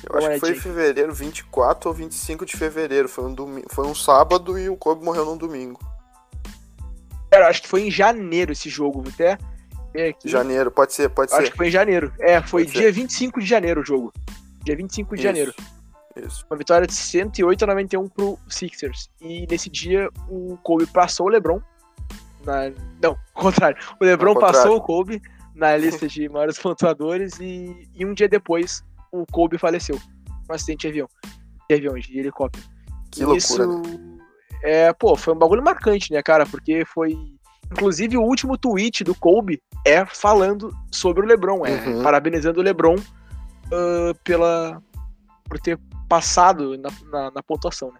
Eu 0.07 0.17
acho 0.17 0.29
que 0.29 0.39
foi 0.39 0.51
em 0.51 0.59
fevereiro, 0.59 1.13
24 1.13 1.89
ou 1.89 1.95
25 1.95 2.45
de 2.45 2.57
fevereiro. 2.57 3.07
Foi 3.07 3.25
um, 3.25 3.33
domingo, 3.33 3.67
foi 3.71 3.87
um 3.87 3.95
sábado 3.95 4.57
e 4.59 4.69
o 4.69 4.75
Kobe 4.75 5.03
morreu 5.03 5.25
num 5.25 5.37
domingo. 5.37 5.79
Cara, 7.31 7.49
acho 7.49 7.61
que 7.61 7.67
foi 7.67 7.87
em 7.87 7.91
janeiro 7.91 8.51
esse 8.51 8.69
jogo, 8.69 9.03
até. 9.07 9.37
Janeiro, 10.26 10.72
pode 10.72 10.93
ser, 10.93 11.09
pode 11.09 11.31
acho 11.31 11.38
ser. 11.38 11.43
Acho 11.43 11.51
que 11.51 11.57
foi 11.57 11.67
em 11.67 11.72
janeiro. 11.72 12.13
É, 12.19 12.41
foi 12.41 12.63
pode 12.63 12.73
dia 12.73 12.88
ser. 12.88 12.91
25 12.91 13.39
de 13.39 13.45
janeiro 13.45 13.81
o 13.81 13.85
jogo. 13.85 14.13
Dia 14.63 14.76
25 14.76 15.15
de 15.15 15.15
Isso. 15.15 15.23
janeiro. 15.23 15.53
Isso. 16.15 16.45
Uma 16.49 16.57
vitória 16.57 16.88
de 16.88 16.93
108 16.93 17.63
a 17.63 17.67
91 17.67 18.07
pro 18.07 18.39
Sixers. 18.47 19.09
E 19.22 19.45
nesse 19.49 19.69
dia 19.69 20.09
o 20.30 20.57
Kobe 20.63 20.85
passou 20.88 21.27
o 21.27 21.30
LeBron. 21.30 21.59
Na... 22.45 22.72
Não, 23.01 23.17
ao 23.35 23.43
contrário. 23.43 23.77
O 23.99 24.05
LeBron 24.05 24.34
contrário. 24.34 24.57
passou 24.57 24.77
o 24.77 24.81
Kobe 24.81 25.22
na 25.53 25.76
lista 25.77 26.07
de 26.07 26.27
maiores 26.30 26.57
pontuadores 26.59 27.39
e, 27.39 27.88
e 27.93 28.05
um 28.05 28.13
dia 28.13 28.27
depois 28.27 28.84
o 29.11 29.26
Kobe 29.26 29.57
faleceu. 29.57 29.99
Um 30.49 30.53
acidente 30.53 30.81
de 30.81 30.88
avião. 30.88 31.09
De 31.69 31.76
avião, 31.76 31.95
de 31.95 32.19
helicóptero. 32.19 32.65
Que 33.11 33.23
Isso, 33.35 33.61
loucura, 33.63 33.89
né? 33.89 34.15
É, 34.63 34.93
pô, 34.93 35.15
foi 35.15 35.34
um 35.34 35.38
bagulho 35.38 35.63
marcante, 35.63 36.11
né, 36.11 36.22
cara? 36.23 36.45
Porque 36.45 36.84
foi. 36.85 37.15
Inclusive, 37.71 38.17
o 38.17 38.21
último 38.23 38.57
tweet 38.57 39.03
do 39.03 39.15
Kobe 39.15 39.61
é 39.85 40.05
falando 40.05 40.71
sobre 40.91 41.23
o 41.23 41.27
LeBron, 41.27 41.65
é 41.65 41.71
Uhum. 41.71 42.03
parabenizando 42.03 42.59
o 42.59 42.63
LeBron 42.63 42.95
uh, 42.95 44.15
pela, 44.23 44.81
por 45.45 45.59
ter 45.59 45.79
passado 46.07 46.77
na, 46.77 46.89
na, 47.11 47.31
na 47.31 47.43
pontuação, 47.43 47.91
né? 47.91 47.99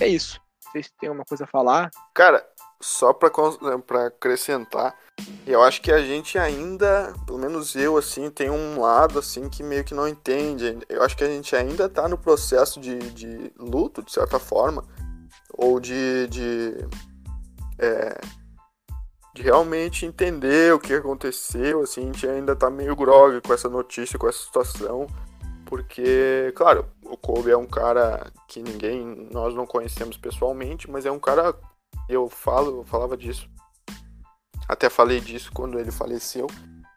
É 0.00 0.06
isso. 0.06 0.40
Vocês 0.70 0.90
têm 1.00 1.08
alguma 1.08 1.24
coisa 1.24 1.44
a 1.44 1.46
falar? 1.46 1.90
Cara, 2.14 2.44
só 2.80 3.12
pra, 3.12 3.30
cons- 3.30 3.58
pra 3.86 4.06
acrescentar, 4.06 4.94
eu 5.46 5.62
acho 5.62 5.80
que 5.82 5.92
a 5.92 6.02
gente 6.02 6.38
ainda, 6.38 7.12
pelo 7.26 7.38
menos 7.38 7.74
eu, 7.76 7.96
assim, 7.96 8.30
tem 8.30 8.50
um 8.50 8.80
lado, 8.80 9.18
assim, 9.18 9.48
que 9.48 9.62
meio 9.62 9.84
que 9.84 9.94
não 9.94 10.08
entende. 10.08 10.78
Eu 10.88 11.02
acho 11.02 11.16
que 11.16 11.24
a 11.24 11.28
gente 11.28 11.54
ainda 11.54 11.88
tá 11.88 12.08
no 12.08 12.16
processo 12.18 12.80
de, 12.80 12.98
de 13.12 13.52
luto, 13.58 14.02
de 14.02 14.10
certa 14.12 14.38
forma, 14.38 14.84
ou 15.52 15.78
de, 15.78 16.26
de, 16.28 16.74
é, 17.78 18.20
de 19.34 19.42
realmente 19.42 20.04
entender 20.04 20.74
o 20.74 20.78
que 20.78 20.92
aconteceu, 20.92 21.82
assim, 21.82 22.02
a 22.02 22.04
gente 22.04 22.28
ainda 22.28 22.54
tá 22.54 22.68
meio 22.70 22.94
grog 22.94 23.40
com 23.40 23.52
essa 23.52 23.68
notícia, 23.68 24.18
com 24.18 24.28
essa 24.28 24.38
situação, 24.38 25.06
porque, 25.64 26.52
claro, 26.54 26.86
o 27.02 27.16
Kobe 27.16 27.50
é 27.50 27.56
um 27.56 27.66
cara 27.66 28.30
que 28.46 28.62
ninguém, 28.62 29.28
nós 29.32 29.54
não 29.54 29.66
conhecemos 29.66 30.18
pessoalmente, 30.18 30.90
mas 30.90 31.06
é 31.06 31.10
um 31.10 31.18
cara, 31.18 31.54
eu 32.08 32.28
falo, 32.28 32.80
eu 32.80 32.84
falava 32.84 33.16
disso, 33.16 33.48
até 34.68 34.90
falei 34.90 35.18
disso 35.20 35.50
quando 35.52 35.78
ele 35.78 35.90
faleceu, 35.90 36.46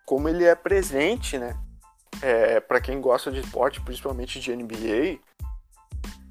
como 0.06 0.27
ele 0.27 0.43
é 0.43 0.56
presente, 0.56 1.38
né? 1.38 1.57
É, 2.22 2.60
para 2.60 2.80
quem 2.80 3.02
gosta 3.02 3.31
de 3.31 3.39
esporte, 3.39 3.81
principalmente 3.81 4.39
de 4.39 4.56
NBA, 4.56 5.19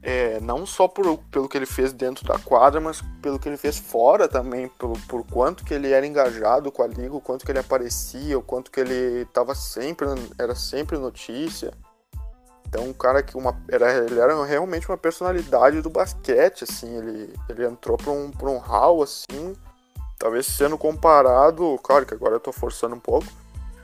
é, 0.07 0.39
não 0.39 0.67
só 0.67 0.87
por, 0.87 1.17
pelo 1.31 1.49
que 1.49 1.57
ele 1.57 1.65
fez 1.65 1.91
dentro 1.91 2.27
da 2.27 2.39
quadra, 2.39 2.79
mas 2.79 3.01
pelo 3.23 3.39
que 3.39 3.49
ele 3.49 3.57
fez 3.57 3.79
fora 3.79 4.29
também, 4.29 4.69
pelo, 4.69 4.93
por 5.09 5.25
quanto 5.25 5.65
que 5.65 5.73
ele 5.73 5.91
era 5.91 6.07
engajado 6.07 6.71
com 6.71 6.83
a 6.83 6.87
liga, 6.87 7.17
o 7.17 7.23
quanto 7.23 7.43
que 7.43 7.51
ele 7.51 7.59
aparecia, 7.59 8.39
o 8.39 8.43
quanto 8.43 8.71
que 8.71 8.81
ele 8.81 9.23
estava 9.23 9.55
sempre, 9.55 10.07
era 10.39 10.55
sempre 10.55 10.99
notícia. 10.99 11.73
Então, 12.69 12.85
um 12.85 12.93
cara 12.93 13.23
que 13.23 13.35
uma, 13.35 13.59
era, 13.71 14.05
ele 14.05 14.21
era 14.21 14.45
realmente 14.45 14.87
uma 14.91 14.99
personalidade 14.99 15.81
do 15.81 15.89
basquete, 15.89 16.65
assim, 16.65 16.99
ele, 16.99 17.35
ele 17.49 17.65
entrou 17.65 17.97
para 17.97 18.13
um, 18.13 18.31
pra 18.31 18.51
um 18.51 18.59
hall, 18.59 19.03
assim, 19.03 19.57
talvez 20.19 20.45
sendo 20.45 20.77
comparado, 20.77 21.79
claro 21.83 22.05
que 22.05 22.13
agora 22.13 22.35
eu 22.35 22.41
tô 22.41 22.53
forçando 22.53 22.95
um 22.95 23.01
pouco, 23.01 23.27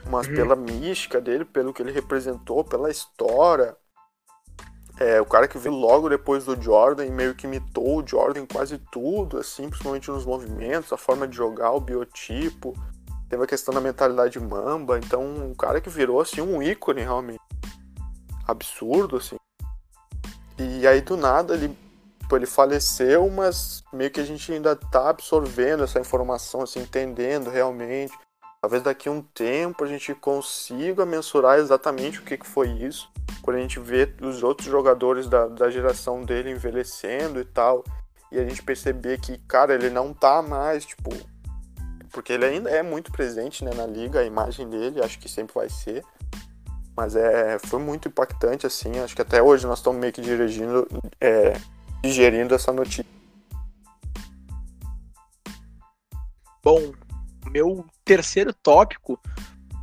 mas 0.04 0.26
Uhum. 0.26 0.34
pela 0.34 0.54
mística 0.54 1.18
dele, 1.18 1.46
pelo 1.46 1.72
que 1.72 1.80
ele 1.80 1.92
representou, 1.92 2.62
pela 2.62 2.90
história. 2.90 3.74
É, 5.00 5.18
o 5.18 5.24
cara 5.24 5.48
que 5.48 5.56
veio 5.56 5.74
logo 5.74 6.10
depois 6.10 6.44
do 6.44 6.60
Jordan 6.60 7.06
e 7.06 7.10
meio 7.10 7.34
que 7.34 7.46
imitou 7.46 8.02
o 8.02 8.06
Jordan 8.06 8.40
em 8.40 8.46
quase 8.46 8.76
tudo, 8.92 9.38
assim, 9.38 9.70
principalmente 9.70 10.10
nos 10.10 10.26
movimentos, 10.26 10.92
a 10.92 10.98
forma 10.98 11.26
de 11.26 11.34
jogar, 11.34 11.72
o 11.72 11.80
biotipo. 11.80 12.74
Teve 13.26 13.42
a 13.42 13.46
questão 13.46 13.72
da 13.72 13.80
mentalidade 13.80 14.38
mamba, 14.38 14.98
então 14.98 15.22
um 15.24 15.54
cara 15.54 15.80
que 15.80 15.88
virou 15.88 16.20
assim 16.20 16.42
um 16.42 16.62
ícone 16.62 17.00
realmente. 17.00 17.40
Absurdo, 18.46 19.16
assim. 19.16 19.36
E 20.58 20.86
aí 20.86 21.00
do 21.00 21.16
nada 21.16 21.54
ele, 21.54 21.74
tipo, 22.18 22.36
ele 22.36 22.44
faleceu, 22.44 23.30
mas 23.30 23.82
meio 23.94 24.10
que 24.10 24.20
a 24.20 24.24
gente 24.24 24.52
ainda 24.52 24.76
tá 24.76 25.08
absorvendo 25.08 25.82
essa 25.82 25.98
informação, 25.98 26.60
assim, 26.60 26.80
entendendo 26.80 27.48
realmente. 27.48 28.12
Talvez 28.60 28.82
daqui 28.82 29.08
a 29.08 29.12
um 29.12 29.22
tempo 29.22 29.82
a 29.82 29.86
gente 29.86 30.14
consiga 30.14 31.06
mensurar 31.06 31.58
exatamente 31.58 32.18
o 32.18 32.22
que, 32.22 32.36
que 32.36 32.46
foi 32.46 32.68
isso. 32.68 33.10
Quando 33.40 33.56
a 33.56 33.60
gente 33.60 33.80
vê 33.80 34.14
os 34.20 34.42
outros 34.42 34.68
jogadores 34.68 35.26
da, 35.28 35.46
da 35.46 35.70
geração 35.70 36.22
dele 36.22 36.50
envelhecendo 36.50 37.40
e 37.40 37.44
tal. 37.44 37.82
E 38.30 38.38
a 38.38 38.46
gente 38.46 38.62
perceber 38.62 39.18
que, 39.18 39.38
cara, 39.38 39.74
ele 39.74 39.88
não 39.88 40.12
tá 40.12 40.42
mais, 40.42 40.84
tipo. 40.84 41.10
Porque 42.12 42.34
ele 42.34 42.44
ainda 42.44 42.68
é 42.68 42.82
muito 42.82 43.10
presente 43.10 43.64
né, 43.64 43.70
na 43.74 43.86
liga, 43.86 44.20
a 44.20 44.24
imagem 44.24 44.68
dele, 44.68 45.02
acho 45.02 45.18
que 45.18 45.28
sempre 45.28 45.54
vai 45.54 45.70
ser. 45.70 46.04
Mas 46.94 47.16
é, 47.16 47.58
foi 47.58 47.80
muito 47.80 48.08
impactante, 48.08 48.66
assim. 48.66 48.98
Acho 48.98 49.16
que 49.16 49.22
até 49.22 49.42
hoje 49.42 49.66
nós 49.66 49.78
estamos 49.78 49.98
meio 49.98 50.12
que 50.12 50.20
dirigindo, 50.20 50.86
é, 51.18 51.54
digerindo 52.02 52.54
essa 52.54 52.72
notícia. 52.72 53.06
Bom, 56.62 56.92
meu 57.50 57.86
terceiro 58.10 58.52
tópico 58.52 59.20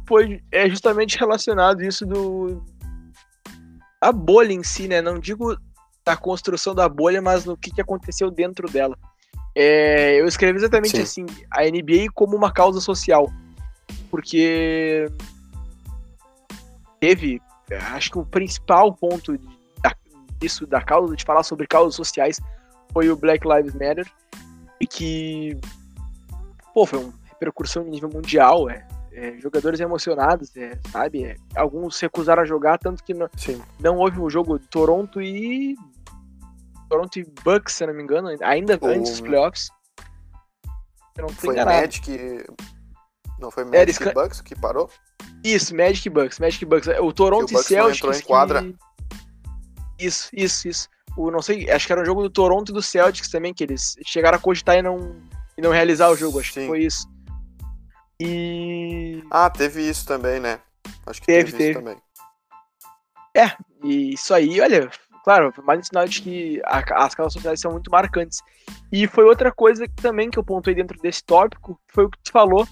foi 0.06 0.44
é 0.52 0.70
justamente 0.70 1.18
relacionado 1.18 1.82
isso 1.82 2.06
do 2.06 2.62
a 4.02 4.12
bolha 4.12 4.52
em 4.52 4.64
si, 4.64 4.86
né? 4.86 5.02
Não 5.02 5.18
digo 5.18 5.58
da 6.06 6.18
construção 6.18 6.76
da 6.76 6.90
bolha, 6.90 7.22
mas 7.22 7.46
no 7.46 7.56
que, 7.56 7.72
que 7.72 7.80
aconteceu 7.80 8.30
dentro 8.30 8.70
dela. 8.70 8.98
É, 9.56 10.20
eu 10.20 10.28
escrevi 10.28 10.58
exatamente 10.58 10.98
Sim. 10.98 11.24
assim, 11.24 11.26
a 11.50 11.64
NBA 11.64 12.12
como 12.14 12.36
uma 12.36 12.52
causa 12.52 12.82
social, 12.82 13.32
porque 14.12 15.10
teve, 17.00 17.42
acho 17.94 18.12
que 18.12 18.20
o 18.20 18.26
principal 18.26 18.94
ponto 18.94 19.40
disso 20.38 20.68
da 20.68 20.82
causa, 20.82 21.16
de 21.16 21.24
falar 21.24 21.44
sobre 21.44 21.66
causas 21.66 21.96
sociais, 21.96 22.40
foi 22.92 23.10
o 23.10 23.16
Black 23.16 23.48
Lives 23.48 23.74
Matter, 23.74 24.06
e 24.80 24.86
que, 24.86 25.58
pô, 26.74 26.86
foi 26.86 27.00
um 27.00 27.12
repercussão 27.38 27.84
em 27.84 27.90
nível 27.92 28.10
mundial, 28.10 28.70
é, 28.70 28.88
é 29.14 29.38
jogadores 29.38 29.80
emocionados, 29.80 30.56
é, 30.58 30.78
sabe? 30.92 31.26
É, 31.26 31.36
alguns 31.56 32.00
recusaram 32.00 32.42
a 32.42 32.46
jogar, 32.46 32.78
tanto 32.78 33.04
que 33.04 33.14
não, 33.14 33.30
não 33.80 33.98
houve 33.98 34.20
o 34.20 34.30
jogo 34.30 34.60
de 34.60 34.68
Toronto 34.68 35.22
e. 35.22 35.76
Toronto 36.90 37.20
e 37.20 37.26
Bucks, 37.44 37.76
se 37.76 37.86
não 37.86 37.94
me 37.94 38.02
engano, 38.02 38.30
ainda 38.42 38.80
antes 38.82 39.12
dos 39.12 39.22
playoffs. 39.22 39.70
não 41.18 41.30
foi 41.30 41.56
Magic. 41.56 42.46
Não 43.40 43.52
foi 43.52 43.64
é, 43.64 43.66
Magic 43.66 44.08
é, 44.08 44.14
Bucks 44.14 44.42
que 44.42 44.56
parou? 44.56 44.90
Isso, 45.44 45.76
Magic 45.76 46.10
Bucks, 46.10 46.40
Magic 46.40 46.66
Bucks. 46.66 46.88
O 47.00 47.12
Toronto 47.12 47.54
o 47.54 47.60
e 47.60 47.64
Celtics. 47.64 47.98
entrou 47.98 48.14
em 48.14 48.22
quadra. 48.22 48.64
Que... 48.64 48.76
Isso, 50.00 50.30
isso, 50.34 50.68
isso. 50.68 50.90
O, 51.18 51.32
não 51.32 51.42
sei, 51.42 51.70
acho 51.70 51.88
que 51.88 51.92
era 51.92 52.02
um 52.02 52.06
jogo 52.06 52.22
do 52.22 52.30
Toronto 52.30 52.72
e 52.72 52.74
do 52.74 52.82
Celtics 52.82 53.30
também, 53.30 53.54
que 53.54 53.64
eles 53.64 53.96
chegaram 54.06 54.38
a 54.38 54.42
cogitar 54.42 54.78
e 54.78 54.82
não, 54.82 55.16
e 55.58 55.62
não 55.62 55.72
realizar 55.72 56.10
o 56.10 56.16
jogo, 56.16 56.40
acho 56.40 56.54
Sim. 56.54 56.62
que 56.62 56.68
foi 56.68 56.84
isso. 56.84 57.08
E. 58.20 59.24
Ah, 59.30 59.50
teve 59.50 59.88
isso 59.88 60.06
também, 60.06 60.40
né? 60.40 60.60
Acho 61.06 61.22
que 61.22 61.28
teve, 61.28 61.52
teve, 61.52 61.58
teve. 61.58 61.72
isso 61.72 61.80
também. 61.80 61.98
É, 63.36 63.52
e 63.84 64.14
isso 64.14 64.34
aí, 64.34 64.60
olha, 64.60 64.90
claro, 65.24 65.54
mais 65.64 65.80
um 65.80 65.84
sinal 65.84 66.08
de 66.08 66.22
que 66.22 66.62
a, 66.66 67.06
as 67.06 67.14
causas 67.14 67.34
sociais 67.34 67.60
são 67.60 67.72
muito 67.72 67.92
marcantes. 67.92 68.42
E 68.92 69.08
foi 69.08 69.26
outra 69.26 69.52
coisa 69.52 69.88
também 70.02 70.30
que 70.30 70.40
eu 70.40 70.44
pontuei 70.44 70.76
dentro 70.76 71.00
desse 71.00 71.24
tópico, 71.24 71.80
foi 71.88 72.06
o 72.06 72.10
que 72.10 72.18
tu 72.24 72.32
falou 72.32 72.68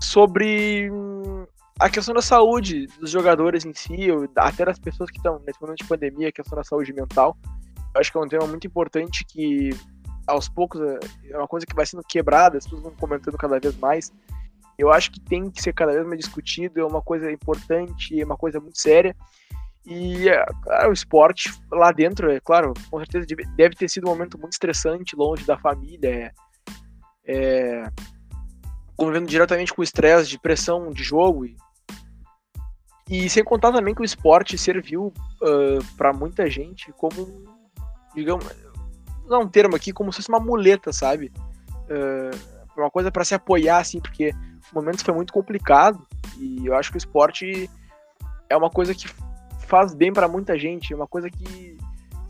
sobre 0.00 0.90
hum, 0.90 1.44
a 1.78 1.90
questão 1.90 2.14
da 2.14 2.22
saúde 2.22 2.86
dos 3.00 3.10
jogadores 3.10 3.64
em 3.64 3.74
si, 3.74 4.08
até 4.36 4.64
das 4.64 4.78
pessoas 4.78 5.10
que 5.10 5.16
estão 5.16 5.40
nesse 5.46 5.60
momento 5.60 5.78
de 5.78 5.88
pandemia, 5.88 6.28
a 6.28 6.32
questão 6.32 6.56
da 6.56 6.64
saúde 6.64 6.92
mental. 6.92 7.36
Eu 7.94 8.00
acho 8.00 8.12
que 8.12 8.18
é 8.18 8.20
um 8.20 8.28
tema 8.28 8.46
muito 8.46 8.66
importante 8.66 9.24
que 9.24 9.70
aos 10.26 10.48
poucos 10.48 10.80
é, 10.80 10.98
é 11.30 11.38
uma 11.38 11.48
coisa 11.48 11.66
que 11.66 11.74
vai 11.74 11.86
sendo 11.86 12.02
quebrada, 12.02 12.58
as 12.58 12.64
pessoas 12.64 12.82
vão 12.82 12.92
comentando 12.92 13.36
cada 13.36 13.58
vez 13.58 13.76
mais. 13.78 14.12
Eu 14.78 14.92
acho 14.92 15.10
que 15.10 15.20
tem 15.20 15.50
que 15.50 15.62
ser 15.62 15.72
cada 15.72 15.92
vez 15.92 16.06
mais 16.06 16.20
discutido, 16.20 16.80
é 16.80 16.84
uma 16.84 17.00
coisa 17.00 17.30
importante, 17.30 18.20
é 18.20 18.24
uma 18.24 18.36
coisa 18.36 18.60
muito 18.60 18.78
séria. 18.78 19.16
E 19.84 20.28
é, 20.28 20.44
claro, 20.62 20.90
o 20.90 20.92
esporte 20.92 21.52
lá 21.70 21.92
dentro, 21.92 22.30
é 22.30 22.40
claro, 22.40 22.74
com 22.90 22.98
certeza 22.98 23.26
deve 23.56 23.76
ter 23.76 23.88
sido 23.88 24.06
um 24.06 24.10
momento 24.10 24.38
muito 24.38 24.52
estressante, 24.52 25.16
longe 25.16 25.44
da 25.44 25.56
família, 25.56 26.08
é, 26.08 26.32
é 27.26 27.90
convivendo 28.96 29.26
diretamente 29.26 29.72
com 29.72 29.82
o 29.82 29.84
estresse 29.84 30.28
de 30.28 30.38
pressão 30.38 30.90
de 30.90 31.02
jogo 31.02 31.44
e 31.44 31.56
e 33.08 33.30
sem 33.30 33.44
contar 33.44 33.72
também 33.72 33.94
que 33.94 34.02
o 34.02 34.04
esporte 34.04 34.58
serviu 34.58 35.12
uh, 35.40 35.84
para 35.96 36.12
muita 36.12 36.50
gente 36.50 36.92
como, 36.92 37.44
digamos, 38.14 38.44
não 39.28 39.42
um 39.42 39.48
termo 39.48 39.76
aqui, 39.76 39.92
como 39.92 40.12
se 40.12 40.16
fosse 40.16 40.28
uma 40.28 40.40
muleta, 40.40 40.92
sabe? 40.92 41.32
Uh, 41.88 42.55
uma 42.82 42.90
coisa 42.90 43.10
para 43.10 43.24
se 43.24 43.34
apoiar, 43.34 43.78
assim, 43.78 44.00
porque 44.00 44.30
o 44.72 44.74
momento 44.74 45.04
foi 45.04 45.14
muito 45.14 45.32
complicado 45.32 46.04
e 46.38 46.66
eu 46.66 46.74
acho 46.74 46.90
que 46.90 46.96
o 46.96 46.98
esporte 46.98 47.70
é 48.48 48.56
uma 48.56 48.70
coisa 48.70 48.94
que 48.94 49.08
faz 49.66 49.94
bem 49.94 50.12
para 50.12 50.28
muita 50.28 50.58
gente, 50.58 50.92
é 50.92 50.96
uma 50.96 51.06
coisa 51.06 51.28
que, 51.30 51.76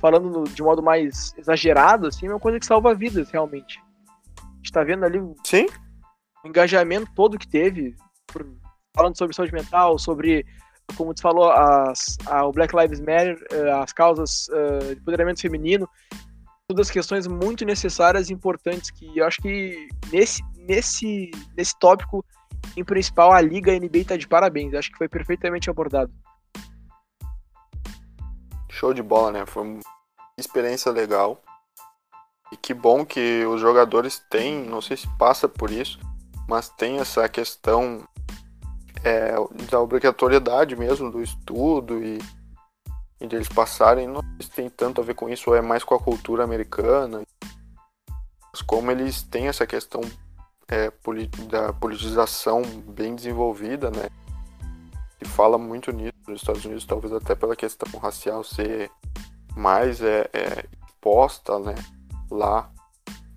falando 0.01 0.31
no, 0.31 0.44
de 0.44 0.62
modo 0.62 0.82
mais 0.82 1.35
exagerado, 1.36 2.06
assim, 2.06 2.27
é 2.27 2.31
uma 2.31 2.40
coisa 2.40 2.59
que 2.59 2.66
salva 2.66 2.94
vidas, 2.94 3.31
realmente. 3.31 3.82
A 4.39 4.56
gente 4.56 4.73
tá 4.73 4.82
vendo 4.82 5.05
ali 5.05 5.20
Sim? 5.44 5.66
o 6.44 6.48
engajamento 6.48 7.10
todo 7.14 7.39
que 7.39 7.48
teve, 7.48 7.94
por, 8.27 8.47
falando 8.94 9.16
sobre 9.16 9.35
saúde 9.35 9.52
mental, 9.52 9.98
sobre 9.98 10.47
como 10.97 11.12
tu 11.12 11.20
falou, 11.20 11.51
as, 11.51 12.16
a, 12.27 12.47
o 12.47 12.52
Black 12.52 12.74
Lives 12.77 13.01
Matter, 13.01 13.44
eh, 13.51 13.70
as 13.73 13.93
causas 13.93 14.47
uh, 14.48 14.94
de 14.94 15.01
empoderamento 15.01 15.40
feminino, 15.40 15.89
todas 16.68 16.90
questões 16.90 17.26
muito 17.26 17.64
necessárias 17.64 18.28
e 18.28 18.32
importantes 18.32 18.90
que 18.90 19.16
eu 19.16 19.24
acho 19.24 19.40
que 19.40 19.88
nesse, 20.10 20.43
nesse, 20.56 21.30
nesse 21.56 21.78
tópico, 21.78 22.24
em 22.76 22.84
principal, 22.84 23.32
a 23.32 23.40
Liga 23.40 23.72
NBA 23.72 23.98
está 23.98 24.16
de 24.16 24.26
parabéns. 24.26 24.72
Eu 24.72 24.78
acho 24.78 24.90
que 24.90 24.98
foi 24.98 25.09
perfeitamente 25.09 25.70
abordado. 25.70 26.12
Show 28.68 28.93
de 28.93 29.02
bola, 29.02 29.30
né? 29.30 29.47
Foi 29.47 29.62
uma 29.62 29.80
experiência 30.36 30.90
legal. 30.90 31.40
E 32.52 32.56
que 32.56 32.74
bom 32.74 33.05
que 33.05 33.44
os 33.47 33.60
jogadores 33.60 34.22
têm, 34.28 34.64
não 34.64 34.80
sei 34.80 34.97
se 34.97 35.09
passa 35.16 35.48
por 35.48 35.70
isso, 35.70 35.98
mas 36.48 36.68
tem 36.68 36.98
essa 36.98 37.28
questão 37.28 38.05
é, 39.05 39.34
da 39.70 39.80
obrigatoriedade 39.80 40.76
mesmo 40.76 41.10
do 41.10 41.22
estudo 41.22 42.02
e, 42.02 42.18
e 43.20 43.26
deles 43.26 43.48
passarem, 43.48 44.06
não 44.06 44.20
sei 44.20 44.43
se 44.43 44.51
tem 44.51 44.68
tanto 44.68 45.01
a 45.01 45.05
ver 45.05 45.14
com 45.14 45.28
isso, 45.28 45.51
ou 45.51 45.56
é 45.56 45.62
mais 45.62 45.82
com 45.82 45.94
a 45.94 46.01
cultura 46.01 46.44
americana. 46.44 47.22
Mas 48.52 48.62
como 48.62 48.90
eles 48.90 49.22
têm 49.22 49.48
essa 49.48 49.66
questão 49.66 50.01
é, 50.68 50.90
da 51.48 51.72
politização 51.72 52.62
bem 52.62 53.14
desenvolvida, 53.14 53.90
né? 53.90 54.09
E 55.20 55.24
fala 55.24 55.56
muito 55.56 55.93
nisso 55.93 56.12
nos 56.28 56.43
Estados 56.43 56.64
Unidos, 56.64 56.84
talvez 56.84 57.12
até 57.12 57.34
pela 57.34 57.56
questão 57.56 57.98
racial 57.98 58.44
ser 58.44 58.90
mais 59.56 60.02
é, 60.02 60.28
é 60.32 60.64
exposta, 60.86 61.59
né? 61.59 61.74
Lá. 62.30 62.70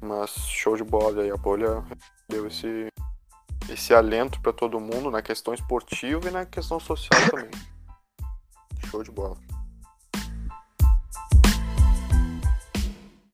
Mas 0.02 0.32
show 0.48 0.76
de 0.76 0.84
bola 0.84 1.26
e 1.26 1.32
a 1.32 1.38
bolha 1.38 1.84
deu 2.28 2.48
esse 2.48 2.90
esse 3.70 3.94
alento 3.94 4.42
para 4.42 4.52
todo 4.52 4.80
mundo 4.80 5.12
na 5.12 5.22
questão 5.22 5.54
esportiva 5.54 6.28
e 6.28 6.32
na 6.32 6.46
questão 6.46 6.80
social 6.80 7.20
também. 7.30 7.52
Show 8.90 9.04
de 9.04 9.12
bola. 9.12 9.38